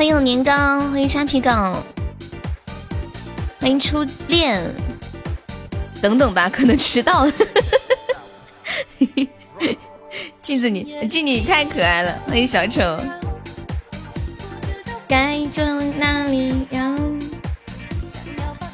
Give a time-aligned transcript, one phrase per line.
[0.00, 1.50] 欢迎年糕，欢迎沙皮狗，
[3.60, 4.58] 欢迎初恋。
[6.00, 7.32] 等等吧，可能迟到了。
[10.40, 12.80] 镜子你，镜子你太可爱了，欢迎小丑。
[15.06, 15.62] 该走
[15.98, 16.96] 哪里呀？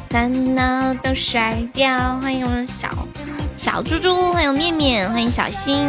[0.09, 2.20] 烦恼都甩掉。
[2.20, 2.89] 欢迎我的小
[3.56, 5.89] 小猪猪，欢迎面面，欢迎小新，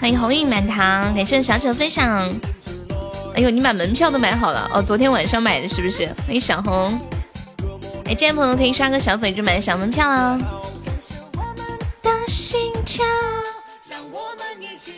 [0.00, 2.32] 欢迎鸿运满堂，感谢小丑分享。
[3.34, 4.80] 哎呦，你把门票都买好了哦？
[4.80, 6.06] 昨天晚上买的是不是？
[6.24, 6.98] 欢迎小红。
[8.06, 10.38] 哎，进来朋友可以刷个小粉就买小门票了。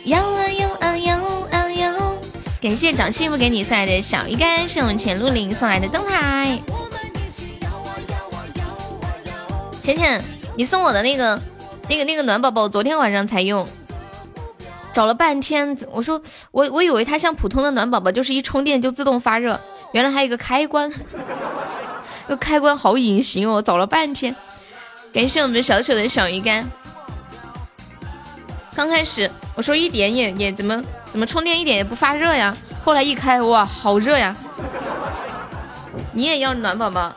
[0.05, 1.17] 摇啊摇啊摇
[1.51, 2.17] 啊摇！
[2.61, 6.59] 感谢找幸福给你送来的小鱼干，是我们前路林送来的灯牌。
[9.81, 10.23] 浅浅，
[10.55, 11.41] 你送我的那个、
[11.89, 13.67] 那个、那个暖宝宝，昨天晚上才用，
[14.97, 15.77] 找了半天。
[15.91, 19.59] 我说我我以为它像普通的暖宝宝，就是一充电就自动发热，
[19.91, 20.91] 原来还有一个开关。
[22.27, 24.35] 这开关好隐形哦，找了半天。
[25.13, 26.65] 感谢我们小小的小鱼干。
[28.73, 34.35] 刚开始我说一点也也怎么怎么充电一点也不发热呀，后来一开哇好热呀。
[36.11, 37.13] 你也要暖宝宝？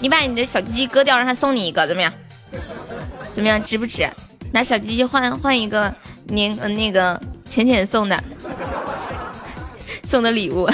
[0.00, 2.12] 你把你的小鸡鸡割掉，让他送你一个怎么样？
[3.32, 4.10] 怎么样值不值？
[4.52, 5.92] 拿小鸡鸡换换一个
[6.24, 8.22] 年嗯那个浅浅送的
[10.04, 10.68] 送的礼物，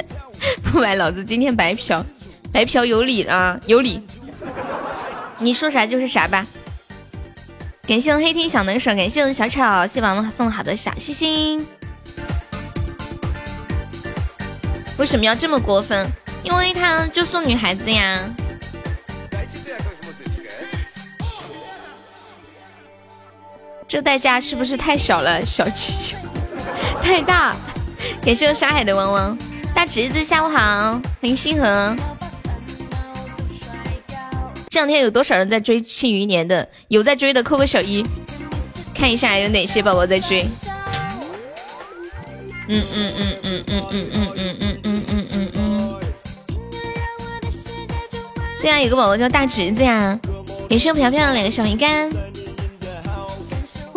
[0.64, 2.04] 不买老子今天白嫖。
[2.52, 4.02] 白嫖有理啊，有理，
[5.38, 6.46] 你说啥就是啥吧。
[7.86, 11.66] 感谢我黑听小能手，感谢我小草，谢谢宝宝们送好的小心心。
[14.96, 16.06] 为什么要这么过分？
[16.42, 18.20] 因为他就送女孩子呀。
[23.88, 25.44] 这代价是不是太小了？
[25.46, 26.16] 小气球
[27.02, 27.54] 太大。
[28.20, 29.38] 感谢我沙海的汪汪，
[29.74, 31.94] 大侄子下午好，欢迎星河。
[34.68, 36.68] 这两天有多少人在追《庆余年》的？
[36.88, 38.04] 有在追的扣个小一，
[38.94, 40.46] 看一下有哪些宝宝在追。
[42.68, 46.00] 嗯嗯嗯嗯嗯嗯嗯嗯嗯嗯嗯嗯嗯。
[48.60, 50.18] 对啊，有个宝宝叫大侄子呀，
[50.68, 52.10] 也是漂漂的两个小鱼干。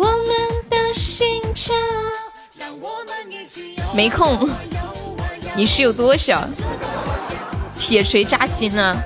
[0.00, 0.24] 我们
[0.70, 1.74] 的心跳。
[3.94, 4.48] 没空，
[5.54, 6.48] 你是有多小？
[7.78, 8.96] 铁锤扎心呢。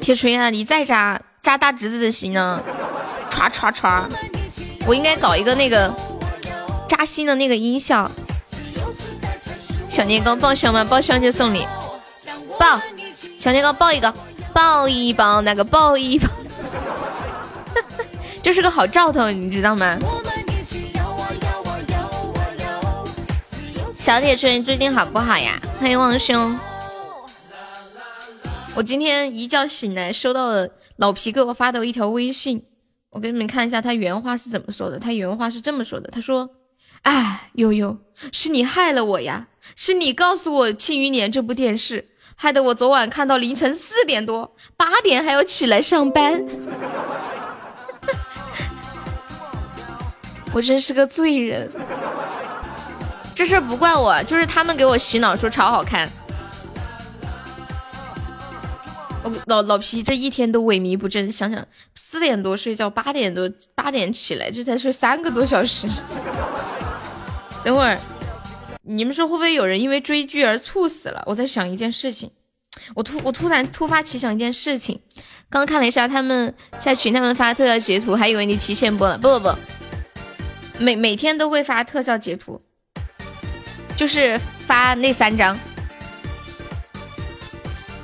[0.00, 0.48] 铁锤啊！
[0.48, 2.62] 你再扎扎大侄子的心呢？
[3.30, 4.04] 歘歘歘！
[4.86, 5.94] 我应该搞一个那个
[6.88, 8.10] 扎心的那个音效。
[9.86, 10.82] 小年糕爆箱吗？
[10.82, 11.68] 爆箱就送你，
[12.58, 12.80] 爆！
[13.38, 14.14] 小年糕爆一个，
[14.54, 16.26] 爆一爆那个爆一报。
[18.42, 19.98] 这是个好兆头，你知道吗？
[23.96, 25.60] 小铁锤，你最近好不好呀？
[25.78, 26.58] 欢迎王兄。
[28.74, 32.64] 我今天一觉醒来，收到了老皮给我发的一条微信，
[33.10, 34.98] 我给你们看一下他原话是怎么说的。
[34.98, 36.48] 他原话是这么说的：“他说，
[37.02, 37.98] 哎，悠悠，
[38.32, 46.46] 是你害了我呀，是你告诉我《庆余年》这部电视，害得我昨晚看到凌晨四点多，八点还要起来上班，
[50.52, 51.70] 我真是个罪人。
[53.34, 56.08] 这事不怪我，就是他们给我洗脑说超好看。”
[59.24, 65.88] 我老老皮这一天都萎靡不振，想想四点多睡觉，八点多八点起来，这才睡三个多小时。
[67.64, 67.98] 等会儿
[68.82, 71.22] 你们说会不会有人因为追剧而猝死了？
[71.26, 72.30] 我在想一件事情，
[72.94, 75.00] 我突我突然突发奇想一件事情，
[75.50, 79.54] 刚看了一下他们在群，他们发特效截图，还以为你提前播了，不不不，
[80.80, 82.62] 每每天都会发特效截图，
[83.96, 85.58] 就是发那三张。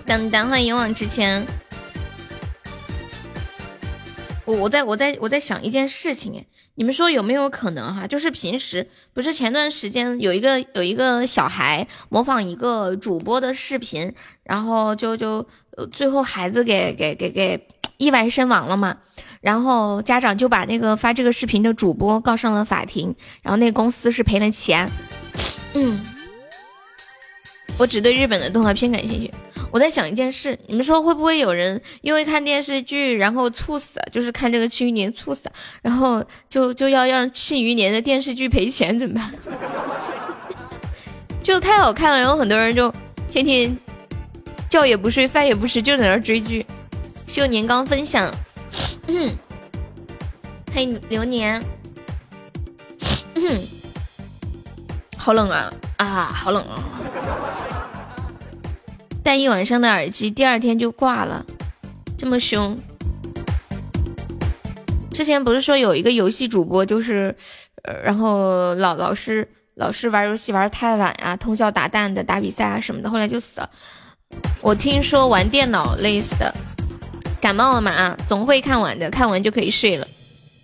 [0.04, 1.46] 等等，欢迎勇往直前。
[4.44, 6.44] 我我在我在我在想一件事情，
[6.74, 8.08] 你们说有没有可能哈？
[8.08, 14.12] 就是平时不是前段时间有一个有一个小孩模仿一个主播的视频，
[14.42, 15.46] 然后就就
[15.92, 17.68] 最后孩子给给给给
[17.98, 18.98] 意外身亡了嘛？
[19.44, 24.90] 然后家长就把那个发这个视频的主播告上了法庭，然后那个公司是赔了钱。
[25.74, 26.00] 嗯，
[27.76, 29.30] 我只对日本的动画片感兴趣。
[29.70, 35.50] 我在想一件事，你们说会不会有人因为看电视剧然后猝死，就是看这个《庆余年》猝死，
[35.82, 39.30] 然后就就要让《庆余年》的电视剧赔钱怎么办？
[41.42, 42.90] 就太好看了，然后很多人就
[43.30, 43.76] 天天
[44.70, 46.64] 觉也不睡，饭也不吃，就在那追剧。
[47.26, 48.32] 秀年刚分享，
[50.72, 51.62] 欢迎流年，
[55.16, 55.72] 好冷啊！
[55.96, 56.82] 啊，好冷啊！
[59.22, 61.46] 戴一晚上的耳机，第二天就挂了，
[62.18, 62.76] 这么凶。
[65.10, 67.34] 之前不是说有一个游戏主播，就是，
[67.84, 73.70] 呃，然后老老是老是玩游戏玩太晚啊，通宵达旦的打比赛啊什么的，后来就死了。
[74.60, 76.52] 我听说玩电脑累死的，
[77.44, 80.08] 感冒了嘛啊，总会看完的，看完就可以睡了。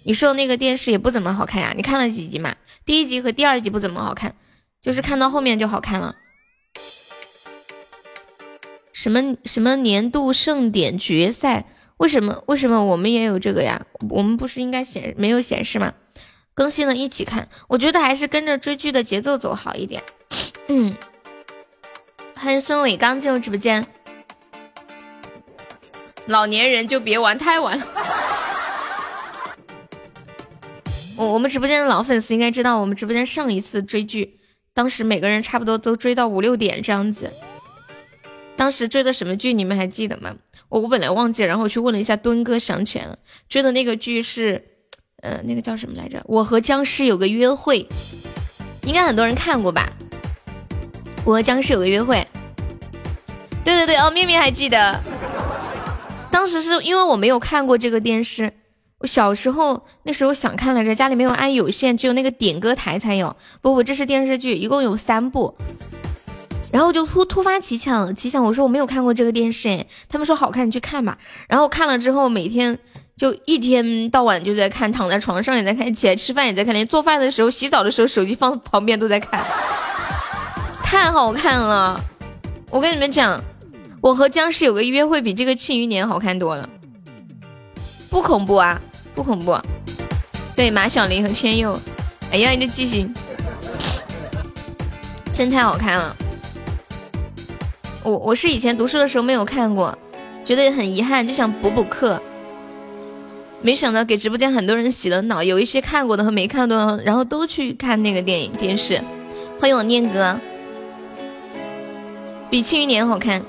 [0.02, 1.74] 你说那个电视也不怎么好看呀？
[1.76, 2.56] 你看了几集嘛？
[2.86, 4.34] 第一集和第二集不怎么好看，
[4.80, 6.14] 就是看到后面就好看了。
[8.94, 11.66] 什么什么年度盛典决赛？
[11.98, 13.84] 为什么为什么我们也有这个呀？
[14.08, 15.92] 我们不是应该显没有显示吗？
[16.54, 20.02] 更新了一起看，我觉得还是跟着追剧的节奏走好一点。
[20.68, 20.96] 嗯，
[22.36, 23.86] 欢迎孙伟刚进入直播间。
[26.30, 27.86] 老年人就别玩太晚了。
[31.16, 34.38] 我我们直播间的老粉丝应该知道，我们直播间上一次追剧，
[34.72, 37.32] 当时每个人差不多都追到五六点这样子。
[38.56, 39.52] 当时追的什么剧？
[39.52, 40.36] 你们还记得吗？
[40.68, 43.18] 我我本来忘记，然后我去问了一下墩哥，想起来了，
[43.48, 44.62] 追的那个剧是，
[45.22, 46.22] 呃，那个叫什么来着？
[46.26, 47.88] 我和僵尸有个约会，
[48.84, 49.90] 应该很多人看过吧？
[51.24, 52.24] 我和僵尸有个约会，
[53.64, 54.98] 对对对，哦，面面还记得，
[56.30, 58.52] 当时是因为我没有看过这个电视，
[58.98, 63.34] 我小时候那时候想看来着，家里没有安有线，只有那个点歌台才有。
[63.60, 65.56] 不不，这是电视剧，一共有三部。
[66.72, 71.18] 然后就突突发奇想，奇想我说我没有看过这个电视，哎，他们说好看，你去看吧。
[71.48, 72.78] 然后看了之后，每天
[73.16, 79.44] 就一天到晚就在看，躺在床上也在看，起来吃饭也在看，连做饭的时候、洗澡的时候，手机放旁边都在看，
[80.84, 82.00] 太好看了。
[82.70, 83.42] 我跟你们讲，
[84.00, 86.68] 我和僵尸有个约会，比这个《庆余年》好看多了，
[88.08, 88.80] 不恐怖啊，
[89.14, 89.58] 不恐怖。
[90.56, 91.78] 对，马小玲和千佑，
[92.32, 93.12] 哎呀，你的记性
[95.32, 96.16] 真太好看了。
[98.02, 99.96] 我我是以前读书的时候没有看过，
[100.46, 102.20] 觉得很遗憾，就想补补课。
[103.60, 109.02] 没想到给直播间很多人洗了脑，有一些看过的和没看的，然后都去看那个电影电视。
[109.60, 110.40] 欢迎我念哥，
[112.48, 113.44] 比《庆余年》好看。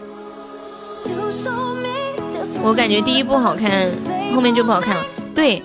[2.64, 3.90] 我感觉第一部好看，
[4.36, 5.06] 后面就不好看了。
[5.34, 5.64] 对，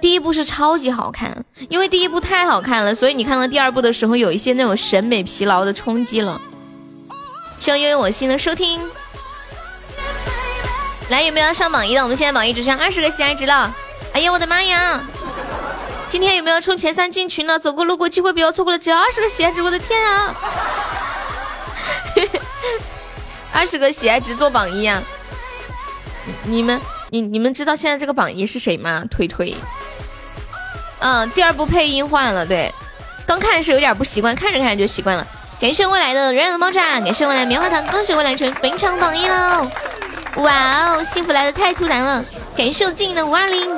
[0.00, 6.40] 第一部是超级好看，因为第一部太好看了，所以你看到第二部的时候，有一些那种审美疲劳的冲击了。
[7.58, 8.80] 希望拥有我心的收听，
[11.08, 12.02] 来有没有要上榜一的？
[12.02, 13.74] 我们现在榜一只剩二十个喜爱值了。
[14.12, 15.02] 哎呀，我的妈呀！
[16.08, 17.58] 今天有没有冲前三进群了？
[17.58, 20.34] 走过路过机会不要错过了，只要二十个喜爱值，我的天啊！
[23.54, 25.00] 二十个喜爱值做榜一啊！
[26.44, 26.80] 你你们，
[27.10, 29.04] 你你们知道现在这个榜一是谁吗？
[29.08, 29.54] 推推。
[30.98, 32.72] 嗯，第二部配音换了，对，
[33.24, 35.26] 刚看是有点不习惯，看着看着就习惯了。
[35.60, 39.70] 感谢未来的软软的爆炸，感谢未来棉花糖，恭喜未来成本场榜一喽！
[40.38, 42.24] 哇哦，幸福来的太突然了！
[42.56, 43.70] 感谢我静的五二零，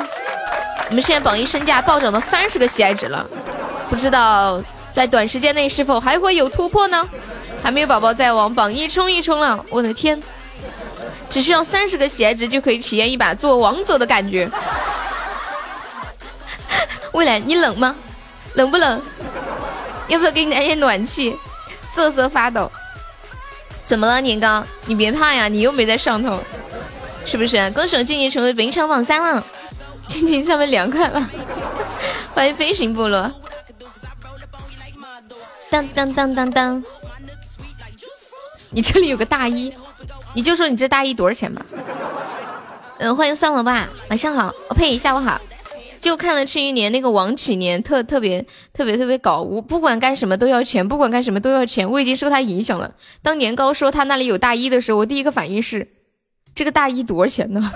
[0.88, 3.28] 我们现在榜一身价暴涨到三十个喜爱值了，
[3.90, 4.62] 不知道
[4.94, 7.06] 在短时间内是否还会有突破呢？
[7.62, 10.22] 还没有宝宝再往榜一冲一冲了，我的天！
[11.28, 14.48] 只需要三十个喜爱值就可以体验一把做王者的感觉。
[17.12, 17.96] 未来你冷吗？
[18.54, 19.00] 冷不冷？
[20.08, 21.36] 要不要给你来点暖气？
[21.82, 22.70] 瑟瑟发抖，
[23.86, 24.64] 怎么了年糕？
[24.84, 26.38] 你别怕呀，你又没在上头，
[27.24, 27.70] 是不是？
[27.72, 29.44] 恭喜静静成为本场榜三了，
[30.06, 31.28] 静静下面凉快了。
[32.34, 33.30] 欢迎飞行部落，
[35.70, 36.84] 当当当当当，
[38.70, 39.72] 你这里有个大衣，
[40.34, 41.64] 你就说你这大衣多少钱吧。
[42.98, 45.40] 嗯，欢迎算了吧，晚上好，我呸，下午好。
[46.00, 52.94] 就看了《庆余年》那个王启年，特特别特别特别搞，我不管干什么都要钱，不管干什么都要钱，我已经受他影响了。
[53.22, 55.88] 当年糕说他那里有大衣的时候，我第一个反应是，
[56.54, 57.72] 这个大衣多少钱呢？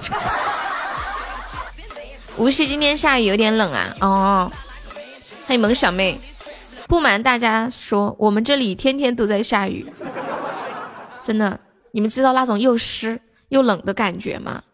[2.39, 3.97] 无锡今天下雨有点冷啊。
[4.01, 4.53] 哦，
[5.47, 6.19] 欢迎萌小妹。
[6.87, 9.87] 不瞒大家说，我们这里天天都在下雨，
[11.31, 11.61] 真的。
[11.93, 13.21] 你们知道那种又湿
[13.51, 14.65] 又冷的感觉吗？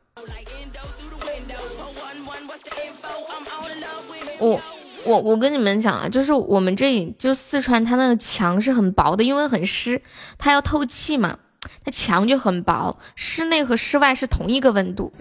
[4.39, 4.59] 我
[5.05, 10.01] 我我跟你们讲啊，就是我们这里就四川，它那个墙是很薄的，因为很湿，
[10.39, 11.39] 它要透气嘛，
[11.85, 15.13] 它墙就很薄，室内和室外是同一个温度。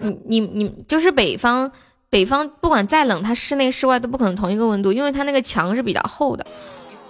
[0.00, 1.70] 你你你就是北方，
[2.08, 6.46] 北方不管再冷，它室内室外都不可能同一个温度，因为它那个墙是比较厚的。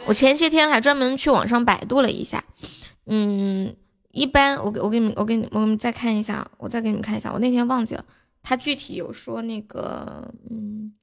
[0.07, 2.43] 我前些天还专门去网上百度了一下，
[3.07, 3.75] 嗯，
[4.11, 7.33] 一般我给我给你们，我给你我们再看一下，我再给你们看一下。
[7.33, 8.05] 我那天忘记了，
[8.43, 10.95] 他具体有说那个，嗯，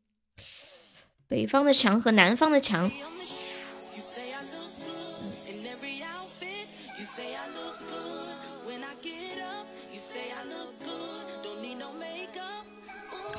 [1.27, 2.89] 北方的墙和南方的墙。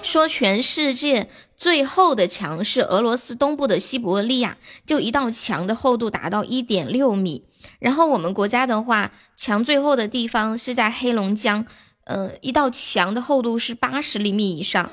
[0.03, 7.45] 说全世界最厚的墙是俄罗斯东部的西伯利亚，就一道墙的厚度达到一点六米。
[7.79, 11.65] 然后我们国家的话，墙最厚的地方是在黑龙江，
[12.05, 14.91] 呃，一道墙的厚度是八十厘米以上。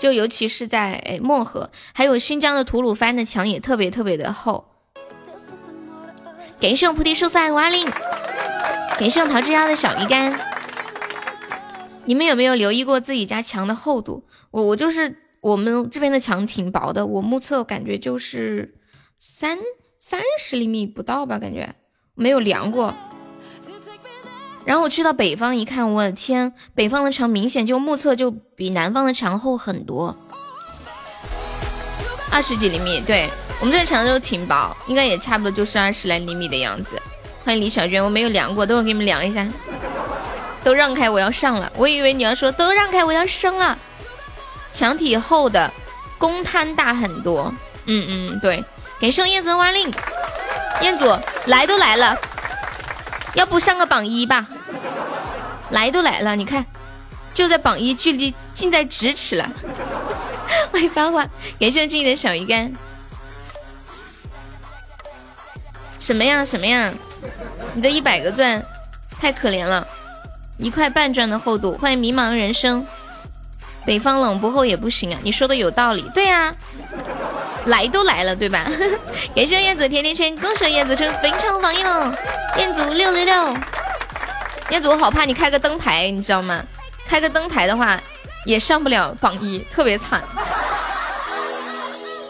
[0.00, 4.70] 就尤其是在漠河，还有新疆的吐鲁番的墙也特别特别的厚。
[6.60, 7.88] 感谢我菩提树三五二零，
[8.98, 10.38] 感谢我桃之夭的小鱼干。
[12.06, 14.24] 你们有没有留意过自己家墙的厚度？
[14.50, 18.74] 我我就是我们这边的墙挺薄的，我目测感觉就是
[19.18, 19.58] 三
[20.06, 21.74] 三十厘米不到吧，感觉
[22.14, 22.94] 没有量过。
[24.66, 30.14] 然后我去到北方一看，我的天，北方的墙明显就目测就比南方的墙厚很多，
[32.30, 33.00] 二十几厘米。
[33.00, 37.00] 对我们这墙都挺薄，应该也差不多就是二十来厘米的样子。
[37.42, 39.48] 欢迎李小娟，我没有量过，等会给你们量一下。
[40.62, 41.72] 都让开，我要上了。
[41.78, 43.78] 我以为你要说都让开，我要升了。
[44.70, 45.72] 墙体厚的，
[46.18, 47.50] 公摊大很多。
[47.86, 48.62] 嗯嗯，对。
[49.00, 49.92] 给圣燕子万令，
[50.80, 51.04] 彦祖
[51.46, 52.16] 来都来了。
[53.34, 54.46] 要不上个榜一吧，
[55.70, 56.64] 来都来了，你看，
[57.34, 59.50] 就在榜一，距离近在咫尺了。
[60.70, 61.26] 欢迎发花，
[61.58, 62.72] 感谢静怡的小鱼干。
[65.98, 66.92] 什么呀什么呀？
[67.74, 68.64] 你的一百个钻
[69.20, 69.86] 太可怜了，
[70.58, 71.76] 一块半钻的厚度。
[71.76, 72.86] 欢迎迷茫人生，
[73.84, 76.08] 北方冷不厚也不行啊，你说的有道理。
[76.14, 76.54] 对呀，
[77.66, 78.70] 来都来了，对吧？
[79.34, 82.16] 感谢燕子甜甜圈，恭喜燕子成非常榜一了。
[82.56, 83.56] 彦祖六六六，
[84.70, 86.64] 彦祖我好怕你开个灯牌，你知道吗？
[87.06, 88.00] 开个灯牌的话，
[88.44, 90.22] 也上不了榜一，特别惨。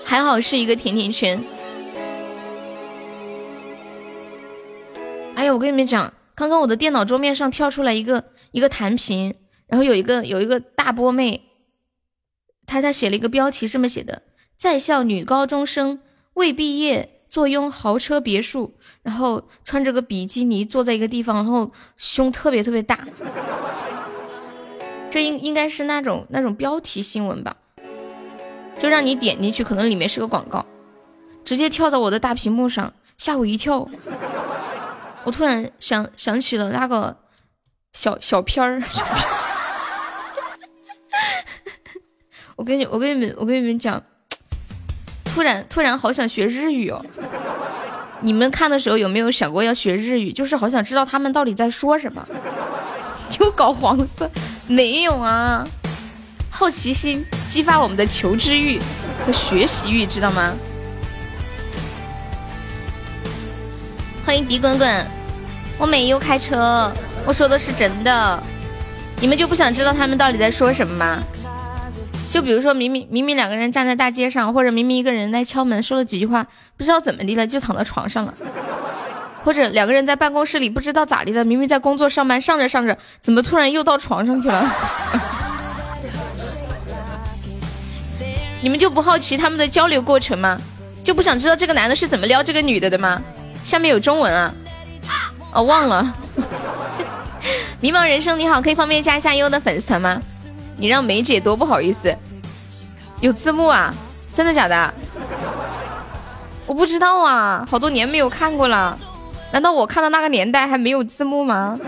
[0.04, 1.42] 还好是一个甜甜圈。
[5.34, 9.34] 哎呀，我跟你们讲，刚刚我的电脑桌面上跳出来一个一个弹屏，
[9.66, 11.42] 然后有一个有一个大波妹，
[12.66, 14.22] 她她写了一个标题，这么写的：
[14.56, 16.00] 在校女高中生
[16.34, 18.74] 未毕业坐拥豪车别墅。
[19.04, 23.06] 然后穿着个比基尼坐在一个地方，然后胸特别特别大，
[25.10, 27.54] 这应应该是那种那种标题新闻吧，
[28.78, 30.64] 就让你点进去，可能里面是个广告，
[31.44, 33.86] 直接跳到我的大屏幕上，吓我一跳。
[35.24, 37.18] 我突然想想起了那个
[37.92, 38.82] 小小片儿，
[42.56, 44.02] 我跟你我跟你们我跟你们讲，
[45.34, 47.04] 突然突然好想学日语哦。
[48.20, 50.32] 你们看的时候有没有想过要学日语？
[50.32, 52.24] 就是好想知道他们到底在说什么。
[53.40, 54.30] 又搞黄色？
[54.68, 55.66] 没有啊，
[56.48, 58.78] 好奇心激发我们的求知欲
[59.26, 60.54] 和学习欲，知道吗？
[64.24, 65.06] 欢迎迪滚滚，
[65.76, 66.92] 我没有开车，
[67.26, 68.42] 我说的是真的。
[69.20, 71.22] 你们就不想知道他们到底在说什么吗？
[72.34, 76.44] 就比如说明明明明两个人站在大街上，或者明明一个人在敲门，说了几句话，
[76.76, 78.34] 不知道怎么的了，就躺在床上了；
[79.44, 84.68] 或者两个人在办公室里，不知道咋的了，明明在工作上班，上着上着，怎么突然又到床上去了？
[88.60, 90.60] 你们就不好奇他们的交流过程吗？
[91.04, 93.22] 就不想知道这个男的是怎么撩这个女的的吗？
[93.62, 94.52] 下面有中文啊！
[95.52, 96.12] 哦，忘了。
[97.78, 100.20] 迷茫人生你好，可以方便加一下优的粉丝团吗？
[100.76, 102.16] 你让梅姐多不好意思，
[103.20, 103.94] 有字幕啊？
[104.32, 104.94] 真的假的？
[106.66, 108.98] 我不知道啊，好多年没有看过了。
[109.52, 111.78] 难道我看到那个年代还没有字幕吗？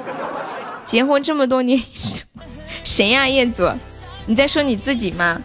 [0.85, 1.83] 结婚这么多年，
[2.85, 3.27] 谁呀？
[3.27, 3.69] 彦祖，
[4.27, 5.41] 你在说你自己吗？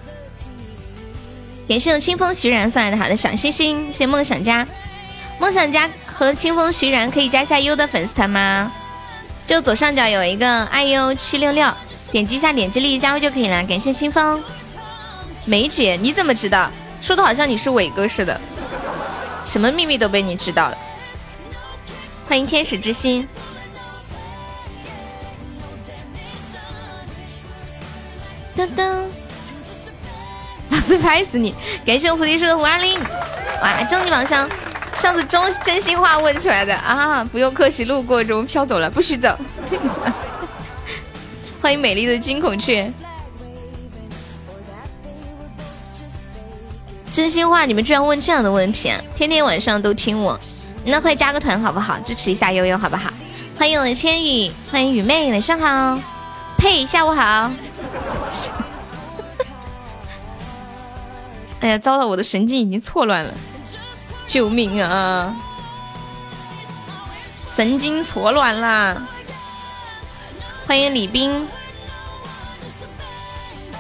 [1.68, 4.68] 感谢清风徐然送来的好的小心心，谢谢梦想家，
[5.40, 8.72] 梦想家和清风徐然可以加下优的粉丝团吗？
[9.48, 11.68] 就左上角有一个 iu 七六六。
[12.12, 14.44] 点击一下点击立即加入就可以了，感谢清风。
[15.46, 16.70] 梅姐，你怎么知道？
[17.00, 18.40] 说的好像你是伟哥似的，
[19.46, 20.78] 什么秘密都被你知道了。
[22.28, 23.28] 欢迎天使之心。
[28.56, 29.06] 噔噔，
[30.70, 31.56] 老子拍死你！
[31.86, 33.00] 感谢我菩提树的五二零，
[33.62, 34.48] 哇，终极宝箱，
[34.94, 37.24] 上次中真心话问出来的啊！
[37.32, 39.36] 不用客气，路过中飘走了，不许走。
[41.62, 42.92] 欢迎美丽的金孔雀，
[47.14, 49.00] 真心话，你们居然问这样的问题啊！
[49.16, 50.40] 天天晚上都听我，
[50.84, 52.00] 那快加个团好不好？
[52.00, 53.14] 支持一下悠悠好不好？
[53.60, 56.00] 欢迎我的千羽，欢迎雨妹，晚上好。
[56.58, 57.22] 呸，下午好。
[61.62, 63.32] 哎呀，糟了，我的神经已经错乱了，
[64.26, 65.36] 救命啊！
[67.56, 69.08] 神经错乱啦！
[70.66, 71.46] 欢迎李斌，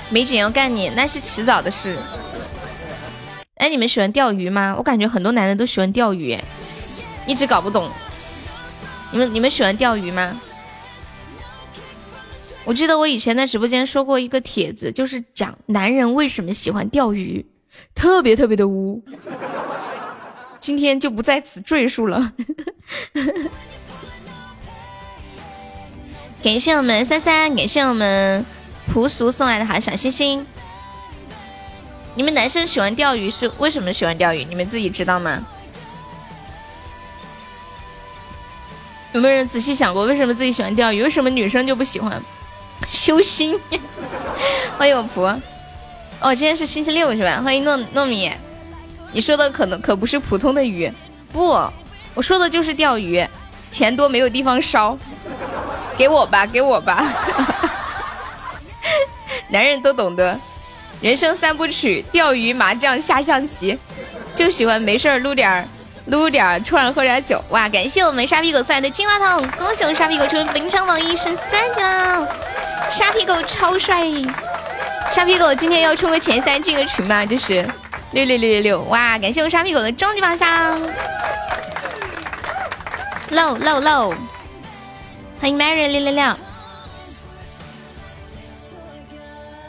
[0.09, 1.97] 没紧要干你，那是迟早的事。
[3.55, 4.75] 哎，你们喜欢钓鱼吗？
[4.77, 6.37] 我感觉很多男的都喜欢钓鱼，
[7.25, 7.89] 一直搞不懂。
[9.11, 10.39] 你们你们喜欢钓鱼吗？
[12.65, 17.45] 我记得我以前在直播间说过一个帖子，就是讲男人为什么喜欢钓鱼，
[17.95, 19.01] 特别特别的污。
[20.59, 22.33] 今天就不在此赘述了。
[26.43, 28.43] 感谢我们三三，感谢我们
[28.87, 30.43] 朴俗送来的好小心心。
[32.15, 34.43] 你们男生喜欢钓鱼是为什么喜欢钓鱼？
[34.45, 35.45] 你们自己知道吗？
[39.13, 41.03] 有没有人仔细想过为什么自己喜欢钓鱼？
[41.03, 42.19] 为什么女生就不喜欢？
[42.91, 43.55] 修心。
[44.79, 45.39] 欢迎我婆。
[46.21, 47.39] 哦，今天是星期六是吧？
[47.43, 48.31] 欢迎糯糯米。
[49.13, 50.91] 你说的可能可不是普通的鱼，
[51.31, 51.49] 不，
[52.15, 53.23] 我说的就是钓鱼，
[53.69, 54.97] 钱多没有地方烧，
[55.97, 57.05] 给我吧，给我吧，
[59.49, 60.39] 男人都懂得，
[61.01, 63.77] 人生三部曲：钓鱼、麻将、下象棋，
[64.35, 65.65] 就喜欢没事儿撸点儿，
[66.05, 67.43] 撸点儿，突然喝点酒。
[67.49, 72.27] 哇，感谢我们沙皮狗送来的金话筒，恭喜我们沙皮狗成为本场网易升三级了，
[72.89, 74.03] 沙皮狗超帅，
[75.11, 77.25] 沙皮狗今天要冲个前三进个群吗？
[77.25, 77.65] 就是。
[78.13, 78.81] 六六六六六！
[78.89, 80.77] 哇，感谢我们沙皮狗的终极宝箱。
[83.31, 84.13] low low low，
[85.41, 86.23] 欢迎 Mary 六六六。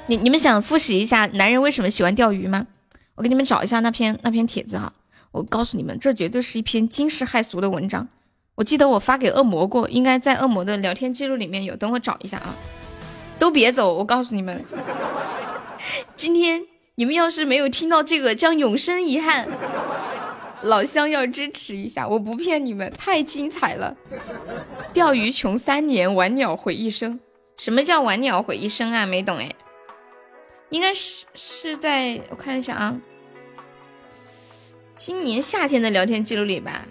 [0.06, 2.66] 你你们想复习一下男人为什么喜欢钓鱼吗？
[3.14, 4.92] 我给你们找一下那篇那篇帖子哈。
[5.30, 8.06] 我告诉你们，这绝对是一篇惊世骇俗的文章。
[8.54, 11.74] 我记得我发给恶魔过，应该在恶魔的聊天记录里面有。
[11.74, 12.54] 等我找一下啊。
[13.38, 14.62] 都别走，我告诉你们，
[16.14, 16.66] 今天。
[16.96, 19.48] 你们要是没有听到这个，将永生遗憾。
[20.62, 23.96] 老乡要支持一下，我不骗你们，太精彩了。
[24.92, 27.18] 钓鱼穷三年，玩鸟毁一生。
[27.56, 29.04] 什么叫玩鸟毁一生啊？
[29.04, 29.50] 没懂哎。
[30.70, 32.98] 应该是是在我看一下啊，
[34.96, 36.86] 今年夏天的聊天记录里吧。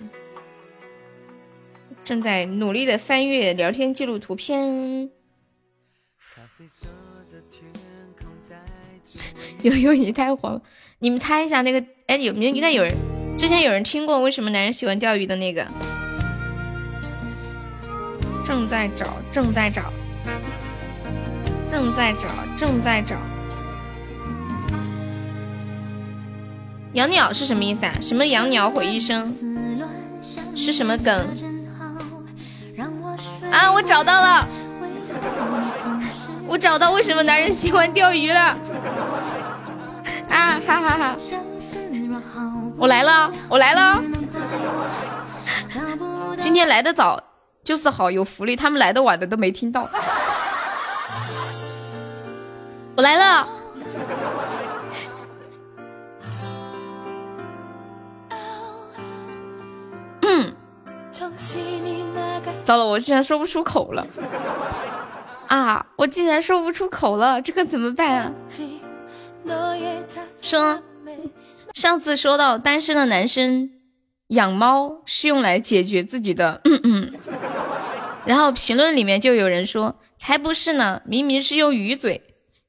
[2.03, 5.10] 正在努力的翻阅聊天记录图片。
[9.63, 10.62] 悠悠，你太火了！
[10.99, 12.55] 你们猜一下那个，哎，有没有？
[12.55, 12.93] 应该有人
[13.37, 15.65] 之前有人听过为什么男人喜欢钓鱼的那个？
[18.45, 19.83] 正在找，正在找，
[21.71, 23.15] 正在找，正在找。
[26.93, 27.93] 养鸟是什么意思啊？
[28.01, 29.33] 什么养鸟毁一生？
[30.55, 31.25] 是什么梗？
[33.49, 34.47] 啊，我找到了！
[36.47, 38.57] 我找到为什么男人喜欢钓鱼了。
[40.29, 41.15] 啊哈哈哈！
[42.81, 44.01] 我来了，我来了。
[46.39, 47.21] 今天来的早
[47.63, 48.55] 就是好，有福利。
[48.55, 49.87] 他们来的晚的都没听到。
[52.97, 53.47] 我来了。
[60.23, 60.55] 嗯。
[62.65, 64.07] 糟了，我竟然说不出口了。
[65.45, 65.85] 啊！
[65.97, 68.31] 我竟然说不出口了，这可怎么办啊？
[70.41, 70.81] 说
[71.73, 73.71] 上次说到单身的男生
[74.27, 77.13] 养猫是用来解决自己的，嗯嗯
[78.25, 82.21] 然后评论里面就有人说才不是呢，明明是用鱼嘴，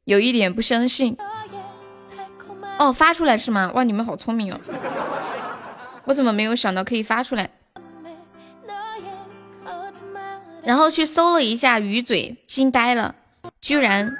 [0.04, 1.16] 有一点不相信。
[2.78, 3.70] 哦，发出来是吗？
[3.74, 4.58] 哇，你们好聪明哦！
[6.04, 7.50] 我怎么没有想到可以发出来？
[10.64, 13.14] 然后去搜了一下鱼嘴，惊呆了，
[13.60, 14.16] 居然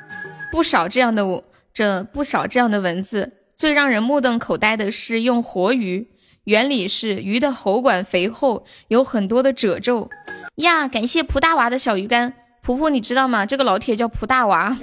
[0.51, 1.45] 不少这样的我。
[1.73, 6.09] 这不少这样的文字，最让人目瞪口呆的是用活鱼，
[6.45, 10.11] 原理是鱼的喉管肥厚，有很多的褶皱
[10.57, 10.89] 呀。
[10.89, 13.47] 感谢蒲大娃的小鱼干，婆婆你知道吗？
[13.47, 14.77] 这个老铁叫蒲大娃，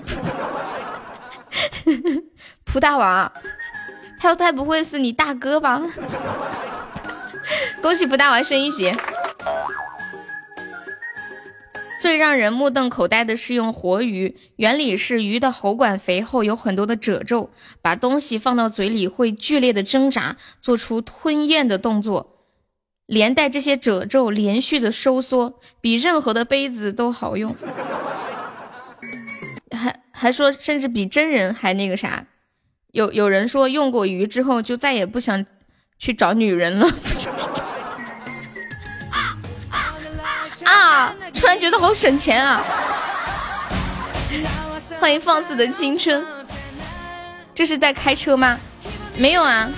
[2.63, 3.31] 蒲大娃，
[4.19, 5.81] 他他不会是你大哥吧？
[7.81, 8.95] 恭喜蒲大娃升一级。
[11.99, 17.49] 最让人目瞪口呆的是用活鱼，原理是鱼的喉管肥厚，有很多的褶皱，
[17.81, 22.45] 把东西放到嘴里会剧烈的挣扎，做出吞咽的动作，
[23.05, 27.53] 连带这些褶皱连续的收缩，比任何的杯子都好用。
[29.71, 32.27] 还还说，甚至比真人还那个啥。
[32.91, 35.45] 有有人说用过鱼之后就再也不想
[35.97, 36.89] 去找女人了。
[41.33, 42.63] 突然觉得好省钱啊！
[44.99, 46.25] 欢迎放肆的青春，
[47.55, 48.59] 这是在开车吗？
[49.17, 49.69] 没有啊。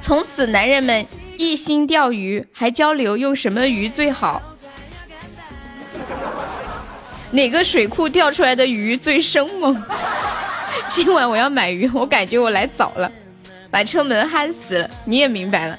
[0.00, 4.40] 从此男人们一心钓鱼，还交流用什么鱼最好。
[7.32, 9.82] 哪个水库钓出来的鱼最生猛？
[10.88, 13.10] 今晚我要买鱼，我感觉我来早了，
[13.70, 14.90] 把车门焊死了。
[15.04, 15.78] 你也明白了，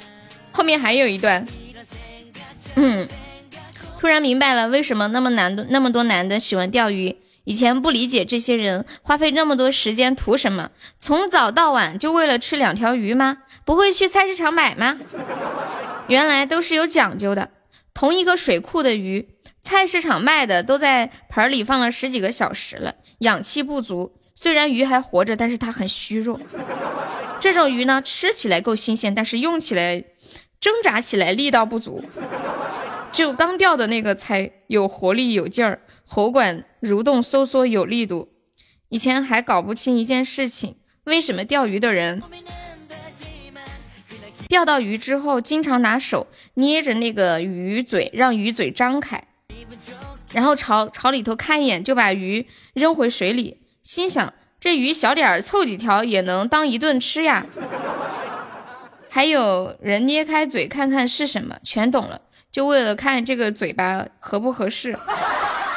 [0.51, 1.45] 后面还有一段。
[3.99, 7.17] 突然明白了为什么那么难的那么多男的喜欢钓鱼。
[7.43, 10.71] 以前不理解这些人花费那么多时间图什么？
[10.99, 13.37] 从早到晚就为了吃两条鱼吗？
[13.63, 14.97] 不会去菜市场买吗？
[16.07, 17.49] 原来都是有讲究的。
[17.93, 19.29] 同一个水库的鱼，
[19.61, 24.13] 菜市场卖的都在盆里放了十几个小时了，氧气不足。
[24.35, 26.39] 虽然鱼还活着，但是它很虚弱。
[27.39, 30.03] 这种鱼呢，吃起来够新鲜，但是用起来、
[30.59, 32.03] 挣扎起来力道不足。
[33.11, 35.81] 只有刚钓的那个才有活力、有劲儿。
[36.05, 38.29] 喉管蠕动收缩有力度，
[38.87, 42.21] 以前还搞不清一件事情：为什么钓鱼的人
[44.47, 49.27] 钓到鱼之后，经常拿手捏着那个鱼嘴，让鱼嘴张开，
[50.31, 57.45] 然后朝朝里头看一眼，就把鱼扔回水里，心想这鱼小点儿，凑几条也能当一顿吃呀。
[59.17, 64.95] 还有人捏开嘴看看是什么，全懂了，就为了看这个嘴巴合不合适。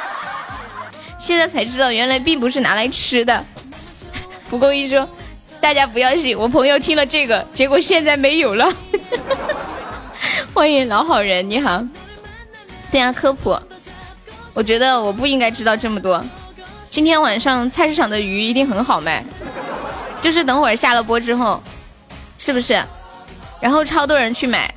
[1.17, 3.43] 现在才知道，原来并不是拿来吃的。
[4.47, 5.09] 蒲公英说，
[5.59, 6.37] 大家不要信。
[6.37, 8.71] 我朋友听了这个，结果现在没有了。
[10.53, 11.83] 欢迎老好人，你好。
[12.91, 13.59] 对啊，科普。
[14.53, 16.23] 我觉得我不应该知道这么多。
[16.91, 19.25] 今天晚上菜市场的鱼一定很好卖，
[20.21, 21.59] 就是等会儿下了播之后，
[22.37, 22.79] 是不是？
[23.61, 24.73] 然后超多人去买，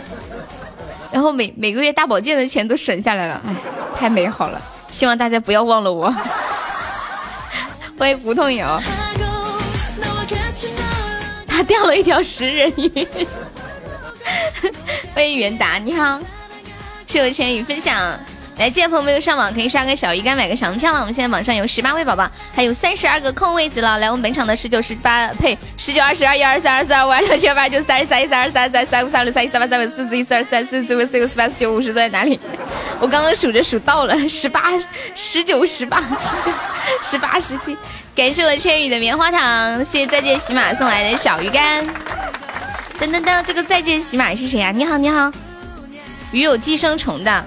[1.12, 3.54] 然后每每个月大保健的钱都省下来了，哎。
[3.98, 6.14] 太美好了，希望大家不要忘了我。
[7.98, 8.78] 欢迎胡同友，
[11.48, 13.08] 他钓了一条食人鱼。
[15.16, 16.20] 欢迎元达，你好，
[17.06, 18.20] 是有全宇分享。
[18.58, 21.00] 来，见朋友没有上网，可以刷个小鱼干，买个小门票了。
[21.00, 23.98] 我们现在网上有十八位宝宝，还有三十二个空位子了。
[23.98, 32.40] 来，我们本场的十九、十八呸，十九、二十二、一二三、二四二五、二六、七二八九、三十三、一三二三、三三五、三六、三七、三八、三九、四十一、四二三、四四五、四六、四八、四九、五十都在哪里？
[32.98, 34.72] 我刚刚数着数到了十八、
[35.14, 36.06] 十九、十八、十
[36.42, 36.52] 九、
[37.02, 37.76] 十八、十七。
[38.14, 41.86] 感谢我千羽的棉花糖，谢谢再见喜马送来的小鱼干。
[42.98, 44.72] 噔噔噔，这个再见喜马是谁呀？
[44.74, 45.30] 你好，你好。
[46.32, 47.44] 鱼有寄生虫的。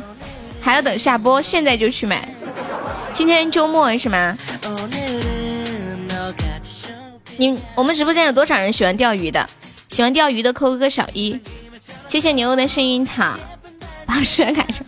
[0.61, 2.27] 还要等下播，现在就去买。
[3.13, 4.37] 今天周末是吗？
[7.37, 9.47] 你我们直播间有多少人喜欢钓鱼的？
[9.87, 11.39] 喜欢钓鱼的扣个小一。
[12.07, 13.35] 谢谢牛牛的声音草，
[14.05, 14.85] 把蛇赶上。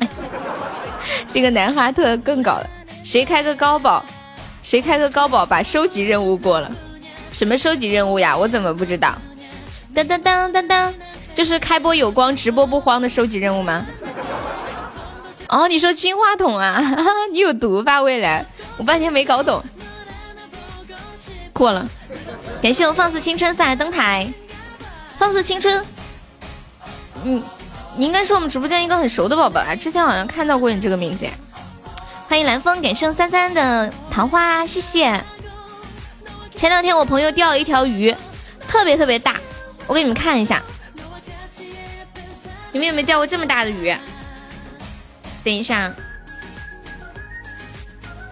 [1.33, 2.69] 这个南哈特更搞了，
[3.03, 4.03] 谁开个高保，
[4.61, 6.71] 谁开个高保把收集任务过了。
[7.31, 8.35] 什么收集任务呀？
[8.35, 9.17] 我怎么不知道？
[9.93, 10.93] 当当当当当，
[11.33, 13.85] 就是开播有光，直播不慌的收集任务吗？
[15.51, 16.81] 哦，你说金话筒啊？
[17.29, 18.01] 你有毒吧？
[18.01, 18.45] 未来，
[18.77, 19.61] 我半天没搞懂。
[21.51, 21.85] 过了，
[22.61, 24.31] 感谢我放肆青春送来灯牌。
[25.17, 25.85] 放肆青春，
[27.25, 27.43] 嗯，
[27.97, 31.27] 你应该是我们直播间一个很熟的宝宝啊，之前好像看到过你这个名字。
[32.29, 35.21] 欢迎蓝风，感谢三三的桃花，谢谢。
[36.55, 38.15] 前两天我朋友钓了一条鱼，
[38.67, 39.35] 特别特别大，
[39.85, 40.63] 我给你们看一下。
[42.71, 43.93] 你们有没有钓过这么大的鱼？
[45.43, 45.91] 等一下，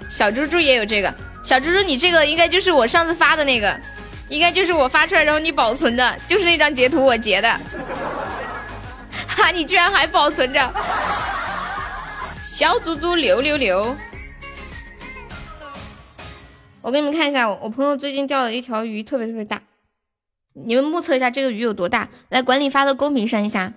[0.09, 1.13] 小猪猪也有这个。
[1.43, 3.79] 小猪猪，你这个应该就是我上次发的那个，
[4.27, 7.59] 应该就是我发出来然后你保存的，就是那张截图我截的。
[9.27, 10.73] 哈，你居然还保存着！
[12.43, 13.95] 小猪猪六六六！
[16.81, 19.61] 我给你们看一下，我朋友最近钓了一条鱼，特别特别大。
[20.53, 22.09] 你们目测一下这个鱼有多大？
[22.29, 23.73] 来，管理发到公屏上一下。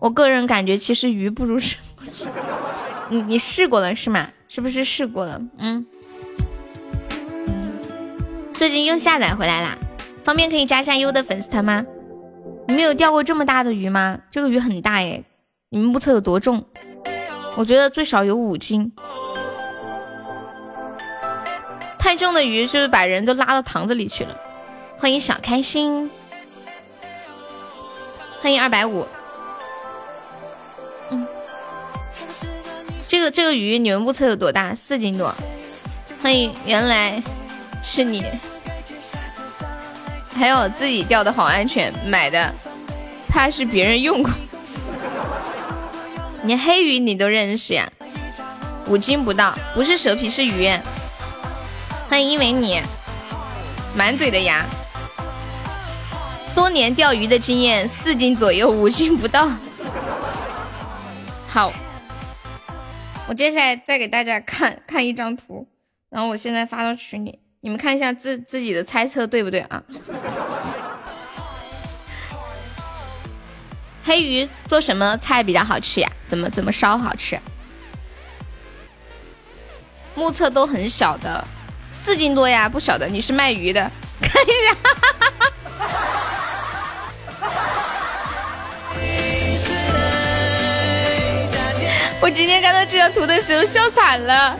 [0.00, 1.76] 我个人感觉，其实鱼不如是。
[3.08, 4.28] 你你试过了是吗？
[4.48, 5.40] 是不是试过了？
[5.58, 5.84] 嗯。
[8.54, 9.76] 最近又下载回来啦，
[10.24, 11.84] 方便可以加一下优的粉丝团吗？
[12.66, 14.18] 你们有钓过这么大的鱼吗？
[14.30, 15.24] 这个鱼很大耶，
[15.70, 16.64] 你们目测有多重？
[17.56, 18.92] 我觉得最少有五斤。
[21.98, 24.36] 太重的鱼是不是把人都拉到塘子里去了？
[24.96, 26.10] 欢迎小开心，
[28.40, 29.06] 欢迎二百五。
[33.08, 34.74] 这个这个鱼你们目测有多大？
[34.74, 35.34] 四斤多。
[36.22, 37.22] 欢迎，原来
[37.82, 38.22] 是你。
[40.36, 42.52] 还有自己钓的好安全，买的
[43.26, 44.30] 怕是别人用过。
[46.44, 47.90] 连黑鱼你都认识呀？
[48.88, 50.70] 五斤不到，不是蛇皮是鱼。
[52.10, 52.82] 欢迎因为你
[53.96, 54.66] 满嘴的牙，
[56.54, 59.48] 多年钓鱼的经验，四斤左右，五斤不到。
[61.48, 61.72] 好。
[63.28, 65.68] 我接下来再给大家看看一张图，
[66.08, 69.82] 然后我现在发到群里，你们看一下自自己的猜测对不对啊？
[74.02, 76.10] 黑鱼做什么菜比较好吃呀？
[76.26, 77.38] 怎么怎么烧好吃？
[80.14, 81.46] 目测都很小的，
[81.92, 83.06] 四斤多呀，不小的。
[83.08, 83.90] 你是卖鱼的？
[84.22, 84.74] 看一下。
[92.20, 94.56] 我今天看到这张图的时候笑惨了。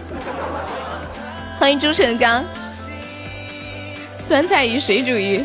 [1.58, 2.44] 欢迎朱成刚，
[4.24, 5.44] 酸菜鱼、水煮鱼。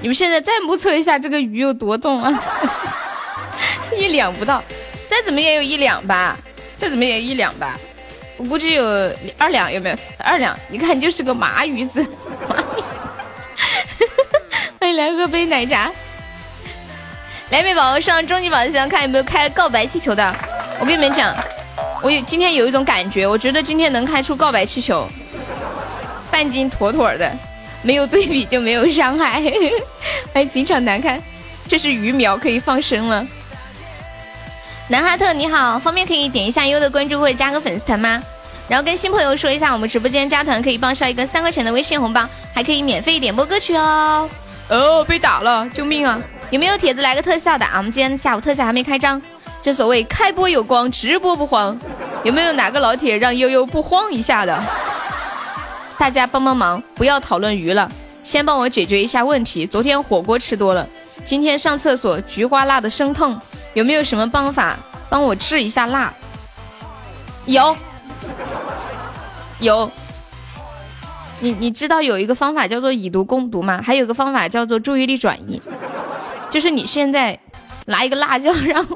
[0.00, 2.42] 你们现在再目测一下这个鱼有多重啊？
[3.96, 4.60] 一两不到，
[5.08, 6.36] 再怎么也有一两吧，
[6.76, 7.78] 再怎么也一两吧，
[8.36, 8.84] 我估计有
[9.38, 9.96] 二两，有没有？
[10.18, 12.04] 二两，一看就是个麻鱼子。
[14.80, 15.92] 欢迎来喝杯奶茶。
[17.52, 20.34] 来，美宝宝上终极宝箱，看有没有开告白气球的。
[20.80, 21.36] 我跟你们讲，
[22.02, 25.06] 我有今天有一种感觉，我觉得今天能开出告白气球，
[26.30, 27.30] 半斤妥妥的。
[27.82, 29.42] 没有对比就没有伤害。
[30.32, 31.22] 欢迎情场难看，
[31.68, 33.26] 这是鱼苗可以放生了。
[34.88, 38.22] 南哈特你好，方便可以点一下优的关注或者加个粉丝团吗？
[38.66, 44.26] 然后跟新朋友说一下，我们直播间加团可以报销一个三块钱的微信红包，还可以免费点播歌曲哦。
[44.70, 46.18] 哦，被打了，救命啊！
[46.52, 47.78] 有没有帖子来个特效的啊？
[47.78, 49.20] 我们今天下午特效还没开张，
[49.62, 51.74] 正所谓开播有光，直播不慌。
[52.24, 54.62] 有没有哪个老铁让悠悠不慌一下的？
[55.96, 57.90] 大家帮帮忙，不要讨论鱼了，
[58.22, 59.66] 先帮我解决一下问题。
[59.66, 60.86] 昨天火锅吃多了，
[61.24, 63.40] 今天上厕所菊花辣的生痛，
[63.72, 64.76] 有没有什么办法
[65.08, 66.12] 帮我治一下辣？
[67.46, 67.74] 有，
[69.58, 69.90] 有。
[71.40, 73.80] 你你知道有一个方法叫做以毒攻毒吗？
[73.82, 75.60] 还有一个方法叫做注意力转移，
[76.52, 77.36] 就是你现在
[77.86, 78.94] 拿一个辣椒，然后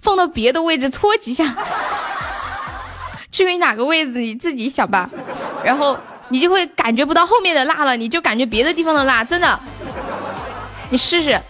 [0.00, 1.54] 放到别的位置搓几下，
[3.30, 5.08] 至于哪个位置你自己想吧，
[5.62, 5.96] 然后。
[6.30, 9.58] 你就会感觉不到后面的辣了，你就感觉别的地方的辣，真的。
[10.90, 11.40] 你试试，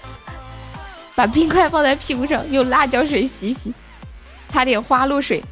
[1.17, 3.75] 把冰块放在屁股上，用辣椒水洗洗，
[4.49, 5.43] 擦点花露水。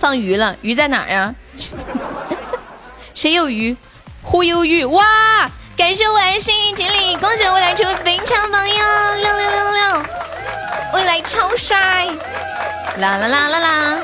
[0.00, 1.32] 放鱼了，鱼在哪儿呀？
[3.14, 3.76] 谁有鱼？
[4.22, 5.04] 忽悠鱼哇！
[5.76, 10.02] 感谢我爱幸运锦鲤，恭喜未来成为非常榜样，六六六六，
[10.94, 12.06] 未来超帅！
[12.96, 13.98] 啦啦啦啦啦！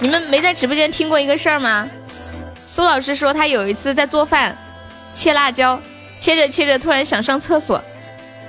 [0.00, 1.88] 你们没在直播间听过一个事儿吗？
[2.66, 4.56] 苏老师说，他有一次在做饭，
[5.14, 5.80] 切辣椒，
[6.18, 7.80] 切着切着，突然想上厕所，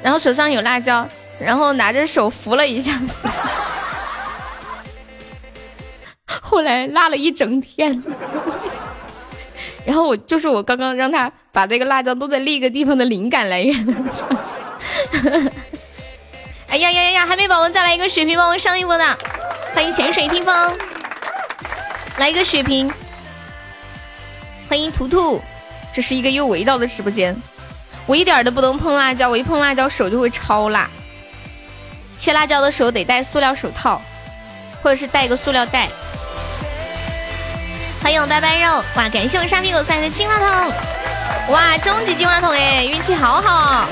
[0.02, 1.08] 然后手上有辣椒，
[1.40, 3.30] 然后拿着手扶了一下子，
[6.42, 8.04] 后来辣了一整天。
[9.88, 13.74] 然后我就是我刚刚让他把这个辣椒都在另一个地方的灵感来源。
[16.68, 17.26] 哎呀呀呀呀！
[17.26, 19.18] 还没宝宝再来一个血瓶，帮我上一波的，
[19.74, 20.78] 欢迎潜水听风，
[22.18, 22.92] 来一个血瓶。
[24.68, 25.42] 欢迎图图，
[25.94, 27.34] 这是一个有味道的直播间。
[28.06, 30.90] 我一点都不能碰辣椒，我一碰辣椒手就会超辣。
[32.18, 34.02] 切辣椒的时候得戴塑料手套，
[34.84, 35.88] 或者是带一个塑料袋。
[38.02, 39.10] 欢迎我拜拜肉，哇！
[39.10, 40.74] 感谢我沙皮狗送来的金话筒，
[41.50, 41.78] 哇！
[41.80, 43.86] 终极金话筒哎，运气好好，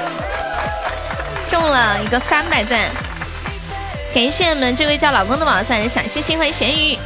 [1.49, 2.79] 中了一个三百赞。
[4.13, 6.97] 感谢我们这位叫老公的宝宝送来的小心心，欢迎咸鱼。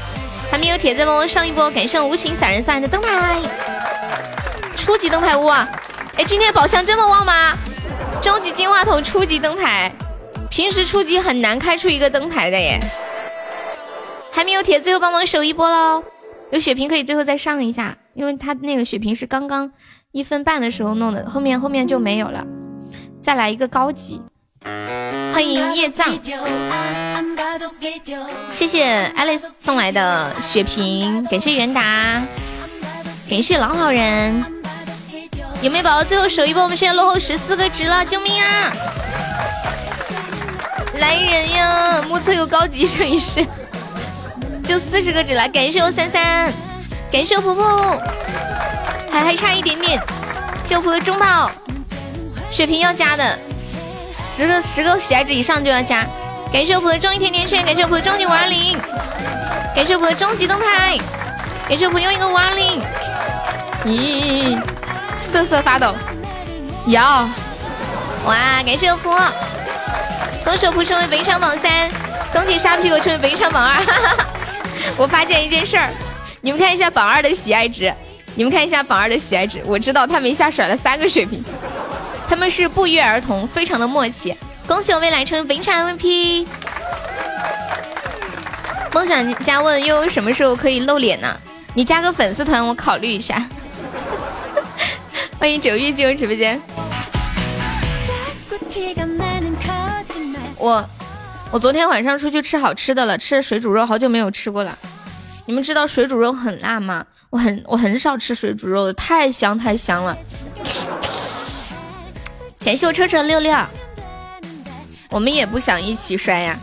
[0.51, 3.39] 还没有铁子帮我上一波，感谢我无情散人送来的灯牌，
[4.75, 5.67] 初级灯牌屋啊！
[6.17, 7.57] 哎，今天宝箱这么旺吗？
[8.21, 9.91] 终极金话筒初级灯牌，
[10.49, 12.79] 平时初级很难开出一个灯牌的耶。
[14.31, 16.03] 还没有铁，最后帮忙守一波喽！
[16.51, 19.71] 有血瓶可以最后再上一下，因为他那个血瓶是刚刚
[20.11, 22.45] 一分半的时候弄的，后面后面就没有了。
[23.21, 24.21] 再来一个高级。
[25.31, 26.07] 欢迎叶藏，
[28.51, 32.21] 谢谢 Alice 送来的血瓶，感谢元达，
[33.29, 34.43] 感谢老好人。
[35.61, 36.63] 有没有宝宝最后守一波？
[36.63, 38.73] 我们现在落后十四个值了，救命啊！
[40.95, 42.01] 来人呀！
[42.07, 43.45] 目测有高级摄影师，
[44.69, 46.53] 就四十个纸了，感谢我三三，
[47.11, 47.99] 感谢我婆婆，
[49.11, 49.99] 还还差一点点，
[50.63, 51.49] 救婆的中宝，
[52.51, 53.39] 血瓶要加的。
[54.37, 56.05] 十个十个喜爱值以上就要加，
[56.53, 58.77] 感谢我婆的终极甜甜圈，感谢我婆的终极五二零，
[59.75, 60.99] 感谢我婆的终极灯牌，
[61.67, 62.79] 感谢我普又一个五二零，
[63.85, 64.61] 咦，
[65.19, 65.95] 瑟瑟发抖，
[66.85, 67.27] 要，
[68.23, 69.19] 哇，感谢我婆，
[70.45, 71.89] 恭喜我婆成为本场榜三，
[72.31, 74.25] 恭喜沙皮狗成为本场榜二，哈哈哈。
[74.97, 75.89] 我发现一件事儿，
[76.41, 77.93] 你们看一下榜二的喜爱值，
[78.35, 81.43] 你们看一下榜二的喜爱值，我知道他们一下甩了三个水平。
[82.27, 84.35] 他们是不约而同，非常的默契。
[84.67, 86.45] 恭喜我未来成为本场 MVP。
[88.93, 91.35] 梦想家问悠悠什么时候可以露脸呢？
[91.73, 93.47] 你加个粉丝团，我考虑一下。
[95.39, 96.59] 欢迎九玉进入直播间。
[100.57, 100.83] 我
[101.51, 104.77] 我昨天晚上出去吃好吃的了，吃水煮肉，好久没有吃过了。
[105.47, 107.03] 你们知道水煮肉很辣吗？
[107.31, 110.15] 我很我很少吃水煮肉的，太香太香了。
[112.63, 113.57] 感谢我车车六六，
[115.09, 116.55] 我们也不想一起摔呀。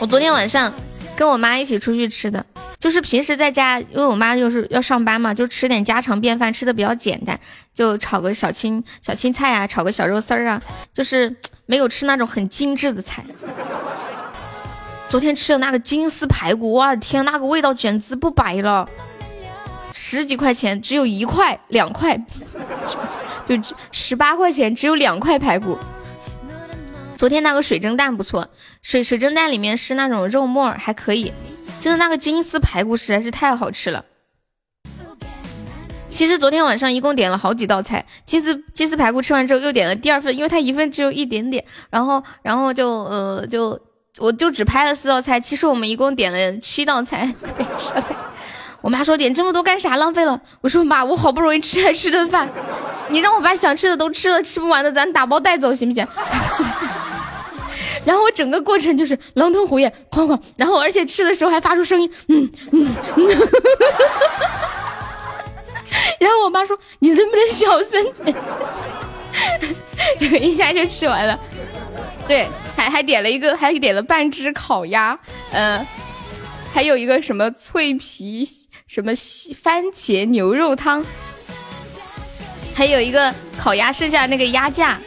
[0.00, 0.72] 我昨天晚上
[1.14, 2.46] 跟我妈一起出去吃的，
[2.80, 7.38] 就是平时在家，因为我妈就是要上班嘛，就吃点家常便饭，吃的比较简单，
[7.74, 10.62] 就炒个小青小青菜啊，炒个小肉丝儿啊，
[10.94, 11.36] 就是
[11.72, 13.24] 没有吃那种很精致的菜。
[15.08, 18.86] 昨天吃的那个金丝排骨，我的天，那个味道简直不摆了，
[19.90, 22.14] 十几块钱只有一块两块。
[23.48, 23.58] 就
[23.90, 25.78] 十八块钱，只有两块排骨。
[27.16, 28.46] 昨天那个水蒸蛋不错，
[28.82, 31.32] 水水蒸蛋里面是那种肉末，还可以。
[31.80, 34.04] 真的那个金丝排骨实在是太好吃了。
[36.12, 43.80] 其实昨天晚上一共点了好几道菜，金丝金丝排骨吃完之后又点了第二份，因为它一份只有一点点，然后然后就呃就
[44.18, 47.34] 我就只拍了四道菜，其实我们一共点了七道菜。
[48.82, 49.96] 我妈说点这么多干啥？
[49.96, 50.40] 浪费了。
[50.60, 52.48] 我说妈，我好不容易吃来吃顿饭，
[53.08, 56.06] 你让我把想吃的都吃了，吃不完的咱打包带走行不行？
[58.04, 63.38] 然后我整个过程就是狼吞虎咽，哐哐，然后而且吃的时候还发出声音，嗯嗯嗯。
[66.18, 68.36] 然后我妈说你能不能小声点？
[70.18, 71.38] 这个一下就吃完了。
[72.26, 75.18] 对，还还点了一个，还点了半只烤鸭，
[75.52, 75.86] 嗯，
[76.72, 78.46] 还有一个什么脆皮。
[78.88, 79.12] 什么
[79.58, 81.02] 番茄牛肉汤，
[82.74, 85.00] 还有一个烤鸭，剩下那个鸭架。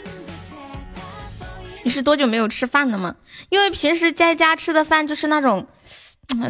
[1.84, 3.16] 你是多久没有吃饭了吗？
[3.50, 5.68] 因为平时在家吃的饭就是那种，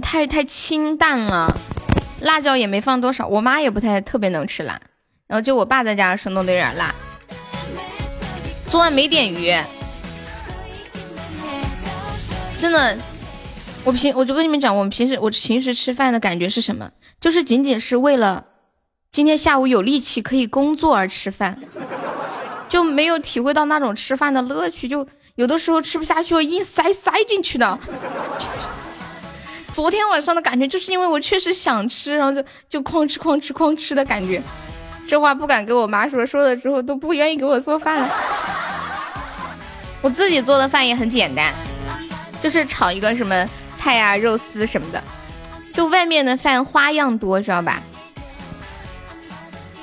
[0.01, 1.53] 太太清淡了，
[2.21, 3.27] 辣椒也没放多少。
[3.27, 4.79] 我妈也不太特别能吃辣，
[5.27, 6.93] 然后就我爸在家的时候弄的有点辣。
[8.67, 9.55] 昨晚没点鱼，
[12.57, 12.97] 真的。
[13.83, 16.89] 我平我就跟你们讲，我们平时我平时吃饭的感觉是什么？
[17.21, 18.43] 就是仅仅是为了
[19.11, 21.59] 今天下午有力气可以工作而吃饭，
[22.67, 24.87] 就没有体会到那种吃饭的乐趣。
[24.87, 27.77] 就有的时候吃不下去，我硬塞塞进去的。
[29.75, 34.41] 昨天晚上的感觉就是因为我确实想吃，然后就就哐吃哐吃哐吃的感觉。
[35.05, 38.09] 这话不敢跟我妈说，说了之后都不愿意给我做饭了。
[40.01, 41.53] 我自己做的饭也很简单，
[42.41, 43.45] 就是炒一个什么。
[43.75, 45.03] 菜呀，肉丝什么的，
[45.73, 47.81] 就外面的饭花样多，知道吧？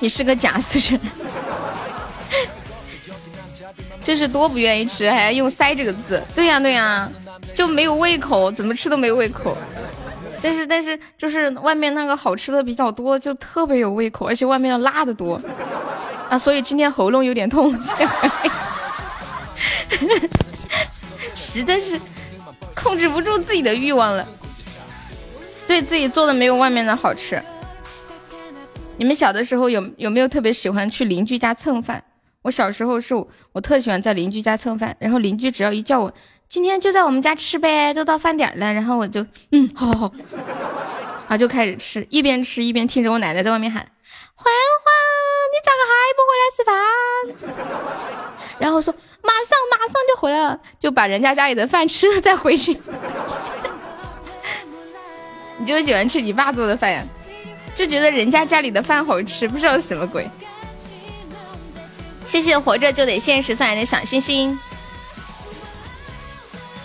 [0.01, 1.01] 你是个假死人，
[4.03, 6.21] 这是多不愿意吃，还要用“塞”这个字。
[6.35, 7.09] 对呀，对呀，
[7.55, 9.57] 就没有胃口，怎么吃都没有胃口。
[10.43, 15.41] 但是，但是，就是外面那个好吃的比较多，就特别有胃口，而且外面要辣的多
[16.29, 17.79] 啊，所以今天喉咙有点痛，
[21.35, 22.01] 实在是。
[22.75, 24.27] 控制不住自己的欲望了，
[25.69, 27.41] 对自己做的没有外面的好吃。
[28.97, 32.03] 你们小的时候有有没有特别喜欢去邻居家蹭饭？
[32.41, 33.15] 我小时候是
[33.53, 36.13] 我特喜欢在邻居家蹭饭，然后邻居只要一叫我，
[36.53, 40.13] 今天就在我们家吃呗，都到饭点了，然后我就嗯，好好好，
[41.27, 43.81] 然后就开始吃，一边吃一边听着我奶奶在外面喊：
[44.35, 44.53] 欢
[44.85, 44.93] 欢，
[45.51, 46.77] 你咋个还不回来吃饭？
[48.59, 48.93] 然后说
[49.23, 52.79] 马上马上就回来了，就把人家家里的饭吃了再回去。
[55.57, 57.03] 你就喜欢吃你爸做的饭呀？
[57.75, 60.29] 就觉得人家家里的饭好吃，不知道什么鬼。
[62.27, 64.61] 谢谢活着就得现实送来的小心心。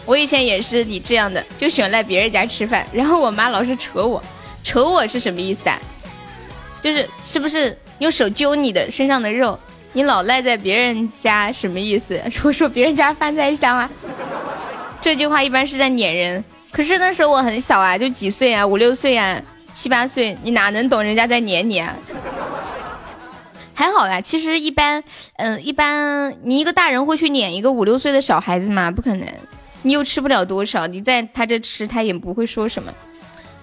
[0.07, 4.23] 我以前也是你这样的，就喜欢来别人家吃饭，然后我妈老是扯我，
[4.63, 5.77] 扯我是什么意思啊？
[6.81, 9.59] 就是是不是用手揪你的身上的肉？
[9.93, 12.21] 你老赖在别人家什么意思？
[12.31, 13.89] 说说别人家饭菜香啊？
[15.01, 16.43] 这句话一般是在撵人。
[16.71, 19.41] 可是那时候我很小啊，就几岁啊，五六岁啊，
[19.73, 21.95] 七八岁，你哪能懂人家在撵你啊？
[23.73, 25.03] 还好啦，其实一般，
[25.35, 28.91] 嗯，一般你一个大人会去撵一个五六岁的小孩子吗？
[28.91, 29.27] 不可能，
[29.87, 32.93] 你又吃不了多少，你在他这吃，他也不会说什么。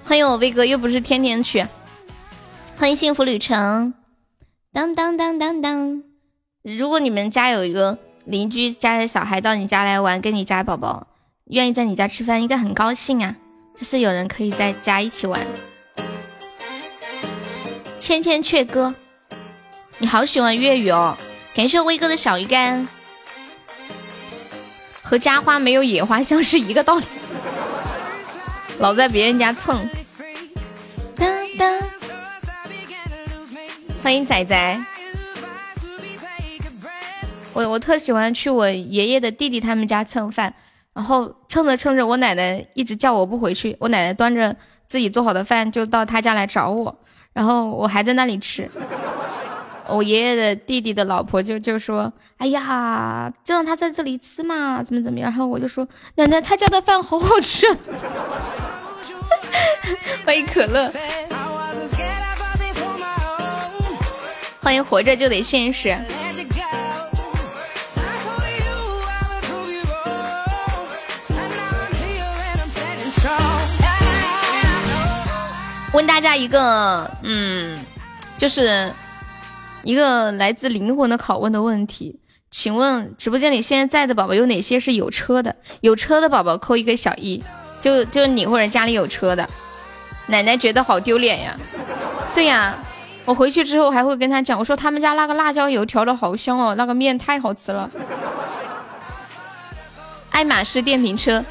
[0.03, 1.67] 欢迎我威哥，又不是天天去。
[2.79, 3.93] 欢迎幸福旅程，
[4.73, 6.03] 当当当当当。
[6.63, 11.07] 如果你们家有一个邻居家的小孩到你家来玩，跟你家宝宝
[11.49, 13.37] 愿意在你家吃饭，应该很高兴啊！
[13.77, 15.47] 就是有人可以在家一起玩。
[18.01, 18.95] 千千阙歌，
[19.99, 21.19] 你好喜欢粤语哦！
[21.55, 22.89] 感谢威哥的小鱼干，
[25.15, 27.05] 和家花没有野花香是一个道理。
[28.81, 29.89] 老在别人家蹭。
[31.15, 31.81] 当当，
[34.03, 34.85] 欢迎仔仔。
[37.53, 40.53] 我我特喜欢去我爷爷的弟弟他们家蹭饭，
[40.93, 46.99] 然后蹭着蹭着，我奶奶一直叫我不回去，我奶奶端着自己做好的饭就到他家来找我，
[47.33, 48.69] 然后我还在那里吃。
[49.87, 57.67] 我爷爷的弟弟的老婆就就说：“哎呀，就让他在这里吃嘛，怎么怎么样？”然后我就说：“奶奶，他家的饭好好吃。
[60.25, 60.91] ”欢迎可乐，
[64.61, 65.95] 欢迎活着就得现实。
[75.93, 77.79] 问大家一个，嗯，
[78.39, 78.91] 就是。
[79.85, 82.19] 一个来自灵魂的拷问的问题，
[82.51, 85.55] 请问直播间里现在在的宝宝有哪些是有车的？
[85.83, 87.43] 有车的宝宝扣一个小一，
[87.83, 89.49] 就就你或者家里有车的。
[90.27, 91.55] 奶奶觉得好丢脸呀。
[92.35, 92.75] 对呀，
[93.27, 97.91] 我回去之后还会跟他讲，我说他们家那个辣椒油调的好香哦，那个面太好吃了。
[100.31, 101.45] 爱马仕电瓶车，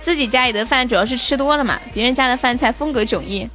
[0.00, 3.48] 自己家里的饭主要是吃多了嘛，别人家的饭菜风格迥异。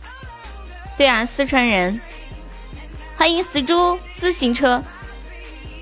[0.98, 2.00] 对啊，四川人。
[3.22, 4.82] 欢迎死猪自行车。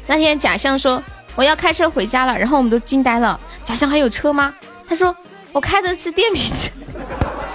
[0.08, 1.02] 那天假象说
[1.38, 3.40] 我要开车回家了，然后我们都惊呆了。
[3.64, 4.54] 假象还有车吗？
[4.86, 5.16] 他说
[5.54, 6.70] 我开的是电瓶车。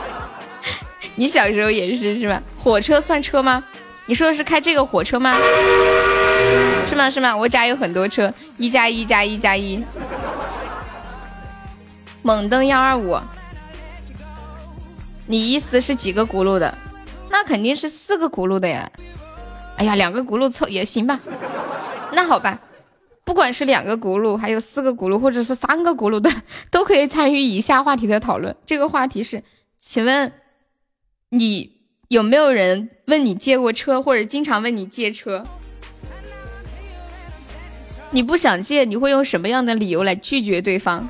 [1.17, 2.43] 你小时候也是是吧？
[2.59, 3.63] 火车算车吗？
[4.07, 5.37] 你说的是开这个火车吗？
[6.89, 7.37] 是吗是吗？
[7.37, 9.85] 我家有很多车，一加一加一加一。
[12.23, 13.21] 猛蹬幺二五。
[15.27, 16.75] 你意思是几个轱辘的？
[17.29, 18.91] 那肯定是四个轱辘的呀。
[19.77, 21.21] 哎呀，两个轱辘凑也行吧。
[22.13, 22.61] 那好吧，
[23.25, 26.31] 不管是两个轱辘，还有四个轱辘，或者是三个轱辘的，
[26.71, 28.55] 都可以参与以下话题的讨论。
[28.65, 29.43] 这个话题是，
[29.79, 30.33] 请问
[31.31, 31.73] 你
[32.09, 35.45] 有没有人问你借过车，或者经常问你借车？
[38.11, 41.09] 你不想借，你会用什么样的理由来拒绝对方？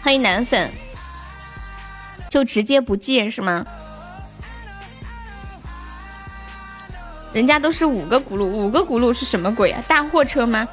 [0.00, 0.70] 欢迎男粉，
[2.30, 3.66] 就直接不借是吗？
[7.32, 9.82] 人家都是五个轱辘，五个轱辘是什么鬼啊？
[9.88, 10.66] 大货车吗？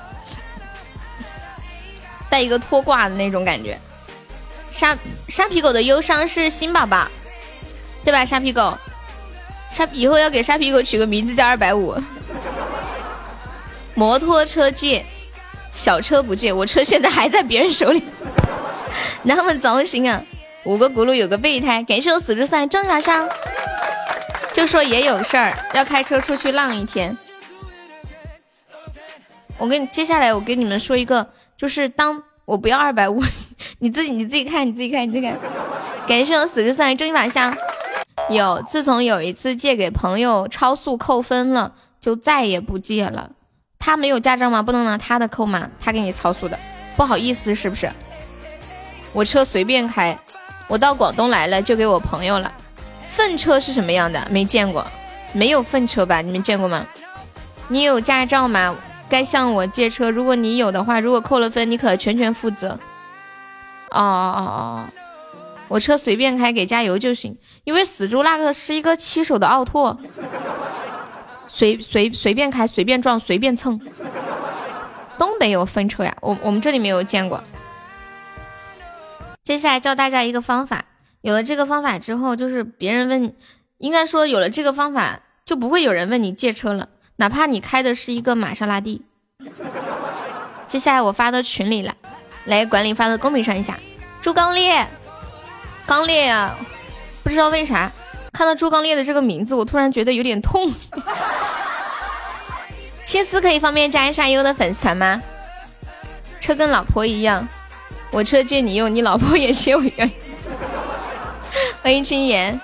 [2.29, 3.79] 带一个拖挂的那种感觉。
[4.71, 4.97] 沙
[5.27, 7.07] 沙皮狗的忧伤是新宝宝，
[8.03, 8.25] 对吧？
[8.25, 8.77] 沙皮狗，
[9.71, 11.95] 沙以后要给沙皮狗取个名字叫二百五。
[13.95, 15.03] 摩托车借，
[15.73, 18.03] 小车不借，我车现在还在别人手里，
[19.23, 20.21] 那么糟心啊！
[20.65, 23.27] 五个轱辘有个备胎，感谢我死猪赛正晚上。
[24.59, 27.17] 就说也有事儿，要开车出去浪一天。
[29.57, 33.23] 我跟你接下来我跟你们说一个，就是当我不要二百五，
[33.77, 35.37] 你自己你自己看你自己看你自己看。
[36.09, 37.55] 感谢我死之算正一把香。
[38.29, 43.29] 有，自从有一次借给朋友超速扣分了，就再也不借了。
[43.79, 44.61] 他没有驾照吗？
[44.61, 45.69] 不能拿他的扣吗？
[45.79, 46.59] 他给你超速的，
[46.97, 47.89] 不好意思是不是？
[49.13, 50.19] 我车随便开，
[50.67, 52.51] 我到广东来了就给我朋友了。
[53.19, 54.25] 粪车是什么样的？
[54.31, 54.87] 没见过，
[55.33, 56.21] 没有粪车吧？
[56.21, 56.87] 你们见过吗？
[57.67, 58.73] 你有驾照吗？
[59.09, 60.09] 该向我借车。
[60.09, 62.79] 如果你有的话，如果扣了分，你可全权负责。
[63.91, 64.85] 哦哦哦哦，
[65.67, 67.37] 我车随便开，给加油就行。
[67.65, 69.99] 因为死猪那个是一个七手的奥拓，
[71.45, 73.77] 随随随便开，随便撞，随便蹭。
[75.17, 76.15] 东北有粪车呀？
[76.21, 77.43] 我我们这里没有见过。
[79.43, 80.85] 接下来教大家一个方法。
[81.21, 83.35] 有了这个方法之后，就是别人问，
[83.77, 89.01] 应该说有了这个方法，就不会有人问你借车了，哪怕你开的是一个玛莎拉蒂。
[90.67, 91.95] 接下来我发到群里了，
[92.45, 93.77] 来管理发到公屏上一下。
[94.21, 94.87] 朱刚烈，
[95.85, 96.55] 刚烈呀，
[97.23, 97.91] 不知道为啥
[98.31, 100.71] 看到朱刚烈的这个名字，我突然觉得有点痛。
[103.03, 105.21] 青丝可以方便加一下优的粉丝团吗？
[106.39, 107.45] 车跟老婆一样，
[108.11, 110.11] 我车借你用，你老婆也借我用。
[111.81, 112.59] 欢迎青言，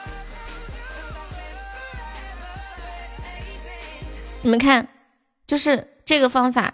[4.42, 4.88] 你们看，
[5.48, 6.74] 就是这个方法，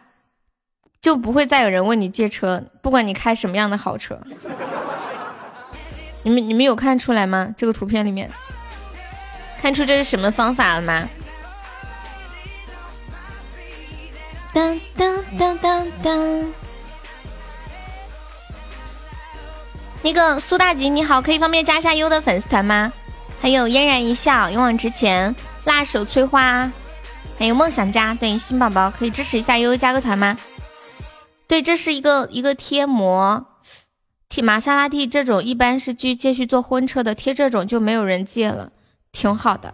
[1.02, 4.20] 就不会再有人问你借车，不管你开什么样的好车。
[6.24, 7.54] 你们你们有看出来吗？
[7.58, 8.30] 这个图片里面，
[9.62, 11.10] 看出这是什么方法了吗？
[14.54, 16.54] 当当当当当。
[20.04, 22.92] 那个苏大吉你好，可以方便加一下优的粉丝团吗？
[23.40, 25.36] 还有嫣然一笑、勇往直前、
[25.66, 26.72] 辣手摧花，
[27.38, 30.38] 还有梦想家，对新宝宝可以支持一下悠悠加个团吗？
[31.48, 33.46] 对，这是一个一个贴膜，
[34.30, 38.72] 贴玛莎拉蒂这种一般是继继续做婚车的，贴这种就没有人借了，
[39.12, 39.74] 挺好的。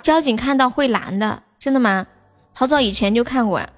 [0.00, 2.06] 交警看到会拦的，真的吗？
[2.54, 3.68] 好早以前就看过呀。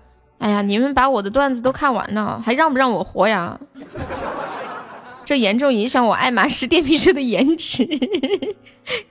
[0.43, 3.61] 哎呀，你们把我的段子都看完了，还让不让我活呀？
[5.25, 7.89] 这严重影响我爱马仕电瓶车的颜值。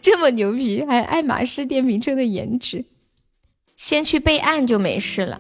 [0.02, 2.84] 这么牛皮，还爱马仕电瓶车的颜值？
[3.78, 5.40] 先去备案就没事了。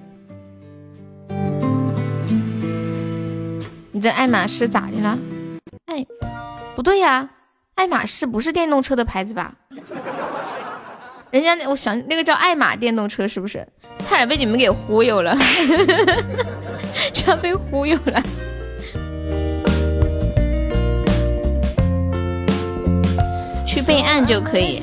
[3.91, 5.19] 你的爱马仕咋的了？
[5.87, 6.05] 哎，
[6.73, 7.29] 不对呀，
[7.75, 9.53] 爱马仕不是电动车的牌子吧？
[11.31, 13.67] 人家我想那个叫爱玛电动车是不是？
[14.07, 15.35] 差点被你们给忽悠了，
[17.13, 18.21] 差点被忽悠了。
[23.65, 24.79] 去备案就可以。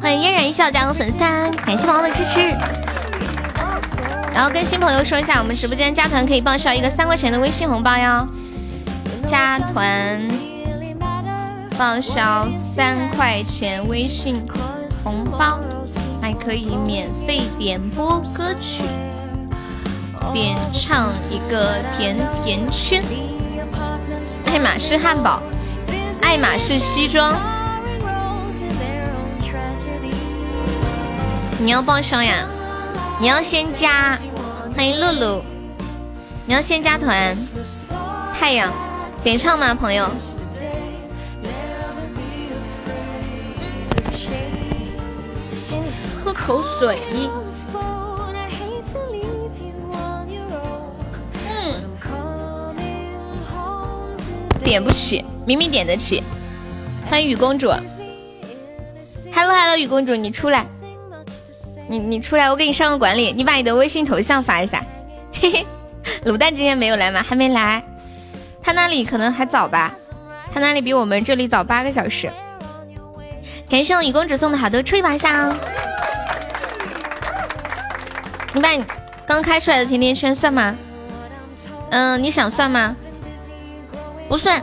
[0.00, 2.40] 欢迎嫣然一笑加入粉丝，感谢宝宝的支持。
[4.32, 8.26] 然后跟新朋友说一下，我们直播间加团可以报销一个三块钱的微信红包哟。
[9.26, 10.22] 加团
[11.76, 14.40] 报销三块钱微信
[15.04, 15.58] 红包，
[16.26, 18.82] 还可以免费点播歌曲，
[20.32, 23.00] 点唱一个甜甜圈。
[24.44, 25.40] 爱马仕汉堡。
[26.22, 27.36] 爱马仕西装，
[31.60, 32.44] 你要报销呀？
[33.20, 34.18] 你要先加，
[34.74, 35.42] 欢迎露露，
[36.44, 37.36] 你要先加团。
[38.36, 38.72] 太阳，
[39.22, 40.10] 点唱吗，朋友？
[46.26, 46.98] 喝口水。
[51.48, 51.80] 嗯，
[54.58, 55.24] 点不起。
[55.46, 56.24] 明明点得起，
[57.08, 57.68] 欢迎雨公主
[59.32, 60.66] ，Hello Hello，雨公主你出来，
[61.86, 64.84] 你你出来，我给你上个管理，你把你的微信头像发一下，
[65.32, 65.64] 嘿嘿，
[66.24, 67.22] 卤蛋今天没有来吗？
[67.22, 67.80] 还没来，
[68.60, 69.94] 他那里可能还早吧，
[70.52, 72.28] 他那里比我们这里早八个小时。
[73.70, 75.56] 感谢我雨公主送的好多吹把香，
[78.56, 78.82] 你把你
[79.26, 80.74] 刚开出来的甜甜圈算吗？
[81.90, 82.96] 嗯，你想算吗？
[84.30, 84.62] 不算。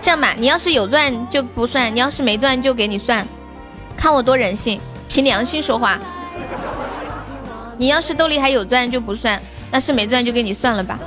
[0.00, 3.28] 这样吧，你要是有钻就不算，你要是没钻就给你算，
[3.98, 5.98] 看我多人性，凭良心说话。
[7.76, 9.38] 你要是兜里还有钻就不算，
[9.70, 10.98] 要是没钻就给你算了吧。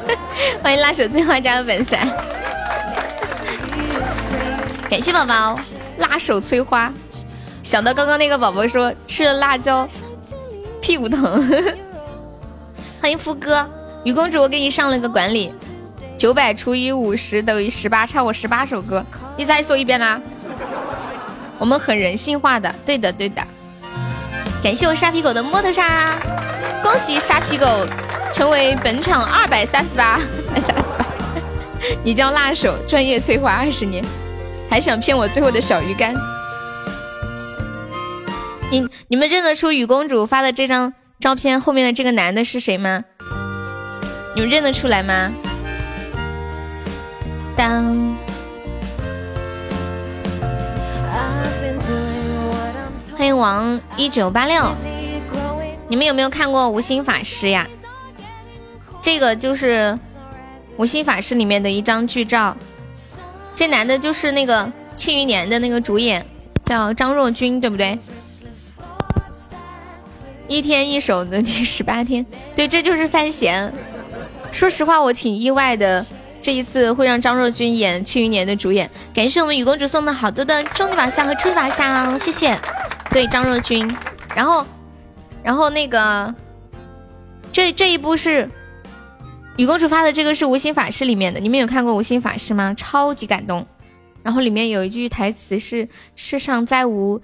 [0.62, 1.96] 欢迎拉手翠花加入粉丝，
[4.90, 5.58] 感谢宝宝
[5.96, 6.92] 拉手翠花。
[7.62, 9.88] 想到刚刚那个宝宝说吃了辣椒
[10.82, 11.48] 屁股疼，
[13.00, 13.64] 欢迎夫哥，
[14.02, 15.54] 雨公主我给你上了个管理。
[16.18, 19.04] 九百除以五十等于十八，唱我十八首歌，
[19.36, 20.20] 你再说一遍啦。
[21.58, 23.40] 我们很人性化的，对的对的。
[24.62, 26.16] 感谢我沙皮狗的摩托沙，
[26.82, 27.66] 恭喜沙皮狗
[28.34, 30.18] 成为本场二百三十八，
[30.54, 31.06] 三十八。
[32.02, 34.04] 你叫辣手，专业催化二十年，
[34.68, 36.12] 还想骗我最后的小鱼干？
[38.72, 43.04] 你你们认得出雨公主发的这张照片后面的这个男的是谁吗？
[44.34, 45.30] 你们认得出来吗？
[47.54, 48.16] 当，
[53.14, 54.72] 欢迎王一九八六，
[55.86, 57.68] 你们有没有看过《无心法师》呀？
[59.02, 59.98] 这个就是
[60.78, 62.56] 《无心法师》里面的一张剧照。
[63.54, 64.64] 这男的就是那个
[64.96, 66.26] 《庆余年》的那个主演，
[66.64, 67.98] 叫张若昀，对不对？
[70.52, 72.24] 一天一首的第十八天，
[72.54, 73.72] 对，这就是范闲。
[74.52, 76.04] 说实话，我挺意外的。
[76.42, 82.58] 这一次会让张若昀演《庆余年》的主演，感谢我们雨公主送的好多的终极宝箱和初级宝箱，谢谢。
[83.12, 83.88] 对张若昀，
[84.34, 84.66] 然后，
[85.42, 86.34] 然后那个，
[87.52, 88.48] 这这一部是
[89.56, 92.74] 雨公主发的，这个是《无心法师》里面的，你们有看过《无心法师》吗？
[92.76, 93.64] 超级感动。
[94.24, 97.20] 然后里面有一句台词是“世上再无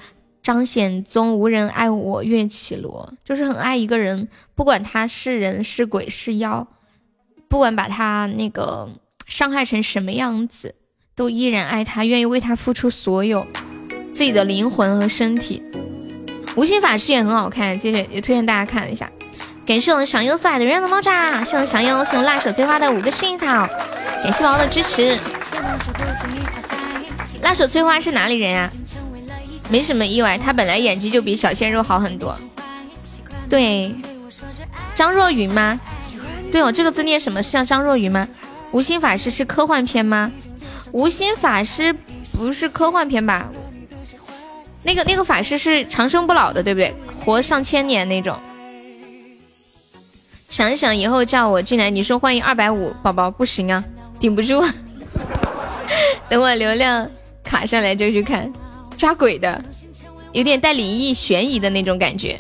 [0.49, 6.67] 张显宗，无人爱我岳绮罗”，就是很爱一个人，不管他是人是鬼是妖，
[7.49, 8.89] 不管把他那个。
[9.27, 10.75] 伤害成什么样子，
[11.15, 13.47] 都依然爱他，愿意为他付出所有
[14.15, 15.63] 自己的灵魂和身体。
[16.57, 19.13] 无心法师也很好看，其实也推荐大家看一下。
[19.67, 23.69] 感谢我们赏优色海的人的猫爪，谢我们赏优，谢我们辣手翠花的五个幸运草，
[24.25, 25.15] 感谢宝宝的支持。
[27.43, 28.73] 辣手翠花是哪里人呀？
[29.69, 32.37] 没什么意外，他本来演技就比小鲜肉好很多。
[33.49, 33.95] 对，
[34.95, 35.79] 张若昀吗？
[36.51, 37.43] 对哦，这个字念什么？
[37.43, 38.27] 像张若昀吗？
[38.73, 40.31] 无心法师是科幻片吗？
[40.93, 41.95] 无心法师
[42.33, 43.49] 不是科幻片吧？
[44.83, 46.95] 那个那个法师是长生不老的，对不对？
[47.25, 48.39] 活上千年那种。
[50.49, 53.85] 想一想以后叫我进来，你说欢迎二百五宝宝不行啊，
[54.19, 54.65] 顶不住。
[56.29, 57.07] 等我流量
[57.45, 58.51] 卡上来就去看，
[58.99, 59.63] 抓鬼的，
[60.33, 62.39] 有点带灵异悬疑的那种感觉。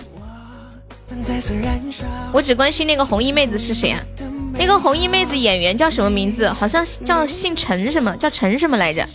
[2.33, 4.03] 我只关心那个红衣妹子是谁啊？
[4.59, 6.49] 那个红衣妹子演员叫什么名字？
[6.49, 8.15] 好像叫姓陈什么？
[8.17, 9.09] 叫陈什么来着？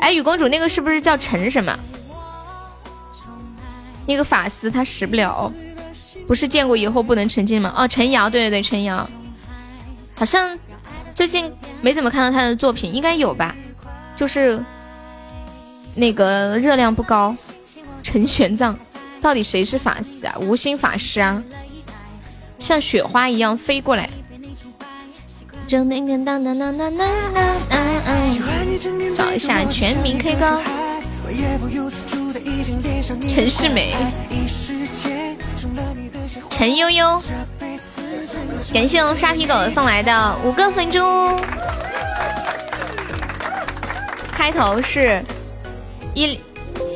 [0.00, 1.78] 哎，雨公主那个是不是叫陈什么？
[4.04, 5.50] 那个法师他死不了，
[6.26, 7.72] 不是见过以后不能成精吗？
[7.76, 9.08] 哦，陈瑶，对对对，陈瑶，
[10.16, 10.58] 好像
[11.14, 13.54] 最近没怎么看到他的作品，应该有吧？
[14.16, 14.62] 就是
[15.94, 17.34] 那个热量不高，
[18.02, 18.74] 陈玄奘，
[19.20, 20.34] 到底谁是法师啊？
[20.40, 21.42] 无心法师啊，
[22.58, 24.08] 像雪花一样飞过来。
[29.16, 30.60] 找一下全民 K 歌。
[33.28, 33.94] 陈世美，
[36.50, 37.22] 陈悠悠，
[38.72, 41.00] 感谢我们沙皮狗送来的五个粉猪。
[44.30, 45.22] 开头是
[46.14, 46.38] 一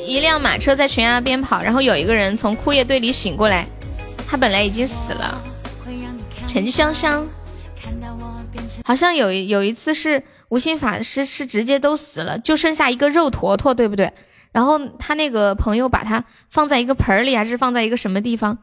[0.06, 3.66] 一辆马车在悬崖边跑，然后有一个人从枯叶堆里醒过来，
[4.28, 5.40] 他本来已经死了。
[6.46, 7.26] 陈香香，
[8.84, 14.12] 好像有有一次是无心法师是直接都死了，就剩下一个肉坨坨，对不对？
[14.52, 18.56] 然后他那个朋友把他放在一个盆里，还是放在一个什么地方，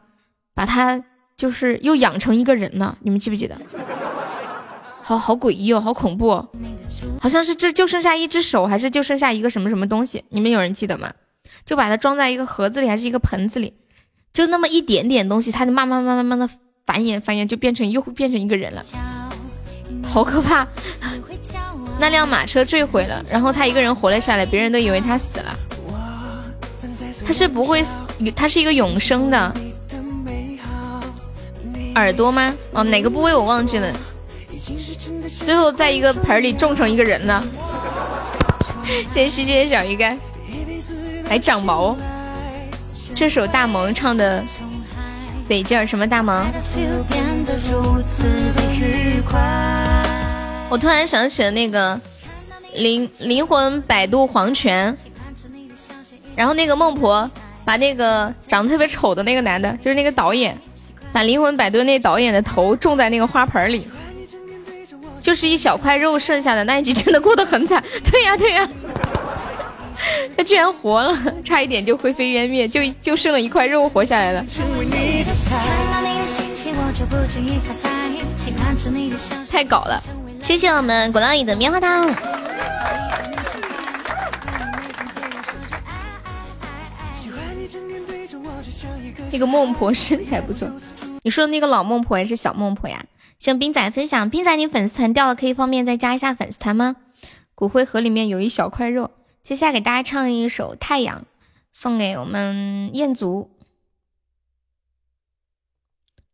[0.55, 1.03] 把他
[1.35, 2.97] 就是又养成一个人了。
[3.01, 3.55] 你们记不记得？
[5.03, 6.47] 好好诡异哦，好恐怖哦！
[7.19, 10.23] 好像是这就剩下一只手，还是就剩下一个什么什么东西？
[10.29, 11.11] 你们有人记得吗？
[11.65, 13.73] 就把它装在一个盒子里，还是一个盆子里？
[14.31, 16.49] 就那么一点点东西，它就慢慢慢慢慢的
[16.85, 18.81] 繁衍繁衍，就变成又会变成一个人了，
[20.03, 20.65] 好可怕！
[21.99, 25.55] 那辆马车坠毁了，然后他一个人活了下来，别人都以为他死了。
[27.25, 27.91] 他是不会死，
[28.35, 29.53] 他是一个永生的
[31.95, 32.53] 耳朵吗？
[32.71, 33.93] 哦，哪个部位我忘记了。
[35.43, 37.43] 最后在一个盆里种成一个人呢。
[39.13, 40.17] 谢谢世界小鱼干，
[41.27, 41.95] 还长毛。
[43.15, 44.43] 这首大萌唱的
[45.47, 46.45] 得劲儿，什么大萌？
[50.69, 51.99] 我突然想起了那个
[52.73, 54.95] 灵灵魂摆渡黄泉。
[56.35, 57.29] 然后那个孟婆
[57.63, 60.57] 把那个长得特别丑的那个男的，就是那个导演，
[61.11, 63.87] 把《灵魂摆渡》那导演的头种在那个花盆里，
[65.23, 67.81] 就是一小块肉剩下的那一集真的过得很惨。
[68.11, 68.67] 对 呀对呀，
[70.35, 74.45] 他居然活了，差一点就灰飞烟灭，就就剩了一块肉活下来了。
[79.49, 80.03] 太搞了！
[80.41, 82.13] 谢谢我们果浪屿的棉花糖。
[89.31, 90.69] 那个孟婆身材不错，
[91.23, 93.03] 你说的那个老孟婆还是小孟婆呀？
[93.43, 96.95] 向冰仔分享，冰仔你粉丝团掉了，可以方便再加一下粉丝团吗？
[97.53, 99.11] 骨灰盒里面有一小块肉。
[99.43, 101.19] 接下来给大家唱一首《太阳》，
[101.73, 103.51] 送给我们彦祖。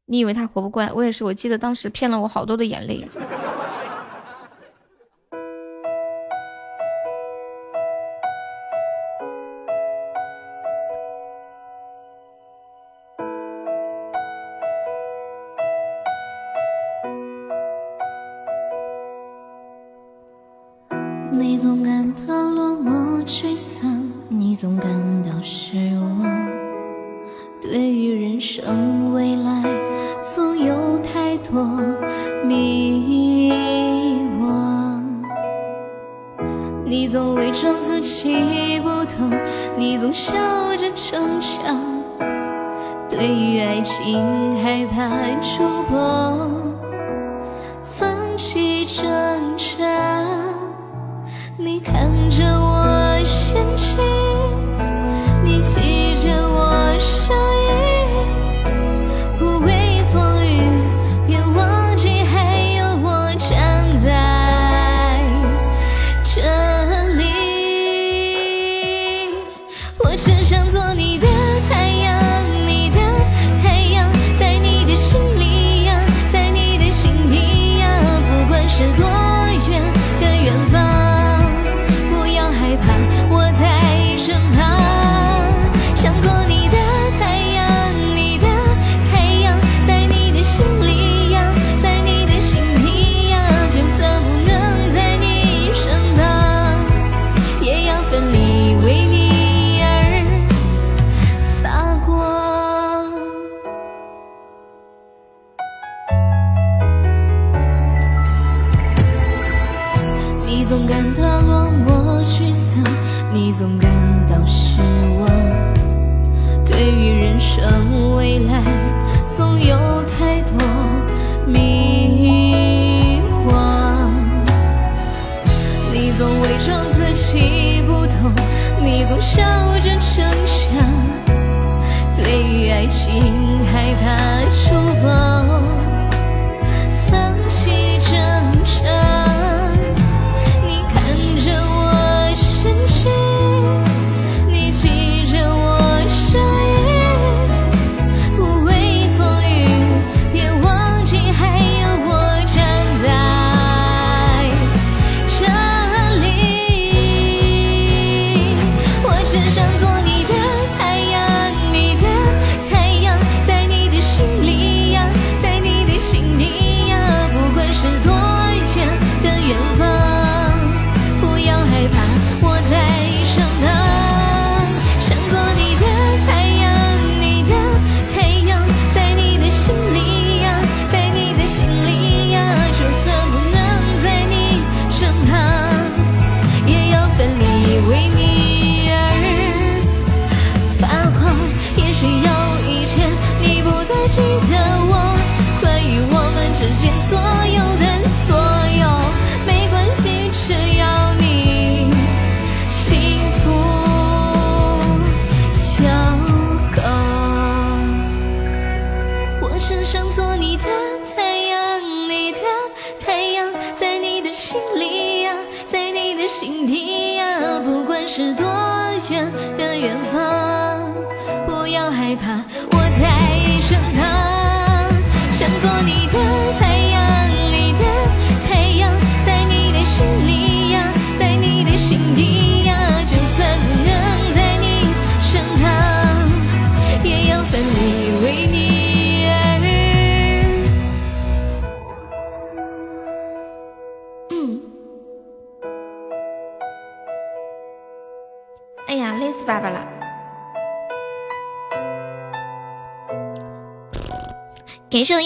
[0.05, 0.93] 你以为他活不过来？
[0.93, 3.03] 我也是，我记得当时骗了我好多的眼泪。
[25.51, 26.29] 是我。
[27.59, 29.63] 对于人生未来，
[30.21, 31.65] 总有太多
[32.45, 33.51] 迷
[34.39, 35.01] 惘。
[36.85, 39.31] 你总伪装自己不懂，
[39.75, 40.35] 你总笑
[40.77, 41.75] 着逞强。
[43.09, 45.09] 对于爱情害怕
[45.41, 46.77] 触碰，
[47.83, 49.03] 放弃挣
[49.57, 50.23] 扎。
[51.57, 52.68] 你看着我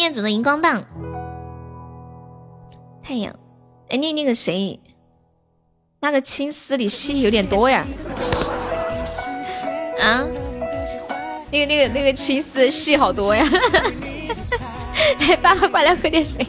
[0.03, 0.83] 感谢我彦祖的荧光棒，
[3.01, 3.33] 太阳，
[3.87, 4.77] 哎，那那个谁，
[6.01, 7.85] 那个青丝里戏有点多呀，
[10.01, 10.27] 啊，
[11.51, 13.47] 那个那个那个青丝戏好多呀，
[15.25, 16.45] 来爸爸过来喝点水，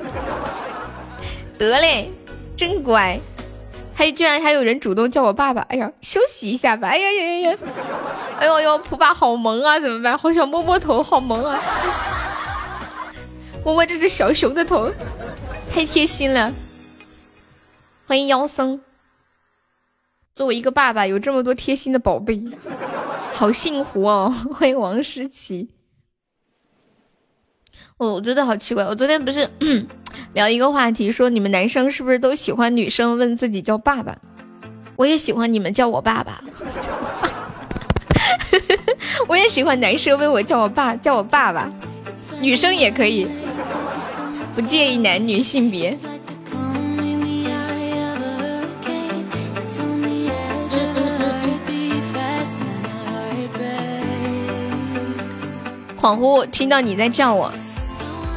[1.57, 2.11] 得嘞，
[2.57, 3.21] 真乖，
[3.95, 7.59] 还居然还有人主动叫我爸爸，哎呀，休息一下吧，哎呀呀呀呀，
[8.41, 10.19] 哎呦呦，普爸好萌啊，怎么办？
[10.19, 11.63] 好想摸摸头，好萌啊。
[13.65, 14.93] 摸摸这只小熊的头，
[15.73, 16.53] 太贴心了。
[18.07, 18.79] 欢迎妖僧。
[20.35, 22.45] 作为一个爸爸，有这么多贴心的宝贝，
[23.33, 24.31] 好幸福哦。
[24.53, 25.71] 欢迎王诗琪。
[27.97, 29.49] 我我觉得好奇怪，我昨天不是
[30.35, 34.19] 聊一个话题，说你们男生是不是都喜欢女生问自己叫爸爸？
[34.97, 36.45] 我也喜欢你们叫我爸爸。
[39.27, 41.73] 我也喜欢男生问我叫我爸，叫我爸爸。
[42.43, 43.27] 女生也可以。
[44.55, 45.97] 不介意男女性别。
[56.01, 57.51] 恍惚听到你在叫我，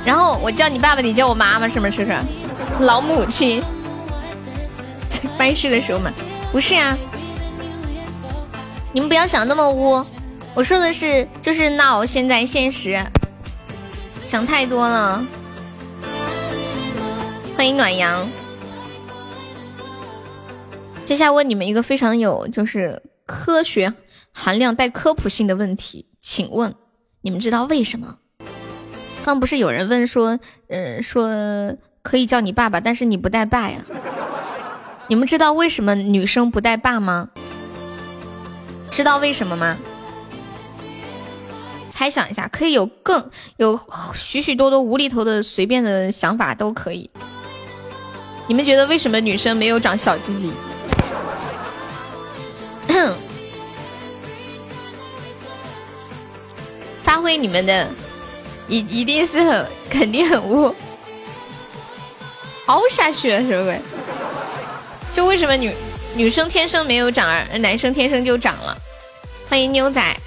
[0.06, 2.06] 然后我叫你爸爸，你叫我妈妈，是不是？
[2.06, 2.06] 是
[2.80, 3.62] 老母亲。
[5.38, 6.12] 办事的时候嘛，
[6.52, 6.98] 不是啊。
[8.94, 10.04] 你们不要想那么污，
[10.56, 13.06] 我说的是就是闹，现在现实，
[14.24, 15.24] 想太多了。
[17.58, 18.30] 欢迎暖阳。
[21.06, 23.92] 接下来问你们一个非常有就是科学
[24.32, 26.76] 含量带科普性的问题，请问
[27.22, 28.20] 你们知道为什么？
[29.26, 30.38] 刚不是有人问说，
[30.70, 33.82] 呃，说可以叫你爸爸，但是你不带爸呀？
[35.08, 37.30] 你们知道为什么女生不带爸吗？
[38.92, 39.76] 知道为什么吗？
[41.90, 43.80] 猜想一下，可以有更有
[44.14, 47.10] 许许多多无厘头的随便的想法都可以。
[48.48, 50.52] 你们觉得为什么女生没有长小鸡鸡？
[57.04, 57.88] 发挥你们的，
[58.68, 60.74] 一一定是很肯定很污，
[62.68, 63.80] 凹下去了是不是？
[65.14, 65.74] 就为什么女
[66.16, 68.78] 女生天生没有长，而男生天生就长了？
[69.50, 70.18] 欢迎牛仔。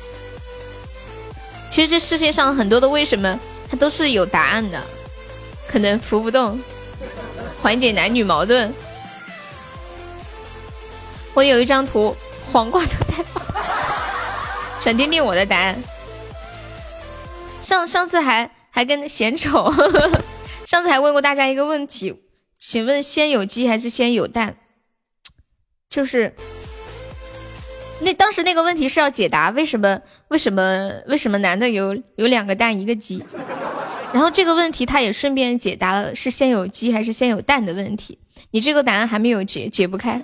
[1.71, 3.39] 其实这世界上很多的为什么，
[3.71, 4.83] 它都是有答案的，
[5.69, 6.61] 可能扶不动。
[7.63, 8.73] 缓解男女矛盾。
[11.35, 12.17] 我有一张图，
[12.51, 13.45] 黄瓜都太棒，
[14.81, 15.81] 想听听我的答案。
[17.63, 19.73] 上上次还还跟嫌丑，
[20.67, 22.23] 上次还问过大家一个问题，
[22.59, 24.57] 请问先有鸡还是先有蛋？
[25.89, 26.35] 就是
[28.01, 33.25] 那当时那个问题是要解答为什么为什么为什么男的有有两个蛋一个鸡？
[34.13, 38.19] 然后这个问题他也顺便解答了是先有鸡还是先有蛋的问题。
[38.51, 40.21] 你这个答案还没有解解不开，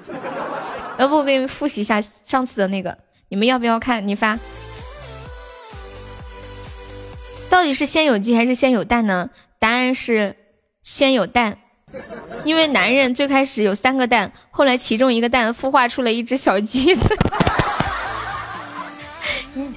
[0.99, 4.09] 要不我给你们复习一下上次的那个，你们要不要看？
[4.09, 4.37] 你发，
[7.49, 9.31] 到底是先有鸡还是先有蛋呢？
[9.61, 10.35] 答案是
[10.83, 11.59] 先有蛋，
[12.45, 16.97] 因为男人最开始有三个蛋，后来其中一个蛋孵化出了一只小鸡。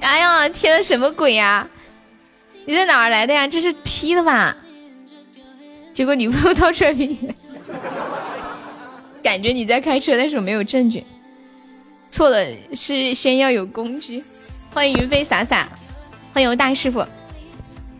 [0.00, 1.68] 哎呀，天，什么鬼呀？
[2.70, 3.48] 你在哪儿来的呀？
[3.48, 4.56] 这是 P 的吧？
[5.92, 7.18] 结果女朋友掏出来 P。
[9.20, 11.04] 感觉你在开车，但是我没有证据。
[12.12, 12.46] 错了，
[12.76, 14.22] 是先要有攻击。
[14.72, 15.68] 欢迎云飞洒洒，
[16.32, 17.04] 欢迎大师傅。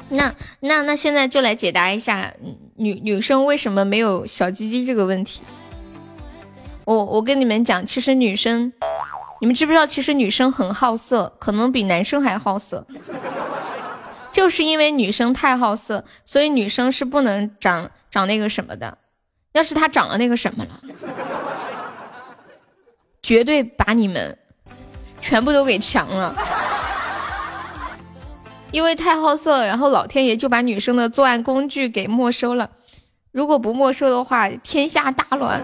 [0.08, 2.32] 那那那现在就来解答一下
[2.76, 5.42] 女女生为什么没有小鸡鸡这个问题。
[6.84, 8.72] 我我跟你们讲，其实女生，
[9.40, 12.86] 你们知不知道，其实女生很好色，可能比男生还好色。
[14.32, 18.98] 就是因为女生太好色，所以女生是不能长长那个什么的。
[19.52, 20.80] 要是他长了那个什么了，
[23.22, 24.38] 绝对把你们
[25.20, 26.34] 全部都给强了。
[28.70, 32.70] 因为太好色，然后老天爷就把女生的作案工具给没收了。
[33.32, 35.60] 如果不没收的话，天下大乱，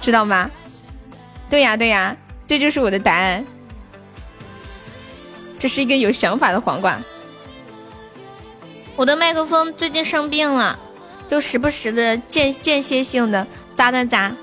[0.00, 0.50] 知道吗？
[1.50, 2.16] 对呀对呀，
[2.46, 3.44] 这就是我的答案。
[5.58, 6.98] 这是一个有想法的黄瓜。
[8.98, 10.76] 我的麦克风最近生病了。
[11.28, 13.46] 就时不时的间间歇性的
[13.76, 14.34] 扎扎扎，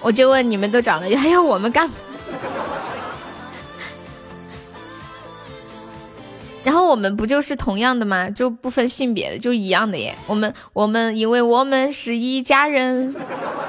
[0.00, 1.94] 我就问你们都长了，还要我们干嘛？
[6.64, 8.30] 然后我们不就是同样的吗？
[8.30, 10.16] 就不分性别的，就一样的耶。
[10.26, 13.14] 我们我们因为我们是一家人，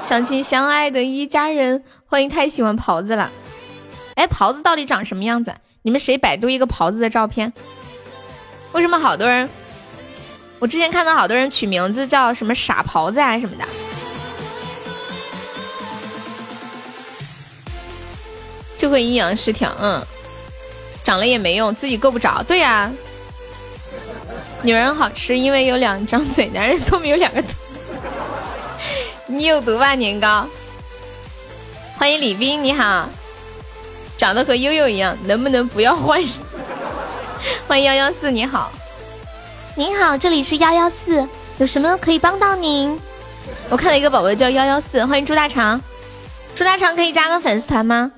[0.08, 1.84] 相亲相爱的一家人。
[2.06, 3.30] 欢迎太喜欢袍子了，
[4.14, 5.54] 哎，袍子到底长什么样子？
[5.82, 7.52] 你们谁百度一个袍子的照片？
[8.72, 9.48] 为什么好多人？
[10.58, 13.64] 我之前看到好多人取名字叫什么傻狍子啊什么的，
[18.78, 19.70] 就会阴阳失调。
[19.80, 20.00] 嗯，
[21.02, 22.42] 长了也没用，自己够不着。
[22.44, 22.90] 对呀，
[24.62, 27.48] 女人好吃，因为有两张嘴；男人聪明有两个头。
[29.26, 30.46] 你有毒吧，年糕？
[31.96, 33.08] 欢迎李斌，你好，
[34.16, 36.22] 长得和悠悠一样，能不能不要换？
[37.66, 38.70] 欢迎幺幺四，你好。
[39.74, 41.26] 您好，这里是幺幺四，
[41.58, 42.98] 有什么可以帮到您？
[43.68, 45.80] 我看到一个宝宝叫幺幺四，欢迎猪大肠，
[46.54, 48.12] 猪大肠可以加个粉丝团吗？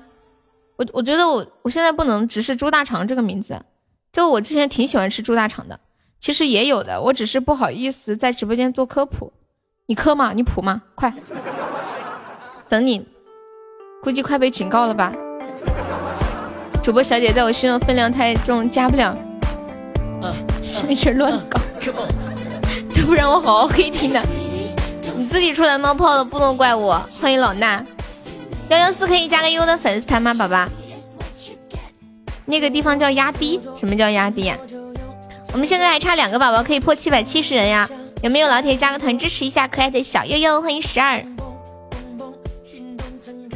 [0.75, 3.59] 我我觉得我我现在不能只是猪大肠这个名字，
[4.11, 5.79] 就我之前挺喜欢吃猪大肠的，
[6.19, 9.33] 其实也有的，我只是不好意思在直播间做科普。
[9.87, 10.33] 你科吗？
[10.33, 10.81] 你普吗？
[10.95, 11.13] 快，
[12.67, 13.07] 等你，
[14.01, 15.13] 估计快被警告了吧？
[16.85, 19.17] 主播小姐在我心中分量太重，加不了。
[20.87, 21.59] 没事乱搞，
[22.93, 24.21] 都不让我好好黑听的。
[25.17, 27.03] 你自己出来冒泡的，不能怪我。
[27.19, 27.83] 欢迎老衲，
[28.69, 30.67] 幺幺四可以加个优的粉丝团吗，宝宝？
[32.45, 34.55] 那个地方叫压低，什么叫压低呀？
[35.53, 37.89] 我们现在还差两个宝宝可以破七百七十人呀，
[38.21, 40.61] 有没有老铁加个团支持一下可爱的小悠悠？
[40.61, 41.25] 欢迎十二。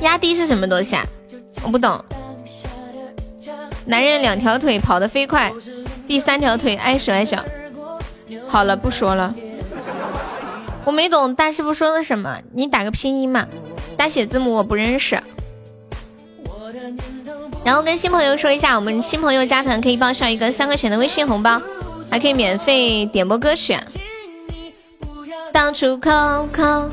[0.02, 1.06] 压低是什么东西啊？
[1.62, 2.04] 我不懂。
[3.90, 5.52] 男人两条腿跑得飞快。
[6.08, 7.38] 第三条腿碍手碍脚，
[8.48, 9.34] 好了不说了，
[10.86, 13.48] 我没懂大师傅说的什么，你打个拼音嘛，
[13.98, 15.22] 大写字母我不认识。
[17.64, 21.62] 然后跟新朋友说一下，我们新朋友加团可以报销一个三块钱的微信红包，
[22.10, 23.78] 还可以免费点播歌曲。
[25.54, 26.10] 到处扣
[26.52, 26.90] 扣。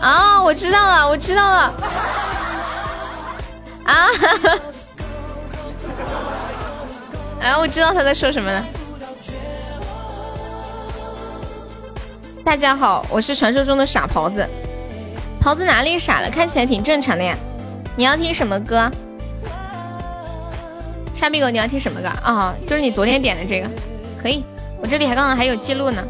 [0.00, 1.72] 啊，我知道了，我知道了。
[3.92, 4.08] 啊。
[4.12, 4.58] 哈哈。
[7.40, 8.64] 哎，我知道他在说什么了。
[12.44, 14.48] 大家好，我是传说中的傻狍子。
[15.42, 16.30] 狍子哪里傻了？
[16.30, 17.36] 看起来挺正常的呀。
[17.96, 18.90] 你要听什么歌？
[21.14, 22.54] 傻逼狗，你要听什么歌啊？
[22.66, 23.68] 就是你昨天点的这个，
[24.20, 24.44] 可以。
[24.80, 26.02] 我这里还刚好还有记录呢。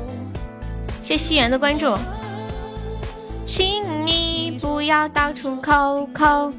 [1.00, 1.96] 谢西元的关注。
[3.46, 6.52] 请你不要到处扣扣。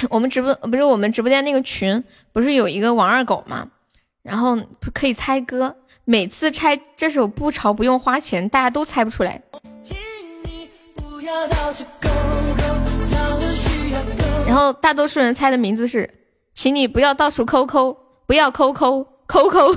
[0.10, 3.68] 我们直播不是我们直播间那个群，不是有一个王二狗吗？
[4.22, 4.58] 然后
[4.92, 9.40] 可以猜歌，每次猜这首不潮不用花钱，大家都猜不出来。
[14.46, 16.08] 然后大多数人猜的名字是，
[16.54, 19.74] 请你不要到处抠抠，不要抠抠抠抠。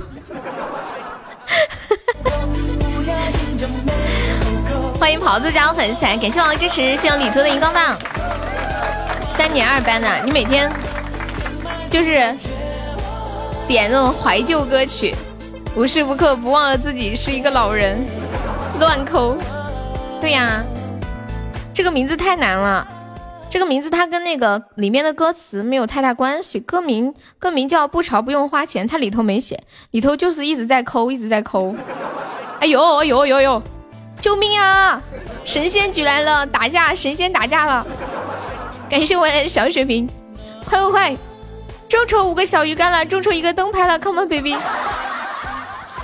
[4.98, 7.96] 欢迎袍子加入粉丝团，感谢王的支持，谢谢李图的荧光棒。
[9.40, 10.70] 三年二班的，你每天
[11.88, 12.36] 就是
[13.66, 15.14] 点那种怀旧歌曲，
[15.74, 18.04] 无时无刻不忘了自己是一个老人，
[18.78, 19.34] 乱抠。
[20.20, 20.62] 对呀，
[21.72, 22.86] 这个名字太难了。
[23.48, 29.58] 这个名字它跟那个里面的歌词没有太大关系，歌名歌名叫不潮不用花钱，它里头没写，
[29.92, 31.74] 里头就是一直在抠，一直在抠。
[32.58, 33.62] 哎呦哎呦哎呦呦！
[34.20, 35.00] 救命啊！
[35.46, 37.86] 神仙局来了，打架，神仙打架了。
[38.90, 40.10] 感谢我小血瓶，
[40.64, 41.16] 快快快！
[41.88, 44.58] 众筹五个小鱼干了，众筹一个灯牌了，Come on baby。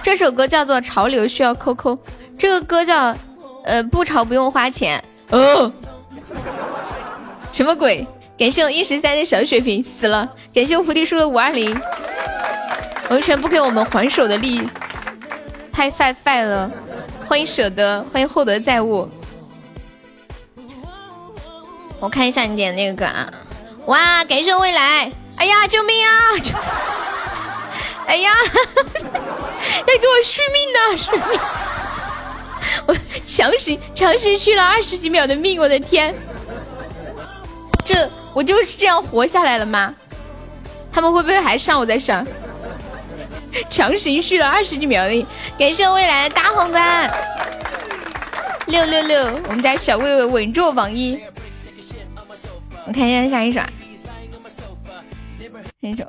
[0.04, 1.96] 这首歌叫做《潮流需要扣扣》，
[2.38, 3.12] 这个歌叫
[3.64, 5.72] 呃不潮不用花钱哦。
[7.50, 8.06] 什么鬼？
[8.38, 10.30] 感谢我一十三的小血瓶死了。
[10.54, 11.76] 感谢我菩提树的五二零，
[13.10, 14.68] 完全不给我们还手的力，
[15.72, 16.70] 太坏坏了。
[17.24, 19.08] 欢迎舍得，欢迎厚德载物。
[21.98, 23.32] 我看一下你点那个歌啊！
[23.86, 25.10] 哇，感谢未来！
[25.36, 26.10] 哎呀，救命啊！
[28.06, 28.30] 哎呀，
[29.12, 30.96] 要给我续命呢！
[30.96, 31.40] 续命！
[32.86, 36.14] 我强行强行续了二十几秒的命，我的天！
[37.84, 39.94] 这我就是这样活下来了吗？
[40.92, 42.26] 他们会不会还上我再上？
[43.70, 45.26] 强行续了二十几秒的命，
[45.58, 47.10] 感谢未来的大皇冠，
[48.66, 49.24] 六六六！
[49.48, 51.18] 我们家小魏魏稳坐榜一。
[52.86, 53.68] 我看一下下一首，下
[55.80, 56.04] 一首，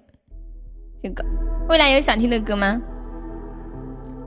[1.02, 1.26] 这个
[1.68, 2.80] 未来有想听的歌吗？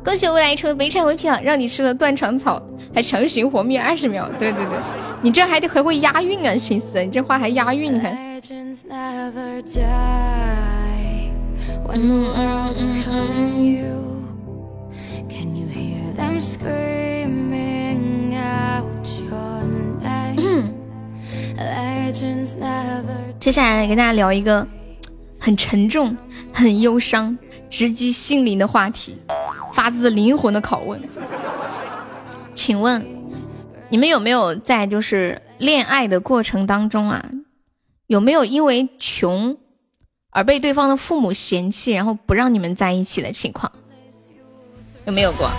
[0.05, 2.61] 恭喜未来成为北产 VP 了，让你吃了断肠草，
[2.93, 4.29] 还强行活命二十秒。
[4.39, 4.79] 对对对，
[5.23, 8.41] 你这还得还会押韵啊，心思，你这话还押韵还。
[23.39, 24.67] 接下来跟大家聊一个
[25.39, 26.17] 很沉重、
[26.53, 27.37] 很忧伤、
[27.69, 29.17] 直击心灵的话题，
[29.73, 31.01] 发自灵魂的拷问。
[32.55, 33.05] 请问
[33.89, 37.25] 你们有没有在就是恋爱的过程当中啊，
[38.07, 39.57] 有没有因为穷？
[40.33, 43.73] 而被对方的父母嫌弃，然后不让你们在一起的情况，
[45.05, 45.51] 有没有过？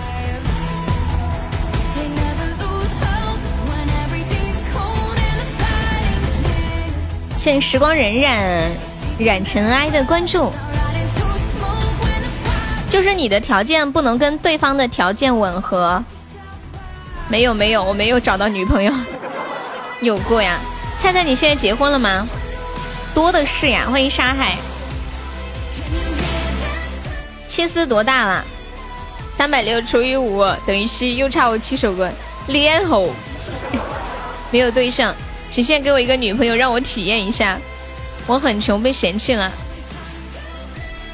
[7.44, 8.70] 谢时光荏苒
[9.18, 10.54] 染尘埃的关注。
[12.88, 16.04] 就是你的条件不能跟对方的条件吻合。
[17.28, 18.94] 没有没有，我没有找到女朋友。
[20.02, 20.60] 有过呀，
[21.00, 22.28] 菜菜你现在结婚了吗？
[23.12, 24.56] 多的是呀，欢迎沙海。
[27.48, 28.46] 切丝多大了？
[29.36, 32.08] 三百六除以五等于七，又差我七首歌。
[32.46, 33.10] 连吼，
[34.54, 35.16] 没有对上
[35.52, 37.60] 象，请先给我一个女朋友，让我体验一下。
[38.26, 39.52] 我很穷，被嫌弃了。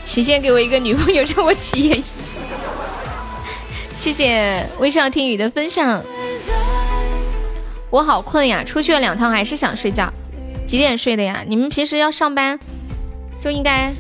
[0.06, 2.14] 请先给我一个女朋友，让我体验一下。
[3.98, 6.04] 谢谢微笑听雨的分享。
[7.90, 10.14] 我好困呀，出去了两趟，还是想睡觉。
[10.68, 11.44] 几点睡的呀？
[11.48, 12.60] 你们平时要上班，
[13.42, 13.92] 就应该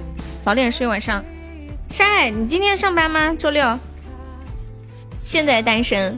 [0.43, 0.85] 早点睡。
[0.85, 1.23] 晚上，
[1.89, 3.33] 山海，你今天上班吗？
[3.39, 3.79] 周六。
[5.23, 6.17] 现在单身。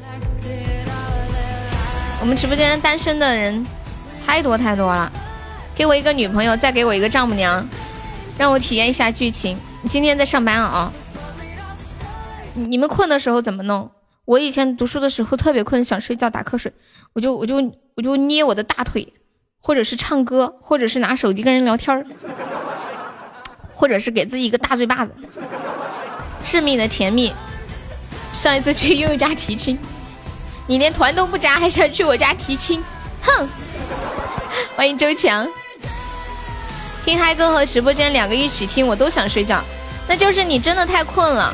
[2.21, 3.65] 我们直播间单身的人
[4.25, 5.11] 太多太多了。
[5.75, 7.67] 给我一个女朋友，再给我一个丈母娘，
[8.37, 9.57] 让我体验一下剧情。
[9.89, 10.91] 今天在上班啊？
[12.53, 13.89] 你们困的时候怎么弄？
[14.25, 16.71] 我以前读书的时候特别困，想睡觉打瞌睡，
[17.13, 17.55] 我就我就
[17.95, 19.13] 我就捏我的大腿。
[19.61, 22.05] 或者是唱歌，或者是拿手机跟人聊天儿，
[23.73, 25.11] 或者是给自己一个大嘴巴子，
[26.45, 27.33] 致命的甜蜜。
[28.31, 29.77] 上一次去 悠悠家提亲，
[30.65, 32.81] 你连团都不扎，还想去我家提亲？
[33.21, 33.49] 哼！
[34.75, 35.47] 欢迎周强，
[37.05, 39.63] 听嗨歌和直播间两个一起听，我都想睡觉。
[40.07, 41.53] 那就是你真的太困了。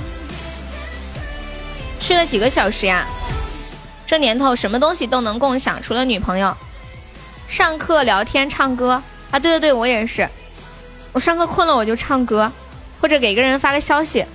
[2.00, 3.06] 睡了几个小时呀？
[4.06, 6.56] 这年头什么东西都能共享，除了女朋友。
[7.48, 9.02] 上课聊天唱歌
[9.32, 10.28] 啊，对对对，我也是。
[11.12, 12.52] 我上课困了，我就唱歌，
[13.02, 14.26] 或者给一个人发个消息，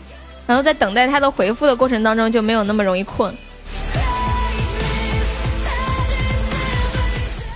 [0.47, 3.35] 然后在等待他的回复的过程当中，就没有那么容易困。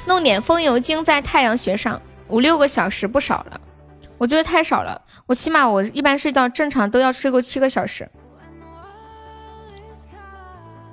[0.07, 3.61] 弄点风油精在太阳穴上，五六个小时不少了，
[4.19, 5.03] 我觉得太少了。
[5.27, 8.11] 我起码我一般睡觉正常都要睡够七个小时，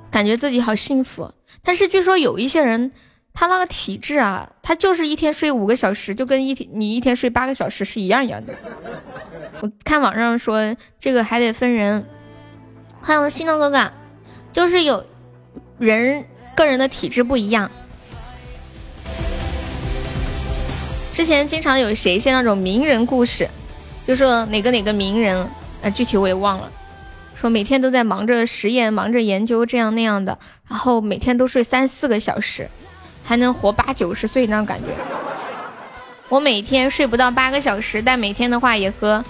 [0.09, 1.33] 感觉自己好幸福。
[1.63, 2.91] 但是据说有一些人。
[3.33, 8.53] 他那个体质啊，他就是一天睡五个小时，就跟一天你一天睡八个小时是一样一样的。
[9.61, 12.05] 我看网上说这个还得分人，
[12.99, 13.89] 欢迎心动哥哥，
[14.51, 15.05] 就是有
[15.79, 16.25] 人
[16.57, 17.71] 个人的体质不一样。
[21.13, 23.49] 之前经常有写一些那种名人故事，
[24.05, 25.47] 就说哪个哪个名人，
[25.81, 26.71] 呃，具体我也忘了。
[27.35, 30.37] 说每天都在忙着实验，忙着研究，这样那样的，
[30.69, 32.69] 然后每天都睡三四个小时，
[33.23, 34.85] 还能活八九十岁那种感觉。
[36.29, 39.23] 我每天睡不到八个小时，但每天的话也和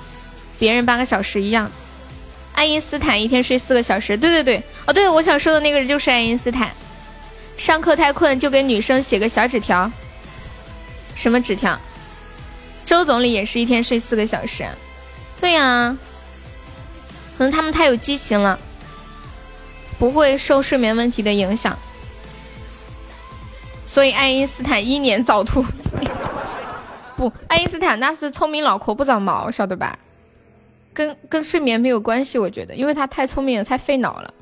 [0.59, 1.71] 别人八个小时一样。
[2.53, 6.69] 爱因斯坦一天睡四个小时，对对对，哦对，我想说的那个人就是爱因斯坦。
[7.57, 9.89] 上课太困就给女生写个小纸条，
[11.21, 11.77] 什么纸条？
[12.83, 14.65] 周总理也是一天睡四个小时，
[15.39, 15.95] 对呀。
[17.37, 18.59] 可能他们太有激情了，
[19.99, 21.77] 不会受睡眠问题的影响，
[23.85, 25.63] 所以爱因斯坦英年早秃。
[27.15, 29.97] 不，爱因斯坦那是聪明脑壳不长毛，晓得吧？
[30.93, 34.33] 跟跟睡眠没有关系，我觉得，因为他太聪明了，太费脑了。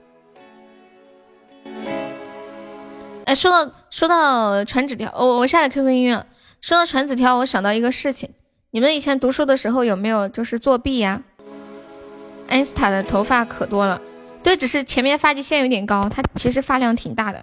[3.25, 6.25] 哎，说到说到传纸条，我我下载 QQ 音乐。
[6.61, 8.31] 说到传纸条，我想到一个事情，
[8.71, 11.23] 你们以前读书的时候有没有就是作弊呀？
[12.47, 14.01] 爱因斯坦的头发可多了，
[14.43, 17.41] 对，只是前面发际线有点高，他其实发量挺大的。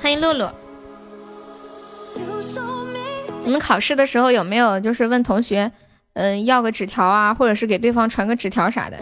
[0.00, 0.54] 欢迎乐乐，
[3.44, 5.72] 你们考试的时候有没有就是问同学，
[6.12, 8.98] 嗯，要个纸条啊，或者是给对方传个纸条啥的？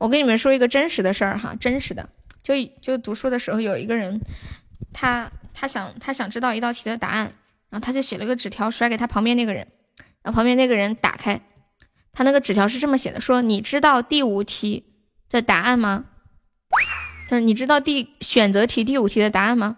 [0.00, 2.08] 我跟你们说一个真实的事儿哈，真实的，
[2.42, 4.20] 就就读书的时候有一个人，
[4.92, 7.32] 他他想他想知道一道题的答案，
[7.68, 9.66] 然后他就写了个纸条甩给他旁边那个人，
[10.22, 11.40] 然后旁边那个人打开。
[12.12, 14.84] 他那个纸条是这么写的：说你知道第五题
[15.28, 16.06] 的答案吗？
[17.28, 19.76] 就是你知道第选择题第五题的答案吗？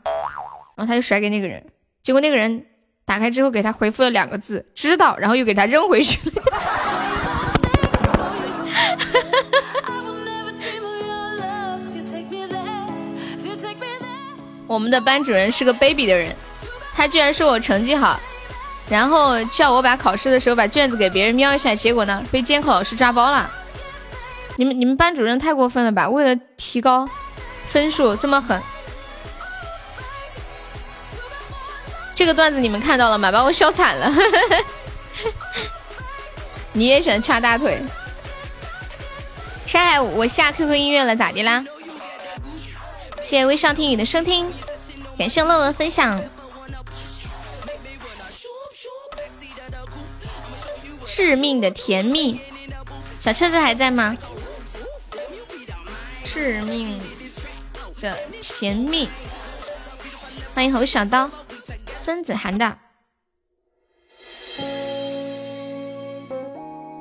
[0.77, 1.65] 然后他就甩给那个人，
[2.03, 2.65] 结果那个人
[3.05, 6.43] 打开之后给他回复了两个字：知道，然后又给他扔回去了。
[14.73, 16.35] 我们的班主任是个卑鄙的人，
[16.95, 18.19] 他居然说我成绩好。
[18.89, 23.51] 然后叫我把考试的时候把卷子给别人瞄一下，结果呢被监考老师抓包了。
[24.57, 26.09] 你们你们班主任太过分了吧？
[26.09, 27.07] 为了提高
[27.67, 28.59] 分数这么狠。
[32.15, 33.31] 这个段子你们看到了吗？
[33.31, 34.11] 把我笑惨了。
[36.73, 37.79] 你也想掐大腿？
[39.67, 41.63] 山海，我下 QQ 音乐了，咋的啦？
[43.33, 44.53] 谢谢微笑听雨的收听，
[45.17, 46.23] 感谢乐乐分享。
[51.07, 52.39] 致命的甜蜜，
[53.19, 54.15] 小车子还在吗？
[56.23, 57.01] 致命
[58.03, 59.09] 的甜蜜，
[60.55, 61.31] 欢迎侯小刀，
[61.97, 62.77] 孙子涵的。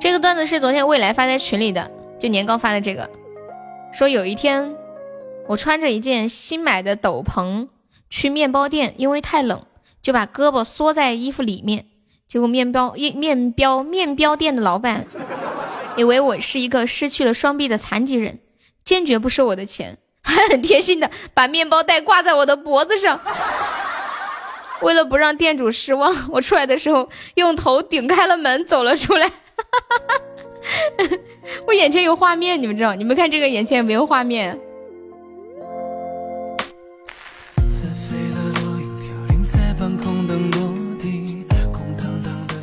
[0.00, 3.10] 这个段子是昨天未来发在群里的，就年糕发的这个，
[3.92, 4.74] 说有一天
[5.48, 7.68] 我穿着一件新买的斗篷
[8.08, 9.64] 去面包店，因为太冷，
[10.00, 11.86] 就把胳膊缩在衣服里面。
[12.28, 15.04] 结果面包面面标面标店的老板
[15.96, 18.38] 以为我是一个失去了双臂的残疾人，
[18.84, 23.20] 坚决不收我的钱，还很贴心的把面包袋挂在我的脖子上。
[24.80, 29.30] 为了不让店主失望，我出来的时候用头顶开了门走了出来。
[31.66, 32.94] 我眼前有画面，你们知道？
[32.94, 34.58] 你们看这个眼前有没有画面？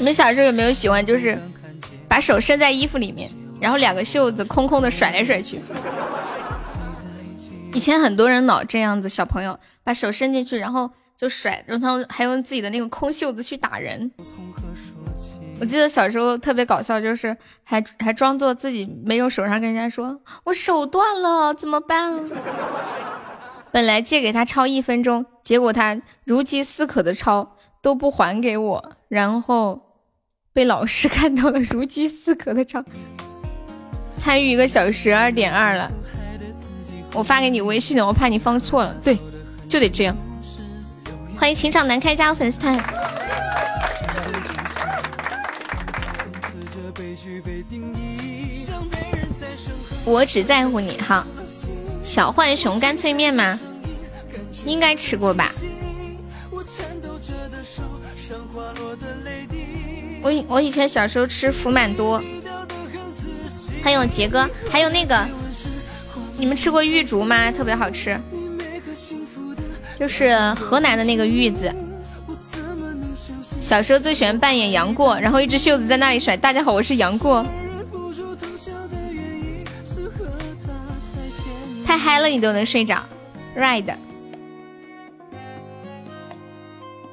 [0.09, 1.37] 们小时候有没有喜欢，就是
[2.07, 3.29] 把手伸在衣服里面，
[3.61, 5.59] 然后两个袖子空空的甩来甩去？
[7.75, 14.11] 以前很多人老这样子，小朋友把手伸进去，然后就甩，然后还用自己的那个空袖子去打人。
[15.59, 22.19] 我记得小时候特别搞笑，就是还还装作自己没有手上，跟人家说我手断了，怎么办？
[23.71, 29.85] 本来借给他抄一分钟，结果他如饥似渴的抄，都不还给我，然后。
[30.51, 32.83] 被老师 看到了，如饥似渴的唱，
[34.17, 35.91] 参与一个小时二点二了，
[37.13, 39.17] 我发给你微信了，我怕你放错了，对，
[39.67, 40.15] 就得这样。
[41.37, 42.77] 欢迎情场难开加入粉丝团。
[50.05, 51.25] 我只在乎你哈，
[52.03, 53.59] 小浣熊干脆面吗？
[54.65, 55.49] 应该吃过吧。
[60.21, 62.21] 我我以前小时候吃福满多，
[63.81, 65.27] 还有杰哥，还有那个，
[66.37, 67.51] 你们吃过玉竹吗？
[67.51, 68.19] 特别好吃。
[69.99, 71.73] 就是河南的那个玉子。
[73.59, 76.35] 小时候最喜欢扮演杨过，然后一只袖子在那里甩。
[76.37, 77.45] 大家好，我是杨过。
[81.85, 83.03] 太嗨了，你都能睡着
[83.55, 83.93] ，ride。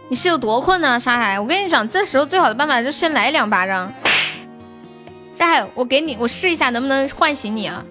[0.09, 1.39] 你是有多困呢，沙海？
[1.41, 3.93] 我跟你讲，这时候最好的办法就先来两巴掌。
[5.35, 7.85] 沙海，我给你，我试一下能不能唤醒你啊？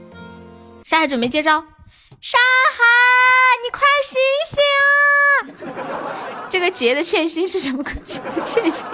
[0.86, 1.64] 沙海准备接招。
[2.22, 2.38] 沙
[2.72, 2.84] 海，
[3.64, 6.48] 你快醒醒啊！
[6.50, 7.94] 这个杰的欠薪是什么鬼？
[8.44, 8.86] 欠薪？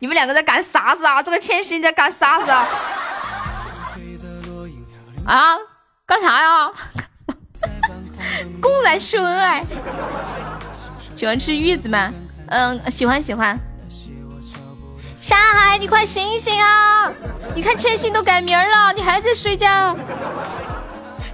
[0.00, 1.22] 你们两个在干啥子啊？
[1.22, 2.66] 这个欠薪在干啥子啊？
[5.26, 5.58] 啊？
[6.06, 6.72] 干啥呀？
[8.62, 9.62] 公然秀恩爱。
[11.18, 12.14] 喜欢吃玉子吗？
[12.46, 13.58] 嗯，喜欢喜欢。
[15.20, 17.12] 沙海，你快醒醒啊！
[17.56, 19.96] 你看千玺都改名了，你还在睡觉？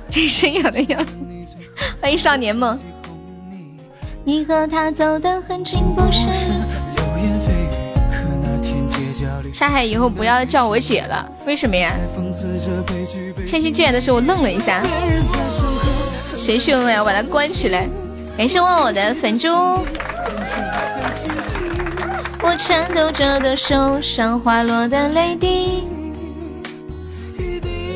[0.08, 0.96] 这声有的有。
[2.00, 2.80] 欢迎少年梦。
[4.24, 6.30] 你和他走得很近，不是？
[9.52, 11.92] 沙海，以后不要叫我姐了，为什么呀？
[13.46, 14.82] 千玺进来的时候，我愣了一下。
[16.38, 16.98] 谁秀恩爱？
[16.98, 17.86] 我把他关起来。
[18.36, 19.48] 感谢我我的粉猪。
[22.42, 25.84] 我颤抖着的手，像滑落的泪滴。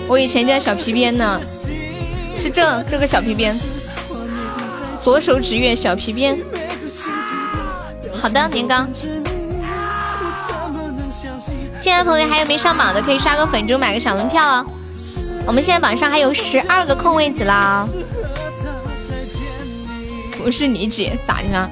[0.07, 1.41] 我以前叫小皮鞭呢，
[2.37, 3.55] 是这这个小皮鞭，
[5.03, 6.39] 左手指月小皮鞭。
[8.19, 8.87] 好的，年糕。
[11.81, 14.67] 进来朋友还有没上榜的，可以刷个粉猪，买个小门票哦。
[15.47, 17.87] 我们现在榜上还有十二个空位子啦。
[20.39, 21.69] 不是你姐咋的了？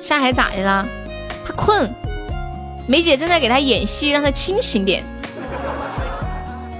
[0.00, 0.86] 上海咋的了？
[1.44, 1.90] 他困，
[2.86, 5.02] 梅姐正在给他演戏，让他清醒点。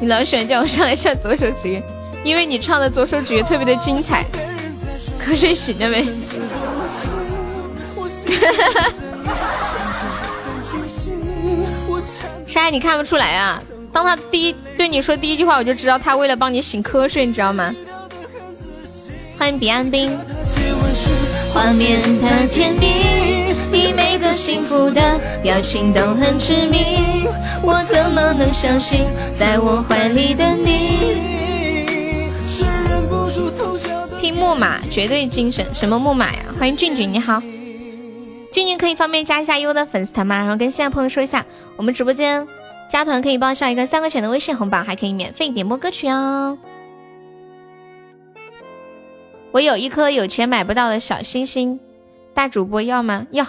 [0.00, 1.82] 你老喜欢叫我上来下左手指月，
[2.24, 4.24] 因为你唱的左手指月特别的精彩。
[5.24, 6.04] 瞌睡醒了没？
[12.46, 13.62] 山海，你看不出来啊？
[13.92, 17.74] 当他第一对你说第一句话，我就知道他为了帮你醒瞌睡，你知道吗？
[19.38, 20.16] 欢迎彼岸冰。
[21.52, 27.26] 画面太甜蜜，你每个幸福的表情都很痴迷，
[27.62, 29.06] 我怎么能相信
[29.36, 31.20] 在我怀里的你？
[34.20, 36.38] 听木马绝对精神，什么木马呀？
[36.58, 37.42] 欢迎俊俊，你好，
[38.52, 40.36] 俊俊可以方便加一下优的粉丝团吗？
[40.36, 41.44] 然后跟现在朋友说一下，
[41.76, 42.46] 我们直播间
[42.90, 46.56] 加团可以报销一个三块钱的微信红包，还可以免费点播歌曲哦。
[49.52, 51.78] 我有一颗有钱买不到的小星星，
[52.32, 53.26] 大主播要吗？
[53.32, 53.46] 要。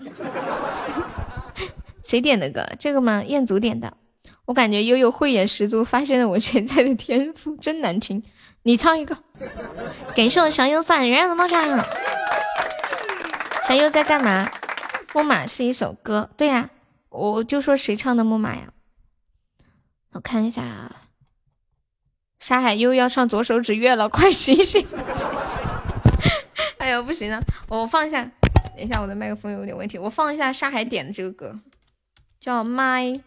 [2.02, 2.66] 谁点的歌？
[2.80, 3.22] 这个吗？
[3.24, 3.96] 彦祖点的。
[4.46, 8.22] 我感觉悠悠慧眼识珠，发现了我潜在的天赋，真难听。
[8.64, 9.16] 你唱一个。
[10.16, 11.86] 感谢我小优送人的猫爪。
[13.66, 14.50] 小优在干嘛？
[15.14, 16.68] 木马是一首歌，对呀，
[17.10, 18.72] 我就说谁唱的木马呀？
[20.12, 20.90] 我看一下啊。
[22.40, 24.84] 沙海又要唱左手指月了，快醒醒！
[26.84, 28.22] 哎呦，不行了，我放一下。
[28.76, 31.58] 等一下，我的麦克风有点问题，我放一下沙海点的这个歌，
[32.38, 33.22] 叫《My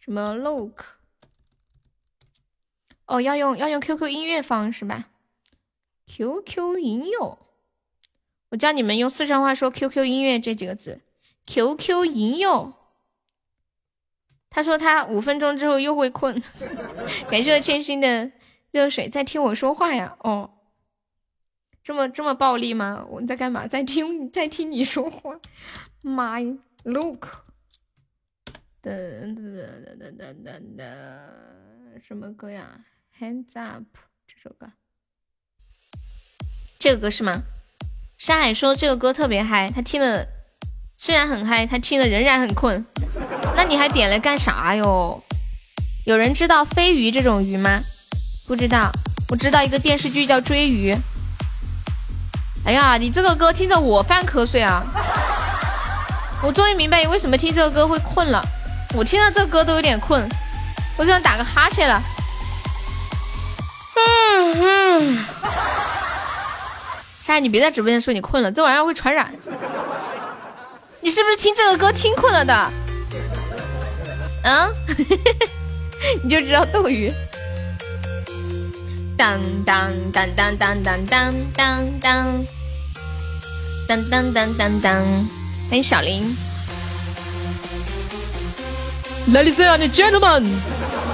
[0.00, 0.80] 什么 Look》。
[3.06, 5.10] 哦，要用要用 QQ 音乐放是吧
[6.08, 7.38] ？QQ 音乐，
[8.48, 11.02] 我教你们用四川话说 QQ 音乐这几个字。
[11.46, 12.74] QQ 音乐。
[14.50, 16.42] 他说他五分钟之后又会困，
[17.30, 18.32] 感谢千心的
[18.72, 20.16] 热水，在听我说话呀？
[20.18, 20.50] 哦，
[21.84, 23.04] 这么这么暴力吗？
[23.08, 23.66] 我在干嘛？
[23.66, 25.34] 在听 在听你说话。
[26.02, 27.44] My look，
[28.82, 32.80] 噔噔噔噔噔噔噔，什么歌呀
[33.18, 33.84] ？Hands up，
[34.26, 34.72] 这首歌，
[36.78, 37.42] 这个歌是吗？
[38.16, 40.24] 山海说这个歌特别嗨，他听了
[40.96, 42.84] 虽然很嗨，他听了仍然很困。
[43.56, 45.20] 那你还点来干啥哟？
[46.06, 47.80] 有人知道飞鱼这种鱼吗？
[48.46, 48.90] 不知道，
[49.30, 50.92] 我知道一个电视剧叫《追鱼》。
[52.64, 54.82] 哎呀，你这个歌听着我犯瞌睡啊！
[56.42, 58.40] 我终于明白你为什么听这个歌会困了。
[58.94, 60.28] 我听到这个歌都有点困，
[60.96, 62.00] 我就想打个哈欠了。
[63.96, 65.24] 嗯嗯。
[67.24, 69.32] 莎，你别在直播间说你困了，这玩意儿会传染。
[71.00, 72.54] 你是不是听这个歌听困了的？
[74.44, 74.68] 啊，
[76.22, 77.12] 你就知道斗鱼。
[79.22, 82.44] 当当当当当当当当当
[83.86, 84.92] 当当当当当，
[85.70, 86.24] 欢迎小林。
[89.32, 90.44] Ladies and gentlemen，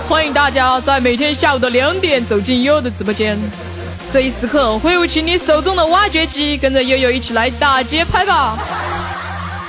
[0.08, 3.38] 欢迎大家在每天下午的两点走进悠悠的直播间。
[4.10, 8.56] 这一时刻，挥舞起你手中的挖掘机，跟着悠悠一起来打节拍吧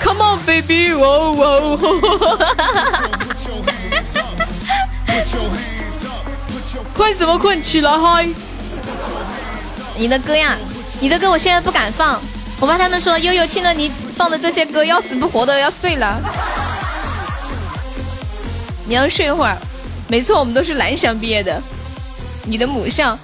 [0.01, 1.77] ！Come on baby，哦哦，
[6.93, 7.61] 困什么困？
[7.61, 8.27] 起来嗨！
[9.95, 10.57] 你的歌呀，
[10.99, 12.21] 你的歌我现在不敢放，
[12.59, 16.21] 我怕他们说悠悠听了你放的这些歌要死不活的要睡了。
[18.87, 19.57] 你要睡会儿，
[20.07, 21.61] 没错，我们都是蓝翔毕业的，
[22.45, 23.17] 你的母校。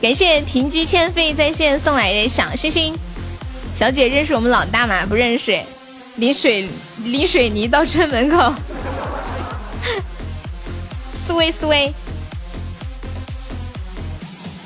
[0.00, 2.94] 感谢停机欠费在线送来的小星星，
[3.74, 5.04] 小姐认识我们老大吗？
[5.08, 5.58] 不认识，
[6.16, 6.68] 离水
[7.04, 8.54] 离水泥到村门口。
[11.26, 11.92] 苏威苏威，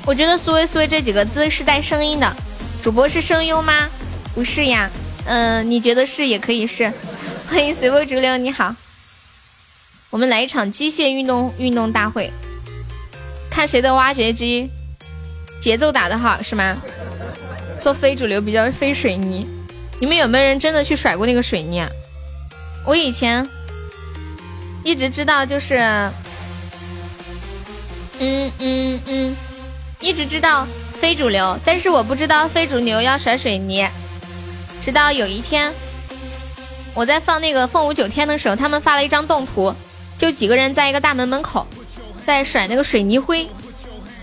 [0.05, 2.35] 我觉得苏威苏威这几个字是带声音的，
[2.81, 3.89] 主播是声优吗？
[4.35, 4.89] 不是呀，
[5.25, 6.91] 嗯，你觉得是也可以是。
[7.49, 8.75] 欢迎随波逐流，你好，
[10.09, 12.31] 我们来一场机械运动运动大会，
[13.49, 14.69] 看谁的挖掘机。
[15.61, 16.81] 节奏打的好是吗？
[17.79, 19.47] 做非主流比较非水泥，
[20.01, 21.89] 你们有没有人真的去甩过那个水泥啊？
[22.85, 23.47] 我以前
[24.83, 25.77] 一直知道就是，
[28.19, 29.35] 嗯嗯嗯，
[30.03, 30.67] 一直知道
[30.99, 33.87] 非主流，但是我不知道非主流要甩水泥。
[34.81, 35.73] 直到有一天，
[36.93, 39.73] 我在放那个凤舞九天的时候，他们发了一张动图，
[40.17, 41.65] 就几个人在一个大门门口，
[42.25, 43.47] 在甩那个水泥灰。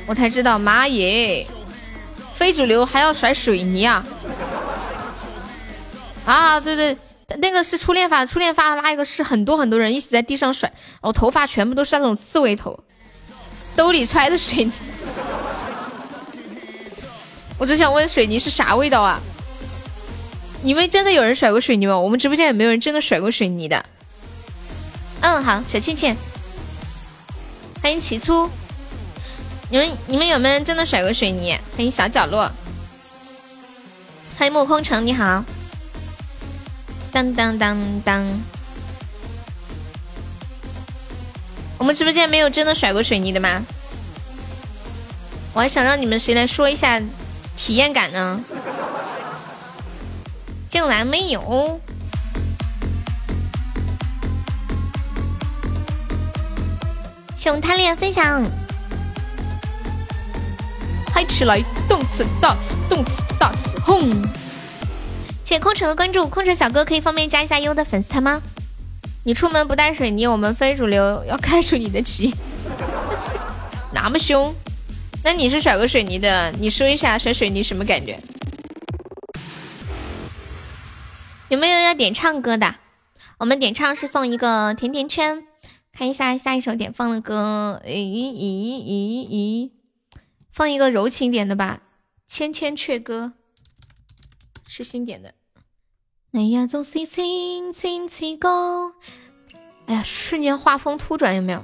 [0.06, 1.46] 我才知道，妈耶！
[2.34, 4.04] 非主流还要甩水泥啊！
[6.26, 6.94] 啊，对对，
[7.38, 10.70] 那个是初恋发，初恋发的那一个是很多很多人一起在地上甩，
[11.00, 12.78] 我头发全部都是那种刺猬头，
[13.74, 14.72] 兜里揣的水泥。
[17.60, 19.20] 我只想问，水泥是啥味道啊？
[20.62, 21.98] 你们真的有人甩过水泥吗？
[21.98, 23.84] 我们直播间有没有人真的甩过水泥的？
[25.20, 26.16] 嗯，好，小倩倩，
[27.82, 28.48] 欢迎起初。
[29.68, 31.54] 你们你们有没有人真的甩过水泥？
[31.76, 32.50] 欢迎小角落，
[34.38, 35.44] 欢迎暮空城，你好。
[37.12, 38.26] 当当当当，
[41.76, 43.62] 我们直播间没有真的甩过水泥的吗？
[45.52, 46.98] 我还想让你们谁来说一下
[47.62, 48.40] 体验感呢？
[50.66, 51.78] 竟然没有。
[57.36, 58.42] 谢我们贪恋分享。
[61.12, 64.10] 嗨起来，动次大次，动次大次，轰！
[65.44, 68.40] 谢谢空城的关注，空城小哥可以方便加一下优的粉丝团吗？
[69.24, 72.34] 你出门不带水泥，我们非主流要开除你的旗。
[73.92, 74.54] 那么凶？
[75.22, 76.50] 那你是甩个水泥的？
[76.52, 78.18] 你说一下甩水泥什么感觉？
[81.48, 82.76] 有没有要点唱歌的？
[83.38, 85.44] 我们点唱是送一个甜甜圈。
[85.92, 89.70] 看一下下一首点放的歌，咦咦咦咦。
[90.50, 91.80] 放一个柔情点的吧，
[92.32, 93.34] 《千千阙歌》
[94.70, 95.34] 是新点的。
[96.32, 98.94] 哎呀，总是轻轻吹过。
[99.86, 101.62] 哎呀，瞬间画风突转，有没有？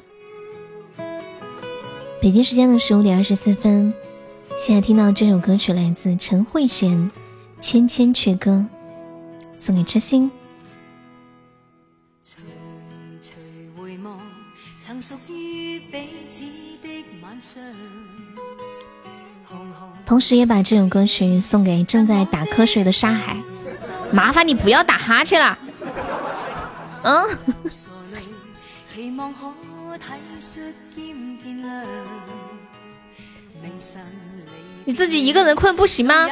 [2.21, 3.93] 北京时间的十五点二十四分，
[4.59, 6.89] 现在听到这首歌曲来自陈慧娴，
[7.61, 8.65] 《千千阙歌》，
[9.61, 10.31] 送给痴心。
[20.05, 23.37] 同时也把这首歌曲送给正在打瞌睡的沙海，
[24.11, 25.59] 麻烦你不要打哈欠了。
[27.03, 27.25] 嗯，
[34.87, 36.29] 你自己一个人困不行吗？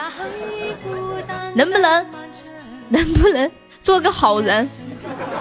[1.54, 2.06] 能不能，
[2.88, 3.50] 能不能
[3.82, 4.68] 做个好人？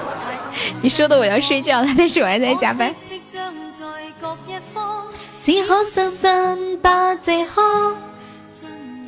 [0.81, 2.93] 你说的我要睡觉了，但是我还在加班。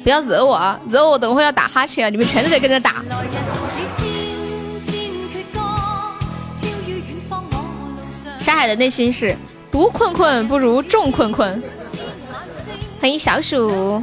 [0.03, 3.03] 不要惹我啊，惹我等会要打哈欠啊，你们全都得跟着打。
[8.37, 9.35] 沙海的内心是
[9.71, 11.63] 独困困不如众困困。
[12.99, 14.01] 欢迎小鼠。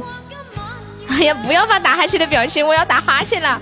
[1.09, 3.61] 哎呀，不要发打哈欠的表情，我要打哈欠了。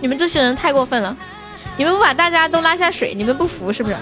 [0.00, 1.16] 你们这些人太过分了，
[1.78, 3.96] 你们不把大家都拉下水，你们不服是不是？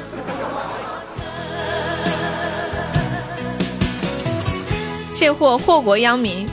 [5.15, 6.49] 这货祸国殃民，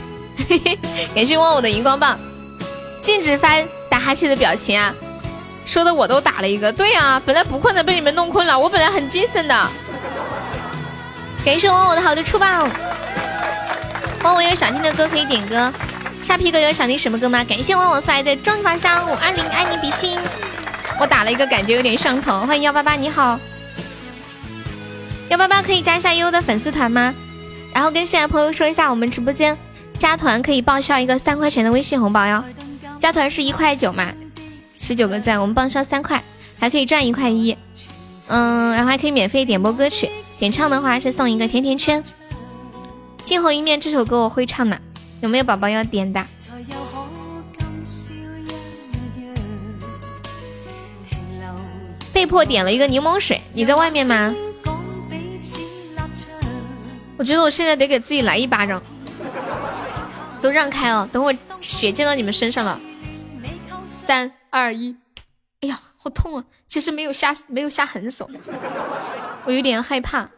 [0.48, 0.78] 嘿嘿，
[1.12, 2.16] 感谢忘我的荧光棒，
[3.00, 4.94] 禁止发打哈欠的表情啊！
[5.70, 9.68] 说的我都打了一个，对呀，本来不困的被你们弄困了，我本来很精神的。
[11.44, 12.68] 感谢我我的好的出棒，
[14.24, 15.72] 忘我有想听的歌可以点歌，
[16.24, 17.44] 沙皮哥有想听什么歌吗？
[17.44, 20.18] 感谢忘我送来的装法香五二零爱你比心，
[20.98, 23.38] 我打了一个感觉有点上头，欢迎幺八八你好。
[25.28, 27.14] 幺八八可以加一下悠悠的粉丝团吗？
[27.72, 29.56] 然后跟新来朋友说一下，我们直播间
[30.00, 32.42] 加团可以报销一个三块钱的微信红包哟。
[32.98, 34.08] 加团是一块九嘛，
[34.82, 36.24] 十九个赞，我们报销三块，
[36.58, 37.56] 还可以赚一块一。
[38.28, 42.02] 嗯，然后还可以免费点播歌曲，点唱的话是送一个甜甜圈。
[43.24, 44.80] 镜后一面这首歌我会唱的，
[45.20, 46.24] 有没有宝宝要点的？
[52.12, 54.34] 被迫点了一个柠檬水，你在外面吗？
[57.16, 58.82] 我觉得我现在得给自己来一巴掌，
[60.40, 62.80] 都让开了，等会血溅到你们身上了。
[63.86, 64.96] 三二一，
[65.60, 66.44] 哎呀，好痛啊！
[66.66, 68.28] 其实没有下没有下狠手，
[69.46, 70.28] 我有点害怕。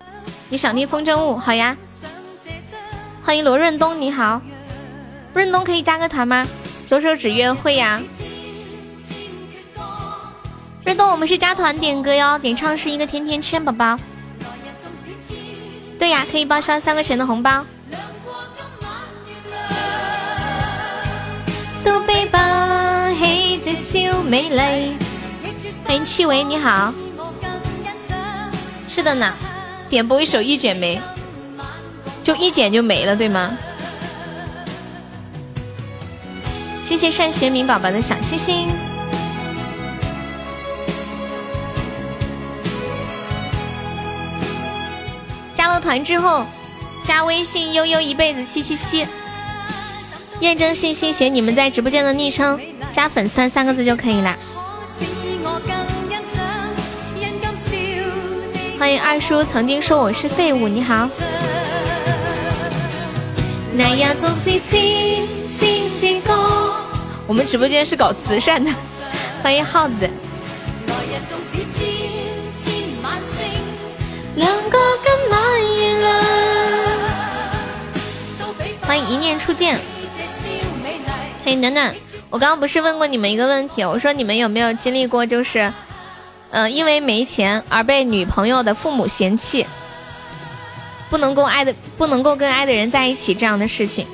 [0.50, 1.36] 你想听风筝误？
[1.36, 1.74] 好呀。
[3.22, 4.42] 欢迎罗润东，你好，
[5.32, 6.46] 润东可以加个团吗？
[6.86, 8.02] 左手指约会呀。
[10.84, 13.98] 润东，我们是加团点歌哟，点唱是一个甜甜圈，宝宝。
[15.98, 17.64] 对呀，可以报销三块钱的红包。
[21.84, 22.38] 都背包
[23.92, 24.96] 起这小美丽。
[25.84, 26.94] 欢迎戚薇，你好。
[28.88, 29.34] 是的呢，
[29.90, 30.96] 点播一首《一剪梅》。
[32.24, 33.54] 就一剪就没了，对吗？
[36.86, 38.68] 谢谢单学明宝宝的小心心。
[45.54, 46.46] 加了团之后，
[47.04, 49.06] 加微信悠悠一辈子七七七，
[50.40, 52.58] 验证信息写你们在直播间的昵称，
[52.92, 54.36] 加粉丝三个字就可以了。
[58.78, 61.08] 欢迎二叔，曾经说我是废物，你好。
[67.26, 68.70] 我们直播间是搞慈善的，
[69.42, 70.10] 欢迎耗子。
[78.82, 79.78] 欢迎一念初见。
[81.44, 81.94] 欢迎暖暖，
[82.32, 85.70] 我刚刚不是问过你们一个问题，我说你们有没有经历过，就是，
[86.50, 89.66] 嗯，因为没钱而被女朋友的父母嫌弃？
[91.10, 94.06] 不能够爱的，不能够跟爱的人在一起这样的事情。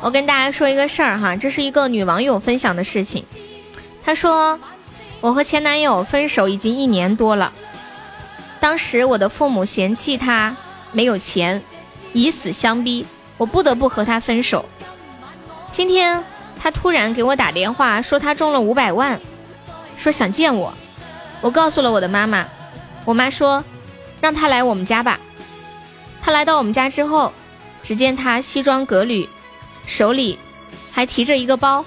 [0.00, 3.24] 我跟大家说一个事儿哈，这是一个女网友分享的事情。
[4.04, 4.58] 她说，
[5.20, 7.52] 我和前男友分手已经一年多了，
[8.58, 10.56] 当时我的父母嫌弃他
[10.90, 11.62] 没有钱，
[12.12, 13.06] 以死相逼，
[13.38, 14.68] 我不得不和他分手。
[15.72, 16.22] 今天
[16.60, 19.18] 他突然给我打电话，说他中了五百万，
[19.96, 20.72] 说想见我。
[21.40, 22.46] 我告诉了我的妈妈，
[23.04, 23.64] 我妈说。
[24.20, 25.18] 让他来我们家吧。
[26.20, 27.32] 他来到我们家之后，
[27.82, 29.28] 只见他西装革履，
[29.84, 30.38] 手里
[30.92, 31.84] 还提着一个包。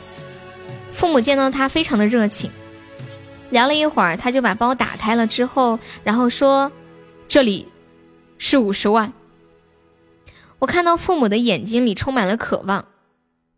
[0.92, 2.52] 父母见到他非常的热情，
[3.52, 6.70] 聊了一会儿，他就把包打开了之后，然后说
[7.30, 7.72] ：“这里
[8.38, 9.14] 是五十万。”
[10.60, 12.84] 我看到父母的眼睛里充满了渴望。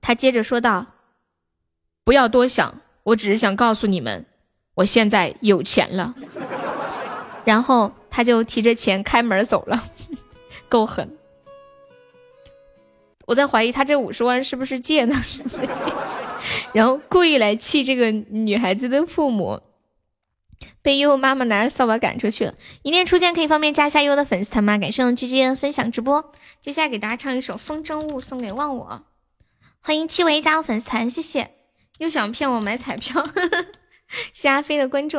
[0.01, 0.85] 他接着说道
[2.03, 4.25] ：“不要多想，我只是想告诉你们，
[4.75, 6.15] 我现在有钱了。”
[7.45, 7.91] 然后。
[8.09, 9.83] 他就提着钱开门走了，
[10.67, 11.15] 够狠。
[13.27, 15.69] 我在怀疑他这五十万是不是借的，是不是？
[16.73, 19.61] 然后故意来气这个女孩子的父母，
[20.81, 22.55] 被悠悠妈妈拿着扫把赶出去了。
[22.81, 24.79] 一念初见可以方便加一下悠悠的粉丝团吗？
[24.79, 26.31] 感谢我 G G 分享直播。
[26.59, 29.03] 接下来给大家唱一首《风筝误》，送给忘我。
[29.81, 31.51] 欢迎七维加入粉丝团，谢谢。
[31.99, 33.25] 又想骗我买彩票，
[34.33, 35.17] 谢阿飞的关注。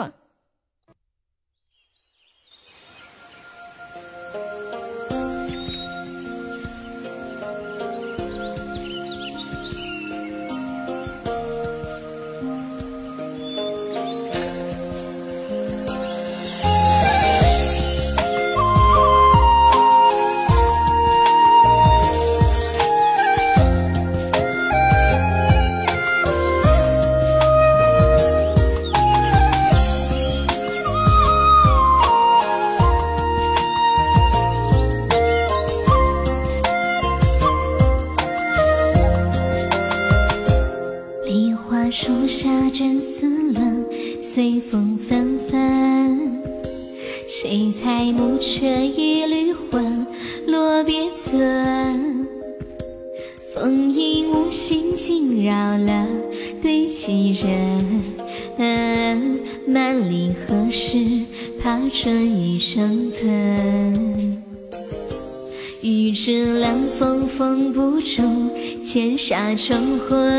[69.56, 70.37] 生活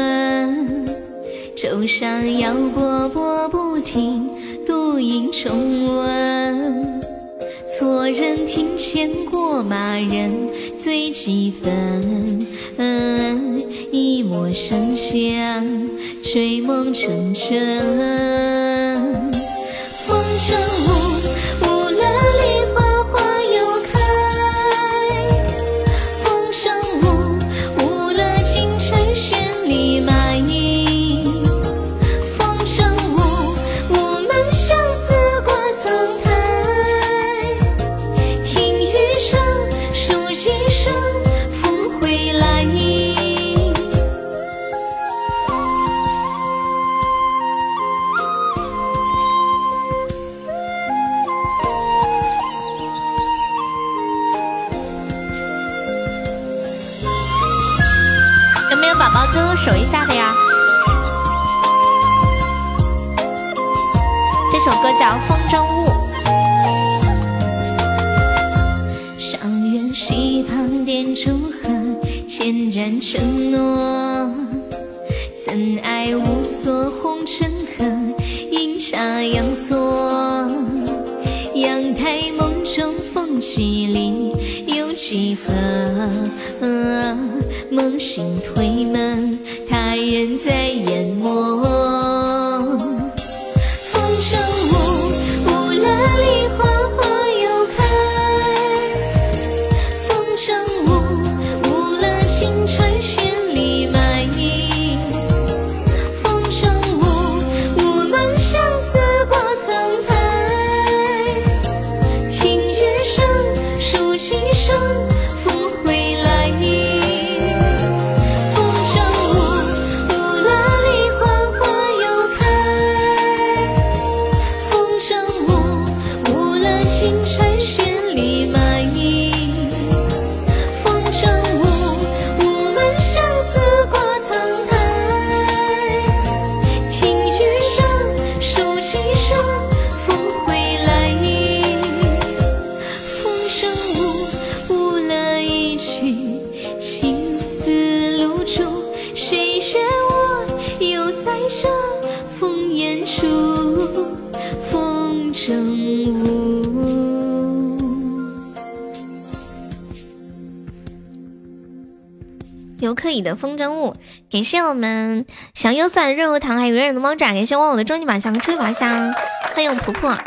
[164.40, 169.14] 感谢我们小优送来的润喉糖，还有圆圆的猫爪，感谢忘我的终极宝箱和抽宝箱，
[169.54, 170.18] 欢迎婆婆。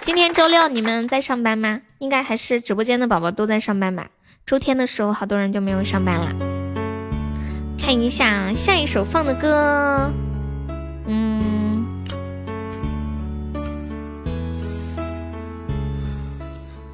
[0.00, 1.82] 今天周六你们在上班吗？
[1.98, 4.06] 应该还是直播间的宝宝都在上班吧。
[4.46, 6.32] 周天的时候，好多人就没有上班了。
[7.78, 10.10] 看一下下一首放的歌，
[11.06, 11.84] 嗯，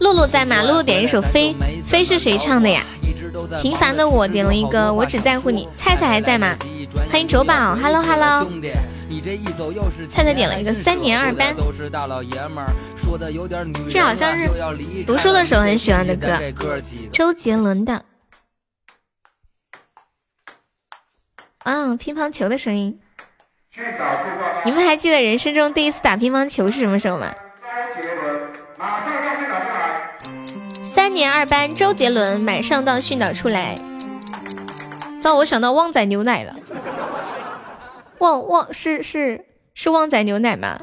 [0.01, 0.61] 露露在吗？
[0.62, 1.55] 露露点一首《飞》，
[1.85, 2.82] 《飞》是谁唱的呀？
[3.61, 5.69] 平凡的我点了一个，我只在乎你。
[5.77, 6.55] 菜菜还在吗？
[7.11, 8.51] 欢迎卓宝，Hello Hello。
[10.09, 11.55] 菜菜点了一个三年二班，
[13.89, 14.49] 这好像是
[15.05, 16.39] 读书的时候很喜欢的歌，
[17.12, 18.05] 周杰伦的。
[21.59, 23.01] 啊，乒乓球的声音。
[24.65, 27.35] 你们还记得人生中第一次打乒乓球是什么时候吗？
[31.16, 33.74] 年二班，周杰伦马上到训导处来。
[35.18, 36.55] 糟，我想到旺仔牛奶了。
[38.18, 40.78] 旺旺是是是旺仔牛奶吗？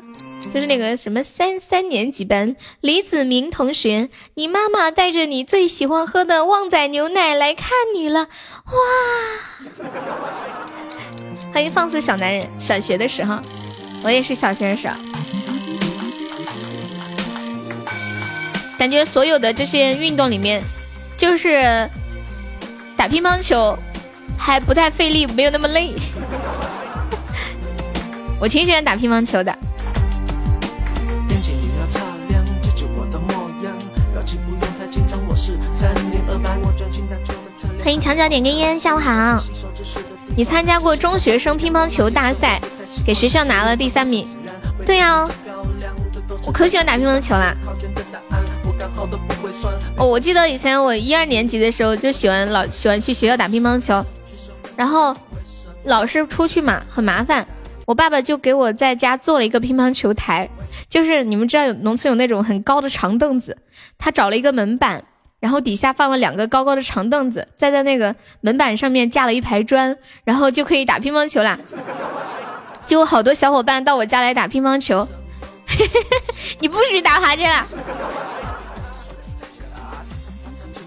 [0.51, 8.73] 就是那个什么三三年级班李子明同学，你妈妈带着你最喜欢喝的旺仔牛奶来看你了，哇！
[11.53, 12.43] 欢迎放肆小男人。
[12.57, 13.37] 小学的时候，
[14.03, 14.95] 我也是小学的时候，
[18.83, 20.61] 感觉所有的这些运动里面，
[21.15, 21.89] 就是
[22.97, 23.79] 打乒乓球
[24.37, 25.93] 还不太费力，没有那么累。
[28.41, 29.57] 我挺喜欢打乒乓球的。
[37.81, 39.41] 欢迎墙角点根烟，下午好。
[40.35, 42.59] 你参加过中学生乒乓球大赛，
[43.05, 44.27] 给学校拿了第三名。
[44.85, 45.25] 对呀、
[46.45, 47.55] 我可喜欢打乒乓球啦。
[49.97, 54.03] 哦，我记得以前我一二年级的时候就喜欢老喜欢去学校打乒乓球，
[54.75, 55.15] 然后
[55.85, 57.45] 老是出去嘛，很麻烦。
[57.85, 60.49] 我爸爸就给我在家做了一个乒乓球台，
[60.87, 63.57] 就是你们知道有农村有那种很高的长凳子，
[63.97, 65.03] 他找了一个门板，
[65.41, 71.59] 然后底下放了两个高高的长凳子，再在那个门板上面架了一排砖，然后就可以打乒乓球啦。
[72.85, 75.05] 就有好多小伙伴到我家来打乒乓球，
[76.59, 77.67] 你不许打麻将啦！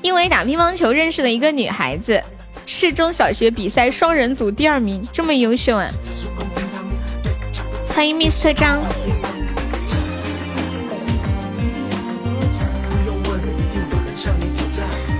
[0.06, 2.22] 因为打乒乓球认识了一个女孩子，
[2.64, 5.88] 市中小学比赛双人组第二名，这么优秀啊！
[7.88, 8.80] 欢迎 Mr 张。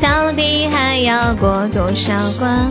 [0.01, 2.71] 到底还要过多少关？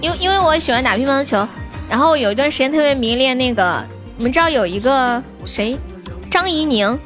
[0.00, 1.46] 因因为我喜欢打乒乓球，
[1.90, 3.84] 然后有一段时间特别迷恋那个，
[4.16, 5.76] 你们知道有一个谁，
[6.30, 6.98] 张怡宁，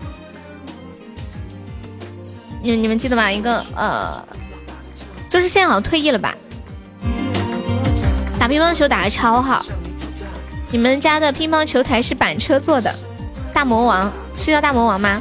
[2.65, 3.31] 你你们记得吧？
[3.31, 4.27] 一个呃，
[5.29, 6.35] 就是现在好像退役了吧？
[8.41, 9.63] 打乒乓球打的超好。
[10.71, 12.93] 你们家的乒乓球台是板车做的，
[13.53, 15.21] 大魔王是叫大魔王吗？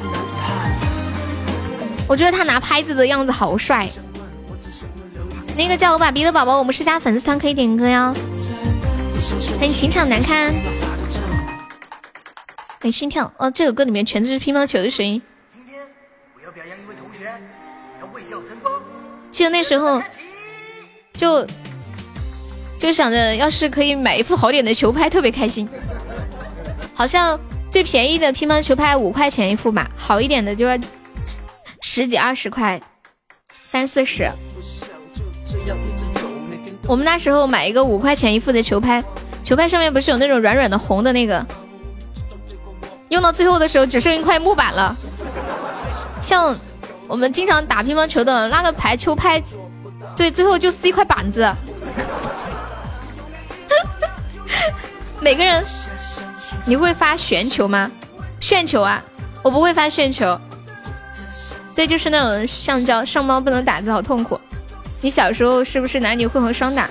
[2.07, 3.90] 我觉得他拿拍子的样子好帅。
[5.57, 8.14] 那个叫我爸比的宝宝，我们是加粉丝团可以点歌哟。
[9.60, 10.53] 欢迎情场难堪。
[12.80, 13.30] 欢迎心跳。
[13.38, 15.22] 哦，这个歌里面全都是乒乓球的声音。
[15.53, 15.82] 今天
[16.36, 17.31] 我要表扬一位学，
[17.99, 18.73] 他为校争光。
[19.31, 20.02] 记得那时候
[21.14, 21.45] 就
[22.80, 25.69] 就想着，要是可以买一副好点的球拍，特别开心。
[26.94, 27.40] 好像
[27.72, 30.77] 最便宜的乒乓球拍五块钱一副吧，好一点的就要。
[31.85, 32.81] 十几二十块，
[33.65, 34.27] 三四十。
[36.88, 39.03] 我们那时候买一个五块钱一副的球拍，
[39.44, 41.45] 球拍上面不是有那种软软的红的那个，
[43.10, 44.95] 用到最后的时候只剩一块木板了。
[46.19, 46.57] 像
[47.14, 49.40] 我们经常打乒乓球的那个排球拍，
[50.15, 51.48] 对，最后就是一块板子。
[55.22, 55.64] 每个人，
[56.65, 57.91] 你会发旋球吗？
[58.40, 58.99] 旋球啊，
[59.44, 60.35] 我不会发旋球。
[61.76, 64.41] 对，就是那种橡胶上猫不能打字，好痛苦。
[64.99, 66.90] 你小时候是不是男女混合双打？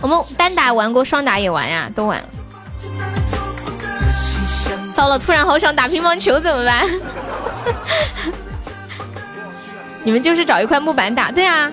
[0.00, 2.18] 我们单打玩过，双打也玩呀，都玩。
[4.94, 6.86] 糟了，突然好想打乒乓球，怎么办？
[10.02, 11.70] 你们就是找一块木板打，对啊。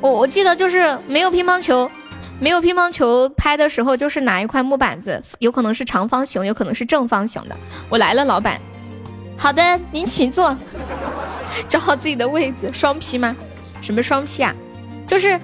[0.00, 1.90] 我我记得就是没有乒乓球，
[2.38, 7.56] 没有乒乓球拍的时候，就是拿一块木板子，有可能是长方形，有可能是正方形的。
[7.88, 8.60] 我来了，老板。
[9.36, 10.56] 好的，您请坐。
[11.68, 13.34] 找好自己的位置，双劈吗？
[13.80, 14.52] 什么双劈啊？
[15.06, 15.38] 就是，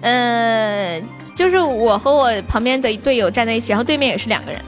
[0.00, 1.00] 呃，
[1.34, 4.60] 就是我和我旁边的队友站在一起，然后对面也是两个人。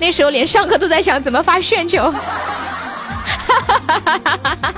[0.00, 2.12] 那时候连上课都在想怎么发旋球，
[3.86, 4.74] 哈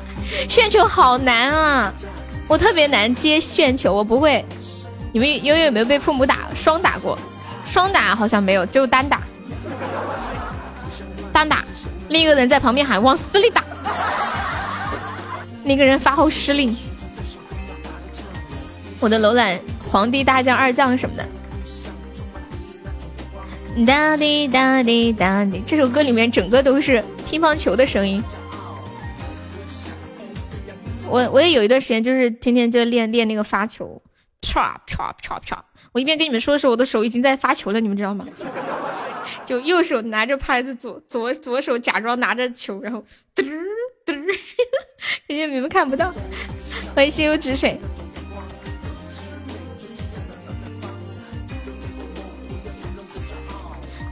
[0.48, 1.92] 旋球好难啊！
[2.48, 4.44] 我特别难接旋球，我不会。
[5.12, 7.18] 你们因为有没有被父母打双打过？
[7.64, 9.20] 双打好像没有，只有单打。
[11.32, 11.64] 单打，
[12.08, 13.62] 另一个人在旁边喊往死里打。
[15.62, 16.76] 那个人发号施令，
[19.00, 19.58] 我的楼兰
[19.88, 21.24] 皇帝大将二将什么的，
[23.86, 28.22] 哒滴哒滴哒滴，这首歌里面整个都是乒乓球的声音。
[31.08, 34.00] 我我也有一段时间就是天天就练练那个发球，
[34.40, 35.58] 唰唰唰唰。
[35.92, 38.26] 我一边跟你们说的时候，我的手已经在发球了，你们知道吗？
[39.44, 43.04] 就右手拿着拍子，左左左手假装拿着球，然后
[43.34, 43.44] 嘚
[44.06, 44.14] 嘚，
[45.26, 46.12] 人家你们看不到。
[46.94, 47.78] 欢迎心如止水。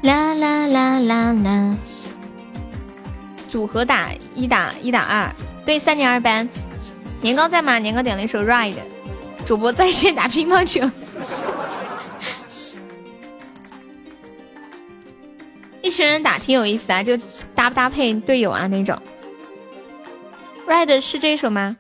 [0.03, 1.79] 啦啦啦啦啦。
[3.47, 5.33] 组合打一打一打二，
[5.65, 6.49] 对，三年二班。
[7.21, 7.79] 年糕在吗？
[7.79, 8.77] 年糕点了一首 Ride。
[9.47, 10.89] 主播在线打乒乓球。
[15.83, 17.17] 一群人打挺有意思啊，就
[17.55, 18.97] 搭不搭配队友啊那种。
[20.69, 21.77] Ride 是这首吗？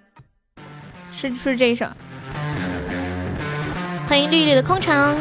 [1.12, 1.86] 是是这首。
[4.08, 5.16] 欢迎绿绿的空城。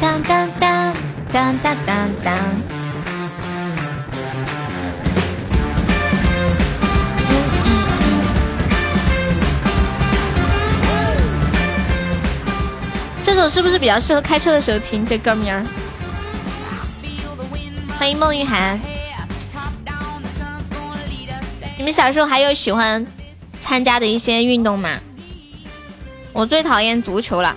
[0.00, 0.94] 当当当
[1.32, 2.38] 当当当当。
[13.36, 15.04] 首是不是比较适合开车的时候听？
[15.04, 15.62] 这歌名儿。
[17.98, 18.80] 欢迎孟玉涵。
[21.76, 23.06] 你们小时候还有喜欢
[23.60, 24.98] 参加的一些运动吗？
[26.32, 27.54] 我最讨厌足球了。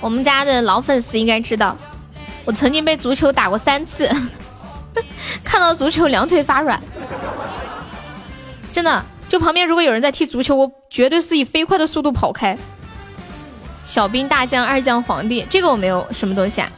[0.00, 1.76] 我们家的老粉丝应该知道，
[2.44, 4.10] 我曾经被足球打过三次，
[5.44, 6.82] 看到足球两腿发软。
[8.72, 12.58] 真的，就旁边如果有人在踢足球，我绝对是以飞快的速度跑开。
[13.84, 16.68] 小兵大将二将皇帝，这个我没有什么东西啊。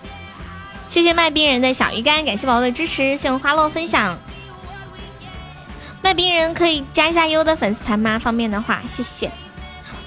[0.88, 4.18] 谢谢卖冰人的小鱼干，感谢宝宝的支持，谢谢花落分享。
[6.02, 8.18] 卖冰人可以加一下优的粉丝团吗？
[8.18, 9.30] 方便的话，谢谢。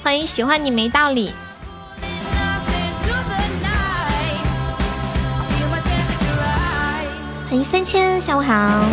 [0.04, 1.34] 欢迎喜欢你没道理。
[7.50, 8.86] 欢迎三千，下午好。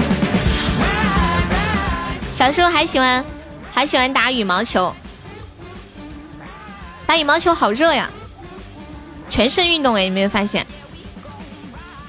[2.32, 3.24] 小时候还喜欢
[3.72, 4.94] 还喜欢打羽毛球，
[7.06, 8.10] 打羽毛球好热呀，
[9.30, 10.66] 全身运动哎，你没有发现？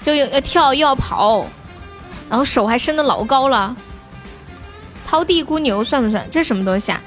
[0.03, 1.45] 就要要跳又要跑，
[2.29, 3.75] 然后手还伸的老高了。
[5.05, 6.27] 掏地姑牛算不算？
[6.31, 7.01] 这是什么东西啊？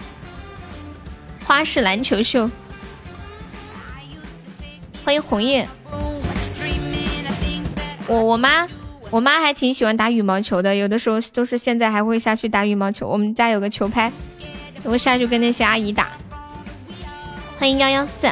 [1.44, 2.48] 花式篮球秀。
[5.04, 5.68] 欢迎红叶。
[8.06, 8.68] 我我妈
[9.10, 13.08] 我妈还挺喜欢打羽毛球的，有的时候就是现在还会下去打羽毛球。
[13.08, 14.12] 我们家有个球拍，
[14.84, 16.08] 我下去跟那些阿姨打。
[17.60, 18.26] 欢迎幺幺四，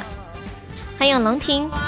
[0.98, 1.68] 欢迎龙庭。
[1.68, 1.78] 欢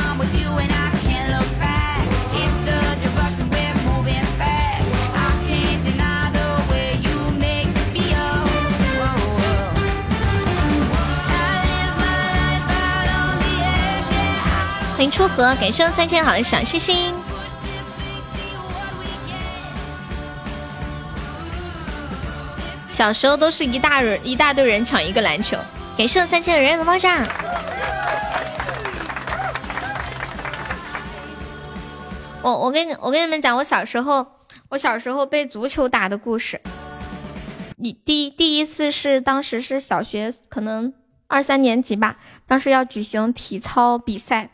[15.03, 17.15] 迎初河，感谢三千好的小心心。
[22.87, 25.57] 小时候都是一大人一大堆人抢一个篮球。
[26.01, 27.29] 感谢三千的人人的爆炸。
[32.43, 34.27] 我我跟你我跟你们讲，我小时候
[34.71, 36.59] 我小时候被足球打的故事。
[37.77, 40.95] 你第第一次是当时是小学，可能
[41.27, 42.17] 二三年级吧，
[42.47, 44.49] 当时要举行体操比赛。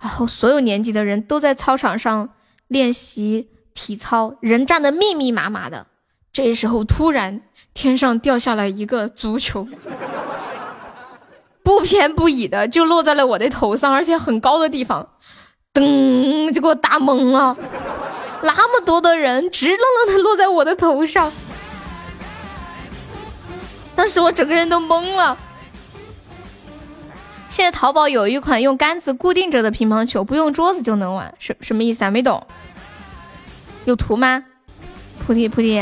[0.00, 2.30] 然后所有年级的人都在操场上
[2.68, 5.88] 练习体操，人站的密密麻麻的。
[6.32, 7.42] 这时候突然
[7.74, 9.68] 天上掉下来一个足球，
[11.66, 15.08] 不偏不倚的就落在了我的头上，而且很高的地方，
[15.74, 17.56] 噔就给我打懵了。
[18.42, 21.32] 那么多的人直愣愣的落在我的头上，
[23.96, 25.36] 当时我整个人都懵了。
[27.48, 32.12] 现在淘宝有一款用杆子固定着的乒乓球，不用桌子就能玩，什什么意思啊？
[32.12, 32.46] 没懂。
[33.86, 34.44] 有图吗？
[35.18, 35.80] 菩提菩提，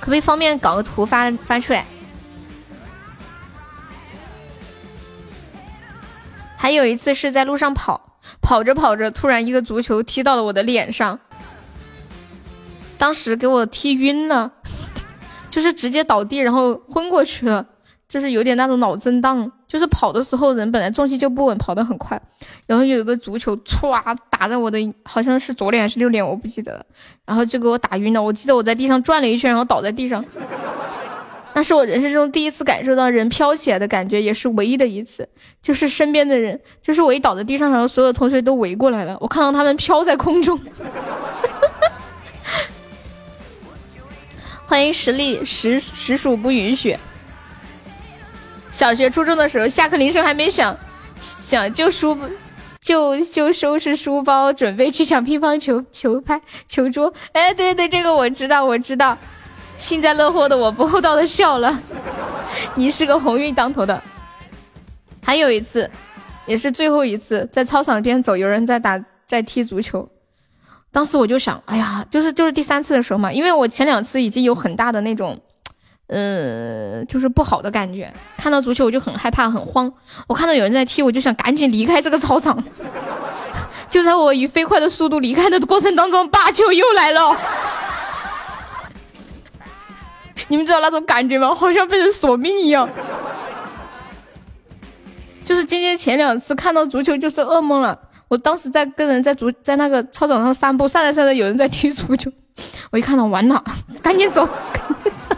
[0.00, 1.84] 可不可以方便搞个图发发出来？
[6.56, 11.18] 还有一次是在路上跑，跑着跑着，突然一个足球踢到了我的脸上，
[12.98, 14.52] 当时给我踢晕了，
[15.50, 17.66] 就是直接倒地，然后昏过去了。
[18.08, 22.18] 就是有点那种脑震荡，就是跑的时候人本来重心就不稳，跑得很快，
[22.64, 26.86] 然后有一个足球歘打在我的好像是左脸还是右脸，我不记得了，
[27.24, 28.22] 然后就给我打晕了。
[28.22, 30.24] 我记得我在地上转了一圈，然后倒在地上，
[31.56, 35.26] 那是我人生中第一次感受到人飘起来的感觉，也是唯一的一次。
[35.62, 40.60] 就是身边的人，就是我一倒在地上，然后所有同学都围过来了，我看到他们飘在空中。
[44.66, 46.94] 欢迎实力实实属不允许。
[48.70, 50.76] 小学、初中的时候，下课铃声还没响，
[51.18, 52.18] 想就书
[52.82, 56.38] 就就收拾书包，准备去抢乒乓球球拍、
[56.68, 57.14] 球桌。
[57.32, 59.16] 哎，对对，这个我知道，我知道。
[59.76, 61.80] 幸灾乐祸的我不厚道的笑了。
[62.74, 64.02] 你是个鸿运当头的。
[65.22, 65.90] 还有一次，
[66.46, 70.08] 也是最后一次，在操场边走，有人在打，在踢足球。
[70.92, 75.38] 当时我就想，哎呀，就是就是第三次的时候嘛，因为我前两次已经有很大的那种。
[76.08, 78.12] 嗯，就是不好的感觉。
[78.36, 79.92] 看到足球我就很害怕，很慌。
[80.28, 82.62] 我看到有人在踢，我就想赶紧离开这个操场。
[83.90, 87.36] 就在我以飞快的速度离开的过程当中，把球又来了。
[90.48, 91.54] 你们知道那种感觉吗？
[91.54, 92.88] 好像被人索命一样。
[95.44, 97.98] 就是今天前两次看到足球就是噩梦了。
[98.28, 102.30] 我当时在跟人在足在那个操场上散步，散着散着有人在踢足球，
[102.90, 103.62] 我一看到完了，
[104.02, 104.44] 赶紧走。
[104.44, 104.54] 赶
[105.04, 105.36] 紧走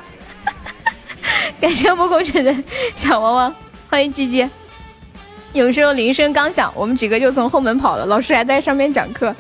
[1.60, 2.54] 感谢暮空城的
[2.96, 3.54] 小娃娃，
[3.90, 4.48] 欢迎鸡鸡。
[5.52, 9.34] 有时候铃声刚响，我们几个就从后门跑了，老师还在上面讲课。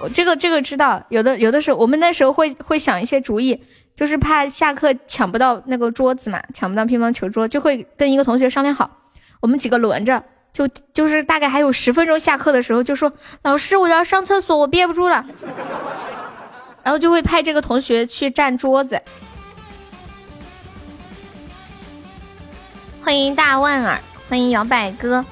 [0.00, 3.62] 我这个这个知道，有的有的时候我们那时候会会想一些主意，
[3.96, 8.90] 就是怕下课抢不到那个桌子嘛，抢不到乒乓球桌，就会跟一个同学商量好，
[9.40, 13.10] 我们几个轮着，就就是大概还有十分钟下课的时候，就说
[13.42, 15.24] 老师我要上厕所，我憋不住了，
[16.84, 19.00] 然后就会派这个同学去占桌子。
[23.00, 25.24] 欢迎大万儿，欢迎摇摆哥，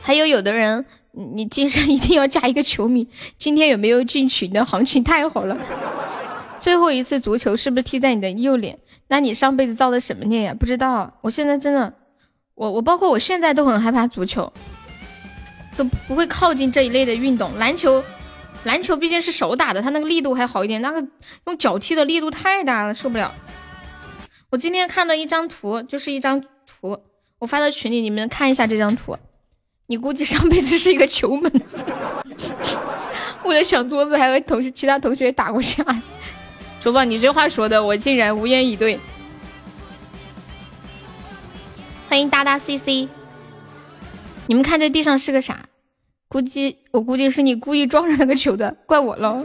[0.00, 3.06] 还有有的人，你今生一定要嫁一个球迷。
[3.38, 4.64] 今天有没有进群的？
[4.64, 5.56] 行情太好了。
[6.58, 8.78] 最后一次足球是不是踢在你的右脸？
[9.08, 10.54] 那你上辈子造的什么孽呀？
[10.58, 11.18] 不知道。
[11.20, 11.92] 我现在真的，
[12.54, 14.52] 我我包括我现在都很害怕足球，
[15.76, 17.50] 都不会靠近这一类的运动。
[17.58, 18.02] 篮球。
[18.64, 21.04] 篮球毕竟是手打的，它那个力度还好一点，那个
[21.46, 23.34] 用脚踢的力度太大了，受不了。
[24.50, 26.96] 我今天看了一张图，就是一张图，
[27.40, 29.18] 我发到群里，你们看一下这张图。
[29.86, 31.52] 你估计上辈子是一个球门，
[33.44, 35.84] 为了抢桌子，还和同学其他同学打过架。
[36.80, 38.98] 卓宝，你这话说的，我竟然无言以对。
[42.08, 43.08] 欢迎哒哒 CC。
[44.46, 45.66] 你们看这地上是个啥？
[46.28, 49.44] 估计我估计是你故意撞上那个球的，怪我喽。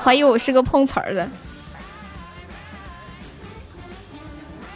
[0.00, 1.28] 怀疑我是个碰瓷儿的。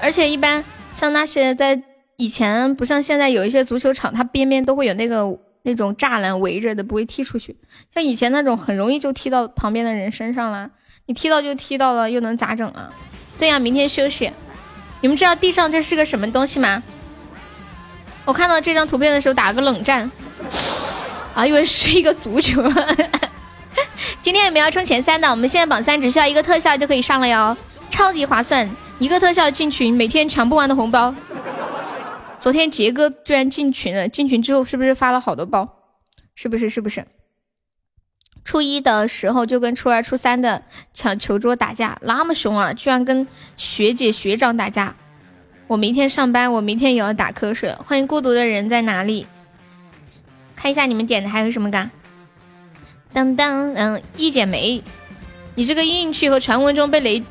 [0.00, 0.64] 而且一般
[0.94, 1.82] 像那些在
[2.20, 5.24] 以前不像现在有一些足球场，它边边都会有那个
[5.62, 7.56] 那种栅栏围着的，不会踢出去。
[7.94, 10.68] 像以前那种很容易就踢到旁边的人身上了，
[11.06, 12.90] 你踢到就踢到了，又能咋整啊？
[13.38, 14.30] 对呀，明天休息。
[15.00, 16.82] 你们知道地上这是个什么东西吗？
[18.26, 20.10] 我看到这张图片的时候打了个冷战，
[21.34, 22.62] 啊，以为是一个足球。
[24.20, 25.30] 今天有没有冲前三的？
[25.30, 27.56] 我们现在榜三只需要一个特效就可以上了哟，
[27.88, 28.68] 超级划算，
[28.98, 31.14] 一个特效进群，每天抢不完的红包。
[32.40, 35.68] 昨天杰哥居然进群了，进群之后是不是发了好多包？
[36.34, 36.70] 是不是？
[36.70, 37.06] 是不是？
[38.42, 40.62] 初一的时候就跟初二、初三的
[40.94, 42.72] 抢球桌打架，那么凶啊！
[42.72, 44.96] 居然跟学姐学长打架。
[45.66, 47.74] 我明天上班，我明天也要打瞌睡。
[47.74, 49.26] 欢迎孤独的人在哪里？
[50.56, 51.90] 看一下你们点的还有什么歌？
[53.12, 54.82] 当当，嗯，一剪梅，
[55.54, 57.22] 你这个运气和传闻中被雷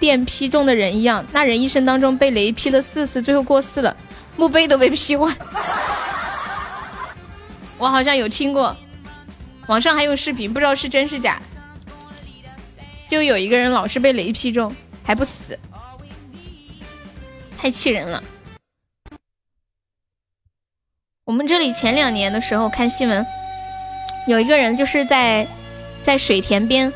[0.00, 3.96] 电劈中的人一样，那人一生当中被雷劈了四次，最后过世了，
[4.38, 5.36] 墓碑都被劈坏。
[7.76, 8.74] 我好像有听过，
[9.66, 11.42] 网上还有视频，不知道是真是假。
[13.08, 15.58] 就有一个人老是被雷劈中还不死，
[17.58, 18.22] 太气人了。
[21.24, 23.26] 我们这里前两年的时候看新闻。
[24.26, 25.46] 有一个人就是在
[26.02, 26.92] 在水田边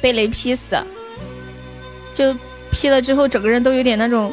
[0.00, 0.76] 被雷劈死，
[2.12, 2.36] 就
[2.72, 4.32] 劈了之后，整个人都有点那种，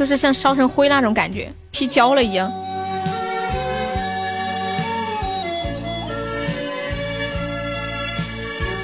[0.00, 2.50] 就是像烧成灰那种感觉，劈焦了一样。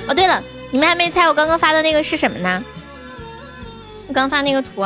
[0.07, 2.63] 哦，对了，你们还没猜我刚刚发的那个是什么呢？
[4.07, 4.85] 我刚发那个图，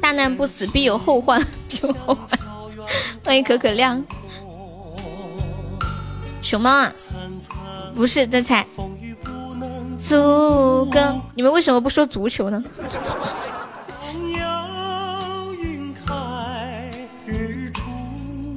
[0.00, 1.38] 大难不死必有后患，
[1.68, 2.40] 必有后患。
[3.22, 4.02] 欢迎可可亮。
[6.40, 6.90] 熊猫啊，
[7.94, 8.64] 不是在猜
[9.98, 10.98] 足够。
[11.34, 12.64] 你们为什么不说足球呢？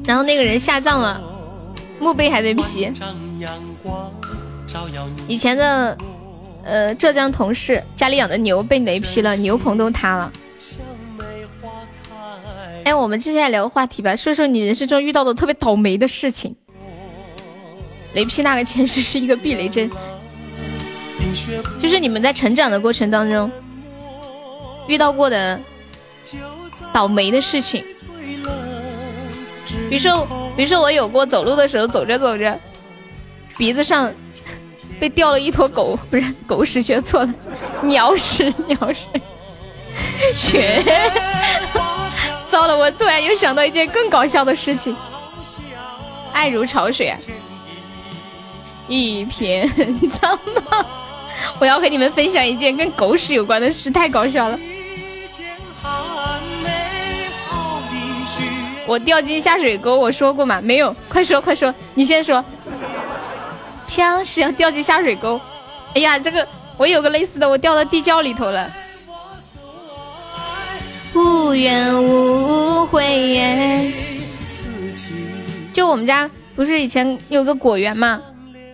[0.05, 1.21] 然后那个人下葬了，
[1.99, 2.91] 墓碑还被劈。
[5.27, 5.97] 以前的
[6.63, 10.31] 呃浙江同事家里养的牛被雷劈了，牛棚都塌了。
[12.83, 16.53] 哎，我们接下来聊个话题吧，说说你人生中遇到的特别倒霉的事情。
[18.13, 19.89] 雷劈那个前世是一个避雷针，
[21.79, 23.49] 就是你们在成长的过程当中
[24.87, 25.59] 遇到过的
[26.91, 27.83] 倒霉的事情。
[29.93, 32.59] 比如说，比如说我有过走路的时候走着走着，
[33.59, 34.11] 鼻子上
[34.99, 37.33] 被掉了一坨狗， 不是狗屎，学错了，
[37.83, 39.05] 鸟屎， 鸟屎，
[40.33, 40.83] 血。
[42.49, 44.95] 糟了，我突然又想到一件更搞笑的事情，
[46.33, 47.19] 爱如潮水啊。
[48.87, 49.69] 一片
[50.19, 50.35] 苍
[50.71, 50.83] 茫，
[51.59, 54.59] 我要和你们分享一件跟狗屎有关的事，太搞笑了。
[58.85, 60.61] 我掉进下水沟，我说过吗？
[60.61, 62.43] 没有，快说快说，你先说。
[63.87, 65.39] 飘是要掉进下水沟。
[65.95, 66.47] 哎呀，这个
[66.77, 68.69] 我有个类似的，我掉到地窖里头了。
[71.13, 73.93] 无怨无悔。
[75.71, 78.21] 就我们家不是以前有个果园嘛？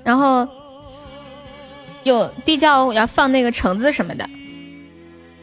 [0.04, 0.48] 然后
[2.04, 4.28] 有地窖要放那个橙子什么的。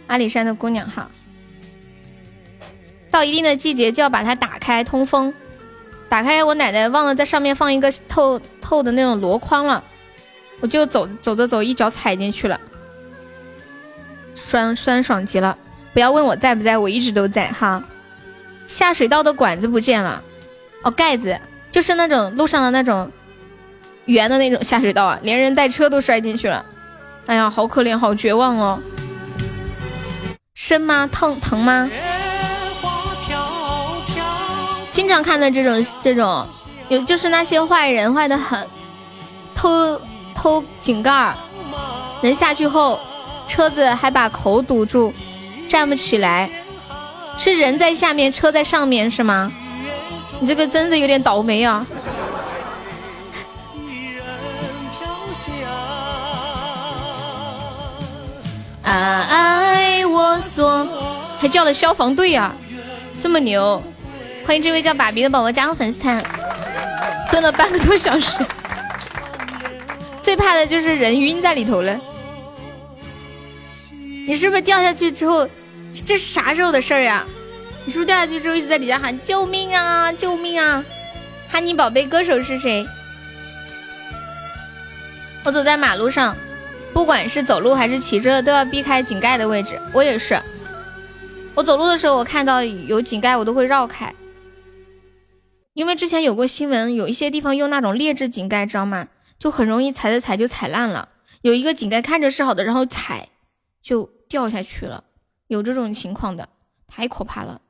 [0.07, 1.11] 阿里山的姑娘哈，
[3.17, 5.33] 到一定的季节就要把它打开通风。
[6.07, 9.83] 打开，我奶奶忘了在上面放一个透透的那种箩筐了，
[10.61, 12.61] 我就走走着走，一脚踩进去了，
[14.35, 15.57] 酸酸爽极了。
[15.95, 17.83] 不要问我在不在，我一直都在哈。
[18.67, 20.23] 下水道的管子不见了，
[20.83, 21.41] 哦，盖子
[21.71, 23.11] 就是那种路上的那种。
[24.05, 26.65] 圆的那种下水道啊，连人带车都摔进去了，
[27.27, 28.79] 哎呀，好可怜，好绝望哦。
[30.55, 31.09] 深吗？
[31.11, 31.91] 疼疼吗？
[34.97, 36.49] 经常看到这种这种，
[36.89, 38.67] 有就是那些坏人坏的很，
[39.55, 40.01] 偷
[40.35, 41.35] 偷井盖儿，
[42.23, 42.99] 人下去后，
[43.47, 45.13] 车子还把口堵住，
[45.69, 46.49] 站不起来，
[47.37, 49.53] 是人在下面，车在上面是吗？
[50.41, 51.87] 你这个真的有点倒霉啊。
[58.83, 60.89] 爱我所，
[61.39, 62.55] 还叫了消防队啊，
[63.21, 63.83] 这么牛！
[64.47, 66.25] 欢迎这位叫爸比的宝宝加入粉丝团，
[67.29, 68.39] 蹲了半个多小时，
[70.23, 72.01] 最怕的就是人晕在里头了。
[74.25, 75.49] 你是不是掉下去之后，
[75.93, 77.25] 这是啥时候的事儿呀？
[77.85, 80.85] 你是不是掉下去之后一直在底下喊救命啊救命啊？
[81.51, 82.87] 哈尼宝贝歌手是谁？
[85.43, 86.37] 我走在马路上，
[86.93, 89.77] 不管是走路还是骑车，都要避开井盖的位置。
[89.93, 90.41] 我也是，
[91.53, 94.15] 我走路的时候，我看到有井盖，我都会绕开。
[95.77, 99.09] 因为之前有过新闻，有一些地方用那种劣质井盖，知道吗？
[99.39, 101.11] 就很容易踩着踩就踩烂了。
[101.43, 103.29] 有一个井盖看着是好的，然后踩
[103.83, 105.05] 就掉下去了，
[105.49, 106.49] 有这种情况的，
[106.89, 107.61] 太可怕了。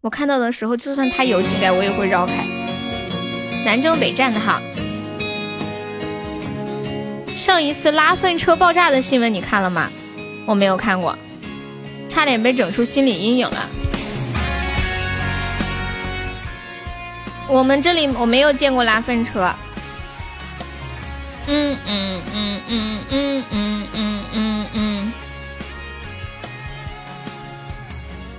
[0.00, 2.44] 我看到的时候，就算它有井盖，我也会绕开。
[3.64, 4.60] 南征北战的哈。
[7.36, 9.88] 上一次拉粪车爆炸的新闻你看了吗？
[10.44, 11.16] 我没有看过，
[12.08, 13.70] 差点被整出心理阴影了。
[17.48, 19.54] 我们这里我没有见过拉粪车。
[21.46, 25.12] 嗯嗯嗯嗯嗯嗯嗯嗯嗯。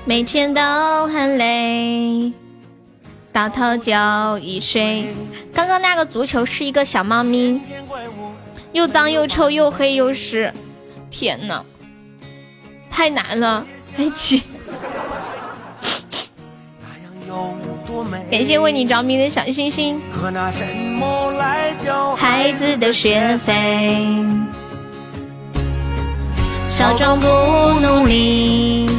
[0.04, 2.32] 每天都很累，
[3.32, 3.94] 到头就
[4.40, 5.06] 一睡。
[5.54, 7.62] 刚刚那个足球是一个小猫咪。
[8.74, 10.54] 又脏又臭又黑又湿，
[11.10, 11.64] 天呐，
[12.90, 13.66] 太难了！
[13.98, 14.42] 哎去，
[18.30, 20.02] 感谢为你着迷的小星星。
[22.18, 24.18] 孩子的学费，
[26.70, 27.26] 少壮不
[27.80, 28.90] 努力，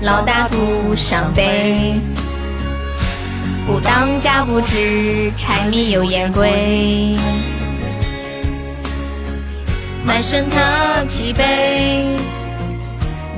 [0.00, 1.94] 老大徒伤悲。
[3.66, 7.16] 不当家不知柴米油盐贵。
[10.02, 12.18] 满身的疲惫，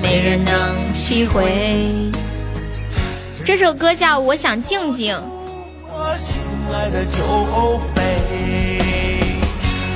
[0.00, 1.44] 没人能体会。
[3.46, 5.14] 这首歌叫《我想静静》。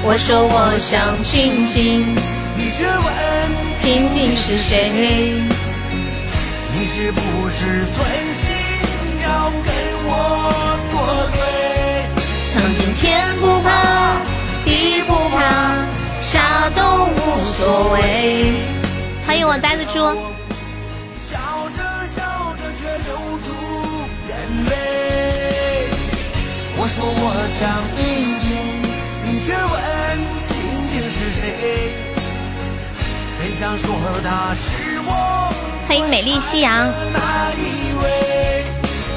[0.05, 2.15] 我说我想静静，
[2.57, 2.97] 你却问
[3.77, 4.93] 静静是谁？
[6.73, 7.21] 你是不
[7.51, 7.97] 是存
[8.39, 8.55] 心
[9.25, 9.75] 要跟
[10.07, 10.95] 我作
[11.35, 11.43] 对？
[12.55, 13.69] 曾经天不怕
[14.65, 15.41] 地不怕。
[16.21, 17.19] 啥都无
[17.59, 18.55] 所谓。
[19.27, 20.40] 欢迎我呆子猪。
[26.93, 28.03] 说我想静
[28.41, 28.51] 静，
[29.23, 29.71] 你却问
[30.45, 30.59] 静
[30.89, 31.93] 静是谁？
[33.39, 33.95] 真想说
[34.25, 35.53] 她是我。
[35.87, 36.91] 欢迎美丽夕阳。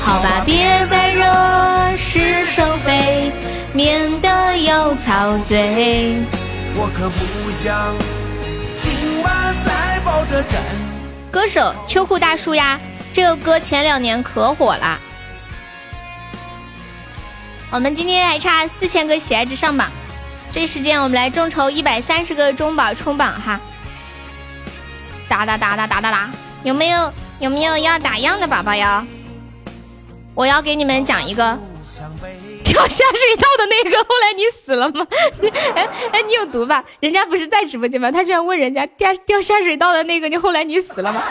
[0.01, 3.31] 好吧，别再惹是生非，
[3.73, 6.21] 免得又遭罪。
[6.75, 7.95] 我可不想
[8.81, 10.61] 今晚再抱着枕。
[11.31, 12.79] 歌手秋裤大叔呀，
[13.11, 14.99] 这个歌前两年可火了。
[17.73, 19.89] 我们今天还差四千个喜爱值上榜，
[20.51, 23.59] 这时间我们来众筹一百三十个中宝冲榜哈。
[25.27, 26.29] 哒哒哒哒哒哒哒，
[26.63, 29.03] 有没有有没有要打样的宝宝呀？
[30.35, 31.57] 我要给你们讲一个。
[32.63, 35.07] 掉下水道的那个，后来你死了吗？
[35.73, 36.83] 哎哎，你有毒吧？
[36.99, 38.11] 人家不是在直播间吗？
[38.11, 41.23] 他居然问人家掉掉下水道的那个，你后来你死了吗？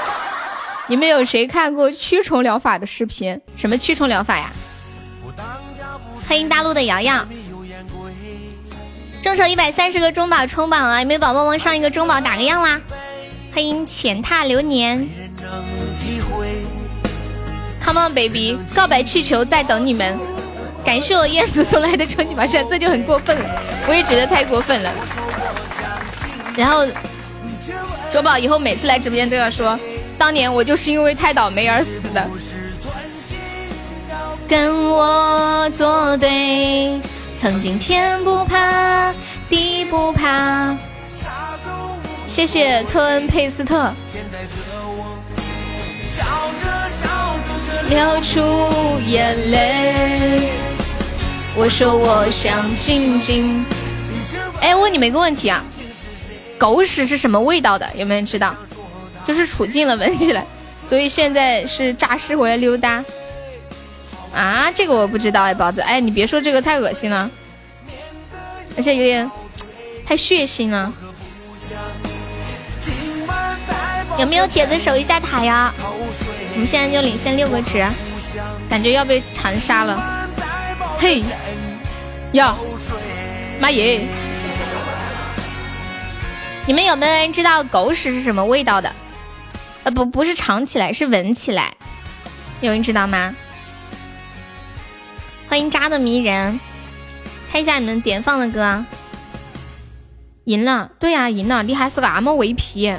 [0.89, 3.41] 你们有谁看过驱虫疗法的视频？
[3.57, 4.51] 什么驱虫疗法呀？
[6.33, 7.27] 欢迎大陆的瑶瑶，
[9.23, 11.03] 众筹一百三十个中宝冲榜啊！
[11.03, 12.81] 有没有宝宝帮上一个中宝打个样啦？
[13.53, 15.07] 欢迎浅踏流年
[17.85, 20.19] ，Come on baby，告白气球在等你们。
[20.83, 24.91] 感谢我彦祖送来的超级宝箱，这就很过分了，我也觉得太过分了。
[26.57, 26.87] 然后
[28.11, 29.79] 卓宝以后每次来直播间都要说，
[30.17, 32.27] 当年我就是因为太倒霉而死的。
[34.49, 37.01] 跟我作对，
[37.41, 39.13] 曾经天不怕
[39.49, 40.77] 地不怕。
[42.27, 43.93] 谢谢特恩佩斯特。
[47.89, 48.41] 流出
[49.07, 50.51] 眼泪。
[51.55, 53.65] 我说我想静静。
[54.61, 55.63] 哎，问你们一个问题啊，
[56.59, 57.87] 狗屎是什么味道的？
[57.95, 58.55] 有没有人知道？
[59.27, 60.45] 就是处境了，闻起来，
[60.83, 63.05] 所以现在是诈尸回来溜达。
[64.35, 65.81] 啊，这个我不知道哎，宝子。
[65.81, 67.31] 哎，你别说这个太恶心了，
[68.77, 69.31] 而且有点
[70.07, 70.93] 太血腥了。
[74.19, 75.73] 有没有铁子守一下塔呀？
[76.55, 77.85] 我们现在就领先六个值，
[78.69, 80.29] 感觉要被残杀了。
[80.99, 81.23] 嘿，
[82.33, 82.55] 呀，
[83.61, 84.07] 妈耶！
[86.67, 88.93] 你们有没有人知道狗屎是什么味道的？
[89.85, 91.75] 呃，不，不是尝起来，是闻起来。
[92.61, 93.35] 有人知道吗？
[95.53, 96.59] 欢迎渣的迷人，
[97.51, 98.87] 看一下你们点放的歌。
[100.45, 101.63] 赢了，对呀，赢了！
[101.63, 102.91] 你还是那么伪皮，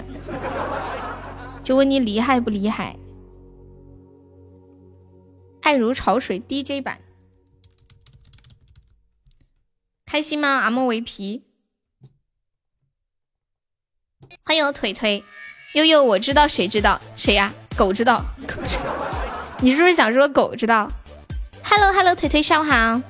[1.64, 2.96] 就问你厉害不厉害？
[5.64, 7.00] 爱如潮水 DJ 版，
[10.06, 10.48] 开心吗？
[10.60, 11.44] 阿莫维皮，
[14.46, 15.24] 欢迎腿腿
[15.74, 17.52] 悠悠，我知道谁知道谁呀？
[17.76, 18.96] 狗知道，狗知道，
[19.60, 20.88] 你是不是想说狗知道
[21.76, 23.02] ？Hello Hello，腿腿上午好，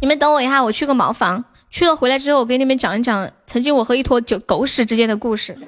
[0.00, 5.58] 你们等我一下，我去个茅房，去了回来之后，我给你们讲一讲曾经我和一坨狗狗屎之间的故事。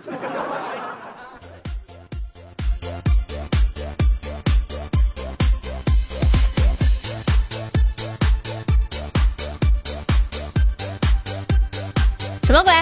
[12.44, 12.72] 什么鬼？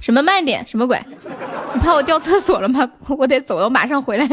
[0.00, 0.64] 什么慢点？
[0.64, 1.04] 什么鬼？
[1.74, 2.88] 你怕我掉厕所了吗？
[3.08, 4.28] 我得走了，我马上回来。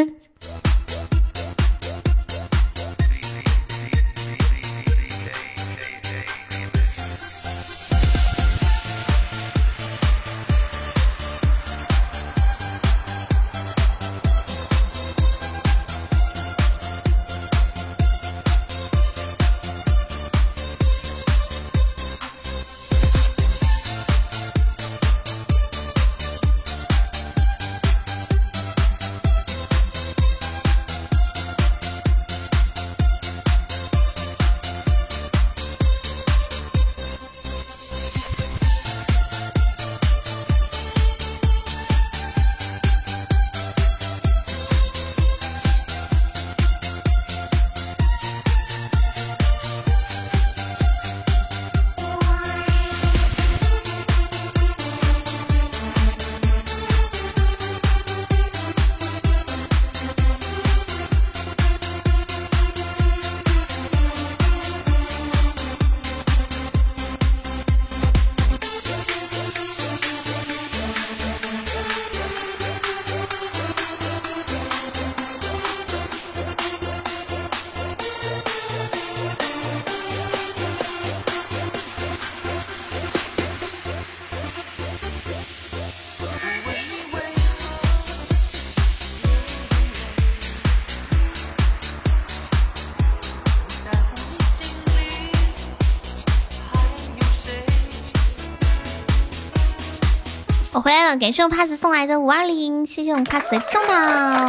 [101.19, 103.94] 感谢我 pass 送来的五二零，谢谢我们 pass 的中宝，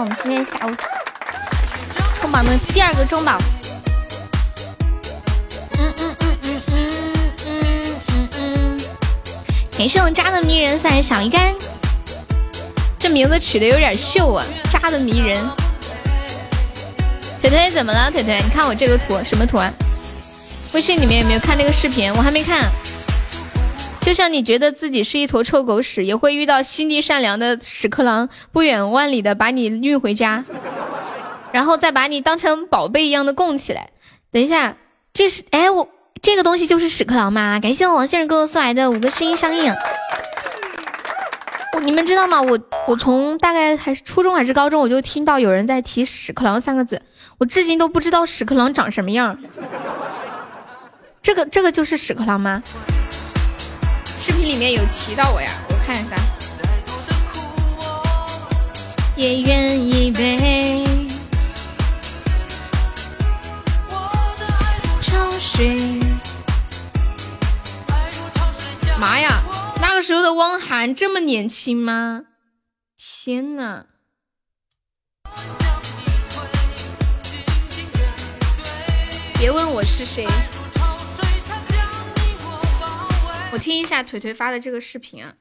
[0.00, 0.70] 我们今天下午
[2.20, 3.38] 冲榜的第二个中宝。
[5.78, 7.06] 嗯嗯嗯嗯嗯
[7.46, 8.80] 嗯嗯嗯，
[9.78, 11.54] 感谢我渣的迷人送来小鱼干，
[12.98, 15.42] 这名字取的有点秀啊，渣的迷人。
[17.40, 18.10] 腿腿怎么了？
[18.10, 19.72] 腿腿，你看我这个图什么图啊？
[20.74, 22.12] 微信里面有没有看那个视频？
[22.12, 22.68] 我还没看。
[24.08, 30.42] 就像你觉得自己是一坨臭狗屎，也会遇到心地善良的屎壳郎，不远万里的把你运回家，
[31.52, 33.90] 然后再把你当成宝贝一样的供起来。
[34.32, 34.78] 等一下，
[35.12, 35.86] 这是哎我
[36.22, 37.60] 这个东西就是屎壳郎吗？
[37.60, 39.74] 感谢我王先生哥哥送来的五个声音相应。
[41.74, 42.40] 我你们知道吗？
[42.40, 47.02] 我我从大概还是初中还是高中，我就听到有人在提屎壳郎三个字，
[47.36, 49.38] 我至今都不知道屎壳郎长什么样。
[51.20, 52.62] 这个这个就是屎壳郎吗？
[54.48, 56.16] 里面有提到我呀，我看一下。
[59.14, 60.86] 也愿意被
[65.02, 66.00] 潮水。
[68.98, 69.42] 妈呀，
[69.82, 72.22] 那个时候的汪涵这么年轻吗？
[72.96, 73.84] 天呐！
[79.38, 80.26] 别问我是谁。
[83.58, 85.34] 我听一下腿腿发的这个视频啊，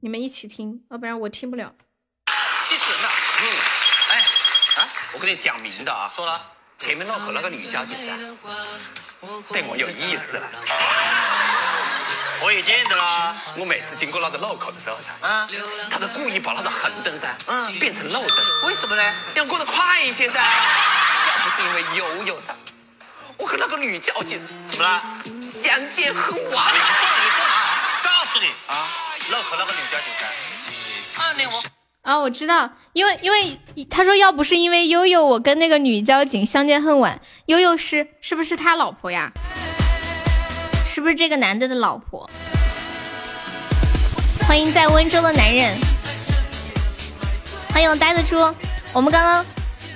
[0.00, 1.72] 你们一起听，要不然我听不了。
[2.26, 3.08] 气死人了！
[3.38, 3.46] 嗯，
[4.10, 4.18] 哎
[4.82, 8.12] 啊，我跟你讲明的啊，说了，前面路口那个女交警噻，
[9.52, 10.50] 对我有意思了。
[12.42, 15.48] 我也见得啦，我每次经过那个路口的时候噻，啊，
[15.92, 19.14] 他都故意把那个红灯噻，嗯，变成路灯，为什么呢？
[19.36, 20.42] 要过得快一些噻。
[20.42, 22.52] 要不是因为悠悠噻。
[23.38, 25.02] 我和那个女交警怎么了？
[25.42, 26.72] 相见恨晚。
[26.72, 26.90] 你说
[27.22, 28.00] 你说啊！
[28.04, 28.88] 告诉你啊，
[29.30, 30.12] 那和那个女交警。
[32.02, 33.58] 啊，我知道，因为因为
[33.90, 37.20] 他说要不是因为悠悠，我跟那个女交警相见恨晚。
[37.46, 39.32] 悠悠是是不是他老婆呀？
[40.86, 42.28] 是不是这个男的的老婆？
[44.46, 45.76] 欢迎在温州的男人，
[47.72, 48.36] 欢迎呆子猪。
[48.92, 49.44] 我们刚刚。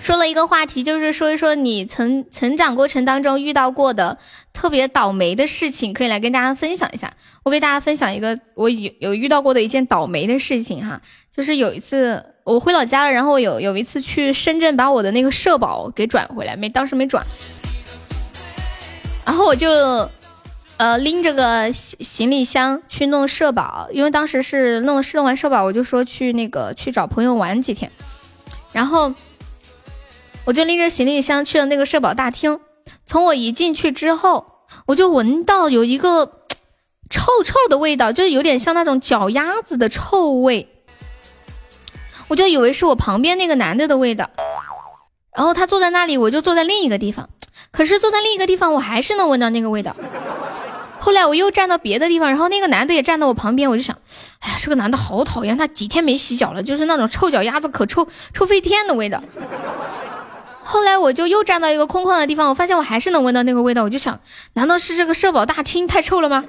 [0.08, 4.16] 说了一个话题，就是说一说你成成长过程当中遇到过的
[4.54, 7.12] 特别倒霉的事情，可以来跟大家分享一下。
[7.44, 17.22] 我给大家分享一个我有有遇到过的一件倒霉的事情哈，就是有一次我回老家了，然后有有一次去深圳把我的那个社保给转回来，没当时没转，
[19.26, 19.68] 然后我就
[20.78, 27.92] 呃拎着个行行李箱去弄社保，因为当时是弄弄完社保，我就说去那个去找朋友玩几天，
[28.72, 29.12] 然后
[30.48, 32.58] 我就拎着行李箱去了那个社保大厅。
[33.04, 34.46] 从我一进去之后，
[34.86, 36.40] 我就闻到有一个
[37.10, 40.66] 臭臭的味道，就是有点像那种脚丫子的臭味。
[42.28, 44.30] 我就以为是我旁边那个男的的味道，
[45.36, 47.28] 然后他坐在那里，我就坐在另一个地方。
[47.70, 49.94] 可是坐在另一个地方，我还是能闻到那个味道。
[50.98, 53.98] 后来我又站到别的地方，然后那个男的也站到我旁边，我就想，
[54.38, 59.22] 哎呀，这个男的好讨厌，他几天没洗脚了，就是那种臭脚丫子，可臭臭飞天的味道。
[60.70, 64.20] 后来我就又站到一个空旷的地方，我发现我还是能闻到那个味道，我就想，
[64.52, 66.44] 难道是这个社保大厅太臭了吗？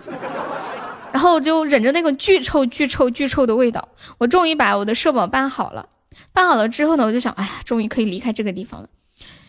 [1.13, 3.87] 然后我就忍着那个巨臭、巨臭、巨臭的味道，
[4.17, 5.87] 我终于把我的社保办好了。
[6.33, 8.89] 办好了之后呢，我就想，哎呀，终于可以离开这个地方了。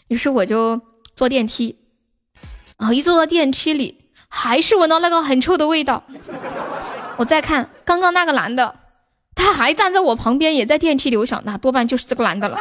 [0.07, 0.81] 于是我就
[1.17, 1.77] 坐电梯，
[2.79, 6.05] 然后一坐到电梯里，还是闻到那个很臭的味道。
[7.17, 8.77] 我再看刚刚那个男的，
[9.35, 11.17] 他还站在我旁边，也在电梯里。
[11.17, 12.57] 我想，那多半就是这个男的了。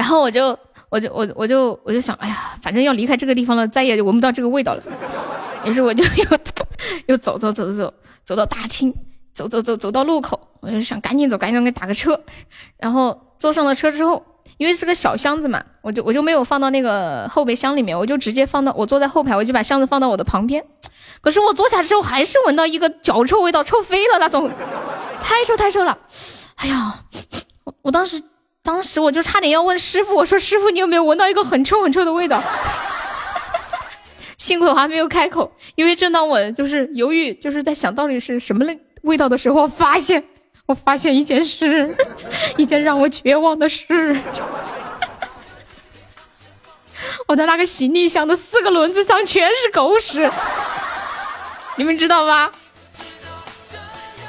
[0.00, 0.58] 然后我就
[0.88, 4.82] 我就我我就我就想，哎呀，反正要离开这个地方了，再也闻不到这个味道了。
[5.66, 6.24] 于是我就又
[7.04, 7.94] 又走走走走走
[8.24, 8.94] 走到大厅，
[9.34, 12.18] 走走走走到路口，我就想赶紧走，赶紧给打个车。
[12.78, 14.24] 然后坐上了车之后，
[14.56, 20.64] 因为是个小箱子嘛，我就我就没有放到那个后备箱里面，我就直接放到我坐在后排，我就把箱子放到我的旁边。
[21.20, 24.50] 可是我坐下之后，还是闻到一个脚臭味道，臭飞了那种，
[25.22, 25.98] 太臭太臭了。
[26.54, 27.04] 哎呀，
[27.64, 28.22] 我我当时。
[28.62, 32.42] 当时我就差点要问师傅，我说师傅，你有没有闻到一个很臭很臭的味道？
[34.36, 40.24] 幸亏我还没有开口，因为正当我就是犹豫，就是在想到底是什么味味道的时候，我发现
[40.66, 41.96] 我发现一件事，
[42.56, 44.16] 一件让我绝望的事，
[47.26, 50.30] 我的那个行李箱的四个轮子上全是狗屎，
[51.76, 52.50] 你们知道吗？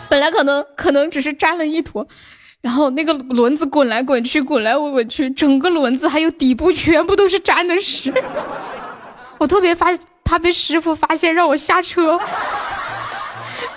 [0.10, 2.08] 本来可能可能只是沾了一坨。
[2.62, 8.14] 然后那个轮子滚来滚去，滚来滚去，整个轮子还有底部全部都是沾的屎。
[9.40, 9.88] 我特别怕
[10.24, 12.20] 怕被师傅发现，让我下车。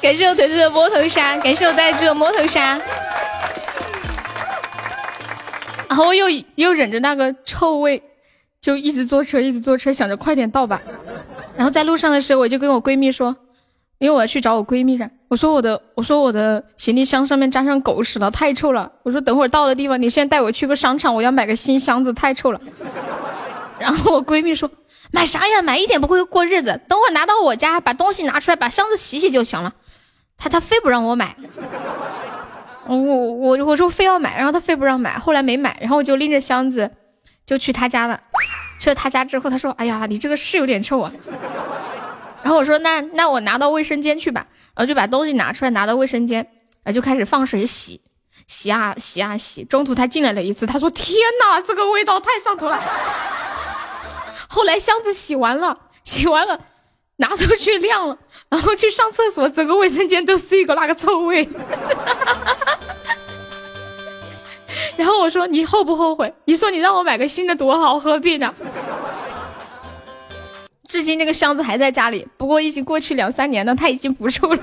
[0.03, 2.79] 感谢我腿腿的摸头杀，感谢我带住的摸头杀。
[5.89, 8.03] 然后我又又忍着那个臭味，
[8.61, 10.83] 就一直坐车，一直坐车，想着快点到吧。
[11.57, 13.35] 然后在路上的时候，我就跟我闺蜜说。
[13.99, 18.91] 因为我要去找我闺蜜噻，我说我的，我说我的行李箱上面沾上狗屎了，太臭了。
[19.03, 22.61] 我说等会儿到了地方，你先带我去个商场，我要买个新箱子，太臭了。
[23.79, 24.71] 然后我闺蜜说
[25.11, 26.81] 买啥呀，买一点不会过日子。
[26.89, 29.73] 等会儿拿到我家，把东西拿出来，把箱子洗洗就行了。
[30.37, 31.35] 她她非不让我买，
[32.87, 36.91] 我我我说非要买，然后她非不让买，后来没买，然后我就拎着箱子
[37.47, 38.21] 就去她家了。
[38.79, 41.11] 去了她家之后，她说哎呀，你这个是有点臭啊。
[42.45, 44.47] 然后我说那那我拿到卫生间去吧，
[44.77, 46.47] 然后就把东西拿出来拿到卫生间，
[46.83, 48.03] 然后就开始放水洗，
[48.47, 49.65] 洗啊洗啊洗。
[49.65, 52.79] 中途他进来了一次，他说天哪，这个味道太上头了。
[54.47, 56.61] 后来箱子洗完了，洗完了
[57.17, 58.19] 拿出去晾了，
[58.51, 61.49] 然后去上厕所，整个卫生间都是一股那个臭味。
[64.99, 66.33] 然后我说你后不后悔？
[66.45, 68.53] 你说你让我买个新的多好，何必呢？
[70.95, 74.57] 至今那个箱子还在家里，不过已经过去两三年了，它已经不臭了。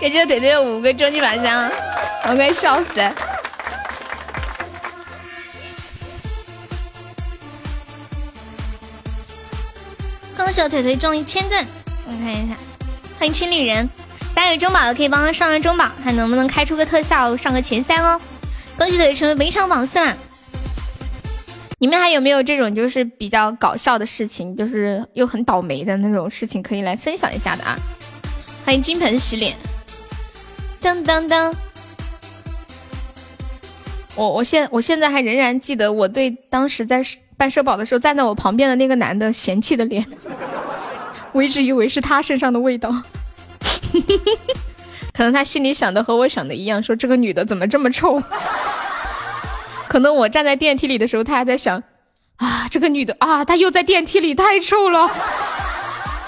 [0.00, 1.70] 感谢腿腿五个终极宝箱，
[2.24, 3.14] 我快笑死了！
[10.36, 11.64] 恭喜我腿腿中一千钻，
[12.04, 12.56] 我看一下，
[13.20, 13.88] 欢迎群里人，
[14.34, 18.20] 大家有中宝的可以帮他上个中宝，看能不能开出个特效上个前三哦！
[18.76, 20.16] 恭喜腿腿成为本场榜四啦！
[21.82, 27.76] 你们还有没有这种就是比较搞笑的事情，就是又很倒霉的那种事情，可以来分享一下的啊？
[28.64, 29.56] 欢迎金盆洗脸，
[30.80, 31.52] 当当当！
[34.14, 37.02] 我我现我现在还仍然记得我对当时在
[37.36, 40.06] 办社保的时候站在我旁边的那个男的嫌弃的脸，
[41.34, 42.94] 我一直以为是他身上的味道，
[45.12, 48.22] 可能他心里想的和我想的一样，说这个女的怎么这么臭。
[49.92, 51.82] 可能我站在电梯里的时候，他还在想，
[52.36, 55.06] 啊，这个女的啊，她又在电梯里，太臭了。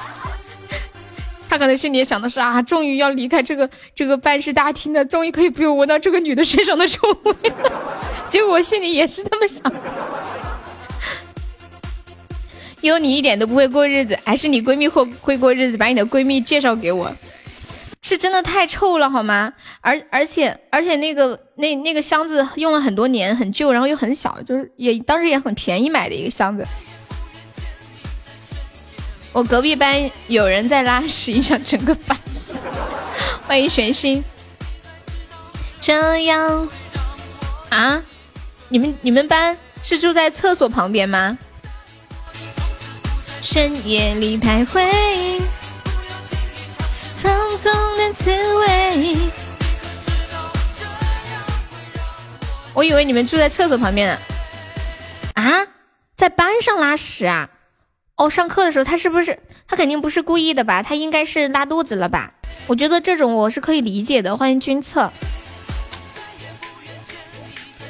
[1.49, 7.73] 他可能心里想的是啊，终于要离开这个这个办事大厅了，终于可以不用闻到这个女的身上的臭味了。
[8.29, 9.73] 结果我心里也是这么想。
[12.83, 15.79] 有你一点都不会过日子，还是你闺蜜会会过日子？
[15.79, 17.11] 把你的闺蜜介绍给我，
[18.07, 19.51] 是真的太臭了好吗？
[19.81, 26.63] 而而且而且那个那那个箱子用了很多年，很旧，然后又很小，就是也当时也很便宜买的一个箱子。
[29.33, 32.15] 我隔壁班有人在拉屎，影响整个班。
[33.49, 34.23] 欢迎玄心。
[35.81, 36.69] 这样
[37.71, 38.03] 啊？
[38.69, 41.39] 你们你们班是住在厕所旁边吗？
[43.41, 45.41] 深夜里徘徊，
[47.25, 49.17] 放纵的滋味。
[52.75, 54.19] 我以为你们住在厕所旁边呢。
[55.33, 55.67] 啊，
[56.15, 57.49] 在班上拉屎啊？
[58.17, 59.39] 哦，上课的时候他是不是？
[59.67, 60.83] 他肯定不是故意的吧？
[60.83, 62.35] 他应该是拉肚子了吧？
[62.67, 64.37] 我觉得这种我是可以理解的。
[64.37, 65.11] 欢迎君策。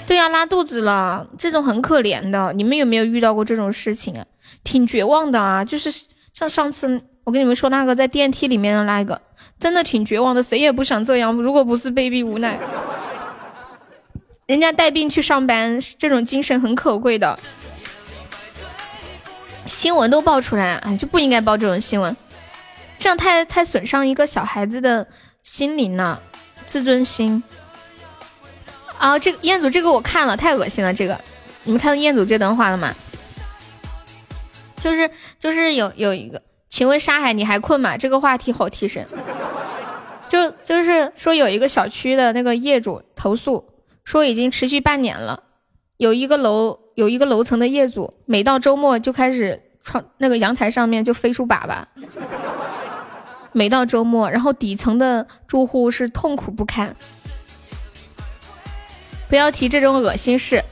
[0.06, 2.52] 对呀，拉肚子了，这种很可怜的。
[2.52, 4.24] 你们有没有遇到过这种事情啊？
[4.62, 5.90] 挺绝望的啊，就是
[6.32, 9.20] 像上次我跟你们说那个在电梯里面的那个，
[9.58, 11.32] 真的挺绝望的，谁也不想这样。
[11.32, 12.58] 如果不是被逼无奈，
[14.46, 17.38] 人家带病去上班，这种精神很可贵的。
[19.66, 22.14] 新闻都爆出来，哎，就不应该报这种新闻，
[22.98, 25.06] 这样太太损伤一个小孩子的
[25.42, 26.20] 心灵了，
[26.66, 27.42] 自尊心。
[28.98, 30.92] 啊，这个彦祖这个我看了，太恶心了。
[30.92, 31.18] 这个
[31.62, 32.94] 你们看到彦祖这段话了吗？
[34.76, 35.10] 就是
[35.40, 36.42] 就是有有一个，
[36.74, 37.96] 请问沙海你还困吗？
[37.96, 39.06] 这个话题好提神。
[40.28, 43.64] 就就是说有一个小区的那个业主投诉
[44.02, 45.44] 说已经持续半年了，
[45.98, 51.84] 有一个楼有一个楼层的业主每到周末就开始窗那个阳台上面就飞出粑粑，
[53.52, 56.96] 每到周末，然后底层的住户是痛苦不堪。
[59.28, 60.64] 不要提这种恶心事。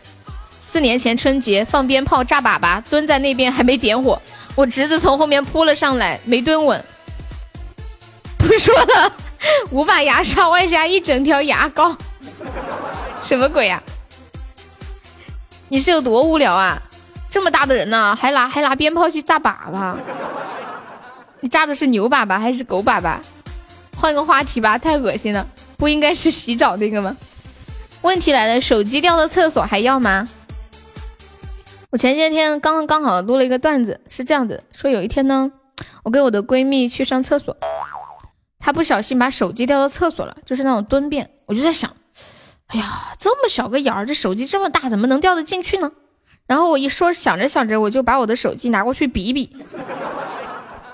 [0.58, 4.20] 四年前春节放鞭炮炸粑粑，蹲在那边还没点火，
[4.54, 6.84] 我侄子从后面扑了上来，没蹲稳。
[8.38, 9.12] 不说了，
[9.70, 11.96] 五把牙刷外加一整条牙膏，
[13.24, 13.82] 什么鬼呀？
[15.68, 16.80] 你是有多无聊啊？
[17.30, 19.94] 这么大的人呢，还拿还拿鞭炮去炸粑粑？
[21.40, 23.16] 你炸的是牛粑粑还是狗粑粑？
[23.96, 25.46] 换个话题吧，太恶心了。
[25.78, 27.16] 不应该是洗澡那个吗？
[28.02, 30.28] 问题来了，手机掉到厕所还要吗？
[31.92, 35.52] 我前些天刚刚好录了一个段子，是这样的：说有一天呢，
[36.04, 37.54] 我跟我的闺蜜去上厕所，
[38.58, 41.28] 她不小心把手机掉到厕所了，就是那种蹲便。
[41.44, 41.94] 我就在想，
[42.68, 45.92] 哎呀，这么小个眼儿，这手机这么大，怎么能掉得进去呢？
[46.46, 49.54] 然后我一说，想着想着，我就把我的手机拿过去比比，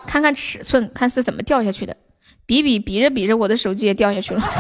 [0.04, 1.96] 看看尺寸，看是怎么掉下去的。
[2.44, 4.42] 比比比着比着，我的手机也掉下去了。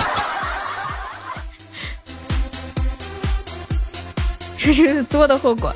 [4.56, 5.74] 这是作的后果。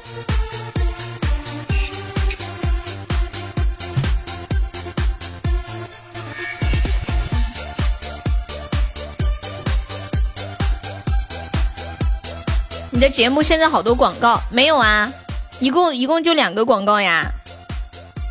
[13.03, 15.12] 你的节目现在好多广告没有啊？
[15.59, 17.33] 一共一共就两个广告呀，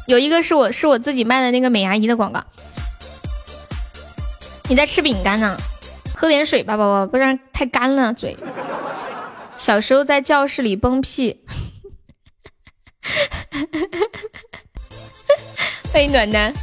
[0.07, 2.41] 有一个是我是我自己卖的那个美牙仪的广告。
[4.69, 5.57] 你在吃饼干呢？
[6.15, 8.38] 喝点水吧，宝宝，不然太干了嘴。
[9.57, 11.43] 小时候在教室里崩屁。
[15.91, 16.53] 欢迎暖男。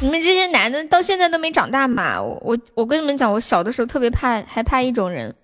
[0.00, 2.22] 你们这些男的到现在都没长大嘛？
[2.22, 5.34] 我我我跟你们讲，我小的时候特别怕，害怕一种人。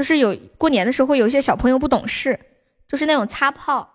[0.00, 2.40] 就是有过年的时候会，有一些小朋友不懂事，
[2.88, 3.86] 就是那种擦炮，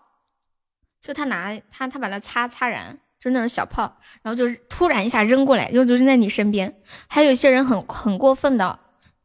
[1.02, 6.76] 就他拿他他把它擦擦燃，就那种小炮，然后就是突然一下扔过来，就就是在你身边。
[7.08, 8.78] 还有一些人很很过分的，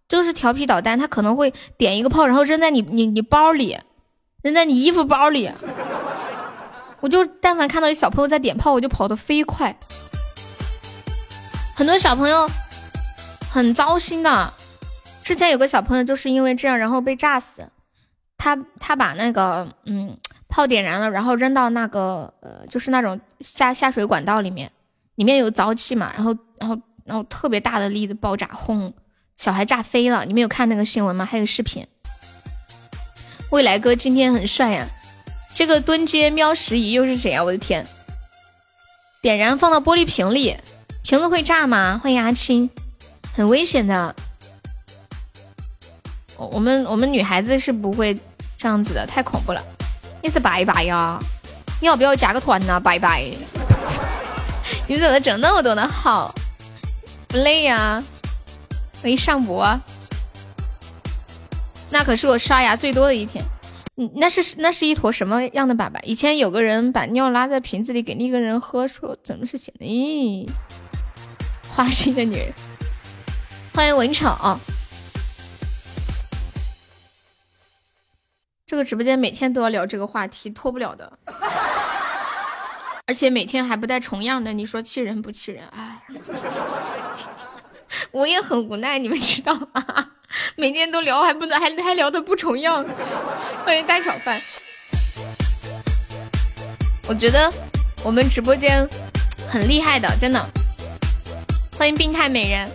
[0.08, 3.76] 就是调皮捣蛋，他可能会点一个炮，然后扔在你你你包里，
[4.42, 5.50] 扔在你衣服包里。
[7.00, 9.78] 我就但凡看到有小朋友在点炮，我就跑得飞快。
[11.76, 12.48] 很多小朋友
[13.52, 14.54] 很糟心的。
[15.30, 17.64] 之前有个小朋友就是因为这样，然后被炸死。
[18.36, 24.72] 他他把那个嗯炮点燃了，然后扔到那个呃就是那种下下水管道里面，
[25.14, 28.92] 里面有沼气嘛，然后然后然后特别大的力的爆炸，轰，
[29.36, 30.24] 小孩炸飞了。
[30.24, 31.24] 你们有看那个新闻吗？
[31.24, 31.86] 还有视频。
[33.50, 34.84] 未来哥今天很帅呀！
[35.54, 37.44] 这个蹲街喵十姨又是谁啊？
[37.44, 37.86] 我的天！
[39.22, 40.56] 点燃放到玻璃瓶里，
[41.04, 42.00] 瓶子会炸吗？
[42.02, 42.68] 欢迎阿青，
[43.32, 44.12] 很危险的。
[46.46, 48.18] 我们我们女孩子是不会
[48.56, 49.62] 这样子的，太恐怖了。
[50.22, 51.18] 你是拜拜呀？
[51.80, 52.80] 你要不要加个团呢？
[52.80, 53.24] 拜拜。
[54.88, 56.34] 你怎么整那么多的好？
[57.28, 58.02] 不累呀？
[59.02, 59.78] 我一上博。
[61.90, 63.44] 那可是我刷牙最多的一天。
[63.96, 66.00] 嗯，那是那是一坨什么样的粑粑？
[66.04, 69.84] 以前有个人把尿拉在瓶子里给另一个人喝，说怎么是咸的？
[69.84, 70.48] 咦，
[71.68, 72.52] 花心的女人。
[73.74, 74.34] 欢迎文丑。
[78.70, 81.12] 这个直播间每天都要聊这个话题，脱不了的。
[83.04, 85.64] 而且每天还不带重样的，你说气人不气人？
[85.72, 86.00] 哎，
[88.12, 90.12] 我也很无奈，你们知道吗？
[90.54, 92.86] 每天都聊，还不能还还聊的不重样。
[93.64, 94.40] 欢迎蛋炒饭。
[97.08, 97.52] 我觉得
[98.04, 98.88] 我们直播间
[99.48, 100.46] 很厉害的，真的。
[101.76, 102.70] 欢迎病态美人。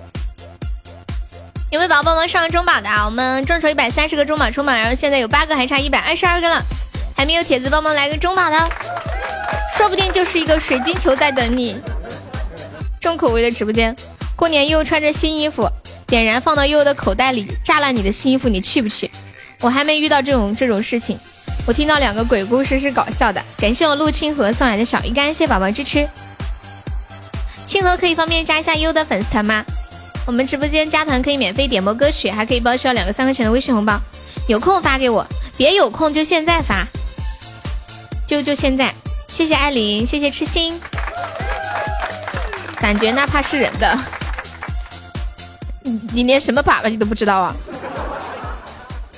[1.72, 3.04] 有没有宝宝帮忙上个中宝的啊？
[3.06, 6.62] 我们众筹一百三十个中宝冲榜，然后现在有八个，还差一百二十二个了。
[7.18, 8.70] 还没有铁子帮忙来个中宝的，
[9.78, 11.78] 说不定就是一个水晶球在等你。
[13.02, 13.96] 重口味的直播间，
[14.36, 15.70] 过年又穿着新衣服。
[16.08, 19.10] 点燃放到悠悠的口袋里，炸烂你的新衣服，你去不去？
[19.62, 21.18] 我还没遇到这种这种事情。
[21.66, 23.44] 我听到两个鬼故事是搞笑的。
[23.58, 26.08] 感谢我陆清河送来的小鱼干，谢宝宝支持。
[27.66, 29.66] 清河可以方便加一下悠悠的粉丝团吗？
[30.26, 34.00] 我们直播间加团可以免费点播歌曲，还可以报销两个三块钱的微信红包。
[34.48, 35.26] 有空发给我，
[35.56, 36.86] 别有空就现在发，
[38.28, 38.94] 就就现在。
[39.28, 40.80] 谢谢艾琳，谢谢痴心。
[42.80, 43.98] 感觉那怕是人的。
[46.14, 47.56] 你连什么粑粑你都不知道啊？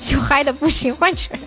[0.01, 1.37] 就嗨的不行，换成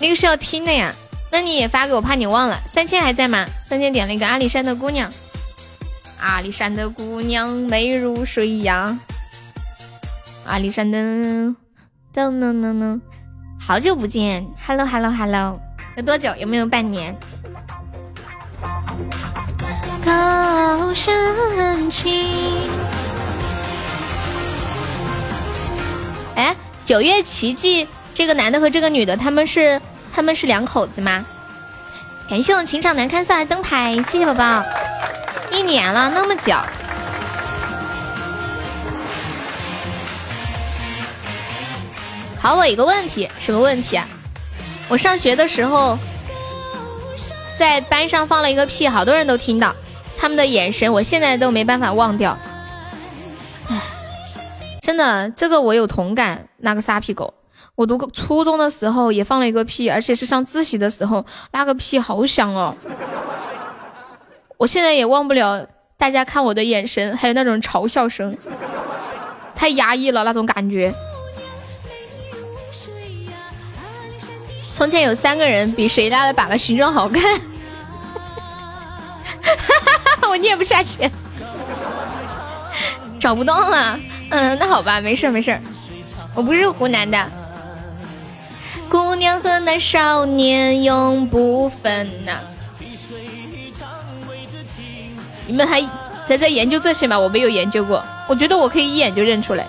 [0.00, 0.92] 那个是要听的呀。
[1.30, 2.58] 那你也发给我，怕你忘了。
[2.68, 3.46] 三千还在吗？
[3.66, 5.10] 三千点了一个阿里山的姑娘，
[6.22, 8.96] 阿里山的姑娘美如水呀。
[10.46, 10.96] 阿里山的
[12.14, 13.00] 噔噔噔噔，
[13.60, 15.60] 好久不见，Hello Hello Hello，
[15.96, 16.32] 有多久？
[16.36, 17.16] 有没有半年？
[20.04, 22.70] 高山青。
[26.36, 26.54] 哎，
[26.84, 29.80] 九月奇迹，这个男的和这个女的，他们是
[30.14, 31.24] 他们是两口子吗？
[32.28, 34.64] 感谢我情场难堪送来灯牌，谢谢宝宝。
[35.52, 36.54] 一年了，那么久。
[42.40, 44.08] 好，我一个问题，什么问题啊？
[44.88, 45.98] 我上学的时候，
[47.56, 49.74] 在班上放了一个屁，好多人都听到。
[50.18, 52.36] 他们的眼神，我现在都没办法忘掉。
[53.68, 53.80] 唉，
[54.80, 56.48] 真的，这个我有同感。
[56.58, 57.34] 那个撒屁狗，
[57.74, 62.74] 我读初中的时候也放了一个屁，而且是上自习的时候，那个屁好响哦。
[64.62, 65.66] 我现在也忘不了
[65.96, 68.32] 大家看我的眼神，还有那种嘲笑声，
[69.56, 70.94] 太压抑了那种感觉。
[74.76, 77.40] 从前有三个人比谁家的粑粑形状好看。
[80.30, 81.10] 我念不下去，
[83.18, 83.98] 找不到了。
[84.30, 85.58] 嗯，那好吧，没事没事。
[86.36, 87.28] 我不是湖南的。
[88.88, 92.38] 姑娘和那少年永不分呐。
[95.46, 95.82] 你们还
[96.26, 97.18] 在在研究这些吗？
[97.18, 98.04] 我没有研究过。
[98.28, 99.66] 我觉得我可以一眼就认出来。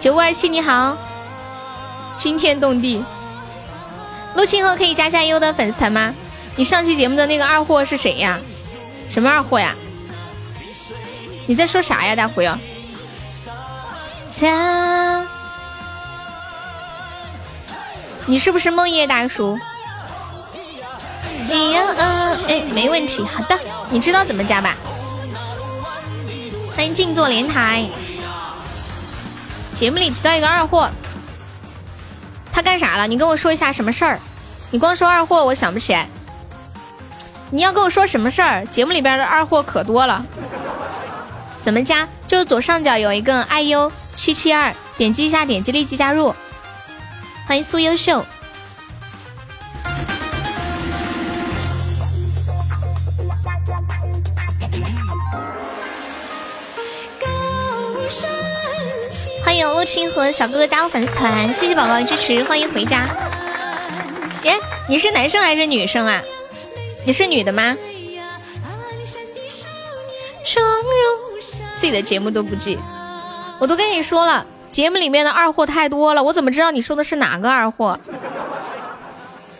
[0.00, 0.96] 九五二七你好，
[2.16, 3.02] 惊天动地。
[4.34, 6.14] 陆清河可以加下优的粉丝团吗？
[6.56, 8.38] 你上期节目的那个二货是谁呀？
[9.08, 9.74] 什么二货呀？
[11.46, 12.58] 你在说啥呀，大虎呀？
[14.32, 15.26] 加，
[18.26, 19.58] 你是不是梦叶大叔？
[21.48, 23.58] 你呀，嗯，哎，没问题，好的，
[23.90, 24.74] 你知道怎么加吧？
[26.74, 27.84] 欢迎静坐莲台。
[29.74, 30.88] 节目里提到一个二货，
[32.52, 33.06] 他干啥了？
[33.06, 34.18] 你跟我说一下什么事儿？
[34.70, 36.08] 你光说二货，我想不起来。
[37.50, 38.64] 你要跟我说什么事儿？
[38.66, 40.24] 节目里边的二货可多了，
[41.60, 42.08] 怎么加？
[42.26, 46.34] 就是左上角有一个 iu 七七二，点击一下，点击立即加入。
[47.46, 48.24] 欢迎苏优秀。
[59.54, 63.06] 欢迎陆青和小哥哥加入粉丝团，谢谢宝宝的支持，欢迎回家。
[64.42, 64.58] 耶，
[64.88, 66.20] 你是男生还是女生啊？
[67.06, 67.76] 你是女的吗？
[71.76, 72.76] 自己的节目都不记，
[73.60, 78.00] 我都跟你说了，节目里面的二货太多了，我怎么知道你说的是哪个二货？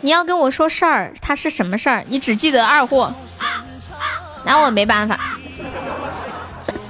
[0.00, 2.04] 你要跟我说事儿，他是什么事儿？
[2.08, 3.14] 你只记得二货，
[4.44, 5.20] 那我没办法。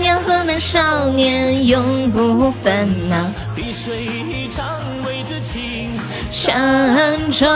[0.09, 3.31] 姑娘和那少年永不分呐。
[6.31, 7.47] 山庄，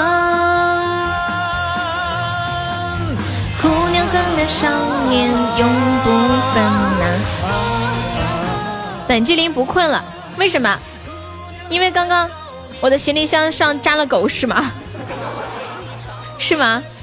[3.63, 4.69] 姑娘和那少
[5.09, 5.67] 年永
[6.05, 6.11] 不
[6.53, 6.63] 分
[7.01, 7.05] 呐。
[9.09, 10.05] 本机灵不困了，
[10.37, 10.79] 为什么？
[11.71, 12.29] 因为刚刚
[12.83, 14.71] 我的行李箱上粘了狗屎吗？
[16.37, 16.83] 是吗？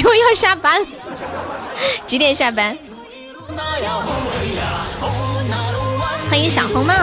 [0.00, 0.84] 又要下班，
[2.06, 2.76] 几点下班？
[6.30, 6.94] 欢迎小红帽。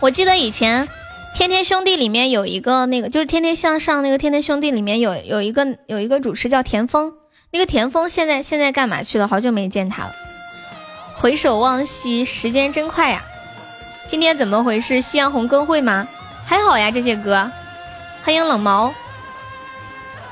[0.00, 0.86] 我记得以前
[1.34, 7.12] 《天天兄弟》里面有一个那个，就是《天天向上》那个《天天兄弟》里面有有一个有一个主持叫田丰，
[7.50, 9.26] 那个田丰现在现在干嘛去了？
[9.26, 10.12] 好久没见他了。
[11.16, 13.24] 回首望昔，时间真快呀！
[14.08, 15.02] 今天怎么回事？
[15.02, 16.08] 夕阳红歌会吗？
[16.46, 17.50] 还好呀，这些歌。
[18.24, 18.94] 欢迎冷毛，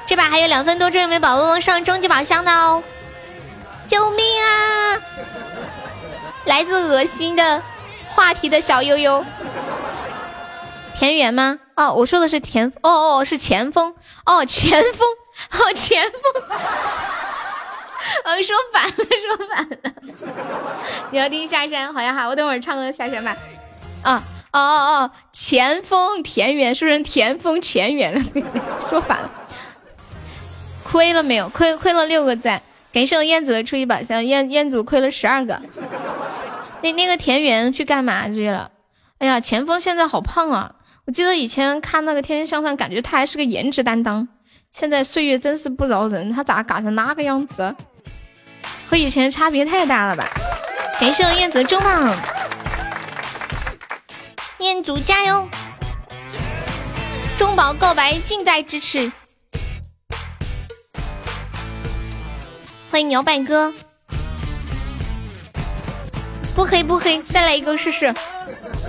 [0.06, 2.82] 这把还有两分多钟，有没有宝宝上终极宝箱的哦？
[3.86, 4.98] 救命啊！
[6.46, 7.62] 来自恶心的
[8.08, 9.22] 话题的小悠悠。
[10.94, 11.58] 田园吗？
[11.74, 13.94] 哦，我说的是田，哦哦，是前锋，
[14.24, 15.06] 哦前锋，
[15.60, 16.22] 哦前锋，
[18.24, 19.76] 我 说反了，说反了。
[21.10, 23.36] 你要听下山，好呀好，我等会儿唱个下山吧。
[24.06, 24.22] 啊，
[24.52, 28.22] 哦哦哦，前锋田园，说成田丰前缘了，
[28.88, 29.30] 说反了。
[30.84, 31.48] 亏了没有？
[31.48, 32.62] 亏亏了六个赞，
[32.92, 35.60] 感谢我燕子的初一宝箱，燕燕子亏了十二个。
[36.82, 38.70] 那那个田园去干嘛去了？
[39.18, 40.72] 哎呀，前锋现在好胖啊！
[41.06, 44.28] 我记得以前看那个《天天向上》，感觉他还是个颜值担当。
[44.70, 47.74] 现在岁月真是不饶人，他咋嘎成那个样子？
[48.86, 50.30] 和以前差别太大了吧？
[51.00, 52.16] 感谢我燕子的中榜，
[54.58, 55.46] 念祖加油！
[57.36, 59.12] 中宝告白近在咫尺。
[62.90, 63.70] 欢迎摇摆哥，
[66.54, 68.14] 不黑不黑，再来一个试试。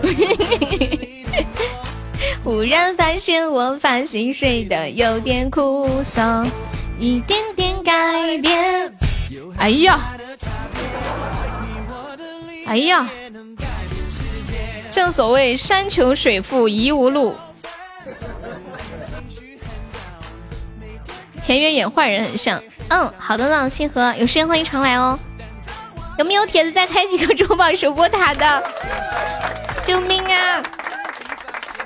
[2.45, 6.49] 忽然发现我发型睡得有点枯燥，
[6.97, 8.95] 一点点改变。
[9.57, 9.99] 哎呀，
[12.65, 13.05] 哎呀，
[14.91, 17.35] 正所谓山穷水复疑无路。
[21.43, 25.17] 田园演坏人很像，嗯，好的呢，清河，有时间欢迎常来哦。
[26.17, 28.63] 有没有铁子再开几个中宝 守播塔的？
[29.85, 30.63] 救命啊！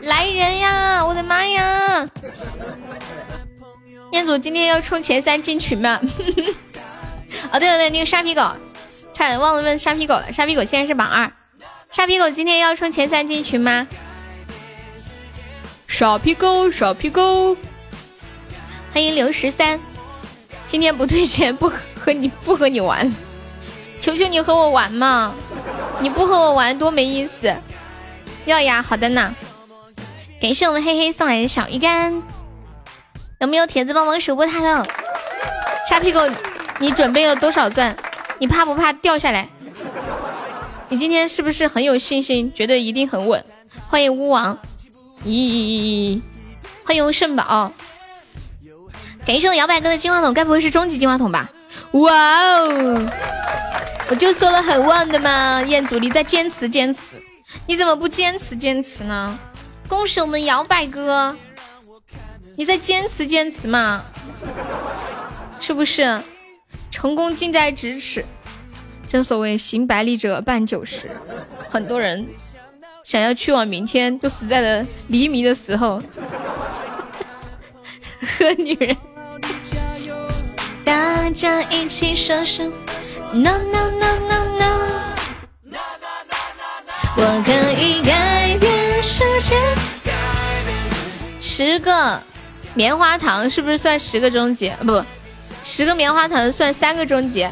[0.02, 1.06] 来人呀！
[1.06, 2.08] 我的妈呀！
[4.12, 6.00] 彦祖今天要冲前三进群吗？
[7.52, 8.42] 哦，对了对，那个沙皮狗，
[9.14, 10.34] 差点忘了问沙皮狗了。
[10.34, 11.32] 沙皮狗现在是榜二，
[11.92, 13.86] 沙皮狗今天要冲前三进群吗？
[15.90, 17.58] 傻皮狗，傻皮狗，
[18.94, 19.78] 欢迎刘十三，
[20.68, 21.70] 今天不退钱，不
[22.00, 23.14] 和你不和你玩，
[24.00, 25.36] 求求你和我玩嘛！
[26.00, 27.54] 你不和我玩多没意思。
[28.46, 29.36] 要呀，好的呢。
[30.42, 32.24] 感谢我们黑黑送来的小鱼干，
[33.40, 34.88] 有没有铁子帮忙守波塔的？
[35.90, 36.22] 沙皮狗，
[36.80, 37.94] 你准备了多少钻？
[38.40, 39.50] 你怕不怕掉下来？
[40.92, 42.52] 你今天是不是很有信心？
[42.54, 43.42] 觉得一定很稳？
[43.88, 44.60] 欢迎巫王，
[45.26, 46.20] 咦？
[46.84, 47.72] 欢迎圣宝，
[49.26, 51.50] 感谢我摇摆哥的金话筒，该不会是终极金话筒吧？
[51.94, 53.10] 哇哦！
[54.10, 57.16] 我就说了很旺的嘛，彦祖，你再坚持坚持，
[57.66, 59.40] 你怎么不坚持坚持呢？
[59.88, 61.34] 恭喜我们摇摆哥，
[62.58, 64.04] 你再坚持坚持嘛，
[65.62, 66.22] 是不是？
[66.92, 68.26] 成功近在咫尺，
[69.12, 71.12] 正所谓行百里者半九十，
[71.68, 72.26] 很多人
[73.04, 76.02] 想要去往明天，都死在了黎明的时候。
[78.22, 78.96] 和女人，
[80.86, 82.72] 大家一起说声
[83.34, 85.76] no no no no no，
[87.18, 87.52] 我可
[87.84, 89.58] 以改变世界。
[91.42, 92.18] 十个
[92.74, 94.74] 棉花糖是不是算十个终结？
[94.86, 95.04] 不，
[95.66, 97.52] 十个棉花糖算三个终结。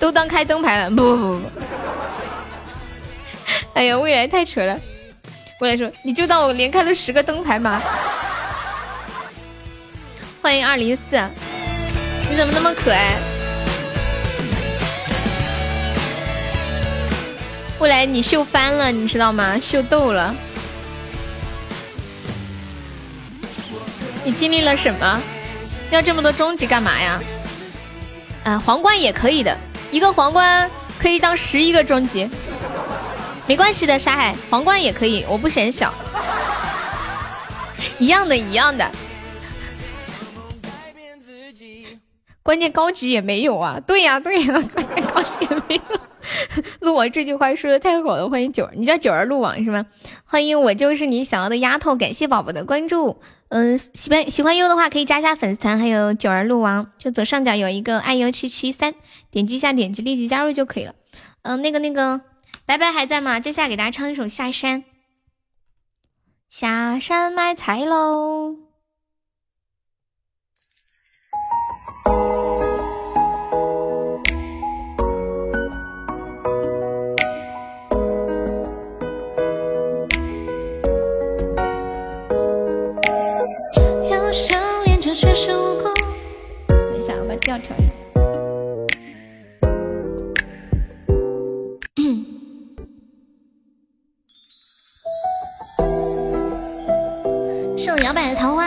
[0.00, 0.90] 都当开灯牌了？
[0.90, 1.50] 不不不不。
[3.74, 4.76] 哎呀，未来太扯了。
[5.60, 7.82] 未来说，你就当我连开了十个灯牌吗？
[10.40, 11.20] 欢迎二零四，
[12.30, 13.18] 你怎么那么可爱？
[17.78, 19.58] 未来你秀翻了，你知道吗？
[19.60, 20.34] 秀逗了。
[24.24, 25.20] 你经历了什么？
[25.90, 27.20] 要这么多终极干嘛呀？
[28.44, 29.54] 啊，皇冠也可以的，
[29.90, 32.28] 一个皇冠可以当十一个终极，
[33.48, 33.98] 没关系的。
[33.98, 35.92] 沙海，皇冠也可以，我不嫌小，
[37.98, 38.88] 一样的，一样的。
[42.42, 43.78] 关键高级也没有啊！
[43.86, 45.82] 对呀，对呀，关键高级也没有。
[46.80, 49.86] 鹿王这句话说的太好了，欢迎九儿，你叫九儿鹿王是吗？
[50.24, 53.20] 欢迎我就是你想要的丫头，感谢宝宝的关注。
[53.50, 58.94] 嗯，喜欢喜欢优的话可以加一下粉丝团，还有九儿鹿王，就左上角有一个爱优七七三，
[59.30, 60.94] 点击一下，点击立即加入就可以了。
[61.42, 62.20] 嗯，那个那个，
[62.64, 63.40] 白白还在吗？
[63.40, 64.82] 接下来给大家唱一首《下山》，
[66.48, 68.69] 下山卖菜喽。
[87.60, 87.90] 一下，我。
[98.02, 98.64] 摇摆的桃花。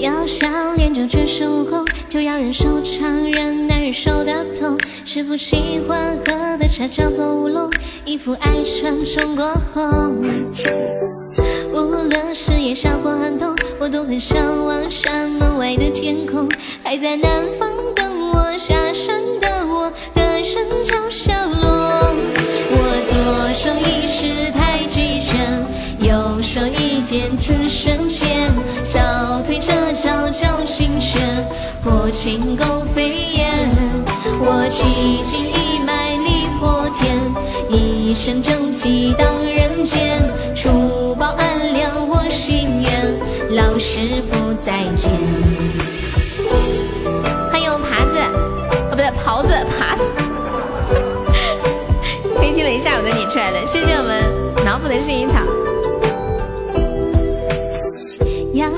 [0.00, 4.78] 要想练就绝世武功，就要忍受常人难忍受的痛。
[5.06, 7.70] 师傅喜欢喝的茶叫做乌龙，
[8.04, 10.22] 衣服爱穿中国红。
[11.72, 16.46] 无论是夜夏或寒冬，我都很向往山门外的天空。
[16.84, 22.12] 还在南方等我下山的我，的人叫小罗。
[22.70, 25.64] 我左手一式太极拳，
[26.00, 28.50] 右手一剑刺身前，
[28.84, 29.00] 小
[29.46, 31.46] 腿这招叫心拳，
[31.82, 33.37] 破轻功飞
[38.08, 40.18] 一身正气荡人间，
[40.56, 43.14] 除暴安良我心愿，
[43.54, 45.10] 老师傅再见。
[47.50, 50.02] 欢迎耙子，哦不对，袍子耙子。
[52.40, 54.24] 黑听了一下午的你出来了，谢谢我们
[54.64, 55.67] 脑补的薰衣草。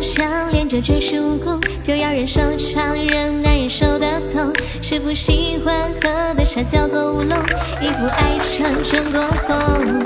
[0.03, 4.53] 想练就绝世武功，就要忍受常人难忍受的痛。
[4.81, 7.39] 师傅喜欢喝的茶叫做乌龙，
[7.81, 10.05] 衣服爱穿中国红。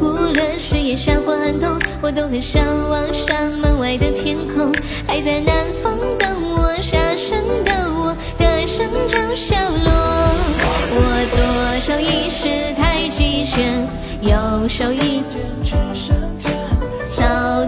[0.00, 4.72] 无论是夜山或寒冬，我都很向往山门外的天空。
[5.06, 8.66] 还在南方等我下山的我，的人
[9.06, 9.92] 叫小罗。
[10.90, 13.86] 我左手一式太极拳，
[14.22, 15.22] 右手一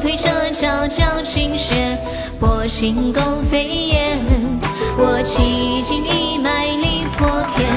[0.01, 1.99] 小腿这招叫清血，
[2.39, 4.19] 破轻功飞燕。
[4.97, 7.69] 我气劲一脉力破天，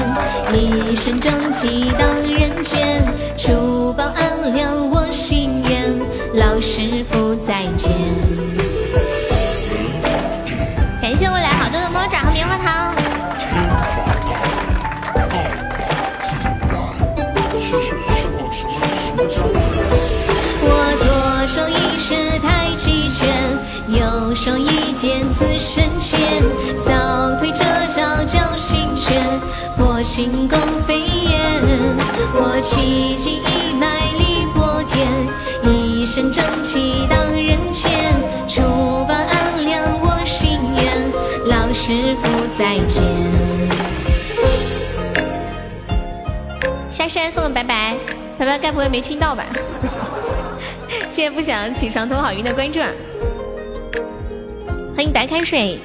[0.54, 3.04] 一身正气荡人间，
[3.36, 4.73] 除暴安良
[30.14, 31.60] 轻功飞燕。
[32.34, 35.10] 我气劲一脉力破天，
[35.64, 38.14] 一身正气荡人间，
[38.48, 38.62] 除
[39.08, 41.10] 暴安良我心愿，
[41.48, 43.02] 老师傅再见。
[46.92, 47.96] 下山送个拜拜，
[48.38, 49.44] 拜拜，该不会没听到吧？
[51.10, 52.78] 谢谢不想起床偷好运的关注，
[54.94, 55.80] 欢迎白开水。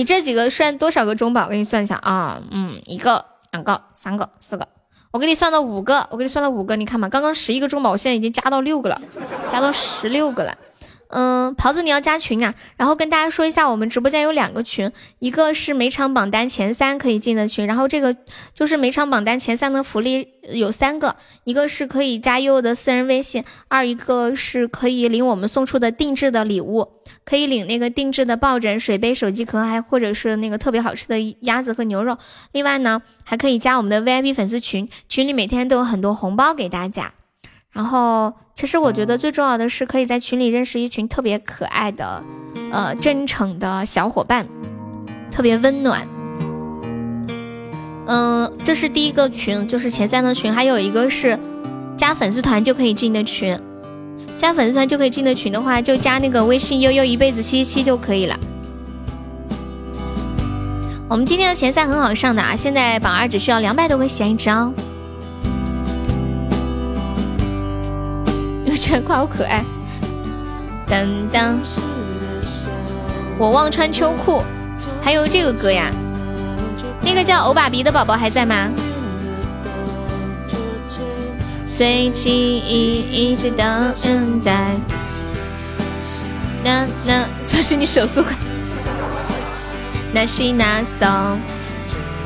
[0.00, 1.44] 你这几个算多少个中宝？
[1.44, 3.22] 我给你算一下啊，嗯，一个、
[3.52, 4.66] 两个、三个、四个，
[5.10, 8.98] 我给你算了五个，我给你算了五个，你看嘛，刚刚十一个中宝，我现在已经加到六个了，
[9.50, 10.56] 加到十六个了。
[11.10, 18.16] 嗯，袍子你要加群啊，然后跟大家说一下，我们直播间有两个群，一个是每场榜单前三可以进的群，然后这个
[18.54, 26.88] 就是每场榜单前三的福利有三个，一个是可以加悠悠的私人微信，二一个是可以领我们送出的定制的礼物，
[27.24, 32.18] 可以领那个定制的抱枕、水杯、手机壳，还或者是那个特别好吃的鸭子和牛肉。
[32.52, 37.14] 另外呢，还可以加我们的 VIP 粉丝群，群里每天都有很多红包给大家。
[37.72, 42.22] 然后，其实我觉得最重要的是可以在群里认识一群特别可爱的、
[42.72, 44.46] 呃真诚的小伙伴，
[45.30, 46.06] 特别温暖。
[48.06, 51.38] 嗯，这是第一个群，就是前三的群，还有一个是
[51.96, 53.56] 加粉丝团就可以进的群。
[54.36, 58.36] 加粉丝团就可以进的群的话，就加那个微信悠悠一辈子七七七就可以了。
[61.08, 64.72] 我们今天的前三很好上的啊，现在榜二只需要两百多个喜爱值哦。
[68.90, 69.64] 全夸我可爱，
[70.88, 71.56] 当当，
[73.38, 74.42] 我忘穿秋裤，
[75.00, 75.92] 还有这个歌呀，
[77.00, 78.68] 那个叫欧巴比的宝宝还在吗？
[81.68, 83.94] 随记忆一直等
[84.44, 84.74] 待，
[86.64, 88.34] 那那这是你手速快。
[90.12, 91.06] 那是那谁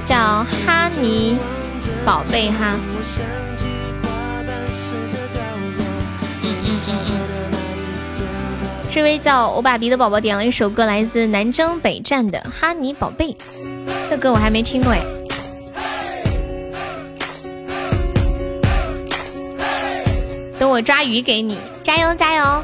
[0.07, 0.17] 叫
[0.65, 1.37] 哈尼
[2.07, 2.75] 宝贝哈。
[8.93, 13.33] 这位叫欧巴比的宝宝点了一首歌，来自南征北战的《哈尼宝贝》。
[14.09, 15.01] 这歌我还没听过哎。
[20.59, 22.63] 等我抓鱼给你，加油加油！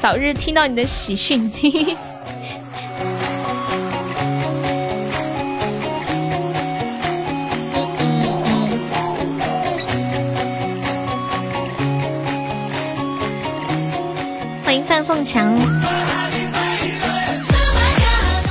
[0.00, 1.52] 早日听到你的喜讯。
[15.24, 15.58] 强。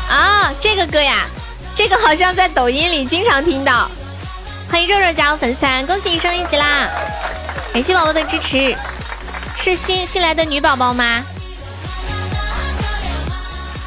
[0.10, 1.26] 啊，这个歌呀，
[1.76, 3.90] 这个好像在抖音里经常听到。
[4.70, 6.88] 欢迎肉肉加入粉丝团，恭喜你升一级啦！
[7.74, 8.76] 感谢宝宝的支持，
[9.58, 11.24] 是新新来的女宝宝吗？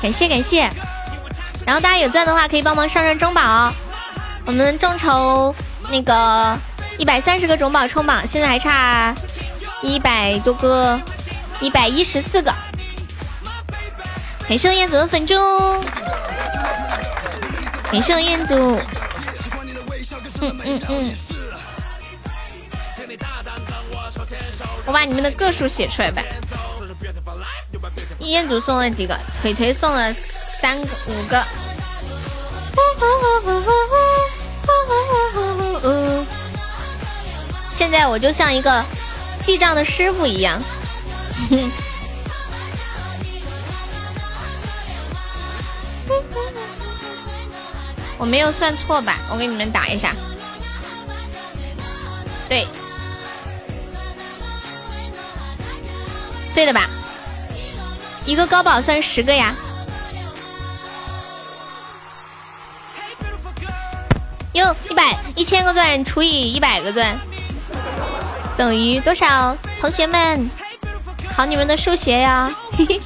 [0.03, 0.69] 感谢感谢，
[1.65, 3.73] 然后大家有钻的话可以帮忙上上中宝，
[4.45, 5.55] 我们众筹
[5.91, 6.55] 那个
[6.99, 9.15] 一百三十个种宝冲榜，现在还差
[9.81, 11.01] 一百多个，
[11.61, 12.55] 一百一十四个。
[14.47, 15.35] 感谢彦祖的粉猪，
[17.91, 18.55] 感谢彦祖。
[20.41, 21.15] 嗯嗯嗯，
[24.85, 26.23] 我把你们的个数写出来呗。
[28.19, 29.19] 彦祖送了几个？
[29.41, 30.13] 腿腿送了
[30.61, 31.43] 三个、五个。
[37.75, 38.85] 现在我就像一个
[39.41, 40.63] 记账的师傅一样。
[41.51, 41.71] 哼
[48.19, 49.19] 我没有算错吧？
[49.31, 50.15] 我给你们打一下。
[52.49, 52.67] 对，
[56.55, 56.89] 对的吧？
[58.25, 59.55] 一个高宝算十个呀。
[64.53, 67.19] 哟，一百一千个钻除以一百个钻
[68.57, 69.57] 等于多少？
[69.81, 70.49] 同学们，
[71.35, 72.49] 考你们的数学呀！
[72.79, 73.01] 嘿嘿。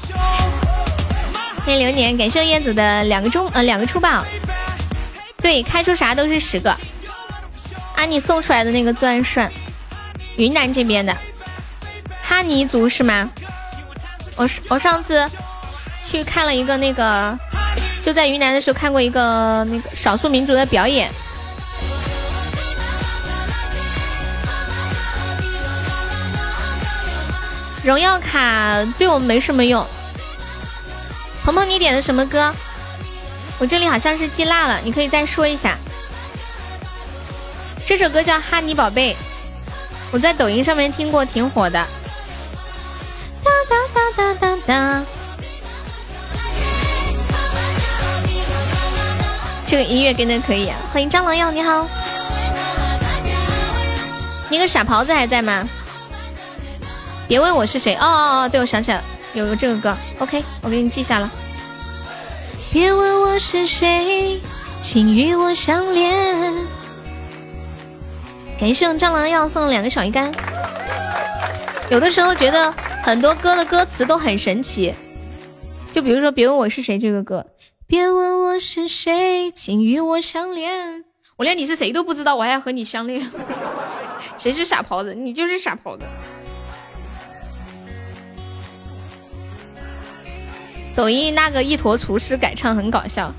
[1.64, 4.24] 欢迎流年，感谢燕子的两个中呃两个出宝。
[5.36, 6.70] 对，开出啥都是十个。
[7.94, 9.50] 啊，你送出来的那个钻算
[10.36, 11.14] 云南这边的
[12.22, 13.28] 哈尼族是吗？
[14.36, 15.28] 我我上次
[16.08, 17.38] 去看了一个那个，
[18.04, 21.10] 就在云南的时候看过一个那个少数民族的表演。
[27.84, 29.86] 荣耀卡对我们没什么用。
[31.48, 32.52] 鹏鹏，你点的什么歌？
[33.58, 35.78] 我这里好像是记落了，你可以再说一下。
[37.86, 39.14] 这首歌叫《哈尼宝贝》，
[40.10, 41.82] 我在抖音上面听过，挺火的。
[43.42, 45.04] 哒哒哒哒哒哒。
[49.66, 50.76] 这个音乐跟的可以啊！
[50.92, 51.88] 欢迎蟑螂药，你好。
[54.50, 55.66] 那个傻狍子还在吗？
[57.26, 57.94] 别问我是谁。
[57.94, 59.96] 哦哦哦，对，我想起来了，有个这个歌。
[60.18, 61.30] OK，我给你记下了。
[62.70, 64.40] 别问我是谁，
[64.82, 66.54] 请与我相恋。
[68.60, 70.32] 感谢蟑螂药送了两个小鱼干。
[71.90, 72.70] 有的时候觉得
[73.02, 74.92] 很多歌的歌词都很神奇，
[75.92, 77.46] 就比如说“别问我是谁”这个歌
[77.86, 81.04] ，“别问我是谁，请与我相恋”，
[81.38, 83.26] 我连你是谁都不知道，我还要和你相恋？
[84.36, 85.14] 谁是傻狍子？
[85.14, 86.04] 你就是傻狍子。
[90.98, 93.32] 抖音那个一坨厨师改唱很搞笑，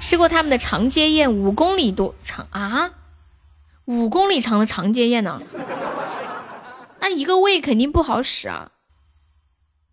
[0.00, 2.90] 吃过他们的长街宴，五公里多长啊！
[3.84, 5.40] 五公里长的长街宴呢？
[6.98, 8.72] 那一个胃肯定不好使啊！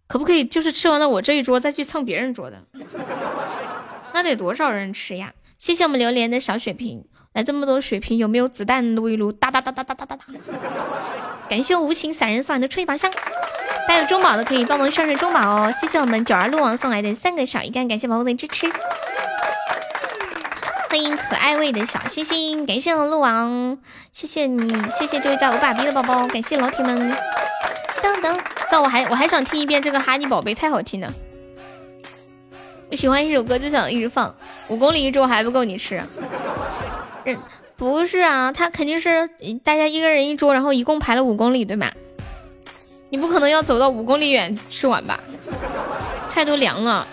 [0.08, 2.64] 可不可以就是吃完了我这一桌再去蹭别人桌的？
[4.12, 5.34] 那得多少人吃呀？
[5.60, 9.32] 谢谢我们榴莲的小血瓶，来这么多血瓶，有没有子弹撸一撸？
[9.32, 10.26] 哒哒哒哒哒哒哒哒！
[11.48, 13.12] 感谢无情散人送来的吹拔香。
[13.88, 18.68] 大家有中宝的可以帮忙上上中宝哦，谢谢我们九儿鹿王送来的三个小鱼干，感谢宝宝的支持。
[20.90, 23.78] 欢迎可爱味的小星星，感谢我鹿王，
[24.12, 27.16] 谢谢你，谢谢这位叫欧巴比的宝宝，感谢老铁们。
[28.02, 28.40] 等等，
[28.70, 31.14] 在我还我还想听一遍这个哈尼宝贝，太好听了。
[32.90, 34.34] 我喜欢一首歌就想一直放，
[34.68, 36.02] 五公里一桌还不够你吃？
[37.26, 37.38] 嗯，
[37.76, 39.28] 不是啊，他肯定是
[39.64, 41.92] 大家一个人一桌，然后一共排了五公里，对吗？
[43.10, 45.20] 你不可能要走到五公里远吃完吧？
[46.28, 47.08] 菜都凉了。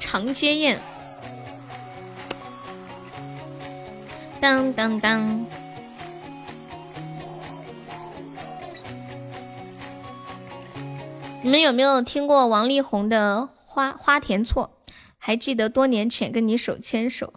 [0.00, 0.80] 长街宴，
[4.40, 5.46] 当当当，
[11.42, 14.70] 你们有没有听过王力宏的《花花田错》？
[15.18, 17.32] 还记得多年前跟你手牵手，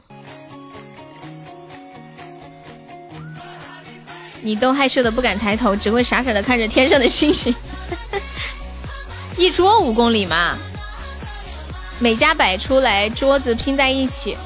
[4.41, 7.53] 你都害羞的不敢抬头，只会傻傻的看着天上的星星。
[9.37, 10.57] 一桌五公里嘛，
[11.99, 14.37] 每家摆出来桌子拼在一起。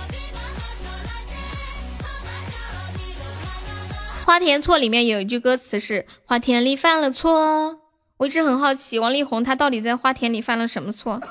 [4.25, 7.77] 花田错里面有一句歌词是“花田里犯了错”，
[8.17, 11.21] 我一直很好奇王力宏他到底在花田里犯了什么错。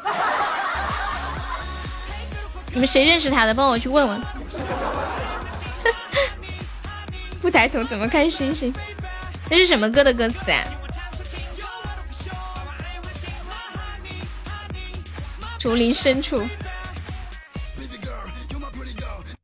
[2.72, 3.54] 你们谁认识他的？
[3.54, 4.20] 帮我去问问。
[7.40, 8.72] 不抬头怎么看星星？
[9.50, 10.64] 那是什么歌的歌词啊？
[15.58, 16.42] 竹林深处，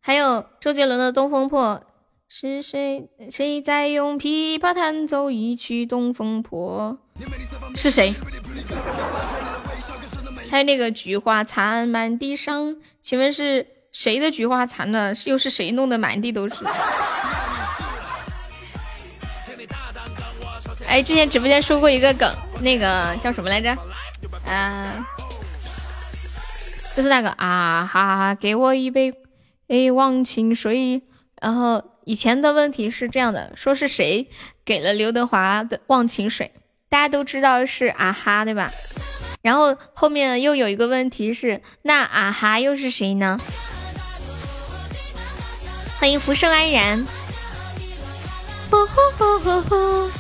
[0.00, 1.82] 还有周杰伦的《东风破》，
[2.28, 3.08] 是谁？
[3.30, 6.98] 谁在用琵琶弹奏一曲《东风破》？
[7.76, 8.14] 是谁？
[10.50, 15.12] 还有那个菊花残满地伤，请问是谁的菊花残了？
[15.26, 16.64] 又是谁弄得满地都是？
[20.88, 23.76] 哎，之前直播间说过一个梗，那个叫什么来着？
[24.46, 25.04] 嗯。
[26.96, 29.12] 就是那个啊哈，给我一杯
[29.68, 31.02] 哎忘情水。
[31.42, 34.30] 然后以前的问题是这样的，说是谁
[34.64, 36.50] 给了刘德华的忘情水，
[36.88, 38.72] 大家都知道是啊哈，对吧？
[39.42, 43.38] 然后后面又有一个问题是，那啊哈又是谁呢？
[45.98, 47.06] 欢迎福生安然。
[48.70, 50.10] 呼呼呼呼呼，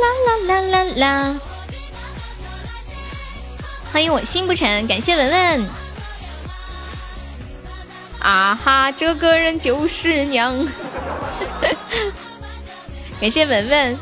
[0.00, 1.40] 啦啦啦啦啦啦。
[3.92, 5.68] 欢迎我心不沉，感谢文文。
[8.20, 10.66] 啊哈，这个人就是娘。
[13.20, 13.98] 感谢文文，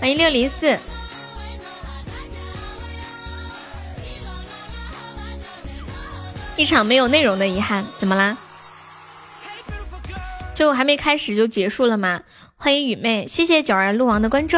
[0.00, 0.78] 欢迎六零四。
[6.56, 8.36] 一场没有内容的遗憾，怎么啦？
[10.56, 12.22] 就还没开始就结束了吗？
[12.56, 14.56] 欢迎雨妹，谢谢九儿鹿王的关注。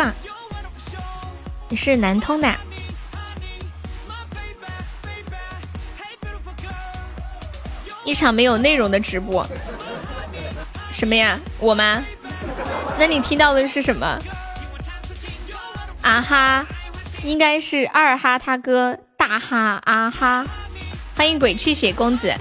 [1.68, 2.54] 你是南通的。
[8.04, 9.44] 一场没有内容的直播，
[10.92, 11.36] 什么呀？
[11.58, 12.04] 我吗？
[12.96, 14.06] 那你听到的是什么？
[16.02, 16.64] 啊哈，
[17.24, 20.46] 应该是二哈他哥大哈啊哈，
[21.16, 22.32] 欢迎鬼泣血公子，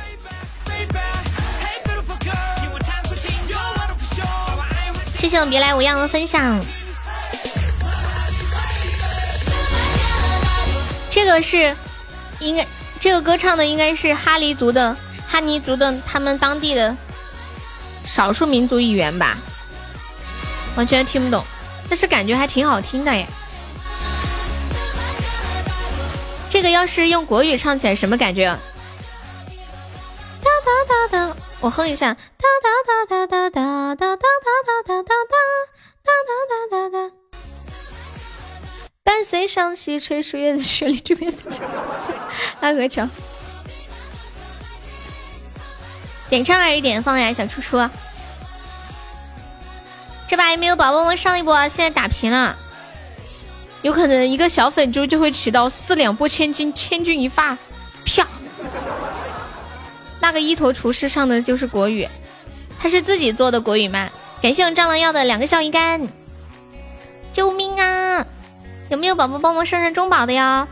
[5.27, 6.57] 谢谢别来无恙的分享。
[11.11, 11.75] 这个是
[12.39, 12.65] 应该，
[12.97, 14.95] 这个歌唱的应该是哈尼族的。
[15.27, 16.95] 哈尼族的他们当地的
[18.06, 19.38] 少数民族语言吧，
[20.77, 21.43] 完全听不懂，
[21.89, 23.27] 但是感觉还挺好听的耶。
[26.49, 28.57] 这个要是用国语唱起来什么感觉？
[30.67, 32.13] 哒哒哒，我哼一下。
[32.13, 32.19] 哒
[32.61, 32.69] 哒
[33.05, 35.13] 哒哒哒哒哒哒哒哒哒哒
[36.03, 36.33] 哒哒
[36.69, 37.15] 哒哒哒。
[39.01, 41.37] 伴随上西吹树叶的旋律，这边是
[42.59, 43.07] 阿和桥。
[46.29, 47.77] 点唱还是点放呀，小初初。
[50.27, 52.57] 这把有没有宝宝们上一波，现在打平了。
[53.83, 57.57] 有可能一个小粉猪就会起到四两拨千斤，千钧一发，
[58.03, 58.27] 啪！
[60.27, 62.06] 那个一坨厨师上的就是国语，
[62.77, 64.09] 他是自己做的国语吗？
[64.41, 66.06] 感谢我蟑螂药的两个小鱼干，
[67.31, 68.27] 救命啊！
[68.89, 70.67] 有没有宝宝帮忙上上中宝的呀？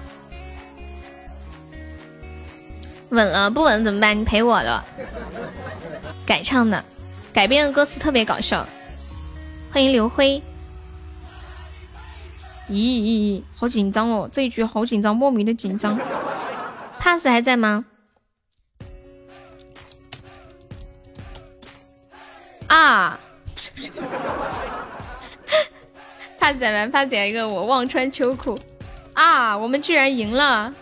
[3.11, 4.19] 稳了，不稳怎么办？
[4.19, 4.83] 你陪我的，
[6.25, 6.83] 改唱的，
[7.31, 8.67] 改编的歌词特别搞笑。
[9.71, 10.43] 欢迎刘辉。
[12.69, 15.97] 咦，好紧张哦，这一局好紧张，莫名的紧张。
[16.99, 17.85] pass 还在吗？
[22.67, 23.19] 啊
[26.39, 28.59] ！pass 在吗？pass 一个我忘穿秋裤。
[29.13, 30.73] 啊，我们居然赢了！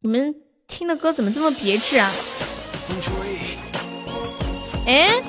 [0.00, 0.34] 你们
[0.66, 2.10] 听的歌怎么这么别致啊？
[4.86, 5.22] 哎，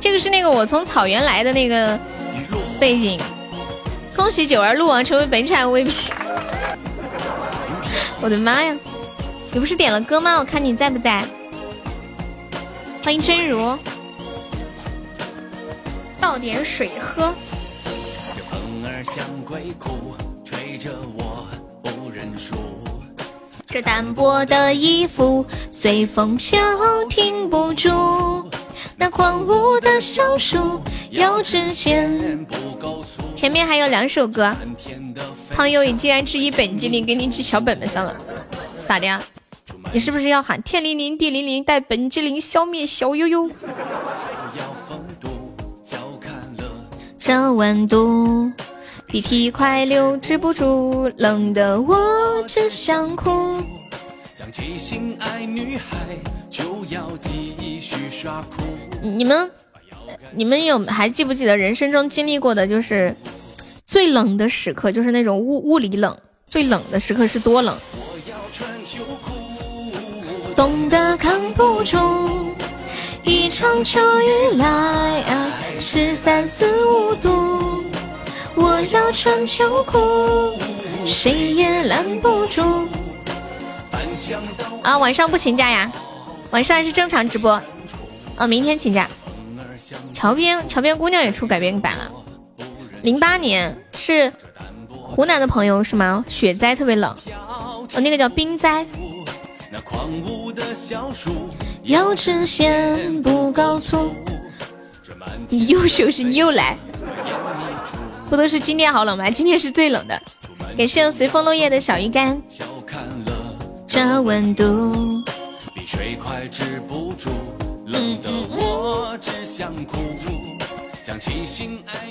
[0.00, 1.98] 这个是那个我从草原来的那个
[2.78, 3.20] 背景。
[4.14, 6.10] 恭喜九儿鹿王成为本场 VP！
[8.20, 8.76] 我的妈呀，
[9.52, 10.38] 你不是点了歌吗？
[10.38, 11.24] 我看你在不在？
[13.02, 13.78] 欢迎真如，
[16.20, 17.32] 倒点水喝。
[23.66, 26.58] 这单薄的衣服随风飘，
[27.08, 27.88] 停不住。
[28.96, 33.22] 那狂舞的小树，腰肢间不够粗。
[33.34, 34.54] 前面还有两首歌。
[35.54, 38.16] 朋友已竟然质疑本机灵，给你记小本本上了，
[38.86, 39.22] 咋的呀？
[39.92, 43.50] 你是不是要喊天灵灵地灵灵，带本机灵消灭小悠悠？
[47.18, 48.50] 这温度，
[49.06, 53.62] 鼻涕快流，止不住，冷的我只想哭。
[59.02, 59.50] 你们，
[60.32, 63.14] 你们有还记不记得人生中经历过的，就是
[63.84, 66.16] 最冷的时刻，就是那种屋屋里冷，
[66.46, 67.76] 最冷的时刻是多冷？
[70.58, 72.50] 冻得扛不住，
[73.22, 77.84] 一场秋雨来啊，十三四五度，
[78.56, 80.58] 我要穿秋裤，
[81.06, 82.88] 谁也拦不住。
[84.82, 85.92] 啊，晚上不请假呀？
[86.50, 87.62] 晚上还是正常直播。
[88.36, 89.08] 哦，明天请假。
[90.12, 92.10] 桥边桥边姑娘也出改编版了。
[93.02, 94.32] 零八年是
[94.90, 96.24] 湖南的朋友是吗？
[96.28, 97.16] 雪灾特别冷。
[97.46, 98.84] 哦，那个叫冰灾。
[101.82, 104.14] 要直线不高速。
[105.48, 106.76] 你又休息，你又来。
[108.30, 109.30] 不都是今天好冷吗？
[109.30, 110.20] 今天是最冷的。
[110.76, 112.40] 感谢随风落叶的小鱼干。
[113.86, 115.22] 这温度。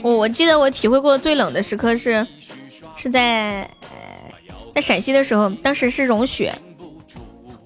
[0.01, 2.25] 我我记得我体会过最冷的时刻是
[2.95, 3.89] 是在呃
[4.73, 6.53] 在陕西的时候，当时是融雪。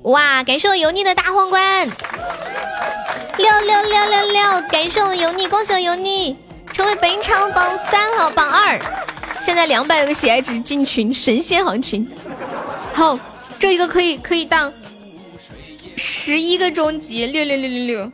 [0.03, 0.43] 哇！
[0.43, 1.87] 感谢我油腻的大皇冠，
[3.37, 4.61] 六六六六六！
[4.69, 6.35] 感谢我油腻，恭喜我油腻
[6.73, 8.81] 成为本场榜三和榜二，
[9.39, 12.09] 现在两百个喜爱值进群，神仙行情。
[12.93, 13.19] 好，
[13.59, 14.73] 这一个可以可以当
[15.95, 18.11] 十一个终极，六六六六六。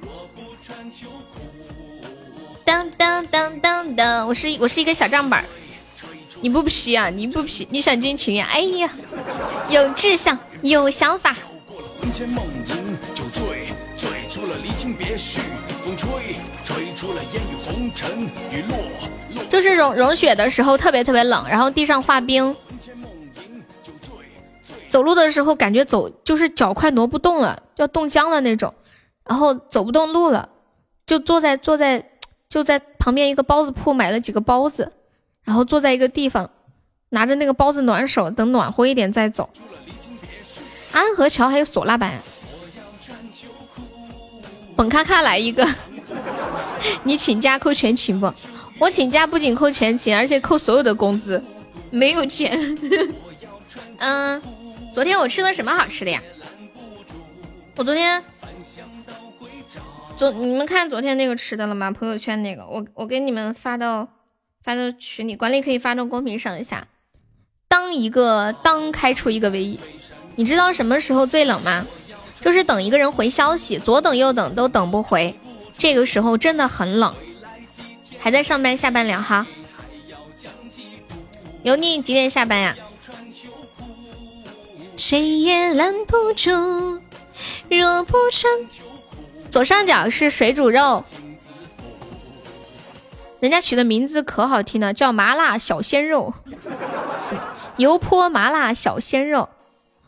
[2.65, 4.27] 当当当当当！
[4.27, 5.45] 我是我是一个小账本儿
[6.41, 7.09] 你不皮啊？
[7.09, 7.65] 你不皮？
[7.71, 8.45] 你想进群呀？
[8.51, 8.89] 哎呀，
[9.69, 11.33] 有志向，有想法。
[19.49, 22.55] 就是融融雪的时候特别特别冷，然后地上化冰，
[24.89, 28.73] 走路的时候感觉走就是脚快挪不动了，要冻僵了那种，
[29.25, 30.49] 然后走不动路了，
[31.05, 32.03] 就坐在坐在
[32.49, 34.93] 就在旁边一个包子铺买了几个包子，
[35.43, 36.49] 然后坐在一个地方，
[37.09, 39.49] 拿着那个包子暖手，等暖和一点再走。
[40.97, 42.19] 安河桥还有唢呐版，
[44.75, 45.63] 本卡卡来一个，
[47.05, 48.33] 你请假扣全勤不？
[48.79, 51.39] 我请假不仅扣全勤，而且扣所有的工资，
[51.91, 52.75] 没有钱。
[53.99, 54.41] 嗯，
[54.91, 56.19] 昨天我吃了什么好吃的呀？
[57.75, 58.23] 我昨天，
[60.17, 61.91] 昨你们看昨天那个吃的了吗？
[61.91, 64.07] 朋友圈那个，我我给你们发到
[64.63, 66.87] 发到群里，管理可以发到公屏上一下。
[67.67, 69.79] 当一个当开出一个唯一。
[70.37, 71.85] 你知道什么时候最冷吗？
[72.39, 75.37] 就是等一个人回消息，左等右等都等不回，
[75.75, 77.13] 这个时候真的很冷。
[78.19, 79.47] 还在上班，下班聊哈。
[81.63, 82.77] 油腻几点下班呀？
[84.95, 86.51] 谁也拦不住，
[87.69, 88.51] 若不穿。
[89.49, 91.03] 左上角是水煮肉，
[93.39, 96.33] 人家取的名字可好听了，叫麻辣小鲜肉，
[97.77, 99.49] 油泼麻辣小鲜肉。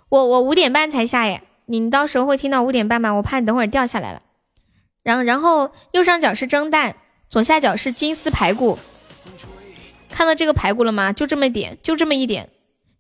[0.09, 3.11] 我我五点半才下耶，你到时候会听到五点半吗？
[3.11, 4.21] 我怕你等会儿掉下来了。
[5.03, 6.95] 然后然后右上角是蒸蛋，
[7.29, 8.77] 左下角是金丝排骨。
[10.09, 11.13] 看到这个排骨了吗？
[11.13, 12.49] 就这么点，就这么一点，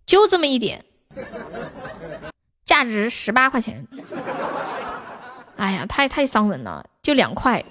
[0.05, 0.85] 就这么一点，
[2.63, 3.87] 价值十八块钱。
[5.57, 7.65] 哎呀，太太伤人了，就两块，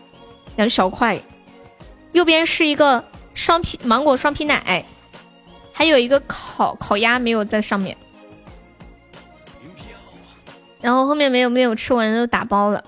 [0.57, 1.19] 两小块。
[2.13, 4.85] 右边是一个双皮芒果双皮奶，
[5.73, 7.97] 还有一个烤烤鸭没有在上面。
[10.81, 12.85] 然后后面没有没有吃完都打包了，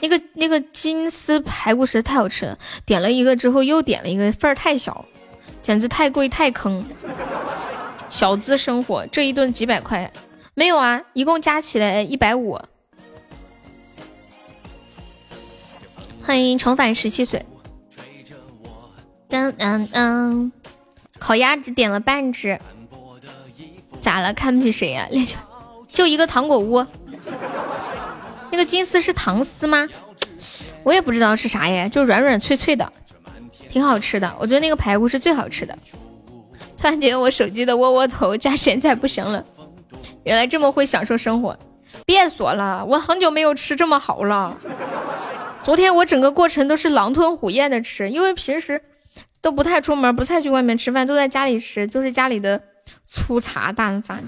[0.00, 5.04] 那个那个金丝排骨实在太好吃了，点了一个之后又点了一个，份儿太小，
[5.60, 6.84] 简直太贵太坑。
[8.10, 10.12] 小资生活这一顿几百块，
[10.54, 12.60] 没有啊，一共加起来一百五。
[16.22, 17.44] 欢迎重返十七岁。
[19.28, 20.52] 当当当，
[21.18, 22.60] 烤鸭只点了半只，
[24.00, 24.32] 咋了？
[24.32, 25.08] 看不起谁呀？
[25.10, 25.38] 练球。
[25.94, 26.84] 就一个糖果屋，
[28.50, 29.88] 那个金丝是糖丝吗？
[30.82, 32.92] 我也不知道是啥耶，就软软脆脆的，
[33.70, 34.30] 挺好吃的。
[34.38, 35.78] 我觉得那个排骨是最好吃的。
[36.76, 39.42] 突然觉得我手机的窝窝头加咸菜不行了，
[40.24, 41.56] 原来这么会享受生活。
[42.04, 44.54] 别说了，我很久没有吃这么好了。
[45.62, 48.82] 昨天我整个过程都是狼吞虎咽的吃，因为平时
[49.40, 52.60] 都不太出门，不太去外面吃饭，都在家里吃，就是家里的
[53.06, 54.22] 粗茶淡饭，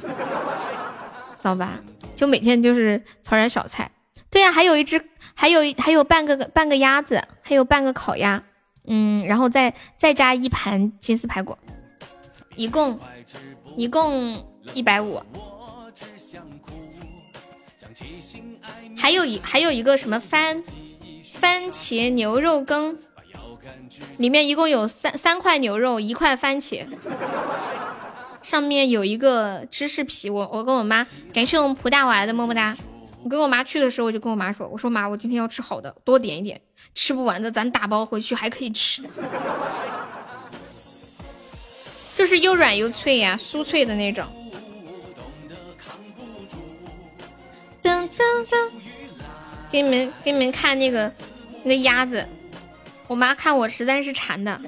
[1.54, 1.78] 知道吧？
[2.16, 3.88] 就每天就是炒点小菜。
[4.30, 5.00] 对呀，还有一只，
[5.34, 8.42] 还有还有半个半个鸭子，还有半个烤鸭，
[8.86, 11.56] 嗯，然后再再加一盘金丝排骨，
[12.56, 12.98] 一共
[13.76, 14.44] 一共
[14.74, 15.22] 一百五。
[18.98, 20.62] 还有一还有一个什么番
[21.38, 22.98] 番茄牛肉羹，
[24.18, 26.84] 里面一共有三三块牛肉，一块番茄，
[28.46, 30.30] 上面有一个芝士皮。
[30.30, 32.76] 我我跟我妈感谢我们蒲大娃的么么哒。
[33.24, 36.60] 我跟我妈去的时候，我就跟我妈说：“我说妈，我今天要吃好的，多点一点，
[36.94, 39.02] 吃不完的咱打包回去还可以吃。”
[42.14, 44.24] 就是又软又脆呀，酥脆的那种。
[47.82, 48.70] 噔噔噔，
[49.68, 51.12] 给你们给你们看那个
[51.64, 52.24] 那个鸭子，
[53.08, 54.60] 我妈看我实在是馋的，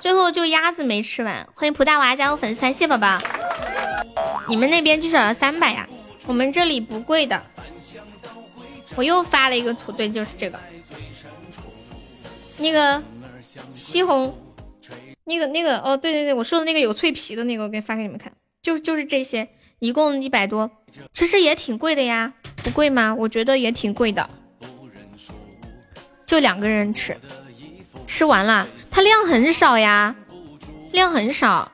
[0.00, 1.48] 最后就鸭子没吃完。
[1.54, 3.20] 欢迎蒲大娃加入粉丝团，谢宝宝。
[4.48, 5.88] 你们那边至少要三百呀，
[6.26, 7.42] 我们这里不贵的。
[8.96, 10.58] 我又发了一个图，对，就是这个，
[12.58, 13.02] 那个
[13.74, 14.36] 西红，
[15.24, 19.48] 那个那个哦，对对对，我说的那个有脆皮的那个，我给发给你们看，就就是这些。
[19.80, 20.68] 一共一百多，
[21.12, 22.32] 其实也挺贵的呀，
[22.64, 23.14] 不贵吗？
[23.14, 24.28] 我觉得也挺贵的，
[26.26, 27.16] 就两个人吃，
[28.08, 30.16] 吃完了，它量很少呀，
[30.90, 31.70] 量很少。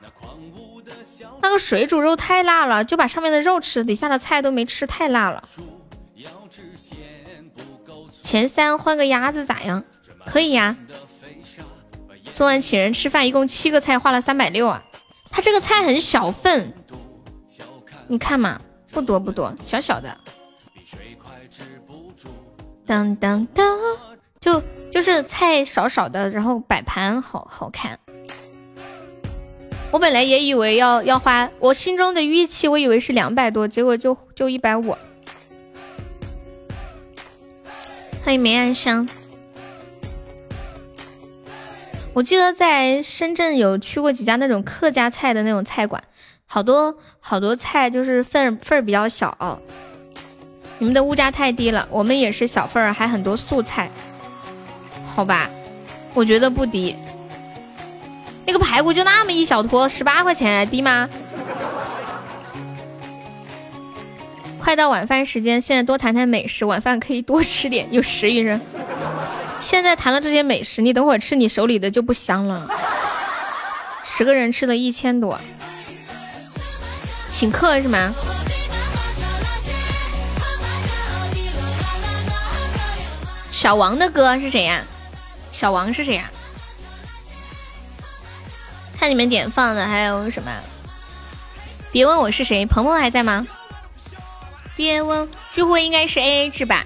[1.41, 5.43] 那个水煮肉太辣了，就把上面的肉吃，底下的菜都没吃，太辣了。
[8.21, 9.83] 前三换个鸭子咋样？
[10.25, 10.75] 可以呀。
[12.33, 14.83] 昨晚请人吃饭，一共七个菜，花了三百六啊。
[15.29, 16.73] 它这个菜很小份。
[18.07, 18.59] 你看嘛，
[18.91, 20.17] 不多不多，小小的。
[22.85, 23.79] 当当当，
[24.39, 24.61] 就
[24.95, 27.99] 就是菜少少的，然后摆盘好好看。
[29.91, 34.95] 我本来也以为要要花，我心中的预期我以为是两百多，结果就就一百五。
[38.23, 39.05] 欢迎梅暗香。
[42.13, 46.01] 我记得在深圳有去过几家那种客家菜的那种菜馆。
[46.45, 49.59] 好多好多菜就是份份儿比较小，
[50.79, 53.91] 你们的物价太低了，我们也是小份儿，还很多素菜，
[55.15, 55.49] 好吧？
[56.13, 56.93] 我觉得不低，
[58.45, 61.07] 那个排骨就那么一小坨，十八块钱，低吗？
[64.59, 68.59] 快到晚饭时间，现在多谈谈美食，晚饭可以多吃点，有食欲人。
[69.61, 72.67] 现在谈了这些美食，你等会儿吃你手里的就不香了。
[74.03, 75.39] 十个人吃了一千多。
[77.29, 78.13] 请客是吗？
[83.51, 84.83] 小王的歌是谁呀？
[85.55, 86.29] 小王是谁呀？
[88.99, 90.51] 看你们点放的还有什么？
[91.93, 93.47] 别问我是谁，鹏鹏还在吗？
[94.75, 96.85] 别问，聚会应该是 A A 制吧？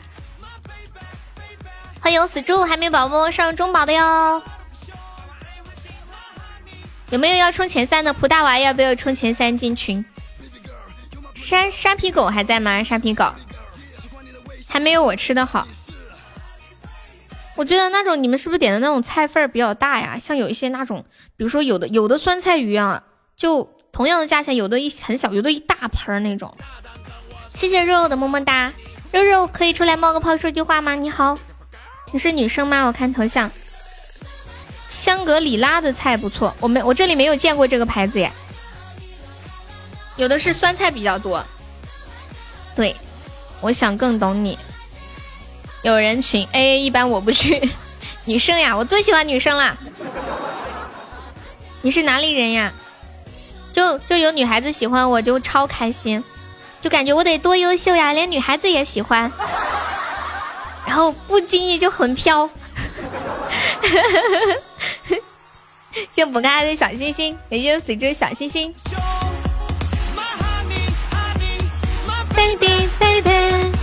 [1.99, 4.43] 欢迎死猪海绵宝宝上中宝的哟！
[7.09, 8.59] 有没有要冲前三的蒲大娃？
[8.59, 10.06] 要不要冲前三进群？
[11.33, 12.83] 沙沙皮狗还在吗？
[12.83, 13.33] 沙皮狗
[14.67, 15.67] 还没有我吃的好。
[17.59, 20.17] 我觉得那种你们是不是点的那种菜份儿比较大呀？
[20.17, 21.03] 像有一些那种，
[21.35, 23.03] 比如说有的有的酸菜鱼啊，
[23.35, 26.55] 就同样的价钱，有的一很小，有的一大盆儿那种。
[27.49, 28.71] 谢谢肉肉的么么哒，
[29.11, 30.95] 肉肉可以出来冒个泡说句话吗？
[30.95, 31.38] 你好，
[32.13, 32.85] 你是女生吗？
[32.85, 33.51] 我看头像。
[34.88, 38.31] 香格里拉的菜不错，我没我这里没有见过这个牌子耶。
[40.15, 41.45] 有的是酸菜比较多，
[42.73, 42.95] 对，
[43.59, 44.57] 我想更懂你。
[45.82, 47.72] 有人群 A A 一般我不去，
[48.25, 49.77] 女生呀，我最喜欢女生啦。
[51.82, 52.74] 你是哪里人呀？
[53.72, 56.22] 就就有女孩子喜欢我就超开心，
[56.82, 59.32] 就感觉我得多优秀呀，连女孩子也喜欢，
[60.85, 62.49] 然后不经意就很飘。
[66.11, 68.75] 谢补可爱的小心心，也谢死猪小心心。
[72.35, 73.78] baby baby，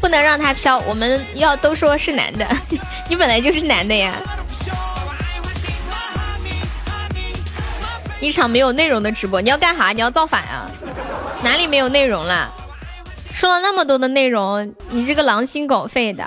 [0.00, 2.46] 不能让他飘，我们要都说是男的，
[3.08, 4.14] 你本来就是男的呀。
[8.20, 9.90] 一场没有内容的直播，你要干啥？
[9.90, 10.70] 你要造反啊？
[11.42, 12.50] 哪里没有内容了？
[13.32, 16.26] 说了那么多的内容，你这个狼心狗肺的。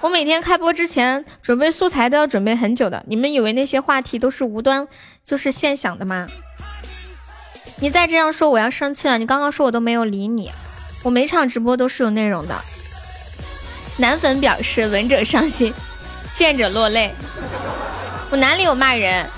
[0.00, 4.86] 我每天开播之前准备素材都要准备很久的，你们以为那些话题都是无端
[5.24, 6.28] 就是现想的吗？
[7.80, 9.18] 你再这样说我要生气了。
[9.18, 10.52] 你刚刚说我都没有理你，
[11.02, 12.54] 我每场直播都是有内容的。
[13.96, 15.72] 男粉表示闻者伤心，
[16.34, 17.14] 见者落泪。
[18.30, 19.28] 我哪里有骂人？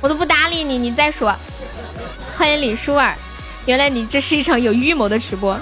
[0.00, 1.34] 我都不搭理你，你再说。
[2.36, 3.14] 欢迎李舒儿，
[3.66, 5.58] 原来你这是一场有预谋的直播。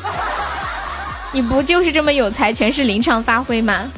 [1.32, 3.90] 你不就是这么有才，全是临场发挥吗？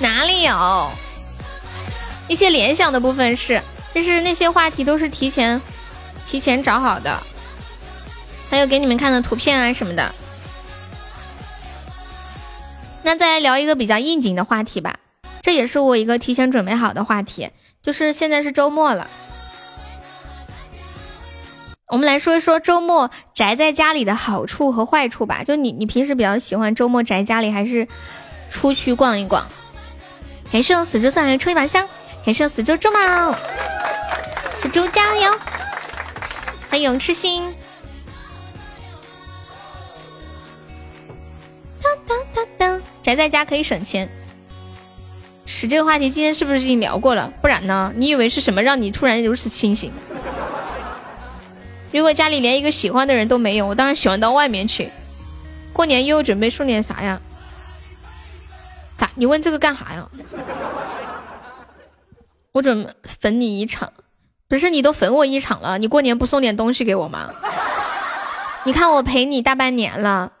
[0.00, 0.90] 哪里有？
[2.26, 3.62] 一些联想的部分是，
[3.94, 5.60] 就是那些话题都是提前
[6.26, 7.22] 提前找好的，
[8.50, 10.14] 还有给你们看的图片啊什么的。
[13.02, 14.96] 那再来聊一个比较应景的话题吧，
[15.42, 17.50] 这也是我一个提前准备好的话题，
[17.82, 19.10] 就是现在是周末了，
[21.88, 25.44] 我们来说一说周末宅在家里的好处和坏处吧。
[25.44, 27.86] 就你，你平时比较喜欢周末宅家里，还是
[28.48, 29.46] 出去逛一逛？
[30.50, 31.86] 感谢我死猪送来抽一把香，
[32.24, 33.34] 感谢我死猪猪毛，
[34.54, 35.38] 死猪加油！
[36.70, 37.54] 欢迎痴心。
[41.84, 44.08] 当当当当，宅在家可以省钱。
[45.44, 47.30] 是这个话题，今天是不是已经聊过了？
[47.42, 47.92] 不然呢？
[47.94, 49.92] 你以为是什么让你突然如此清醒？
[51.92, 54.90] 如果家里连一个喜欢的人都没有，我当然喜欢到外面去。
[55.74, 57.20] 过年又准备送点啥呀？
[58.96, 59.10] 咋？
[59.14, 60.08] 你问这个干啥呀？
[62.52, 63.92] 我准备粉你一场，
[64.48, 67.30] 不是你都粉我一场了，你过年不送点东西给我吗？
[68.64, 70.32] 你看我陪你大半年了。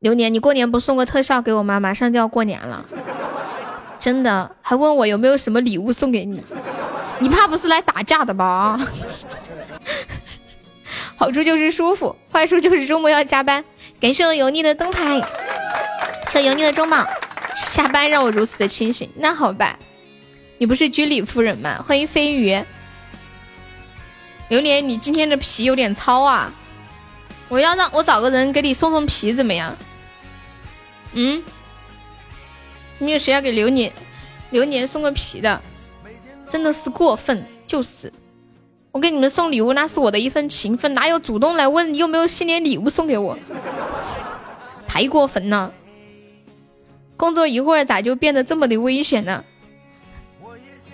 [0.00, 1.80] 流年，你过年不送个特效给我吗？
[1.80, 2.84] 马上就要过年了，
[3.98, 6.40] 真的，还问我有没有什么礼物送给你？
[7.18, 8.78] 你怕不是来打架的吧？
[11.18, 13.64] 好处就是舒服，坏处就是周末要加班。
[14.00, 15.20] 感谢我油腻的灯牌，
[16.28, 17.04] 谢油腻的中宝，
[17.56, 19.10] 下班让我如此的清醒。
[19.16, 19.76] 那好吧，
[20.58, 21.84] 你不是居里夫人吗？
[21.84, 22.56] 欢迎飞鱼，
[24.48, 26.52] 榴莲，你今天的皮有点糙啊。
[27.48, 29.74] 我要让我找个人给你送送皮怎么样？
[31.12, 31.42] 嗯，
[32.98, 33.92] 没有谁要给流年
[34.50, 35.60] 流年送个皮的，
[36.50, 37.42] 真的是过分。
[37.66, 38.12] 就是，
[38.92, 43.38] 我给你们送礼物，那是我的一份情分，哪有主动来问你有没有新年礼物送给我？
[44.88, 45.72] 太过分了！
[47.16, 49.44] 工作一会儿咋就变得这么的危险呢？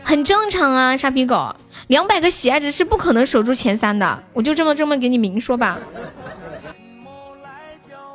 [0.02, 1.54] 很正常啊，傻逼狗，
[1.86, 5.78] 两百个喜爱值是不可能守住前三的，我就这么这么给你明说吧。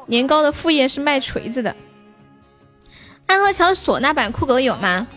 [0.09, 1.75] 年糕的副业是卖锤子的。
[3.27, 5.07] 安河桥唢呐版酷狗有吗？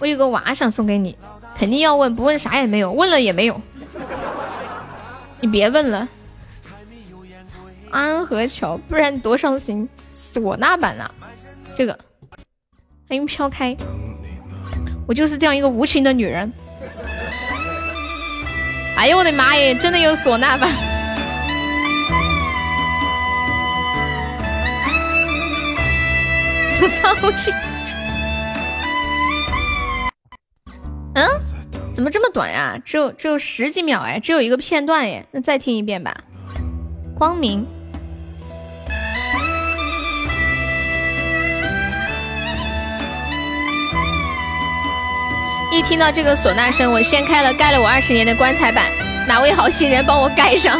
[0.00, 1.16] 我有个娃想送给你，
[1.56, 3.60] 肯定要问，不问啥也没有，问了也没有。
[5.40, 6.08] 你别问了。
[7.90, 9.88] 安河桥，不然多伤心。
[10.12, 11.08] 唢呐版啊，
[11.76, 11.96] 这个
[13.08, 13.76] 欢迎飘开。
[15.06, 16.52] 我就是这样一个无情的女人。
[18.96, 20.89] 哎呦我的妈耶，真的有唢呐版。
[27.20, 27.50] 不气。
[31.14, 31.26] 嗯？
[31.92, 32.78] 怎么这么短呀？
[32.84, 36.16] 只有只有十几秒哎，只有一个片段哎，那再听一遍吧。
[37.18, 37.66] 光明。
[45.72, 48.90] 一听到这个唢呐声，我掀开了盖了我二十年的棺材板，
[49.28, 50.78] 哪位好心人帮我盖上？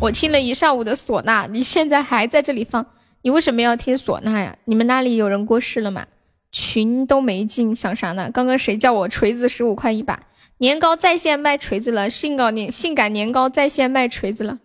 [0.00, 2.86] 我听了一上午的唢呐，你现在还在这里放？
[3.24, 4.58] 你为什么要听唢呐呀？
[4.66, 6.04] 你们那里有人过世了吗？
[6.52, 8.30] 群都没进，想啥呢？
[8.30, 10.20] 刚刚谁叫我锤子十五块一把？
[10.58, 14.58] 年糕在线卖锤子了，性感年性感年糕在线卖锤子了，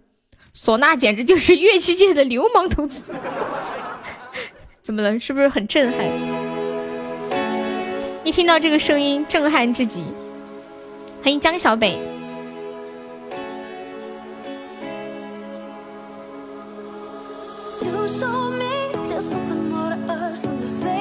[0.54, 3.14] 唢呐简直就是乐器界的流氓头子。
[4.84, 5.18] 怎么了？
[5.18, 6.06] 是不是很震撼？
[8.26, 10.04] 一听到这个声音，震撼至极。
[11.24, 11.98] 欢迎江小北。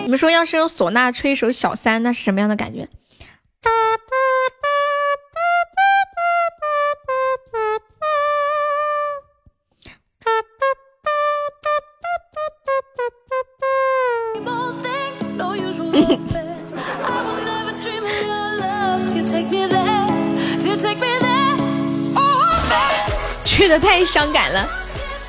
[0.08, 2.88] 你们说，要是用唢呐吹一首《小三》，那是什么样的感觉？
[23.44, 24.66] 去的太伤感了，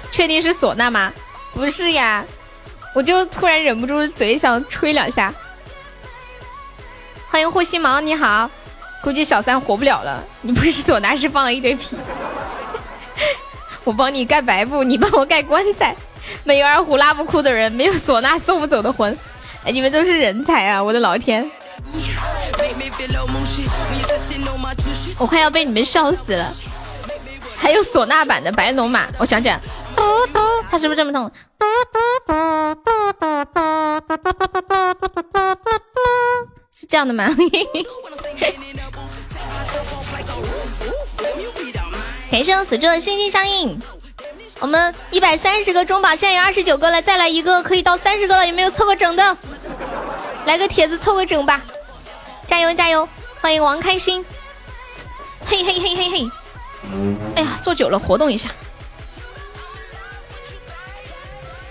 [0.10, 1.12] 确定是唢呐吗？
[1.52, 2.24] 不是呀。
[2.94, 5.34] 我就突然忍不住嘴想吹两下。
[7.28, 8.50] 欢迎呼吸毛，你好，
[9.04, 10.24] 估计小三活不了了。
[10.42, 11.96] 你不是唢呐，是放了一堆屁。
[13.86, 15.96] 我帮你盖白布，你帮我盖棺材。
[16.44, 19.16] 没有二胡拉不哭的人，没有唢呐送不走的魂。
[19.64, 20.84] 哎，你们都是人才啊！
[20.84, 21.50] 我的老天，
[25.18, 26.52] 我快要被你们笑死了。
[27.58, 29.60] 还有唢呐版的白龙马，我想想。
[30.70, 31.32] 他是不是这么痛？
[36.72, 37.28] 是这样的吗？
[42.32, 43.80] 感谢我死猪的心心相印。
[44.60, 49.38] 我们一百三十个中宝，现在有二十九个了，再来一个可以到三十个了，有没有凑个整的？
[50.46, 51.62] 来个帖子凑个整吧！
[52.48, 53.08] 加油加油！
[53.42, 54.26] 欢迎王开心。
[55.46, 56.30] 嘿嘿嘿嘿嘿！
[57.36, 58.50] 哎呀，坐久了活动一下。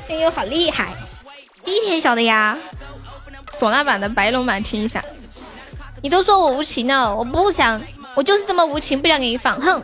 [0.09, 0.89] 哎呦，好厉害！
[1.65, 2.57] 第一天晓得呀。
[3.59, 5.05] 唢呐版的白龙马听一下。
[6.03, 7.81] 你都说我无情了，我不想，
[8.15, 9.83] 我就是这么无情，不想给你放，哼。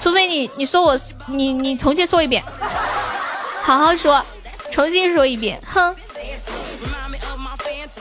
[0.00, 2.42] 除非你你说我，你你重新说一遍，
[3.62, 4.24] 好好说，
[4.70, 5.94] 重新说一遍，哼。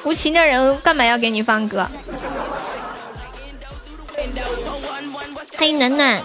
[0.05, 1.85] 无情的人干嘛要给你放歌？
[5.57, 6.21] 欢迎暖暖，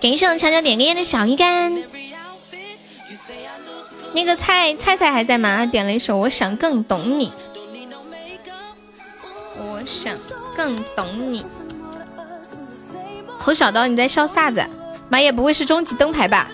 [0.00, 1.72] 给上强强点个烟的小鱼干。
[4.12, 5.66] 那个菜菜菜还在吗？
[5.66, 7.30] 点了一首《我想更懂你》，
[9.58, 10.16] 我想
[10.56, 11.44] 更懂你。
[13.38, 14.64] 侯小刀，你在笑啥子？
[15.08, 16.48] 妈耶，不会是终极灯牌吧？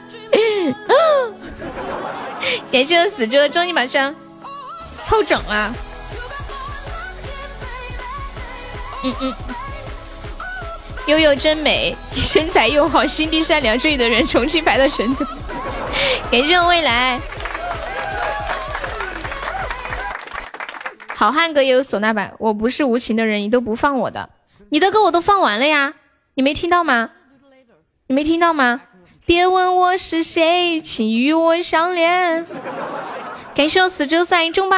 [2.71, 4.15] 感谢我死猪的终极宝箱，
[5.05, 5.75] 凑整了。
[9.05, 9.35] 嗯嗯，
[11.06, 15.24] 悠悠真美，身材又好，心地善良，这里的人重庆排到神都。
[16.31, 17.20] 感谢我未来，
[21.14, 22.32] 好汉歌也有唢呐版。
[22.39, 24.31] 我不是无情的人，你都不放我的，
[24.70, 25.94] 你的歌我都放完了呀，
[26.34, 27.10] 你没听到吗？
[28.06, 28.82] 你没听到吗？
[29.26, 32.47] 别问我是谁，请与我相恋。
[33.55, 34.76] 感谢我死猪送来中宝。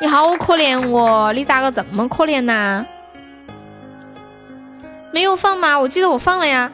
[0.00, 2.86] 你好可怜哦，你咋个这么可怜呢？
[5.14, 5.78] 没有放吗？
[5.78, 6.72] 我记得我放了呀。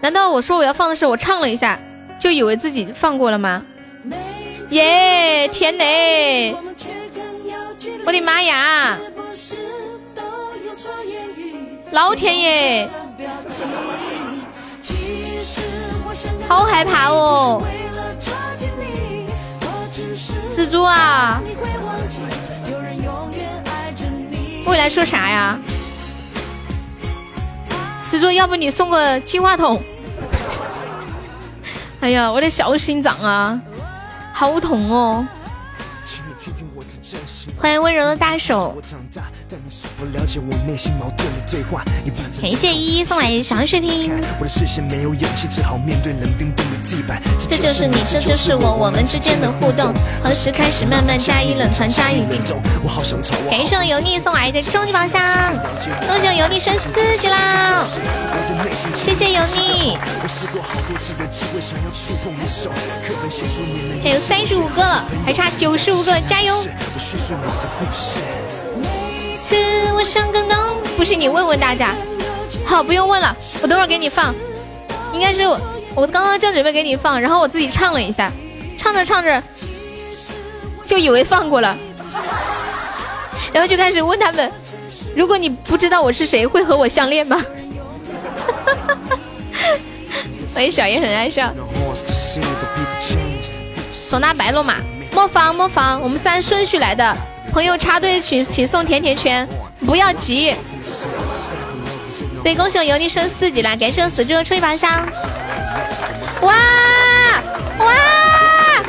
[0.00, 1.78] 难道我说我要放的时候，我唱了一下，
[2.18, 3.62] 就以为自己放过了吗？
[4.70, 5.46] 耶！
[5.48, 6.56] 天嘞！
[8.06, 8.96] 我的妈呀！
[11.90, 12.88] 老天爷！
[16.48, 17.62] 好害怕哦！
[20.40, 21.42] 死猪啊！
[24.64, 25.58] 未来说啥呀？
[28.08, 29.82] 死猪，要不你送个金话筒？
[32.00, 33.60] 哎呀，我的小心脏啊，
[34.32, 35.26] 好痛哦！
[37.58, 38.74] 欢迎温柔的大手。
[42.40, 44.12] 感谢依依送来小水瓶。
[47.48, 49.94] 这就是你，这就是我，我们之间的互动。
[50.22, 52.42] 何时开始慢慢加以冷藏，加以冰？
[53.50, 55.56] 感谢我油腻送来的终极宝箱，
[56.06, 57.82] 恭喜我油腻升四级啦！
[59.02, 59.96] 谢谢油腻。
[64.02, 64.82] 还有三十五个，
[65.24, 66.66] 还差九十五个，加油！
[69.48, 69.56] 次
[69.94, 70.58] 我想更懂，
[70.94, 71.94] 不信你问问大家。
[72.66, 74.34] 好，不用问了，我等会儿给你放。
[75.14, 75.58] 应该是我，
[75.94, 78.30] 我刚刚正准备给你放，然后我自己唱了一下，
[78.76, 79.42] 唱着唱着
[80.84, 81.74] 就以为放过了，
[83.50, 84.52] 然后就开始问他们：
[85.16, 87.42] 如果你不知道我是谁，会和我相恋吗？
[90.52, 91.50] 欢 迎小叶很爱笑。
[94.10, 94.74] 唢呐白龙马，
[95.14, 97.16] 莫放莫放，我们是按顺序来的。
[97.52, 99.48] 朋友插队请请送甜甜圈，
[99.84, 100.54] 不要急。
[102.42, 103.74] 对，恭喜我油腻升四级啦！
[103.74, 105.04] 感谢我死猪的吹一把香。
[106.42, 106.54] 哇
[107.78, 108.84] 哇啊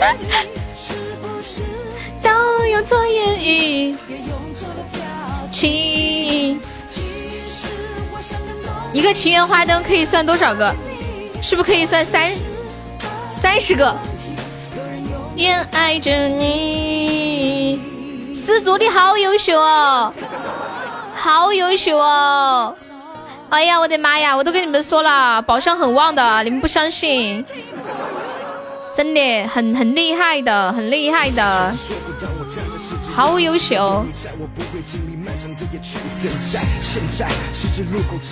[0.00, 0.14] 啊！
[2.22, 3.96] 都用错言语，
[5.52, 6.60] 情。
[8.92, 10.74] 一个情缘花灯可以算多少个？
[11.40, 12.30] 是不是可以算三
[13.28, 13.96] 三十个？
[15.36, 17.80] 恋爱着你，
[18.34, 20.12] 四组的好优秀哦，
[21.14, 22.74] 好优秀哦！
[23.50, 27.44] 哎呀，我的妈呀，我都跟你们说了，宝箱很旺的，你们不相信？
[28.96, 31.72] 真的很很厉害的，很厉害的，
[33.14, 34.04] 好优秀！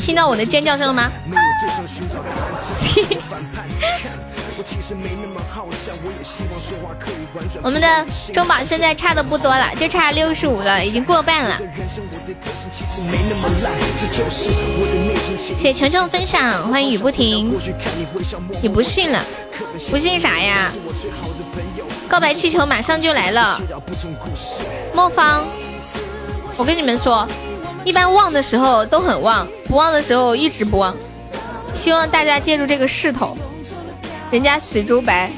[0.03, 1.11] 听到我的尖叫声了吗？
[7.63, 11.61] 我们的中宝现在差的不多了，就差六十五了，已经过半了。
[15.57, 17.55] 谢琼琼分享，欢迎雨不停。
[18.63, 19.23] 你不信了？
[19.91, 20.73] 不信啥呀？
[22.09, 23.61] 告白气球马上就来了，
[24.95, 25.45] 莫方，
[26.57, 27.29] 我跟你们说，
[27.87, 30.93] 一般旺的时候都很旺，不旺的时候一直不旺。
[31.73, 33.39] 希望大家借助这个势头，
[34.29, 35.31] 人家死猪白，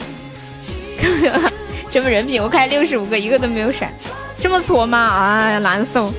[1.93, 2.43] 什么人品？
[2.43, 3.93] 我开六十五个，一个都没有闪，
[4.41, 5.15] 这么挫吗？
[5.15, 6.11] 哎呀，难受。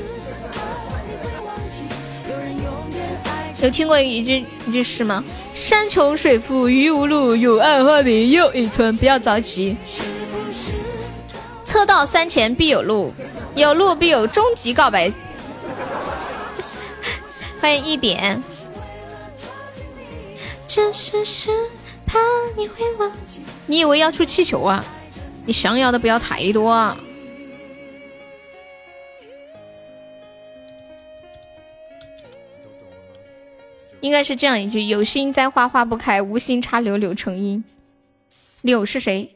[3.63, 5.23] 有听过一句一句诗吗？
[5.55, 8.95] 山穷水复疑无路，柳暗花明又一村。
[8.97, 9.75] 不要着急。
[11.65, 13.11] 车到山前必有路，
[13.55, 15.11] 有路必有终极告白。
[17.59, 18.41] 欢迎一点。
[20.67, 21.51] 这是是
[22.05, 22.19] 怕
[22.55, 23.41] 你会忘记。
[23.65, 24.83] 你以为要出气球啊？
[25.45, 26.95] 你想要的不要太多。
[34.01, 37.61] 应该是这样一句：有心栽花花不开，无心插柳柳成荫。
[38.61, 39.35] 柳是谁？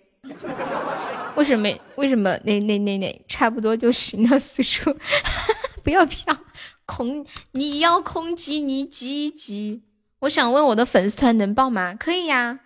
[1.35, 1.69] 为什么？
[1.95, 2.39] 为什么？
[2.43, 4.39] 那那那那差不多就行了。
[4.39, 4.95] 四叔，
[5.83, 6.33] 不要飘
[6.85, 9.83] 空，你要空击你几级？
[10.19, 11.95] 我想问我的粉丝团能报吗？
[11.95, 12.59] 可以呀。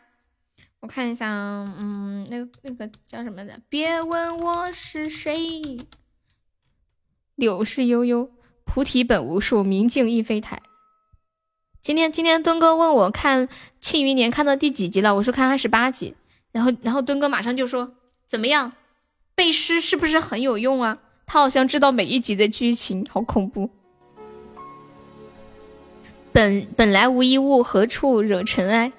[0.79, 3.59] 我看一下，嗯，那个那个叫什么的？
[3.67, 5.77] 别问我是谁。
[7.35, 8.29] 柳是悠悠，
[8.63, 10.61] 菩提本无树，明镜亦非台。
[11.81, 13.47] 今天今天敦哥问我看
[13.79, 15.15] 《庆余年》看到第几集了？
[15.15, 16.15] 我说看二十八集。
[16.51, 17.93] 然后然后敦哥马上就说。
[18.27, 18.73] 怎么样，
[19.35, 20.97] 背诗是不是很有用啊？
[21.25, 23.69] 他好像知道每一集的剧情，好恐怖。
[26.37, 28.91] 本本来无一物，何处惹尘埃？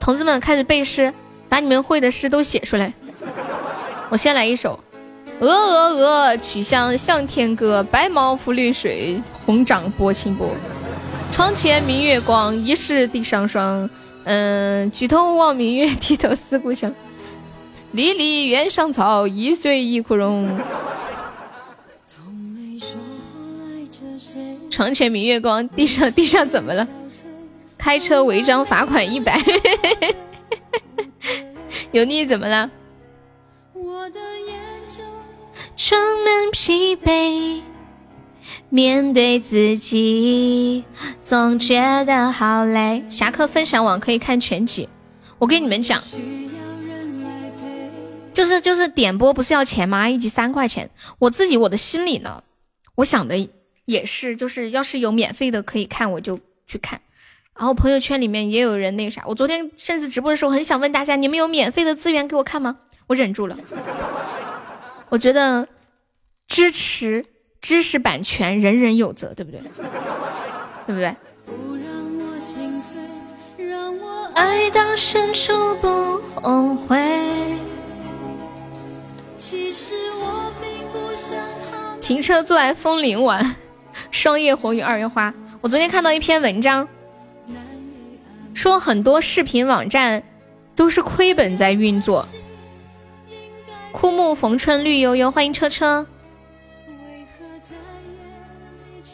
[0.00, 1.14] 同志们开始背诗，
[1.48, 2.92] 把你们会的诗都写出来。
[4.10, 4.80] 我先来一首：
[5.38, 10.50] 鹅鹅鹅，曲项向天歌，白毛浮绿水，红掌拨清波。
[11.30, 13.88] 床前明月光，疑是地上霜。
[14.24, 16.92] 嗯，举头望明月，低头思故乡。
[17.92, 20.58] 离离原上草，一岁一枯荣。
[24.72, 26.88] 床前明月光，地上地上怎么了？
[27.76, 29.38] 开车违章罚款一百。
[31.92, 32.70] 油腻怎么了？
[35.76, 37.60] 充满疲惫，
[38.70, 40.84] 面对自己，
[41.22, 43.04] 总觉得好累。
[43.10, 44.88] 侠客分享网可以看全集。
[45.38, 46.02] 我跟你们讲。
[48.32, 50.08] 就是就是点播不是要钱吗？
[50.08, 50.88] 一集三块钱。
[51.18, 52.42] 我自己我的心里呢，
[52.94, 53.36] 我想的
[53.84, 57.00] 也是，就是要是有免费的可以看，我就去看。
[57.56, 62.78] 然后朋友圈里面也有人那啥，我昨天甚至直播的时候很想问大家，你们有免费的资源给我看吗？
[63.08, 63.56] 我忍住了。
[65.10, 65.68] 我觉得
[66.48, 67.24] 支持
[67.60, 69.60] 知识版权，人人有责，对不对？
[70.86, 71.14] 对不对？
[74.34, 76.96] 爱到深处不后悔。
[82.00, 83.54] 停车坐爱枫林晚，
[84.10, 85.32] 霜叶红于二月花。
[85.60, 86.88] 我昨天看到一篇文章，
[88.54, 90.22] 说很多视频网站
[90.74, 92.26] 都是亏本在运作。
[93.92, 96.06] 枯木逢春绿油油，欢迎车车。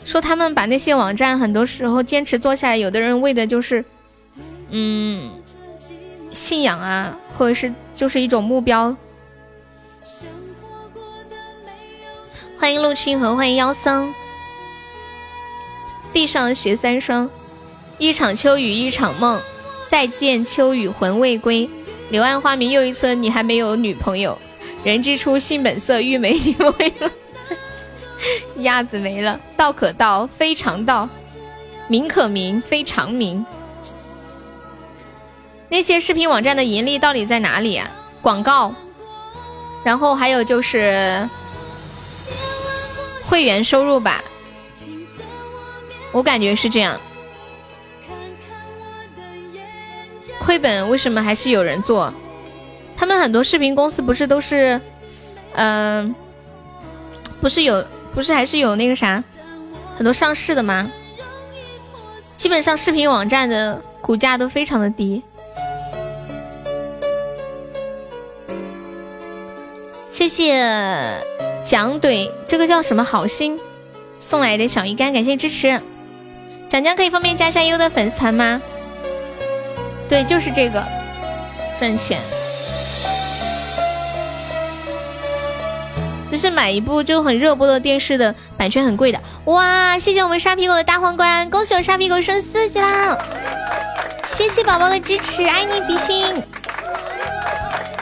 [0.05, 3.85] 说他们把那些网站很多时候坚持做下来，有的人为的就是，
[4.71, 5.31] 嗯，
[6.31, 8.97] 信仰啊，或者是就是一种目标。
[12.59, 14.15] 欢迎陆清河，欢迎妖僧。
[16.19, 17.31] 地上雪三霜，
[17.97, 19.41] 一场秋雨一场梦。
[19.87, 21.71] 再见秋雨魂未归，
[22.11, 23.23] 柳暗花明又一村。
[23.23, 24.37] 你还没有女朋友？
[24.83, 26.93] 人之初性本色，欲美女为。
[28.65, 31.09] 鸭子没了，道可道非常道，
[31.87, 33.47] 名可名非常名。
[35.69, 37.89] 那些视频网站的盈利到底在哪里啊？
[38.21, 38.75] 广告，
[39.85, 41.29] 然后还有就是。
[43.23, 44.25] 会员收入吧，
[46.13, 47.01] 我感觉是这样。
[50.41, 52.13] 亏本为什么还是有人做？
[52.97, 54.81] 他们很多视频公司不是都是，
[55.53, 56.15] 嗯，
[57.41, 59.23] 不是有，不是还是有那个啥，
[59.97, 60.91] 很多上市的吗？
[62.37, 65.23] 基本上视频网站的股价都非常的低。
[70.11, 71.23] 谢谢。
[71.65, 73.61] 蒋怼，这个叫什么好心
[74.21, 75.79] 送来的小鱼干，感谢支持。
[76.69, 78.61] 蒋江可以方便加一下优的粉丝团吗？
[80.09, 80.85] 对，就是这个
[81.79, 82.21] 赚钱。
[86.31, 89.19] 这是买一部就很热播的电视的版权很贵的。
[89.47, 93.19] 哇，谢谢我们沙皮狗的大皇冠，恭喜我沙皮狗升四级啦！
[94.25, 96.43] 谢谢宝宝的支持，爱你比心。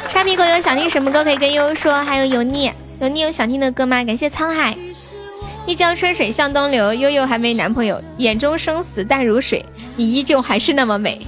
[0.08, 4.04] 沙皮狗有想听什么歌可以跟悠悠说，还有油腻，油腻有想听的歌吗？
[4.04, 4.76] 感谢沧海，
[5.66, 9.64] 一江春水向东流，悠悠还没男朋友，眼中生死淡如水，
[9.96, 11.26] 你依旧还是那么美。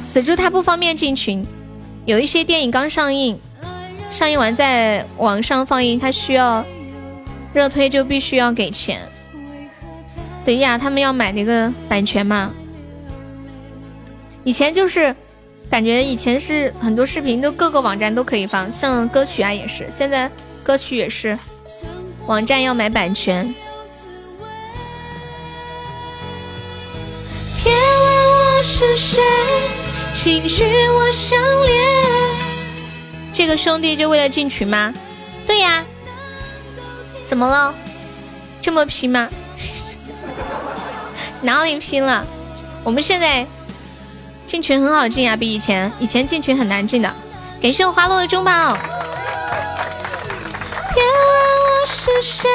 [0.00, 1.44] 死猪他不方便进群，
[2.04, 3.36] 有一些电影刚上映，
[4.12, 6.64] 上映完在网上放映，他需要
[7.52, 9.00] 热推就必须要给钱。
[10.44, 12.52] 对呀，他们要买那个版权嘛。
[14.44, 15.12] 以前就是
[15.68, 20.30] 感觉以前是很多视频都各个网站都可以放，像歌曲啊也是，现在
[20.62, 21.36] 歌曲也是
[22.26, 23.54] 网站要买版权。
[27.62, 29.22] 别问我是谁，
[30.12, 31.84] 请与我相恋。
[33.32, 34.92] 这个兄弟就为了进群吗？
[35.46, 35.84] 对呀。
[37.26, 37.74] 怎么了？
[38.62, 39.28] 这么拼吗？
[41.42, 42.26] 哪里拼了？
[42.82, 43.46] 我们现在。
[44.46, 47.12] 进群很好进啊，比以前，以前进群很难进的。
[47.60, 48.78] 感谢我花落的中宝。
[51.86, 52.48] 是谁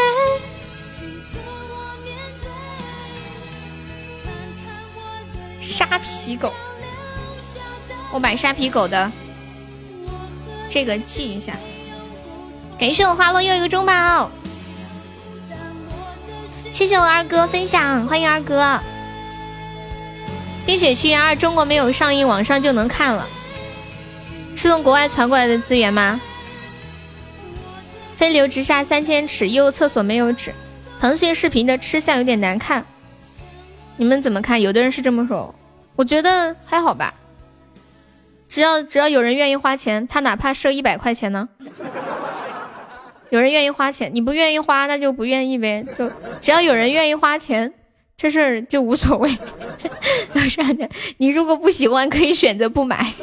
[5.62, 6.54] 沙皮狗，
[8.12, 9.12] 我把沙皮狗的
[10.70, 11.54] 这个记一下。
[12.80, 14.32] 感谢我花落又一个中宝，
[16.72, 18.64] 谢谢我二哥分享，欢迎二哥。
[20.66, 23.28] 《冰雪奇缘二》中国没有上映，网上就能看了，
[24.56, 26.20] 是从国外传过来的资源吗？
[28.20, 30.54] 飞流直下三千尺，又厕所没有纸。
[31.00, 32.86] 腾讯视频的吃相有点难看，
[33.96, 34.60] 你们怎么看？
[34.60, 35.56] 有的人是这么说，
[35.96, 37.14] 我觉得还好吧。
[38.50, 41.48] 只要只要有人愿意花钱，他哪怕设一百块钱呢？
[43.30, 45.86] 有人愿意花钱，你不愿意花，那就不愿意呗。
[45.96, 47.74] 就只要有人愿意花钱。
[48.18, 49.32] 这事儿就无所谓，
[50.36, 50.90] 楼上的
[51.20, 53.14] 你如果不喜欢，可以选择不买。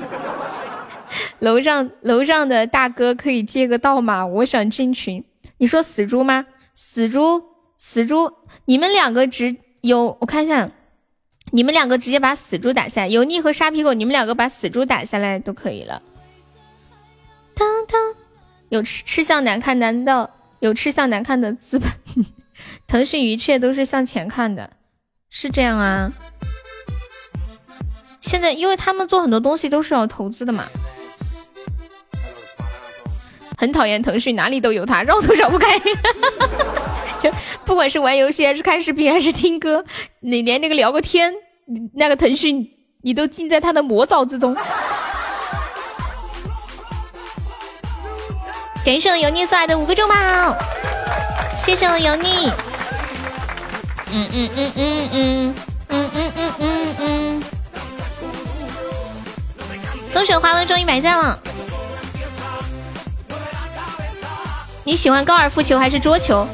[1.39, 4.27] 楼上楼上的大哥可以借个道吗？
[4.27, 5.25] 我想进群。
[5.59, 6.47] 你说死猪吗？
[6.75, 7.43] 死猪
[7.79, 8.33] 死猪，
[8.67, 10.71] 你们两个直有我看一下，
[11.53, 13.07] 你们两个直接把死猪打下。
[13.07, 16.03] 油腻和沙皮狗，你们两个把死猪打下来都可以了。
[17.55, 18.15] 当当，
[18.69, 19.79] 有吃吃相难看？
[19.79, 20.31] 难道
[20.61, 21.91] 有吃相难看的资本？
[22.87, 24.71] 腾讯一切都是向前看的。
[25.31, 26.13] 是这样啊，
[28.21, 30.65] 现在因为他们做很多东西都是要投资的嘛，
[33.57, 35.79] 很讨厌腾讯，哪里都有他，绕都绕不开。
[37.19, 37.31] 就
[37.65, 39.85] 不管是玩游戏还是看视频还是听歌，
[40.21, 41.33] 你连那个聊个天，
[41.95, 42.69] 那个腾讯
[43.03, 44.55] 你都浸在他的魔爪之中。
[48.85, 50.15] 感谢我油腻送来的五个中宝，
[51.57, 52.51] 谢谢我油腻。
[54.13, 55.55] 嗯嗯嗯嗯嗯
[55.89, 57.43] 嗯嗯嗯嗯嗯，
[60.13, 61.37] 冬雪花轮终于百赞了。
[64.87, 66.47] 你喜欢高尔夫球还是桌球？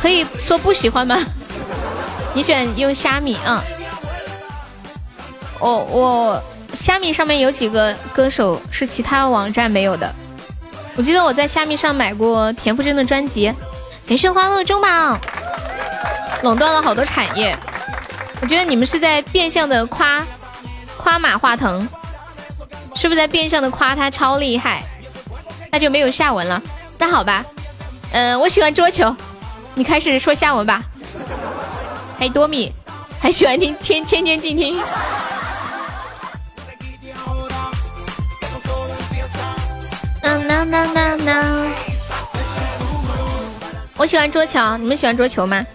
[0.00, 1.18] 可以说不喜欢吗？
[2.32, 3.62] 你喜欢用虾米啊？
[5.60, 10.10] 我我虾米上面有几个歌手是其他网站没有的。
[10.96, 13.52] 我记得我在虾米上买过田馥甄的专辑。
[14.08, 15.18] 感谢欢乐中宝。
[16.42, 17.54] 垄断了好多产业，
[18.40, 20.26] 我觉得你们是在变相的夸
[20.96, 21.86] 夸马化腾，
[22.94, 24.82] 是不是在变相的夸他超厉害？
[25.70, 26.60] 那就没有下文了。
[27.02, 27.44] 那好吧，
[28.12, 29.12] 嗯，我喜欢桌球，
[29.74, 30.80] 你开始说下文吧。
[32.16, 32.72] 还多米，
[33.18, 34.80] 还喜欢听天天天静听。
[43.96, 45.66] 我喜欢桌球，你们喜欢桌球吗？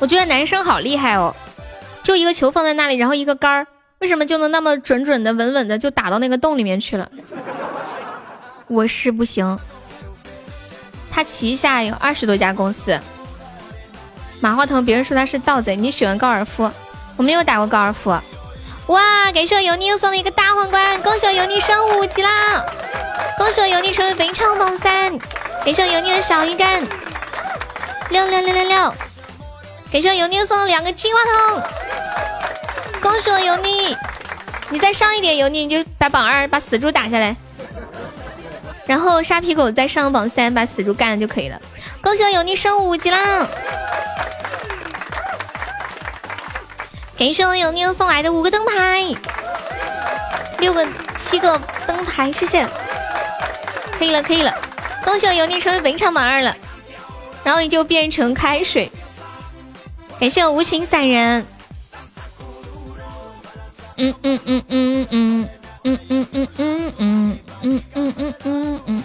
[0.00, 1.32] 我觉得男生好厉害哦，
[2.02, 3.66] 就一个球放在那里，然后一个杆儿，
[4.00, 7.08] 为什么就能那么准准的、稳稳的就打到那个洞里面去了？
[8.66, 9.56] 我是不行。
[11.16, 13.00] 他旗下有二十多家公司。
[14.38, 15.74] 马化腾，别人说他是盗贼。
[15.74, 16.70] 你喜欢高尔夫？
[17.16, 18.10] 我没有打过高尔夫。
[18.88, 22.62] 哇，感谢我油腻又送了一个大皇冠，恭喜我油腻升五级啦！
[23.38, 25.18] 恭喜我油腻成为本场榜三，
[25.64, 26.86] 感谢油腻的小鱼干，
[28.10, 28.94] 六六六六六。
[29.90, 31.62] 给上油腻送了两个金话筒，
[33.00, 33.96] 恭喜我油腻！
[34.68, 37.34] 你再上一点油腻，你就把榜二把死猪打下来，
[38.86, 41.60] 然后沙皮狗再上榜三把死猪干了就可以了。
[42.00, 43.48] 恭喜我油腻升五级啦！
[47.18, 49.14] 感谢我油腻送来的五个灯牌，
[50.58, 52.68] 六个七个灯牌，谢谢。
[53.98, 54.54] 可以了，可以了，
[55.04, 56.54] 恭喜我油腻成为本场榜二了，
[57.42, 58.92] 然后你就变成开水。
[60.20, 61.46] 感谢我无情散人。
[63.96, 65.48] 嗯嗯嗯嗯嗯嗯嗯
[65.86, 66.48] 嗯嗯嗯
[66.98, 69.04] 嗯嗯嗯嗯嗯。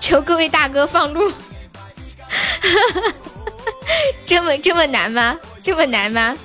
[0.00, 1.30] 求各位大哥放路。
[4.26, 5.38] 这么这么难吗？
[5.62, 6.36] 这么难吗？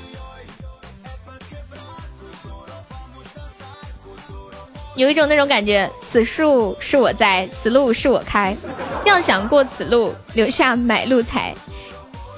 [4.96, 8.56] 有一种那种感觉，此树是我栽，此路是我开。
[9.04, 11.56] 要想过此路，留下买路财。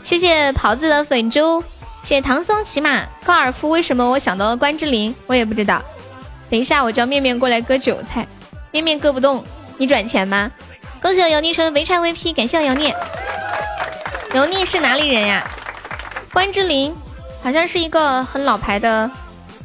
[0.02, 1.62] 谢谢袍子的粉猪，
[2.04, 3.70] 谢唐僧骑马高尔夫。
[3.70, 5.16] 为什么我想到了关之琳？
[5.28, 5.82] 我也不知道。
[6.50, 8.28] 等一下，我叫面面过来割韭菜。
[8.72, 9.44] 面面割不动，
[9.78, 10.52] 你转钱吗？
[11.02, 12.94] 恭喜我油腻成为围柴 VP，感谢我油腻。
[14.34, 15.50] 油腻是哪里人呀？
[16.34, 16.94] 关之琳
[17.44, 19.10] 好像是一个很老牌的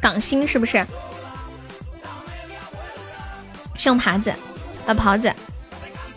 [0.01, 0.85] 港星，是不是？
[3.75, 4.33] 是用耙子
[4.85, 5.31] 呃，袍子，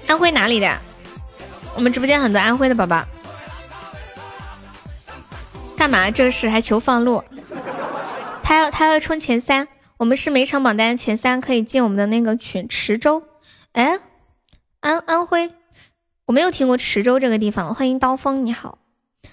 [0.07, 0.79] 安徽哪里的？
[1.75, 3.05] 我们直播间很多安徽的宝宝。
[5.81, 6.11] 干嘛？
[6.11, 7.25] 这是还求放路？
[8.43, 13.23] 他要他要冲前三，我们是每场榜单前三可以进我们的那个群池州。
[13.73, 13.99] 哎，
[14.81, 15.51] 安安徽，
[16.27, 17.75] 我没有听过池州这个地方。
[17.75, 18.77] 欢迎刀锋，你好，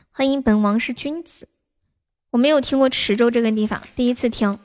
[0.10, 1.50] 欢迎本王是君子。
[2.30, 4.58] 我没有听过池州这个地方，第一次听。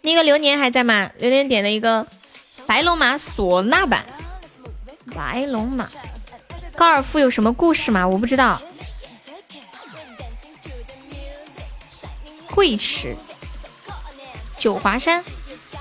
[0.00, 1.10] 那个流年还在吗？
[1.18, 2.06] 流年点了一个
[2.66, 4.06] 白龙马唢呐版。
[5.14, 5.86] 白龙马，
[6.74, 8.08] 高尔夫有什么故事吗？
[8.08, 8.58] 我不知道。
[12.54, 13.16] 贵池，
[14.56, 15.24] 九华山，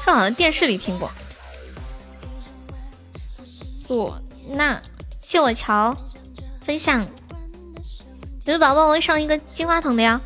[0.03, 1.11] 这好像电视里听过。
[3.87, 4.11] 唢
[4.49, 4.81] 呐，
[5.21, 5.95] 谢我乔
[6.61, 7.07] 分享。
[8.45, 10.19] 有的宝宝，我会上一个金话筒的呀。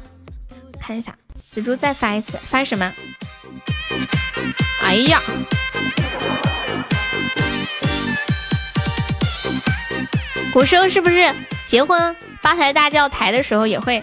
[0.79, 2.93] 看一下，死猪再发一次，发什么？
[4.81, 5.21] 哎呀，
[10.53, 11.35] 古时候是不是
[11.65, 14.01] 结婚八抬大轿抬的时候也会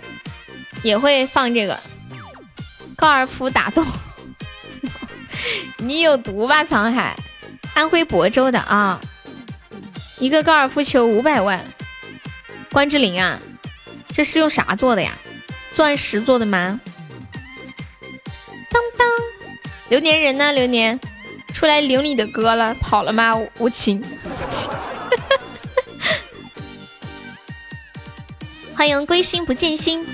[0.82, 1.80] 也会放这个
[2.96, 3.86] 高尔夫打洞？
[5.78, 7.16] 你有毒吧，沧海？
[7.74, 9.00] 安徽亳州的啊，
[10.18, 11.64] 一个高尔夫球五百万，
[12.70, 13.40] 关之琳啊，
[14.12, 15.12] 这是用啥做的呀？
[15.74, 16.80] 钻石做的吗？
[18.70, 19.08] 当当。
[19.88, 20.52] 流年人呢？
[20.52, 20.98] 流年
[21.52, 23.34] 出来领你的歌了，跑了吗？
[23.58, 24.02] 无情。
[28.76, 30.06] 欢迎归心不见心。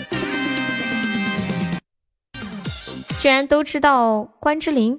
[3.20, 4.99] 居然都知道关之琳？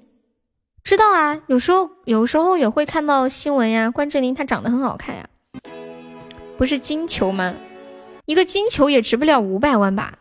[0.83, 3.89] 知道啊，有时候有时候也会看到新闻呀。
[3.89, 5.27] 关之琳她长得很好看呀，
[6.55, 7.55] 不是金球吗？
[8.25, 10.19] 一个金球也值不了五百万吧？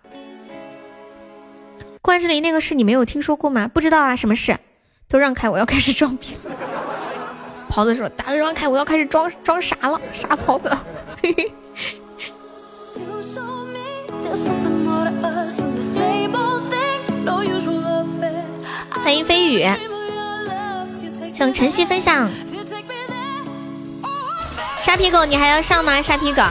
[2.01, 3.69] 关之琳那个事你没有听说过吗？
[3.69, 4.57] 不知道啊，什么事？
[5.07, 6.35] 都让开，我要开始装逼。
[7.69, 10.75] 袍子说：“大家让开，我要开始装装傻了，傻袍子。
[19.11, 19.67] 欢迎飞宇，
[21.35, 22.31] 向晨曦分享。
[24.85, 26.01] 沙皮狗，你还要上吗？
[26.01, 26.45] 沙皮狗，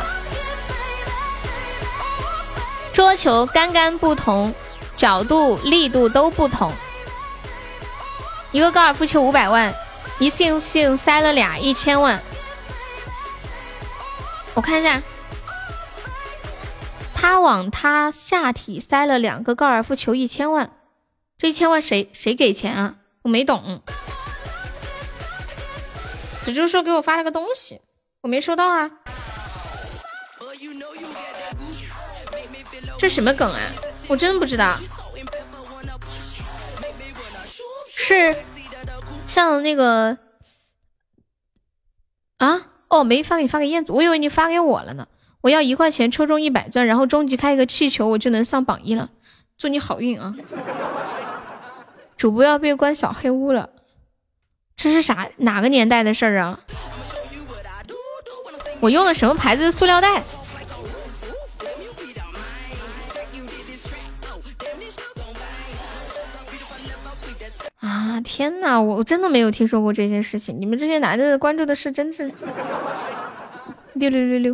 [2.91, 4.53] 桌球杆杆不同。
[4.97, 6.69] 角度、力度都不同。
[8.51, 9.73] 一个高尔夫球五百万，
[10.19, 12.21] 一次性塞了俩一千万。
[14.53, 15.01] 我看一下，
[17.15, 20.69] 他往他下体塞了两个高尔夫球一千万，
[21.39, 22.97] 这一千万谁谁给钱啊？
[23.21, 23.81] 我没懂。
[26.41, 27.79] 子猪说给我发了个东西，
[28.19, 28.91] 我没收到啊。
[32.97, 33.59] 这什么梗啊？
[34.09, 34.77] 我真不知道，
[37.87, 38.35] 是
[39.25, 40.17] 像那个
[42.39, 45.07] 啊哦，没发给你发给燕子，我以为你发给我了呢。
[45.39, 49.09] 我要一块钱抽中一百钻，然后终极开一个气球，我就能上榜一了。
[49.57, 50.35] 祝你好运啊！
[52.19, 53.69] 主播要被关小黑屋了，
[54.75, 56.59] 这是啥哪个年代的事儿啊？
[58.81, 60.21] 我用的什么牌子的塑料袋？
[67.79, 70.59] 啊天哪，我真的没有听说过这件事情。
[70.59, 72.29] 你们这些男的关注的是真是
[73.93, 74.53] 六六六六，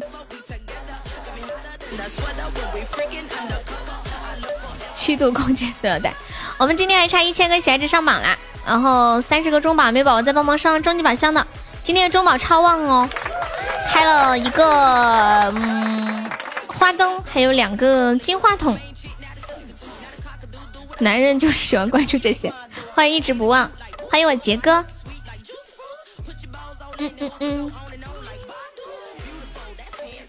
[4.94, 6.14] 七度空间塑料袋。
[6.58, 11.46] 我们今天还差一千个喜爱值上榜啦，然后三十个中宝，没宝宝再帮忙上终极宝箱的。
[11.84, 13.10] 今天的中宝超旺哦，
[13.92, 16.30] 开了一个嗯
[16.68, 18.78] 花灯，还有两个金话筒。
[21.00, 22.54] 男人就是喜欢关注这些。
[22.94, 23.70] 欢迎一直不忘，
[24.10, 24.84] 欢迎我杰哥。
[26.98, 27.72] 嗯嗯嗯，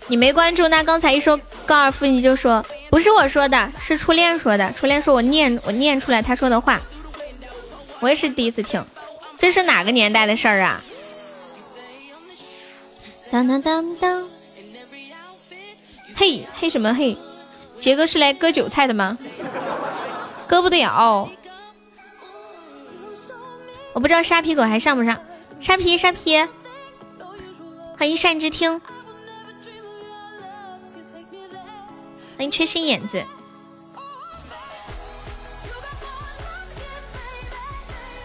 [0.09, 4.73] 你没关注，那刚才一说高尔夫你就说不是我说的，是初恋说的。
[4.73, 6.81] 初恋说我念我念出来他说的话，
[8.01, 8.85] 我也是第一次听。
[9.39, 10.83] 这是哪个年代的事儿啊？
[13.31, 14.29] 当当当当，
[16.15, 17.17] 嘿嘿什么嘿？
[17.79, 19.19] 杰哥是来割韭菜的吗？
[20.47, 21.29] 割不了。
[23.93, 25.21] 我不知道沙皮狗还上不上。
[25.61, 26.47] 沙皮沙皮，
[27.99, 28.81] 欢迎善之听，
[32.37, 33.25] 欢迎缺心眼子。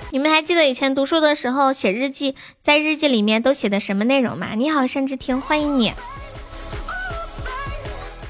[0.09, 4.49] 你们还记得以前读书的时候写日记，在日记里面都写的什么内容吗？
[4.55, 5.93] 你好，善之听，欢迎你。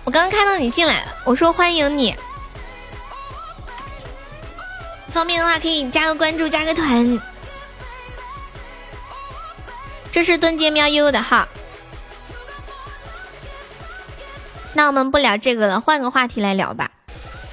[0.03, 2.15] 我刚刚看到你进来了，我说欢迎你。
[5.09, 7.19] 方便的话可以加个关注，加个团。
[10.11, 11.47] 这是盾街喵悠悠的号。
[14.73, 16.91] 那我们不聊这个了，换个话题来聊吧。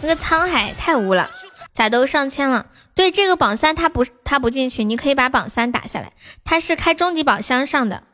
[0.02, 1.28] 那个沧海太污了，
[1.72, 2.66] 咋都上千了？
[2.94, 6.12] 对，这个榜三他不他不进去，你可以把榜三打下来。
[6.44, 8.04] 他是开终极宝箱上的，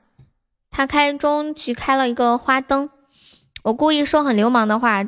[0.71, 2.91] 他开终极开了一个花灯。
[3.63, 5.05] 我故意说很流氓的话，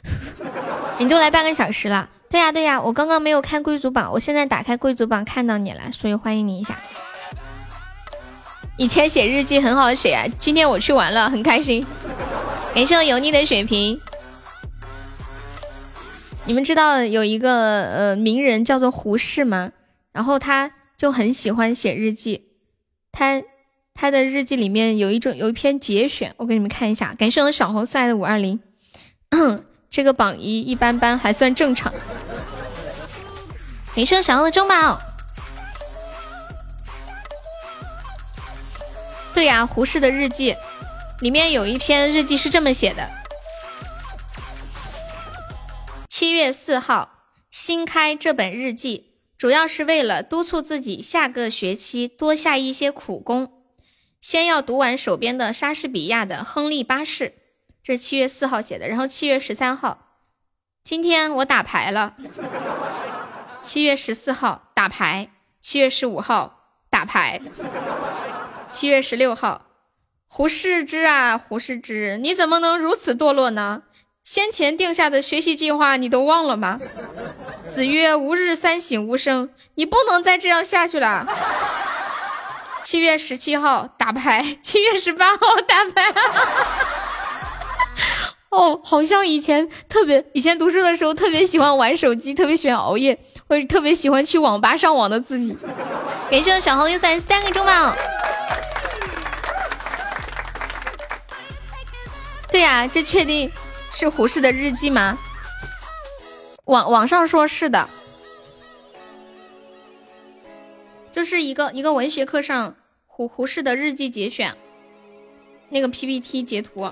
[0.98, 2.08] 你都来半个小时了。
[2.30, 6.76] 对呀对呀，我刚刚没有看贵族榜，我现在打开贵族榜看到你了，所以欢迎你一下。
[8.80, 11.84] 以前写日记很好写啊，今天我去玩了，很开心。
[12.74, 14.00] 感谢我油腻的水瓶。
[16.46, 19.72] 你们知道有一个呃名人叫做胡适吗？
[20.12, 22.46] 然后他就很喜欢写日记，
[23.12, 23.42] 他
[23.92, 27.14] 他的日记里面有一种有一篇节选，我给你们看一下。
[27.18, 28.58] 感谢我小红送来的五二零，
[29.90, 31.92] 这个榜一一般般，还算正常。
[33.94, 34.98] 感谢小红的中宝。
[39.34, 40.54] 对呀，胡适的日记
[41.20, 43.08] 里面有一篇日记是这么写的。
[46.08, 47.10] 七月四号，
[47.50, 53.64] 新开这本日记，主要是为了督促自己下个学期多下一些苦功。
[54.20, 57.24] 先要读完手边的莎士比亚的《亨利八世》，
[57.82, 58.86] 这是七月四号写的。
[58.86, 60.18] 然后七月十三号，
[60.84, 62.16] 今天我打牌了。
[63.62, 67.40] 七月十四号打牌，七月十五号打牌，
[68.70, 69.66] 七月十六号，
[70.28, 73.82] 胡适之啊，胡适之，你怎么能如此堕落呢？
[74.22, 76.78] 先前定下的学习计划你都忘了吗？
[77.66, 81.26] 子曰：“吾日三省吾身。”你不能再这样下去了。
[82.82, 86.14] 七月十七号打牌，七月十八号打牌。
[88.50, 95.56] 哦，好像以前特别，以前读书的时候特别喜欢玩手机，特别喜欢熬夜，或者特别喜欢去网吧上网的自己。
[96.30, 97.94] 感谢小红又三三个中宝。
[102.50, 103.50] 对呀，这确定。
[103.92, 105.18] 是胡适的日记吗？
[106.66, 107.88] 网网上说是的，
[111.10, 112.76] 就是一个一个文学课上
[113.08, 114.56] 胡胡适的日记节选，
[115.70, 116.88] 那个 PPT 截图，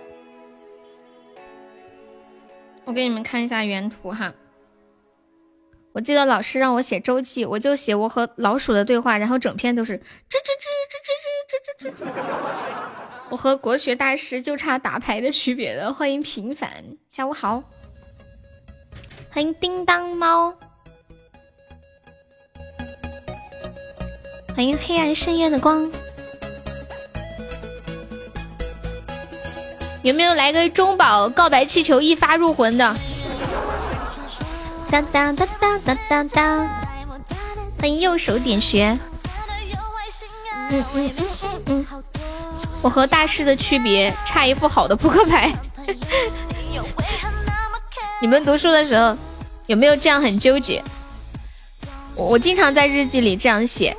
[2.88, 4.32] 我给你们看一下原图哈。
[5.92, 10.06] 我记得老师让我写周记，我就写我和老鼠的对话，然后整篇都是吱吱
[10.56, 12.08] 吱吱吱吱吱吱吱。
[13.28, 15.92] 我和国学大师就差打牌的区别了。
[15.92, 17.62] 欢迎平凡，下午好。
[19.28, 20.54] 欢迎叮当猫，
[24.56, 25.92] 欢迎黑暗深渊的光。
[30.02, 32.96] 有没有来个中宝告白气球一发入魂的？
[34.90, 36.68] 当当当当当当当。
[37.78, 38.98] 欢迎右手点穴。
[40.70, 42.04] 嗯嗯嗯嗯嗯。
[42.80, 45.52] 我和大师的区别差一副好的扑克牌。
[48.20, 49.16] 你们读书的时候
[49.66, 50.82] 有没有这样很纠结？
[52.14, 53.96] 我经常在日记里这样写，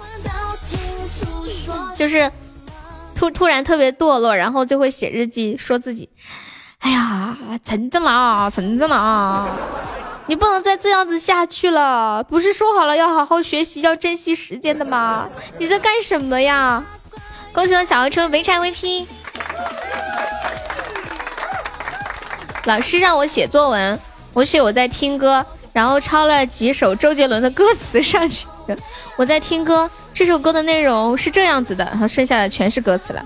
[1.97, 2.29] 就是
[3.19, 6.07] 突突然特别堕落，然后就会写日记说自己，
[6.77, 9.45] 哎呀，成长了，成长了，
[10.27, 12.23] 你不能再这样子下去了。
[12.23, 15.27] 不是说好了要好好学习，要珍惜时间的吗？
[15.57, 16.81] 你在干什么呀？
[17.51, 19.06] 恭喜我小鹅车围柴 VP，
[22.64, 23.99] 老师让我写作文，
[24.31, 28.48] 我写我在听歌，然后抄了几首周杰伦的歌词上去。
[29.17, 33.23] 我在听歌，这首歌的内容是这样子的，然后剩下的全是歌词了。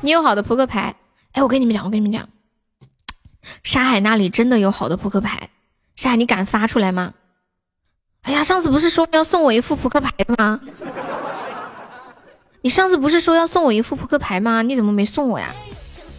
[0.00, 0.94] 你有好的扑克牌？
[1.32, 2.28] 哎，我跟你们讲，我跟你们讲，
[3.64, 5.50] 沙海那里真的有好的扑克牌。
[5.96, 7.14] 沙海，你敢发出来吗？
[8.22, 10.60] 哎呀，上次不是说要送我一副扑克牌吗？
[12.60, 14.62] 你上次不是说要送我一副扑克牌吗？
[14.62, 15.52] 你怎么没送我呀？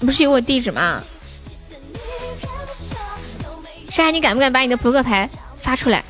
[0.01, 1.01] 你不是有我地址吗？
[3.89, 6.03] 沙海，你敢不敢把你的扑克牌发出来？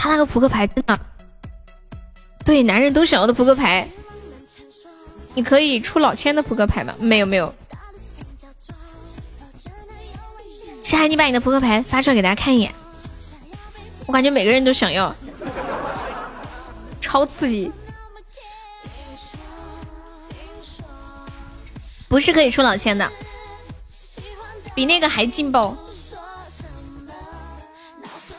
[0.00, 0.98] 他那个扑克牌真的，
[2.42, 3.86] 对男人都想要的扑克牌。
[5.34, 6.94] 你可以出老千的扑克牌吗？
[6.98, 7.54] 没有没有。
[10.82, 12.74] 山海，你把你的扑克牌发出来给大家看一眼。
[14.06, 15.14] 我感觉每个人都想要，
[17.02, 17.70] 超刺激。
[22.08, 23.06] 不是可以出老千的，
[24.74, 25.76] 比那个还劲爆。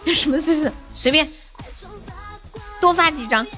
[0.05, 0.73] 有 什么姿势？
[0.95, 1.31] 随便，
[2.81, 3.45] 多发几张。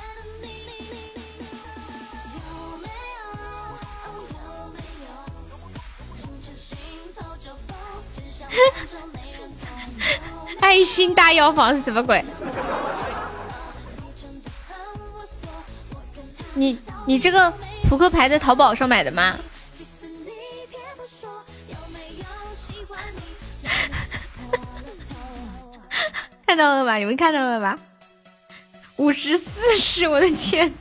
[10.60, 12.24] 爱心大药房是什么鬼？
[16.53, 16.77] 你
[17.08, 17.52] 你这个
[17.90, 19.35] 扑克牌在淘宝上买的吗？
[26.45, 26.98] 看到了吧？
[26.98, 27.77] 你们看到了吧？
[29.03, 30.73] 五十四是 我的天！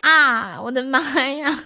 [0.00, 0.60] 啊！
[0.60, 0.98] 我的妈
[1.30, 1.64] 呀！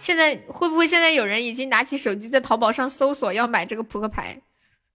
[0.00, 4.40] 现在会不会现在有人已经拿起手机在淘宝上搜索要买这个扑克牌？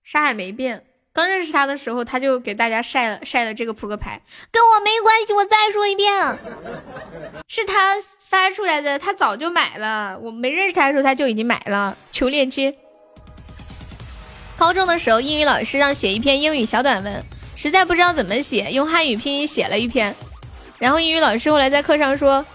[0.01, 4.21] 啥也没变，刚认识他的时候他就给大家晒了晒了这个扑克牌，
[4.51, 5.33] 跟我没关系。
[5.33, 6.11] 我再说一遍，
[7.47, 7.95] 是他
[8.27, 10.17] 发出来的，他早就买了。
[10.19, 11.97] 我没认识他的时候他就已经买了。
[12.11, 12.75] 求链接。
[14.57, 17.23] 高中的时候，英语老师让写一篇英语小短文，
[17.55, 20.15] 实在不知道怎么写，用汉语拼音写了一篇。
[20.77, 22.45] 然后英语老师后来在课上说。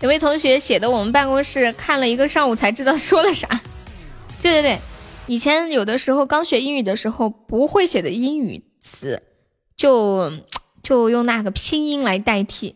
[0.00, 3.46] 有位同学写的，我们办公室看了一个上午才知道说了啥。
[4.40, 4.78] 对对对，
[5.30, 9.22] 以前有的时候刚学英语的时候，不会写的英语词，
[9.76, 10.32] 就
[10.82, 12.74] 就用那个拼音来代替。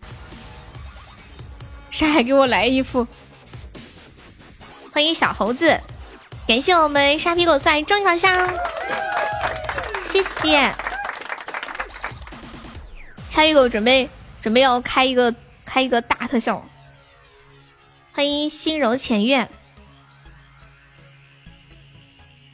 [1.90, 3.08] 山海给我来一副，
[4.92, 5.80] 欢迎小猴子，
[6.46, 8.48] 感谢我们沙皮狗送来终极宝箱，
[9.96, 10.72] 谢谢。
[13.30, 14.08] 沙皮狗准备
[14.40, 15.34] 准备要开一个
[15.64, 16.64] 开一个大特效。
[18.12, 19.48] 欢迎心柔浅月，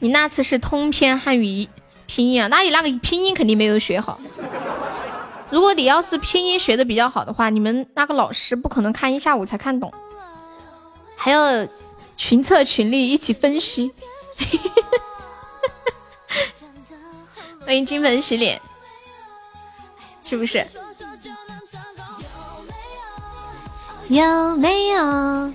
[0.01, 1.69] 你那次是通篇汉语
[2.07, 2.47] 拼音啊？
[2.47, 4.19] 那你那个拼音肯定没有学好。
[5.51, 9.93] 如果你要是拼音学的比较好的话，你们那个老师不可能看一下午才看懂，
[11.15, 11.67] 还要
[12.17, 13.91] 群策群力一起分析。
[17.63, 18.59] 欢迎金盆洗脸，
[20.23, 20.65] 是不是？
[24.07, 25.53] 有没有？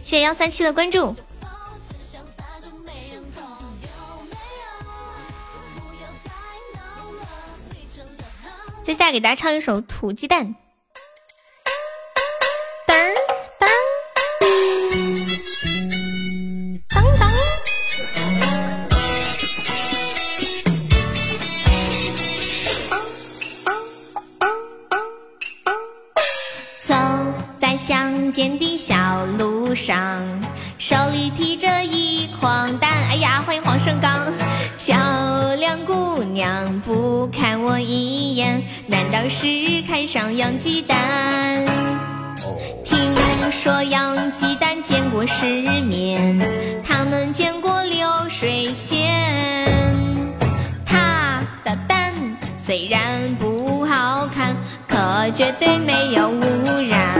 [0.00, 1.12] 谢谢幺三七的关注。
[8.90, 10.48] 接下来给大家唱一首《土鸡蛋》。
[38.86, 39.46] 难道是
[39.86, 41.64] 看上养鸡蛋？
[42.84, 43.14] 听
[43.50, 45.44] 说养鸡蛋见过世
[45.82, 46.38] 面，
[46.82, 49.10] 他们见过流水线。
[50.86, 52.14] 它的蛋
[52.58, 54.56] 虽然不好看，
[54.88, 56.42] 可绝对没有污
[56.88, 57.19] 染。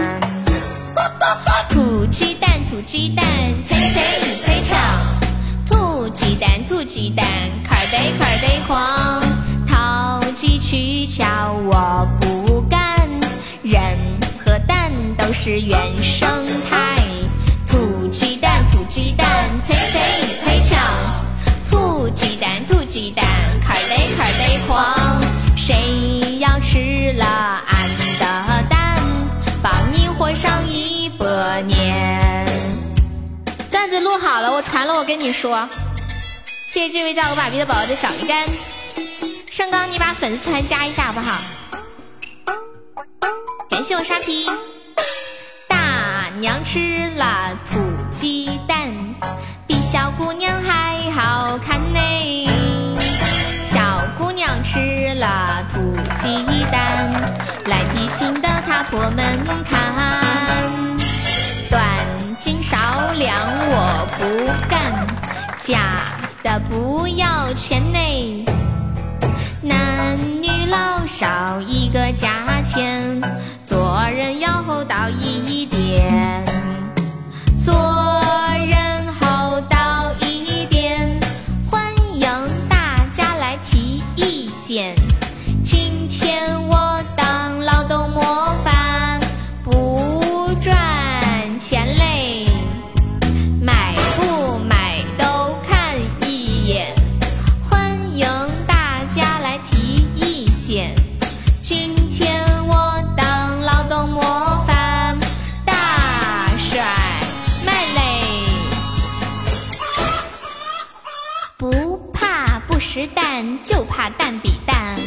[15.43, 17.01] 是原生态。
[17.65, 19.27] 土鸡蛋，土鸡蛋，
[19.65, 20.77] 脆脆一脆巧。
[21.67, 23.25] 土鸡蛋，土鸡蛋，
[23.59, 25.57] 壳儿得壳儿得狂。
[25.57, 27.89] 谁要吃了俺
[28.19, 29.01] 的蛋，
[29.63, 31.09] 帮你活上一。
[31.17, 32.45] 百年，
[33.71, 35.67] 段子录好了，我传了，我跟你说，
[36.71, 38.47] 谢谢这位叫我爸比的宝宝的小鱼干，
[39.49, 41.39] 盛刚，你把粉丝团加一下好不好？
[43.69, 44.47] 感谢我沙皮，
[46.41, 47.79] 娘吃了土
[48.09, 48.91] 鸡蛋，
[49.67, 51.99] 比小姑娘还好看呢。
[53.63, 53.79] 小
[54.17, 57.13] 姑娘吃了土鸡蛋，
[57.67, 60.19] 来提亲的她破门看。
[61.69, 61.79] 短
[62.39, 65.05] 斤少两我不干，
[65.59, 68.45] 假的不要钱呢。
[69.61, 73.21] 男女老少一个价钱，
[74.11, 76.50] 人要厚道一点。
[113.63, 114.97] 就怕蛋比蛋。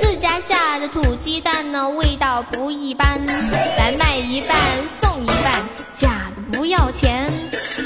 [0.00, 3.20] 自家下的土鸡蛋呢，味道不一般，
[3.78, 4.58] 来卖一半
[5.00, 5.62] 送一半，
[5.94, 7.30] 假的不要钱，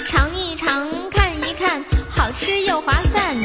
[0.07, 3.37] 尝一尝看一看，好吃又划算。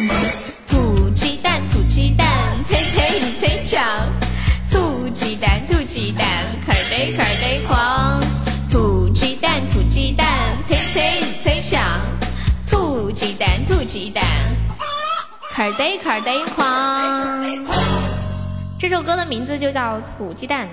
[0.67, 2.27] 土鸡蛋，土鸡蛋，
[2.65, 3.81] 脆脆脆香。
[4.69, 6.27] 土鸡蛋，土鸡蛋，
[6.65, 8.00] 壳儿得壳儿得狂。
[15.61, 17.39] 壳儿得壳儿得狂。
[18.79, 20.67] 这首歌的名字就叫《土鸡蛋》。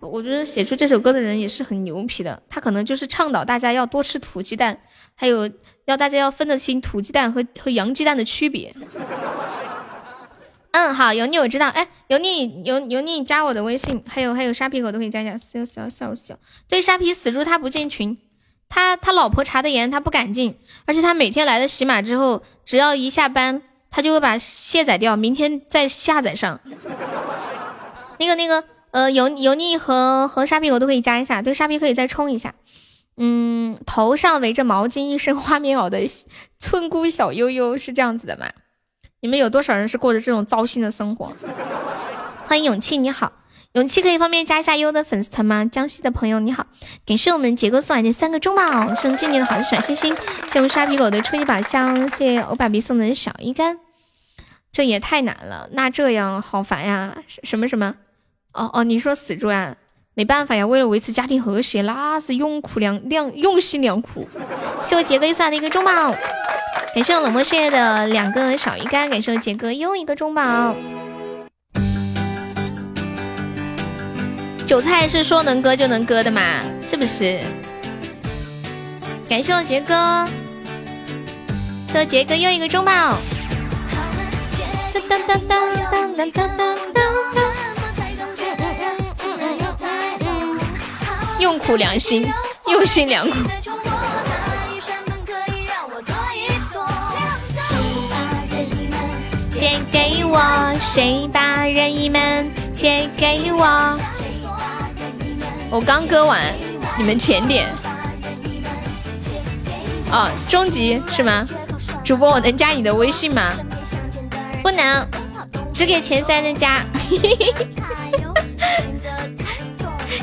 [0.00, 4.80] 我觉得写出这首歌的人也是很牛皮的，他可能就是倡导大家要多吃土鸡蛋，
[5.14, 5.48] 还有
[5.84, 8.74] 要大家要分得清土鸡蛋和和洋鸡蛋的区别。
[10.72, 11.68] 嗯，好，油腻我知道。
[11.68, 15.36] 哎，油腻油油腻加我的微信，还有还有沙皮狗都可以加一下。
[15.36, 16.36] 笑笑笑笑，
[16.68, 18.18] 对，沙皮死猪他不进群，
[18.68, 23.62] 他他老婆查的严，他不敢进，而且他每天来了喜马之后，只要一下班，
[23.94, 26.58] 他就会把卸载掉，明天再下载上。
[28.18, 32.54] 那个那个，呃，油油腻和和沙皮狗都可以加一下，对，沙皮可以再冲一下。
[33.16, 36.00] 嗯，头上围着毛巾，一身花棉袄的
[36.58, 38.46] 村姑小悠悠是这样子的吗？
[39.20, 41.32] 你们有多少人是过着这种糟心的生活？
[42.44, 43.32] 欢迎勇气，你好，
[43.74, 45.64] 勇气可以方便加一下优的粉丝团吗？
[45.64, 46.66] 江西的朋友你好，
[47.06, 50.16] 感谢我们杰哥送来的三个中宝，送今年的好小心心，
[50.48, 53.78] 谢我们沙皮狗的初级宝箱，谢谢欧爸比送的小鱼干，
[54.74, 57.94] 这也太难了，那这样好烦呀，什么什么？
[58.52, 59.76] 哦哦，你说死猪啊？
[60.14, 64.26] 没办法呀，为了维持家庭和谐，那是用苦良良用心良苦。
[64.82, 66.12] 谢我杰哥又送来的一个中宝，
[66.92, 70.74] 感谢我冷漠世界的两个小鱼干，感谢我杰哥又一个中宝。
[74.66, 76.42] 韭菜是说能割就能割的嘛，
[76.82, 77.38] 是不是？
[79.28, 80.26] 感谢我杰哥，
[81.86, 83.16] 谢我杰哥又一个中宝。
[85.08, 87.04] 当当当当当当当当。
[91.40, 92.26] 用苦良心，
[92.68, 93.36] 用心良苦。
[99.50, 100.40] 借给我，
[100.80, 103.98] 谁把任意门借给我？
[105.70, 106.40] 我刚割完，
[106.96, 107.68] 你们前点。
[110.10, 111.44] 哦，终极是吗？
[112.04, 113.52] 主播，我能加你的微信吗？
[114.64, 115.06] 不能，
[115.74, 116.80] 只给前三的加。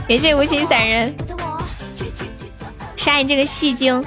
[0.10, 1.14] 感谢无情散人，
[2.98, 4.04] 杀你这个戏精！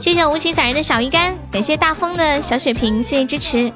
[0.00, 3.70] 谢谢无情散人的小鱼干，感谢大风的小血瓶，谢谢支持。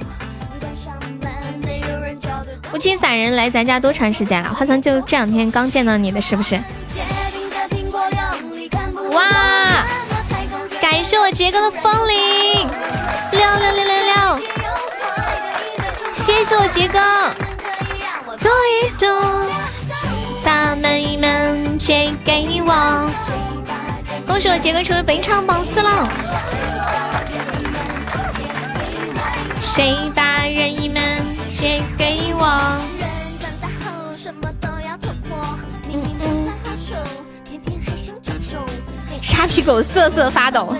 [2.72, 4.54] 无情散人来咱家多长时间了？
[4.54, 6.58] 好像就这两天刚见到你的，是不是？
[9.10, 9.84] 哇！
[10.80, 12.66] 感谢我杰哥的风铃，
[16.52, 16.98] 谢谢我杰哥，
[18.36, 19.08] 多一种。
[20.44, 23.10] 把妹们借给我！
[24.26, 26.10] 恭喜我杰哥成为本场榜四了。
[29.62, 31.24] 谁把任意门
[31.56, 32.78] 借给我？
[39.22, 40.76] 沙皮狗瑟瑟发抖。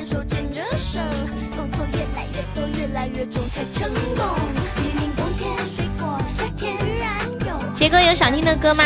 [7.82, 8.84] 杰哥有想听的歌吗？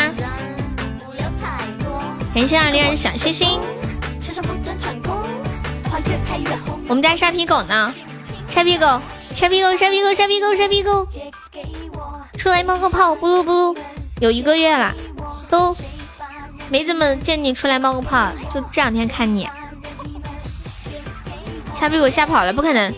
[2.33, 3.59] 感谢二零二小星星。
[6.87, 7.93] 我们家沙皮狗呢？
[8.47, 8.99] 沙皮狗，
[9.35, 11.07] 沙皮狗，沙皮狗，沙皮狗，沙皮狗，
[12.39, 13.77] 出来冒个泡，不噜不噜，
[14.19, 14.91] 有一个月了，
[15.47, 15.77] 都
[16.67, 19.47] 没怎么见你出来冒个泡，就这两天看你。
[21.75, 22.91] 沙皮狗吓跑了，不可能，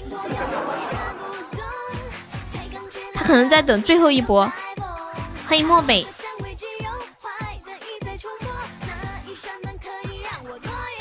[3.14, 4.50] 他可能在等最后一波。
[5.50, 6.06] 欢迎漠北。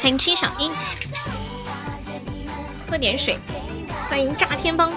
[0.00, 0.72] 欢迎青小樱，
[2.90, 3.38] 喝点水。
[4.08, 4.90] 欢迎炸天帮，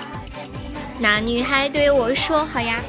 [0.99, 2.79] 那女孩对我说：“好呀。”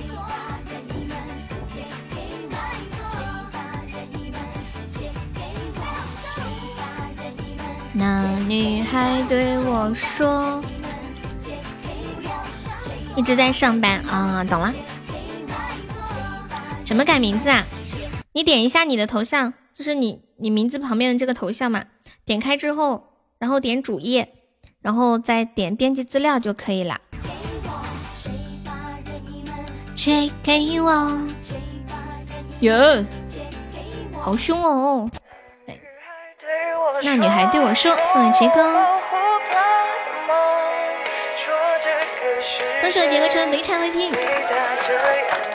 [7.92, 10.62] 那女孩对我说
[13.16, 14.72] ：“一直在上班啊，懂了。
[16.84, 17.64] 怎么改名字啊？
[18.32, 21.84] 你点一下你的头像，就是你你名字旁边的这个头像嘛。
[22.24, 24.28] 点开之后，然后点主页，
[24.80, 27.00] 然后再点编辑资料就可以了。
[29.94, 31.20] 借给我，
[32.60, 33.04] 哟，
[34.20, 35.10] 好凶哦！
[37.04, 38.84] 那女孩对我说：“送你杰哥，
[42.80, 45.51] 分手杰哥成为没产 VP。”月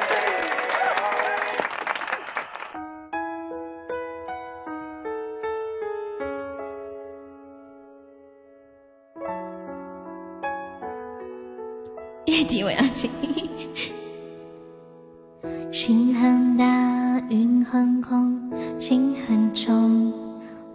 [12.48, 13.12] 底我要进。
[15.72, 20.12] 心很大，云很空，心很重。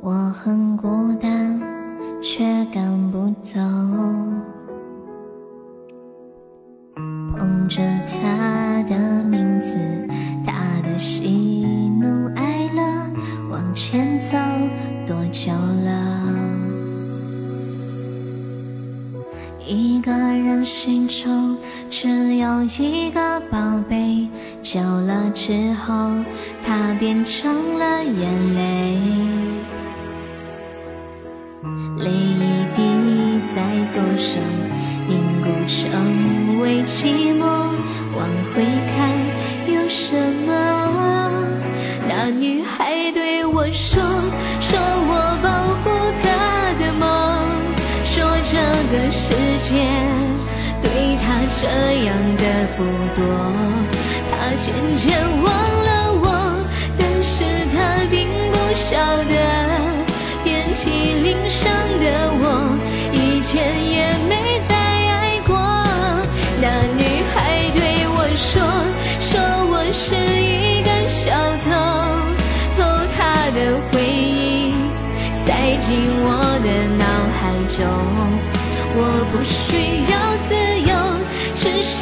[0.00, 1.60] 我很孤单，
[2.22, 3.58] 却赶不走。
[7.36, 9.76] 捧着他的名字，
[10.44, 11.58] 他的喜
[12.00, 12.80] 怒哀乐，
[13.50, 14.38] 往前走
[15.06, 16.41] 多久了？
[19.66, 21.56] 一个人心中
[21.90, 23.58] 只有一个宝
[23.88, 24.26] 贝，
[24.62, 26.10] 久了之后，
[26.64, 28.98] 它变成了眼泪。
[31.98, 32.82] 泪一滴
[33.54, 34.38] 在左手
[35.08, 37.42] 凝固成为寂寞，
[38.16, 38.92] 往回看
[39.72, 40.16] 有什
[40.46, 40.50] 么？
[42.08, 44.02] 那女孩对我说，
[44.60, 45.11] 说我
[48.92, 49.32] 的世
[49.68, 49.72] 界
[50.82, 51.24] 对他
[51.58, 51.64] 这
[52.04, 52.42] 样的
[52.76, 52.84] 不
[53.16, 53.20] 多，
[54.30, 54.66] 他渐
[54.98, 55.02] 渐
[55.42, 55.46] 忘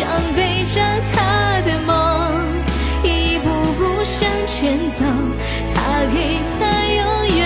[0.00, 0.80] 想背着
[1.12, 1.92] 她的梦，
[3.04, 5.04] 一步步向前走。
[5.74, 5.78] 她
[6.10, 6.98] 给她永
[7.36, 7.40] 远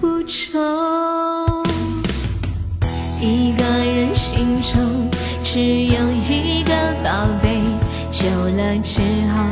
[0.00, 0.56] 不愁。
[3.20, 5.10] 一个人心中
[5.42, 7.60] 只有一个宝贝，
[8.12, 9.00] 久了之
[9.34, 9.42] 后，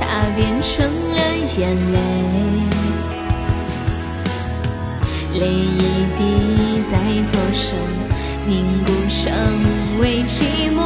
[0.00, 0.84] 它变成
[1.14, 1.18] 了
[1.56, 1.96] 眼泪。
[5.40, 5.78] 泪一
[6.18, 6.20] 滴
[6.92, 6.92] 在
[7.32, 7.74] 左手
[8.46, 9.32] 凝固成
[10.04, 10.82] 为寂寞，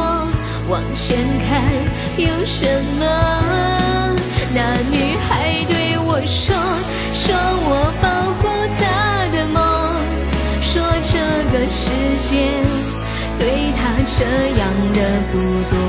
[0.69, 1.61] 往前看
[2.15, 2.65] 有什
[2.97, 3.03] 么？
[4.55, 6.55] 那女孩对我说，
[7.13, 8.07] 说我保
[8.39, 8.47] 护
[8.79, 9.59] 她的梦，
[10.61, 10.81] 说
[11.11, 11.19] 这
[11.51, 11.91] 个世
[12.29, 12.31] 界
[13.37, 14.23] 对她这
[14.57, 14.97] 样的
[15.33, 15.35] 不
[15.69, 15.88] 多。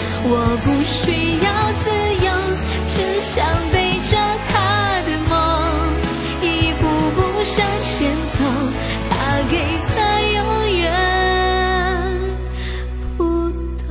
[0.23, 0.27] 我
[0.63, 1.01] 不需
[1.41, 1.49] 要
[1.81, 1.89] 自
[2.23, 2.29] 由，
[2.87, 3.75] 只想背
[4.09, 4.11] 着
[4.47, 4.51] 他
[5.01, 5.33] 的梦，
[6.41, 6.45] 一
[6.79, 6.81] 步
[7.15, 7.89] 步向前
[8.37, 8.39] 走，
[9.09, 9.13] 他
[9.49, 9.53] 给
[9.95, 9.97] 的
[10.33, 10.39] 永
[10.77, 10.79] 远
[13.17, 13.19] 不
[13.87, 13.89] 懂。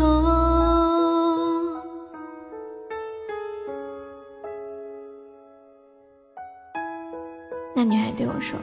[7.74, 8.56] 那女孩对我说。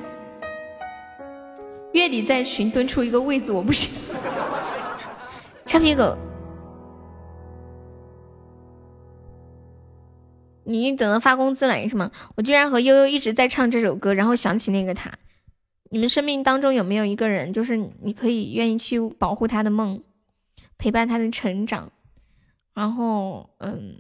[1.94, 3.90] 月底在群蹲出一个位子，我不行。
[5.66, 6.18] 俏皮狗，
[10.68, 12.12] 你等着发工资来是吗？
[12.36, 15.12] 我居然和悠悠一直在唱这首歌，然后想起那个他。
[15.90, 20.04] 你们生命当中有没有一个人，就是你可以愿意去保护他的梦，
[20.78, 21.92] 陪伴他的成长，
[22.74, 23.96] 然后嗯，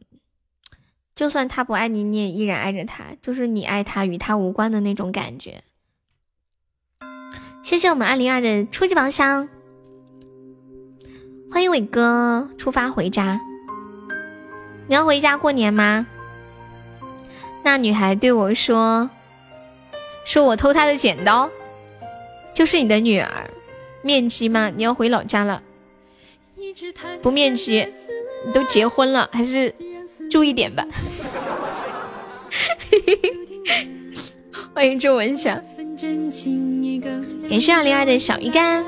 [1.15, 5.63] 就算他不爱你，你也依然爱着他，就是你爱他与他无关的那种感觉。
[7.63, 9.47] 谢谢我们二零二的初级宝箱，
[11.49, 13.39] 欢迎伟哥出发回家。
[14.89, 16.05] 你要回家过年吗？
[17.67, 19.09] 那女孩对我说
[20.23, 21.49] ：“说我偷她的剪刀。”
[22.55, 23.29] 就是你的女儿，
[24.01, 24.71] 面基吗？
[24.73, 25.61] 你要回老家了，
[27.21, 27.85] 不面基，
[28.45, 29.75] 你都结婚了，还是
[30.31, 30.87] 注意点吧。
[34.73, 35.61] 欢迎周文祥，
[37.49, 38.85] 感谢二零二的小鱼干。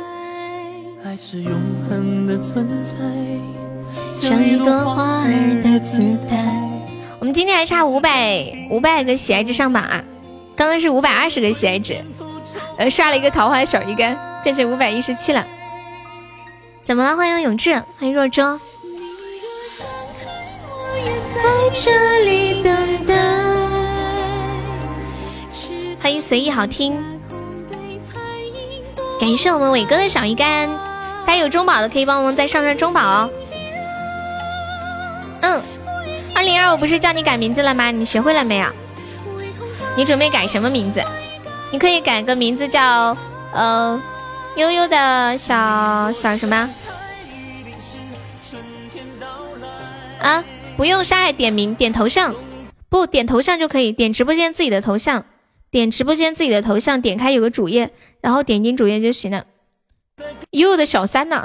[4.22, 6.79] 像一朵花儿的姿态。
[7.20, 10.02] 我们今天还差五百五百个喜爱值上榜啊！
[10.56, 11.98] 刚刚是五百二十个喜爱值。
[12.78, 15.46] 呃，刷了一个桃花小鱼干，变成五百一十七了。
[16.82, 17.18] 怎么了？
[17.18, 18.58] 欢迎永志，欢迎若舟。
[26.02, 26.98] 欢迎随意好听。
[29.20, 30.70] 感谢我们伟哥的小鱼干，
[31.26, 33.30] 大家有中宝的可以帮我们再上上中宝哦。
[35.42, 35.62] 嗯，
[36.34, 37.92] 二零二，我不是叫你改名字了吗？
[37.92, 38.68] 你学会了没有？
[39.98, 41.04] 你准备改什么名字？
[41.72, 43.16] 你可以改个名字叫，
[43.54, 44.02] 呃，
[44.56, 46.70] 悠悠的小小什么？
[50.20, 50.44] 啊，
[50.78, 52.34] 不用沙海点名点头像，
[52.90, 55.26] 不点头像就可以，点直播间自己的头像，
[55.70, 57.92] 点直播间自己的头像，点开有个主页，
[58.22, 59.46] 然后点进主页就行了。
[60.52, 61.44] 悠悠的小三呢？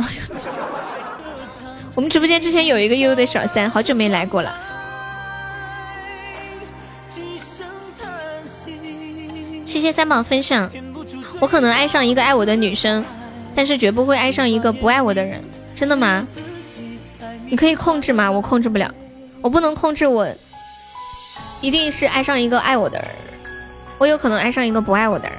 [1.94, 4.60] 我们直播间之前有一个悠悠的小三，好久没来过了。
[9.64, 10.70] 谢谢三宝分享，
[11.40, 13.04] 我可能爱上一个爱我的女生，
[13.54, 15.42] 但是绝不会爱上一个不爱我的人，
[15.74, 16.26] 真的吗？
[17.48, 18.30] 你可以控制吗？
[18.30, 18.92] 我控制不了，
[19.40, 20.28] 我不能控制我，
[21.60, 23.08] 一定是爱上一个爱我的人，
[23.98, 25.38] 我有可能爱上一个不爱我的人，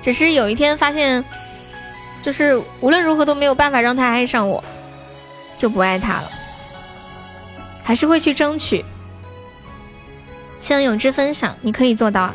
[0.00, 1.24] 只是有一天发现，
[2.22, 4.62] 就是无论如何都没有办法让他爱上我，
[5.58, 6.30] 就不爱他了，
[7.82, 8.84] 还是会去争取。
[10.66, 12.34] 谢谢永志分享，你可以做到。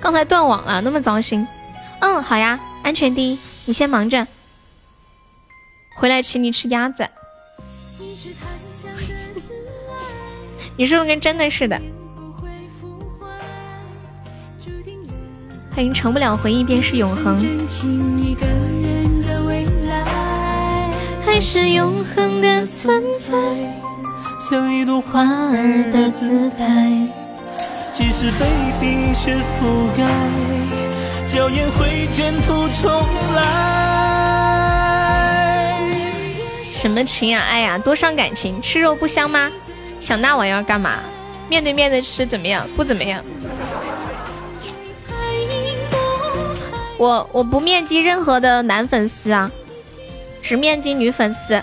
[0.00, 1.46] 刚才断网了，那么糟心。
[2.00, 4.26] 嗯，好呀，安全第一，你先忙着。
[5.94, 7.06] 回来请你吃鸭子。
[10.78, 11.78] 你是不是跟真的似的？
[15.74, 17.36] 欢迎成不了回忆便是永恒。
[21.26, 23.34] 还是永恒的存在，
[24.48, 27.25] 像一朵花儿的姿态。
[27.96, 28.44] 即使被
[28.78, 30.04] 冰雪覆盖，
[31.26, 32.92] 娇艳会卷土重
[33.34, 33.40] 来。
[36.70, 38.60] 什么情呀爱呀，多伤感情！
[38.60, 39.50] 吃肉不香吗？
[39.98, 40.98] 想那玩意儿干嘛？
[41.48, 42.68] 面对面的吃怎么样？
[42.76, 43.24] 不怎么样。
[46.98, 49.50] 我我不面基任何的男粉丝啊，
[50.42, 51.62] 只面基女粉丝，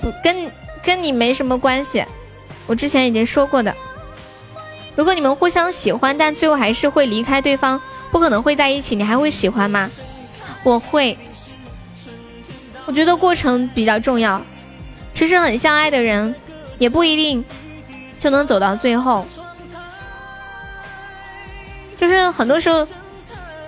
[0.00, 0.48] 不跟
[0.80, 2.04] 跟你没什么关系。
[2.68, 3.74] 我之前已经说过的。
[4.96, 9.90] 如果你们互相喜欢，但最后还是会离开对方，不可能会在一起，你还会喜欢吗？
[10.62, 11.18] 我会，
[12.86, 14.40] 我觉得过程比较重要。
[15.12, 16.34] 其实很相爱的人，
[16.78, 17.44] 也不一定
[18.18, 19.26] 就能走到最后。
[21.96, 22.86] 就是很多时候，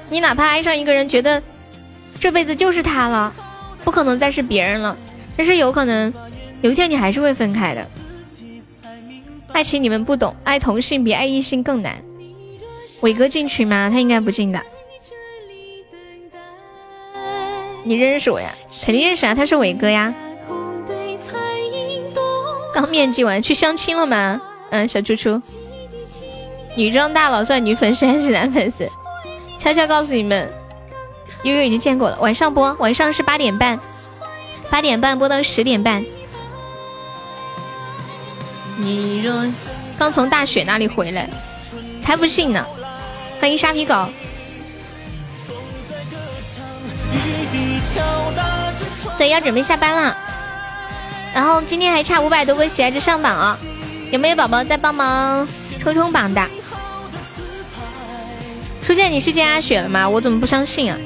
[0.09, 1.43] 你哪怕爱上一个人，觉得
[2.21, 3.33] 这辈子就是他了，
[3.85, 4.97] 不可能再是别人了，
[5.37, 6.13] 但是有可能
[6.61, 7.87] 有一天你还是会分开的。
[9.53, 11.97] 爱情你们不懂，爱同性比爱异性更难。
[13.01, 13.89] 伟哥进群吗？
[13.91, 14.61] 他应该不进的。
[17.85, 18.53] 你认识我呀？
[18.85, 20.13] 肯定认识啊，他是伟哥呀。
[22.75, 24.41] 刚面基完，去相亲了吗？
[24.71, 25.41] 嗯，小猪猪。
[26.77, 28.87] 女装大佬算女粉丝还是男粉丝？
[29.59, 30.51] 悄悄告诉你们，
[31.45, 32.19] 悠悠已经见过了。
[32.21, 33.81] 晚上播，晚上是八点半，
[34.69, 36.05] 八点半播到十点半。
[38.77, 39.47] 你若
[39.99, 41.29] 刚从大雪那里回来，
[42.01, 42.65] 才不信呢！
[43.41, 44.07] 欢迎沙皮狗。
[49.17, 50.17] 对，要准备下班了。
[51.35, 53.59] 然后今天还差五百多个喜爱值上榜啊！
[54.11, 55.47] 有没有宝宝在帮忙
[55.79, 56.47] 冲冲榜的？
[58.83, 60.09] 初见你是见阿雪了吗？
[60.09, 60.99] 我怎么不相信啊？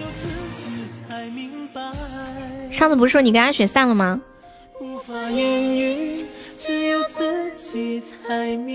[2.70, 4.20] 上次不是说你跟阿雪散了吗？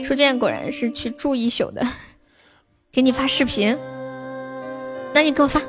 [0.03, 1.85] 书建果然是去住一宿的，
[2.91, 3.77] 给你发视频，
[5.13, 5.59] 那你给我发。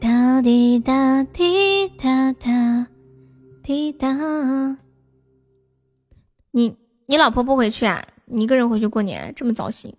[0.00, 2.86] 哒滴哒滴哒哒
[3.62, 4.78] 滴哒。
[6.50, 8.06] 你你老婆不回去啊？
[8.26, 9.96] 你一个人回去过年，这么糟心？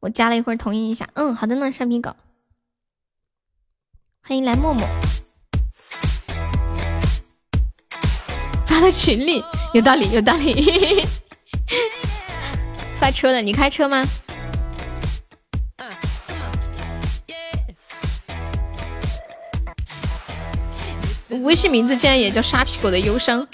[0.00, 1.08] 我加了一会儿，同意一下。
[1.14, 2.16] 嗯，好的呢，上品狗。
[4.22, 4.86] 欢迎来默默。
[8.68, 11.08] 发到群里，有道理，有道理。
[13.00, 14.04] 发车了，你开车吗？
[21.44, 23.46] 微信名字竟然也叫沙皮狗的忧伤。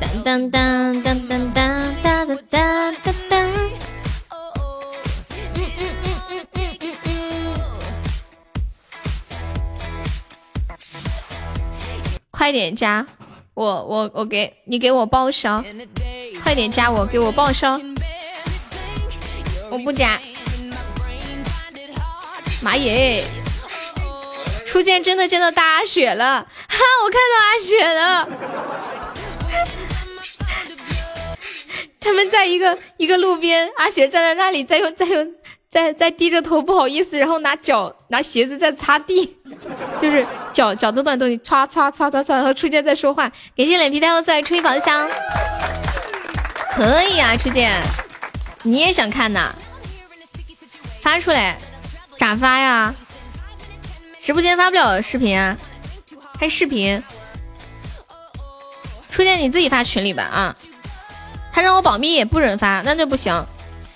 [0.00, 3.40] 当当当当当当当当当当。
[4.30, 4.40] 嗯
[5.54, 7.10] 嗯嗯嗯嗯嗯嗯。
[12.30, 13.06] 快点加
[13.60, 15.62] 我，我我给你给我报销，
[16.42, 17.78] 快点加我，给我报销。
[19.68, 20.18] 我不加。
[22.62, 23.22] 妈耶！
[24.66, 26.78] 初见真的见到大阿雪了，哈！
[27.04, 28.26] 我看到阿雪了。
[32.00, 35.34] 他们在一个一个路边，阿雪站在那里，在用在用
[35.70, 39.36] 在在低着头，不好意思，然后拿脚拿鞋子在擦地，
[40.00, 43.30] 就是脚脚都在动，擦擦擦擦擦，然后初见在说话。
[43.56, 45.08] 感谢脸皮太厚再来吹宝箱，
[46.74, 47.80] 可以啊，初见，
[48.64, 49.54] 你也想看呐？
[51.00, 51.56] 发出来，
[52.18, 52.92] 咋发呀？
[54.20, 55.56] 直播间发不了视频啊，
[56.36, 57.00] 开视频。
[59.08, 60.56] 初见你自己发群里吧啊，
[61.52, 63.46] 他让我保密也，不准发，那就不行。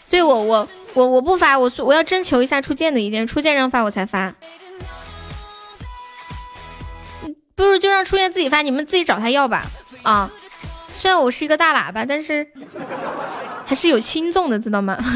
[0.09, 4.33] 对我我我我不发，我我要征求一下初见的意见，初见让发我才发。
[7.57, 9.67] 不如就让初见自己发，你们自己找他要吧
[10.03, 10.31] 啊。
[10.97, 12.47] 虽然我是一个大喇叭，但是
[13.67, 14.97] 还是有轻重的，知道吗？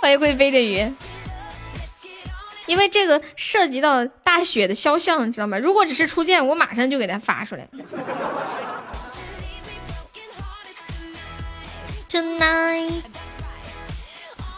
[0.00, 0.90] 欢迎贵妃的鱼。
[2.66, 5.58] 因为这个涉及到大雪的肖像，知道吗？
[5.58, 7.66] 如果只是初见，我马上就给他发出来。
[12.08, 13.02] Tonight，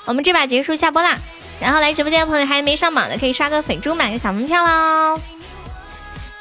[0.07, 1.19] 我们这把结束下播啦。
[1.61, 5.21] 然后来直播间的朋友还没上榜的，可以刷个粉猪买个小门票喽。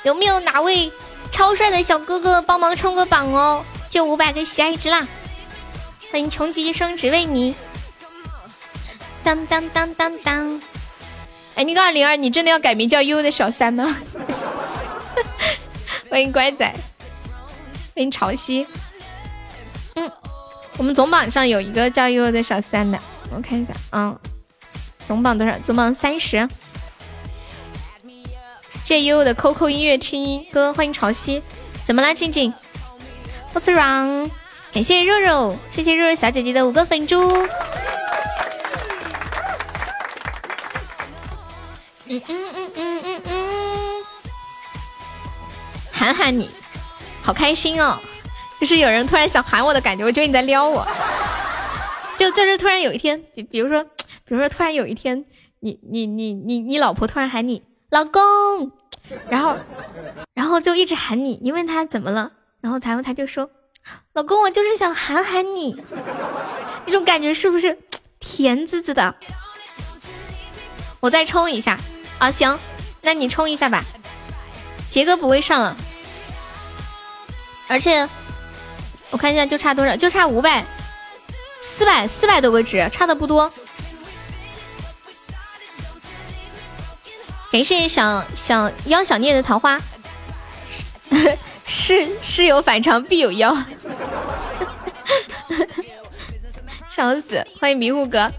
[0.03, 0.91] 有没有哪位
[1.31, 3.65] 超帅的小哥哥帮忙冲个榜哦？
[3.89, 5.07] 就五百个喜爱值啦！
[6.11, 7.55] 欢迎穷极一生只为你。
[9.23, 10.61] 当当当当当。
[11.55, 13.97] 哎，那个二零二，你真的要改名叫悠悠的小三吗？
[16.09, 16.65] 欢迎乖仔，
[17.95, 18.65] 欢迎潮汐。
[20.79, 22.97] 我们总榜上有一个叫悠悠的小三的，
[23.35, 24.15] 我看一下啊，
[25.05, 25.53] 总榜多少？
[25.59, 26.47] 总榜三十。
[28.85, 31.41] 谢悠悠的 QQ 音乐听歌，欢迎潮汐。
[31.83, 32.53] 怎么啦，静静
[33.53, 34.29] ？What's wrong？
[34.71, 37.45] 感谢肉肉，谢谢肉肉小姐姐的五个粉猪。
[42.07, 44.05] 嗯嗯嗯嗯嗯嗯，
[45.91, 46.49] 喊喊你，
[47.21, 47.99] 好开心哦！
[48.59, 50.85] 就是有人突然想喊我的感觉，我觉得你在撩我。
[52.17, 55.23] 就就是突然有一天，比比如说，比如说突然有一天，
[55.61, 58.71] 你你你你你老婆突然喊你老公，
[59.29, 59.55] 然后
[60.33, 63.49] 然后就一直喊你，你问他怎么了，然后然后他就说，
[64.13, 65.81] 老公我就是想喊喊你，
[66.85, 67.77] 那种感觉是不是
[68.19, 69.15] 甜滋滋的？
[70.99, 71.79] 我再冲一下。
[72.17, 72.59] 啊行，
[73.01, 73.81] 那你冲一下吧，
[74.89, 75.73] 杰哥不会上了，
[77.69, 78.05] 而且
[79.11, 80.63] 我看一下就差多少，就差五百，
[81.61, 83.51] 四百四百多个值，差的不多。
[87.51, 89.81] 感谢想想妖想念的桃花，
[91.65, 93.57] 事事有反常必有妖，
[96.89, 97.43] 笑死！
[97.59, 98.31] 欢迎迷糊哥。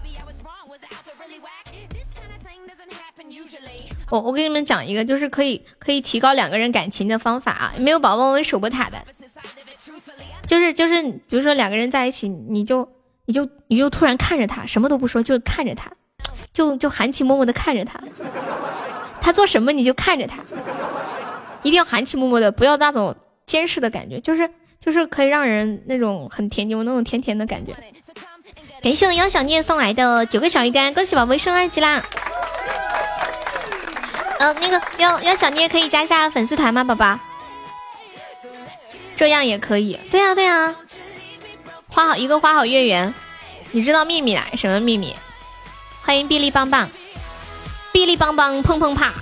[4.09, 7.73] 我我给你们讲一个，就是可以可以提高两个人感情的方法啊！
[7.77, 9.01] 没有宝宝们守波塔的，
[10.51, 12.85] 就是就是，比如说两个人在一起，你就
[13.25, 15.89] 你就你就突然看着他，什么都不说，就看着他，
[16.51, 17.97] 就就含情脉脉的看着他，
[19.21, 20.39] 他做什么你就看着他，
[21.63, 23.15] 一定要含情脉脉的，不要那种
[23.45, 27.73] 监视的感觉，就是就是可以让人那种很甜，有那种甜甜的感觉。
[28.81, 32.03] 感谢我妖小念送来的九个小鱼干，恭喜宝贝升二级啦！
[34.39, 37.17] 嗯，那个妖妖小聂可以加一下粉丝团吗，宝宝？
[39.15, 39.99] 这样也可以。
[40.09, 40.75] 对呀对呀，
[41.87, 43.13] 花好一个花好月圆，
[43.71, 44.47] 你知道秘密啦？
[44.55, 45.15] 什么秘密？
[46.03, 46.89] 欢迎哔哩棒棒，
[47.93, 49.13] 哔哩棒棒砰砰啪。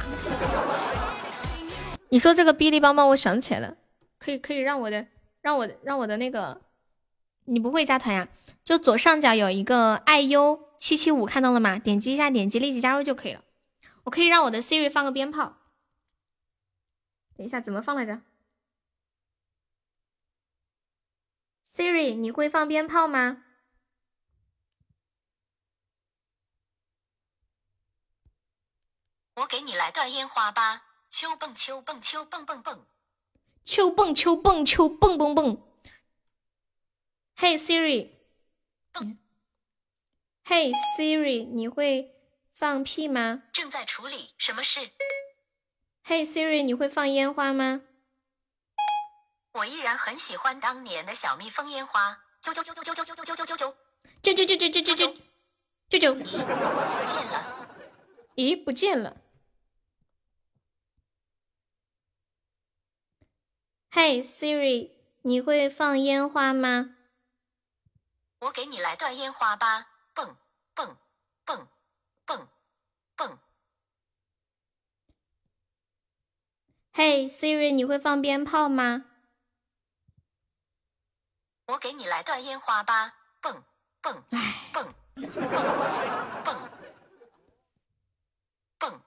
[2.09, 3.75] 你说这个哔哩棒棒，我想起来了，
[4.17, 4.37] 可以。
[4.37, 5.05] 可以可以让我的
[5.41, 6.61] 让我让我的那个，
[7.45, 8.27] 你不会加团呀？
[8.63, 11.77] 就左上角有一个爱优七七五，看到了吗？
[11.77, 13.41] 点击一下，点击立即加入就可以了。
[14.03, 15.57] 我可以让我的 Siri 放个鞭炮。
[17.35, 18.21] 等一下，怎么放来着
[21.79, 23.45] ？Siri，你会放鞭炮吗？
[29.35, 32.85] 我给你来段烟花吧，秋蹦秋蹦秋蹦蹦蹦，
[33.63, 35.63] 秋蹦秋蹦秋蹦蹦蹦。
[37.37, 38.09] Hey Siri，
[40.43, 42.13] 嘿 Siri，你会
[42.51, 43.43] 放屁吗？
[43.53, 44.91] 正在处理，什么事
[46.03, 47.83] ？Hey Siri，你会放烟花吗？
[49.51, 53.73] 我依然很喜欢当年的小蜜蜂烟花，啾啾啾啾啾啾啾啾啾啾啾啾，
[54.21, 55.15] 啾啾啾啾啾啾啾
[55.89, 56.23] 啾啾，不
[57.05, 57.67] 见了，
[58.35, 59.17] 咦，不见了。
[63.89, 64.91] 嘿，Siri，
[65.23, 66.95] 你会放烟花吗？
[68.41, 70.37] 我给你来段烟花吧，蹦
[70.75, 70.95] 蹦
[71.43, 71.67] 蹦
[72.25, 72.47] 蹦
[73.15, 73.39] 蹦。
[76.93, 79.08] 嘿，Siri，你会放鞭炮吗？
[81.69, 83.63] 我给你来段烟花吧，蹦
[84.01, 85.31] 蹦蹦蹦
[86.43, 86.69] 蹦
[88.79, 89.01] 蹦。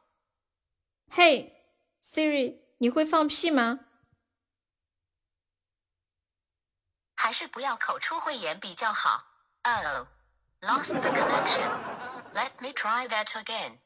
[1.11, 3.81] 嘿，Siri，你会放屁吗？
[7.17, 9.27] 还是不要口出秽言比较好。
[9.65, 10.07] Oh,
[10.61, 11.69] lost the connection.
[12.33, 13.81] Let me try that again.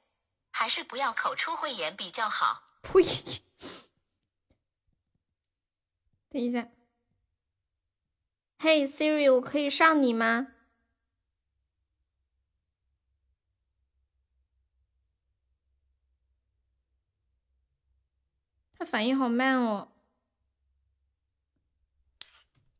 [0.50, 2.62] 还是不要口出秽言比较好。
[2.82, 3.02] 呸！
[6.28, 6.68] 等一下。
[8.58, 10.48] Hey Siri，我可以上你吗？
[18.78, 19.88] 他反应好慢哦。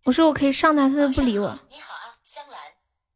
[0.05, 1.59] 我说我可以上他，他都不理我。
[1.69, 2.59] 你好啊，香兰。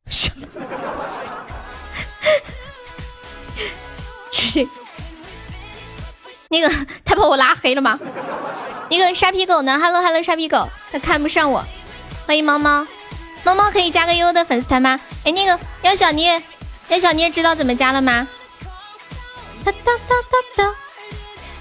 [4.33, 4.67] 直接，
[6.49, 6.69] 那个
[7.05, 7.99] 他把我拉黑了吗？
[8.91, 11.65] 那个沙皮狗呢？Hello Hello，沙皮狗，他看不上我。
[12.27, 12.87] 欢迎猫猫，
[13.45, 15.01] 猫猫可以加个悠悠的粉丝团吗？
[15.25, 16.41] 哎，那个幺小聂，
[16.89, 18.29] 幺小聂知道怎么加了吗？
[19.65, 20.75] 哒哒哒哒哒，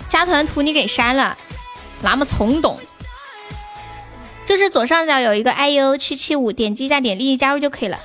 [0.08, 1.38] 加团图你给删了，
[2.02, 2.80] 那么冲动。
[4.46, 8.00] 就是左上角有一个 iu 七七五，点击一下，点立即加入就可以了。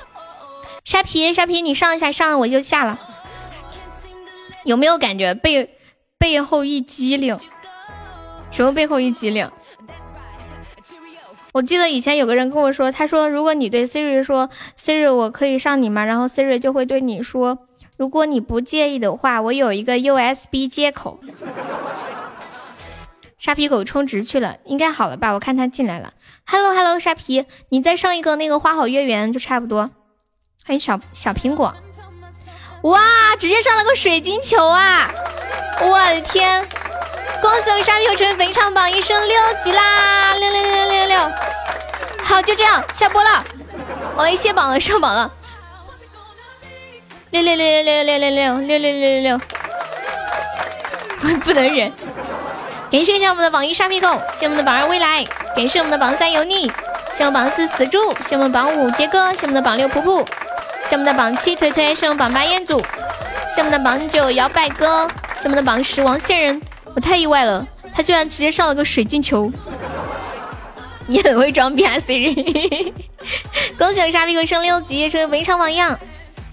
[0.84, 2.98] 沙皮，沙皮，你上一下，上了我就下了。
[4.64, 5.78] 有没有感觉背
[6.18, 7.38] 背后一激灵？
[8.50, 9.50] 什么背后一激灵？
[11.54, 16.04] 我记得以前有个人跟我说，他说如果你对 Siri 说 Siri 我可以上你吗？
[16.04, 17.56] 然后 Siri 就会对你说，
[17.96, 21.20] 如果你不介意的话，我有一个 USB 接口。
[23.38, 25.30] 沙皮狗充值去了，应该好了吧？
[25.30, 26.14] 我看他进来了。
[26.44, 29.92] Hello Hello，沙皮，你再上一个那个花好月圆就差不多。
[30.66, 31.72] 欢迎小小苹果，
[32.82, 33.00] 哇，
[33.38, 35.08] 直接上了个水晶球啊！
[35.80, 36.66] 我的天，
[37.44, 40.32] 恭喜我沙皮狗成为本场榜一，升六级啦！
[40.32, 41.18] 六六六六六六，
[42.22, 43.44] 好，就这样下播了。
[44.16, 45.30] 我一卸榜了，上榜了。
[47.32, 49.40] 六六六六六六六六六六六六六，
[51.20, 51.92] 我不能忍。
[52.90, 55.22] 感谢一下我们的榜一沙皮狗，谢我们的榜二未来，
[55.54, 56.72] 感谢我们的榜三油腻，
[57.12, 60.26] 谢我们榜四死猪，谢我们榜五杰哥，谢我们的榜六噗噗，
[60.88, 62.80] 谢我们的榜七推推，谢我们榜八彦祖，
[63.54, 65.06] 谢我们的榜九摇摆哥，
[65.36, 66.62] 谢我们的榜十王仙人，
[66.94, 69.50] 我太意外了，他居然直接上了个水晶球，
[71.06, 72.92] 你很会装逼啊 Siri，
[73.76, 75.98] 恭喜我沙皮狗升六级，成为围场榜样，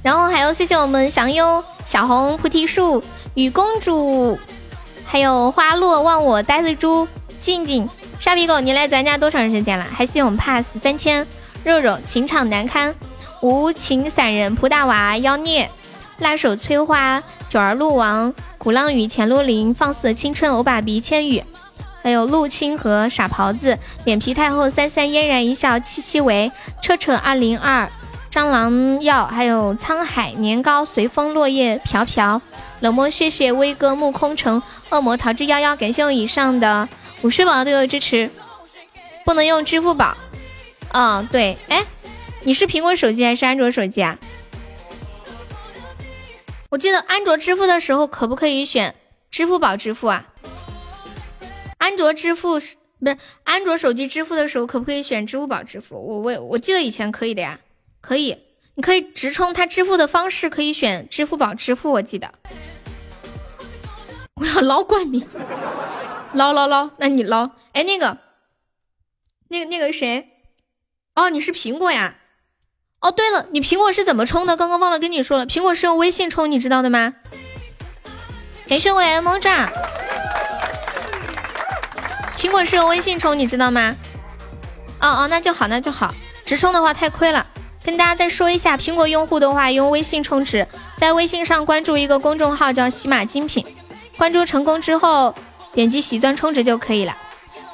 [0.01, 3.03] 然后还有谢谢我们祥优、小红、菩提树、
[3.35, 4.37] 雨公主。
[5.05, 7.05] 还有花落忘我呆子猪
[7.39, 7.87] 静静。
[8.17, 9.85] 沙皮狗，你来咱家多长时间了？
[9.93, 11.27] 还谢我们 pass 三千。
[11.63, 12.95] 肉肉情场难堪。
[13.41, 15.69] 无情散人蒲大娃妖孽。
[16.19, 21.43] 辣手催花九儿鹿王鼓浪屿前路林放肆的青春欧巴鼻千羽，
[22.03, 23.75] 还有陆清河傻狍子
[24.05, 27.91] 脸皮太厚三三嫣然一笑七七为车车二零二
[28.31, 32.39] 蟑螂药还有沧海年糕随风落叶飘飘。
[32.81, 36.87] 冷漠，谢谢威哥木空城恶魔逃之夭夭，感谢我以上的
[37.23, 38.29] 五十宝对我的支持。
[39.25, 40.15] 不能用支付宝。
[40.91, 41.83] 嗯，对，哎，
[42.43, 44.19] 你是苹果手机还是安卓手机啊？
[46.71, 48.95] 我记得安卓支付的时候可不可以选
[49.29, 50.25] 支付宝支付啊？
[51.77, 55.97] 安卓支付不是安卓手机支付的时候可不可以选支付宝支付？
[55.97, 57.59] 我我我记得以前可以的呀，
[57.99, 58.37] 可以，
[58.75, 62.33] 你可以直充它支付的方式可以选支付宝支付，我记得。
[64.35, 65.27] 我要捞冠名，
[66.33, 67.51] 捞捞捞，那你捞。
[67.73, 68.17] 哎，那个
[69.49, 70.29] 那个那个谁？
[71.15, 72.15] 哦，你是苹果呀？
[73.01, 74.55] 哦，对了，你苹果是怎么充的？
[74.55, 77.13] 刚刚忘了跟你说了，苹果是用微信充，你知道的吗？
[78.67, 79.69] 感谢我的猫爪。
[82.37, 83.95] 苹果是用微信充，你知道吗？
[84.99, 86.13] 哦哦，那就好，那就好。
[86.45, 87.45] 直充的话太亏了。
[87.83, 93.65] 跟大家再说一下，苹果用户的话用微信充值，在微信上关注一个公众号叫喜马精品，
[94.15, 95.33] 关注成功之后
[95.73, 97.17] 点击喜钻充值就可以了。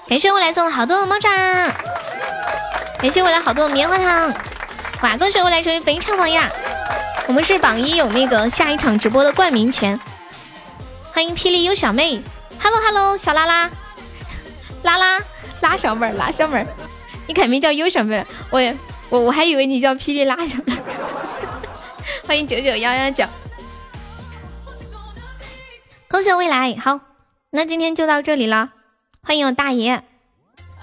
[0.08, 1.30] 感谢我来送好多的猫爪，
[3.00, 4.34] 感谢我来好多棉花糖，
[5.04, 5.16] 哇！
[5.18, 6.52] 恭喜我来成为非常榜呀！
[7.28, 10.00] 我们是榜一，有那个下一场直播的冠名权。
[11.14, 12.22] 欢迎霹雳优小妹
[12.60, 13.70] ，Hello Hello，小拉拉。
[14.84, 15.20] 拉拉
[15.62, 16.68] 拉小妹儿，拉小妹儿，
[17.28, 18.60] 你改名叫优小妹，我
[19.10, 20.74] 我我还以为你叫霹雳拉小妹。
[22.26, 23.26] 欢迎九九幺幺九，
[26.10, 27.00] 恭喜未来，好，
[27.52, 28.72] 那今天就到这里了。
[29.22, 30.04] 欢迎我大爷，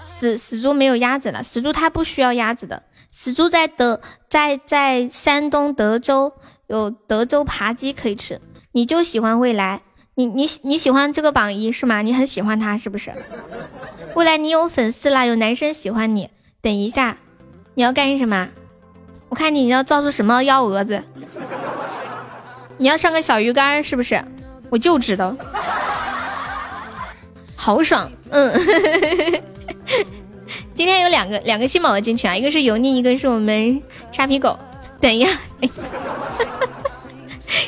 [0.03, 2.83] 死死猪没有鸭子了，死猪它不需要鸭子的，
[3.17, 6.33] 死猪在德在在山东德州
[6.67, 8.41] 有德州扒鸡可以吃，
[8.73, 9.83] 你就喜欢未来。
[10.15, 12.01] 你你你喜欢这个榜一是吗？
[12.01, 13.13] 你很喜欢他是不是？
[14.15, 16.29] 未来你有粉丝啦，有男生喜欢你。
[16.59, 17.15] 等一下，
[17.75, 18.49] 你要干什么？
[19.29, 21.01] 我看你要造出什么幺蛾子？
[22.77, 24.21] 你要上个小鱼干是不是？
[24.69, 25.33] 我就知道，
[27.55, 28.11] 好爽。
[28.29, 28.51] 嗯，
[30.75, 33.81] 今天有两个两个新宝宝进去啊，一个是油腻，一个是我们
[34.11, 34.59] 沙皮狗。
[34.99, 35.39] 等一下，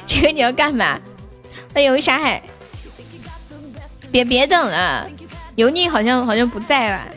[0.06, 1.00] 这个你要干嘛？
[1.74, 2.44] 欢迎沙海，
[4.12, 5.10] 别别等了，
[5.56, 7.08] 油腻好像好像不在了？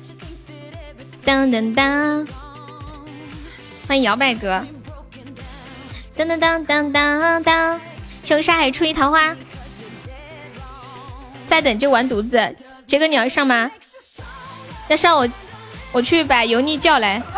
[1.25, 2.29] 当当当，
[3.89, 4.65] 欢迎摇摆哥，
[6.15, 7.81] 当当当当当当，
[8.23, 9.37] 求沙海出一桃花，
[11.49, 12.55] 再等就完犊子。
[12.87, 13.69] 杰哥你要上吗？
[14.89, 15.29] 要上我
[15.93, 17.23] 我去把油腻叫来。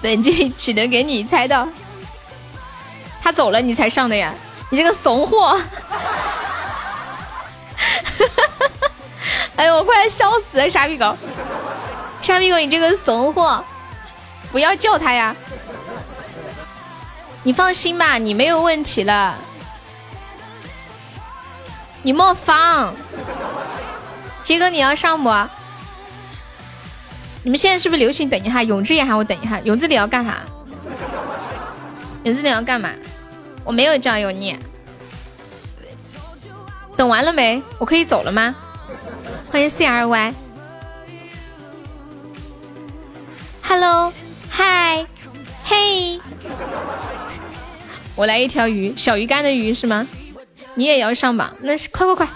[0.00, 1.66] 本剧只能给你猜到，
[3.22, 4.32] 他走了你才上的呀。
[4.70, 5.60] 你这个怂货！
[9.56, 11.16] 哎呦，我快笑死了，傻逼狗！
[12.22, 13.64] 傻逼狗，你这个怂货，
[14.52, 15.34] 不要叫他呀！
[17.42, 19.36] 你放心吧，你没有问题了。
[22.02, 22.94] 你莫慌，
[24.44, 25.30] 杰哥，你要上不？
[27.44, 28.62] 你们现在是不是流行等一下？
[28.62, 29.60] 永志也喊我等一下。
[29.60, 30.42] 永志你要干啥？
[32.24, 32.90] 永志你要干嘛？
[33.64, 34.56] 我没有叫油腻，
[36.96, 37.62] 等完了没？
[37.78, 38.54] 我可以走了吗？
[39.50, 40.36] 欢迎 C R Y，Hello，Hi，
[45.64, 46.20] 嘿，
[48.14, 50.06] 我来一条鱼，小鱼干的鱼是吗？
[50.74, 51.54] 你也要上榜？
[51.60, 52.28] 那是快快快，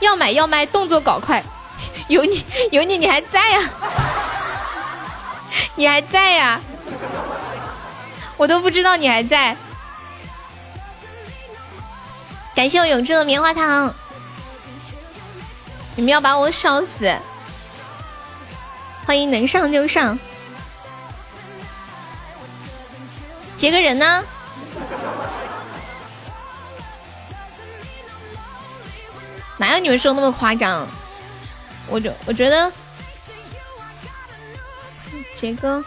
[0.00, 1.42] 要买要卖，动作搞快！
[2.08, 3.70] 有你，有你，你还在呀？
[5.74, 6.60] 你还在呀？
[8.36, 9.56] 我都不知道你还在。
[12.54, 13.92] 感谢我永志的棉花糖，
[15.94, 17.14] 你们要把我烧死！
[19.04, 20.18] 欢迎能上就上，
[23.56, 24.24] 截个人呢？
[29.58, 30.86] 哪有你们说那么夸张？
[31.88, 32.70] 我就我觉得，
[35.34, 35.82] 杰哥，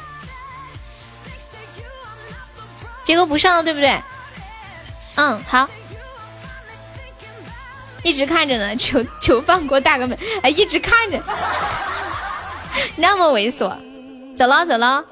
[3.03, 4.01] 杰哥不上了，对不对？
[5.15, 5.67] 嗯，好。
[8.01, 10.17] 一直看着呢， 求求放过大哥们！
[10.41, 11.21] 哎，一直看着，
[12.95, 13.75] 那么猥琐，
[14.37, 15.03] 走了走了。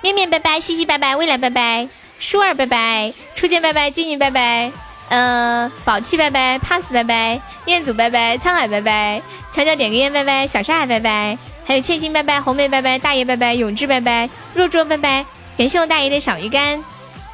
[0.00, 1.88] 面面拜拜，西西拜拜，未来拜拜，
[2.20, 4.70] 舒儿拜拜，初见拜拜，静静拜拜，
[5.08, 9.22] 呃，宝气拜拜，pass 拜拜，彦祖拜拜，沧海拜拜，
[9.52, 15.24] 悄悄点个烟拜拜，小沙海拜拜，还有欠薪拜拜，红梅拜拜，大爷拜拜，永志拜拜，若若拜拜，
[15.56, 16.84] 感谢我大爷的小鱼干，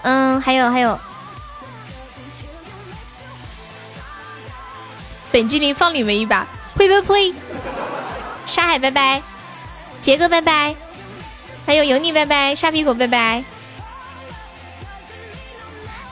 [0.02, 0.98] 嗯，还有还有。
[5.32, 6.46] 本精灵放你们一把，
[6.76, 7.34] 呸呸呸！
[8.46, 9.20] 沙海拜拜，
[10.00, 10.76] 杰哥拜拜，
[11.66, 13.42] 还有油腻拜拜，沙皮狗拜拜，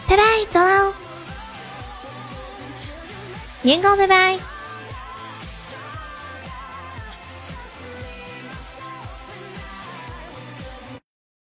[0.09, 0.93] 拜拜，走喽！
[3.63, 4.52] 年糕拜拜。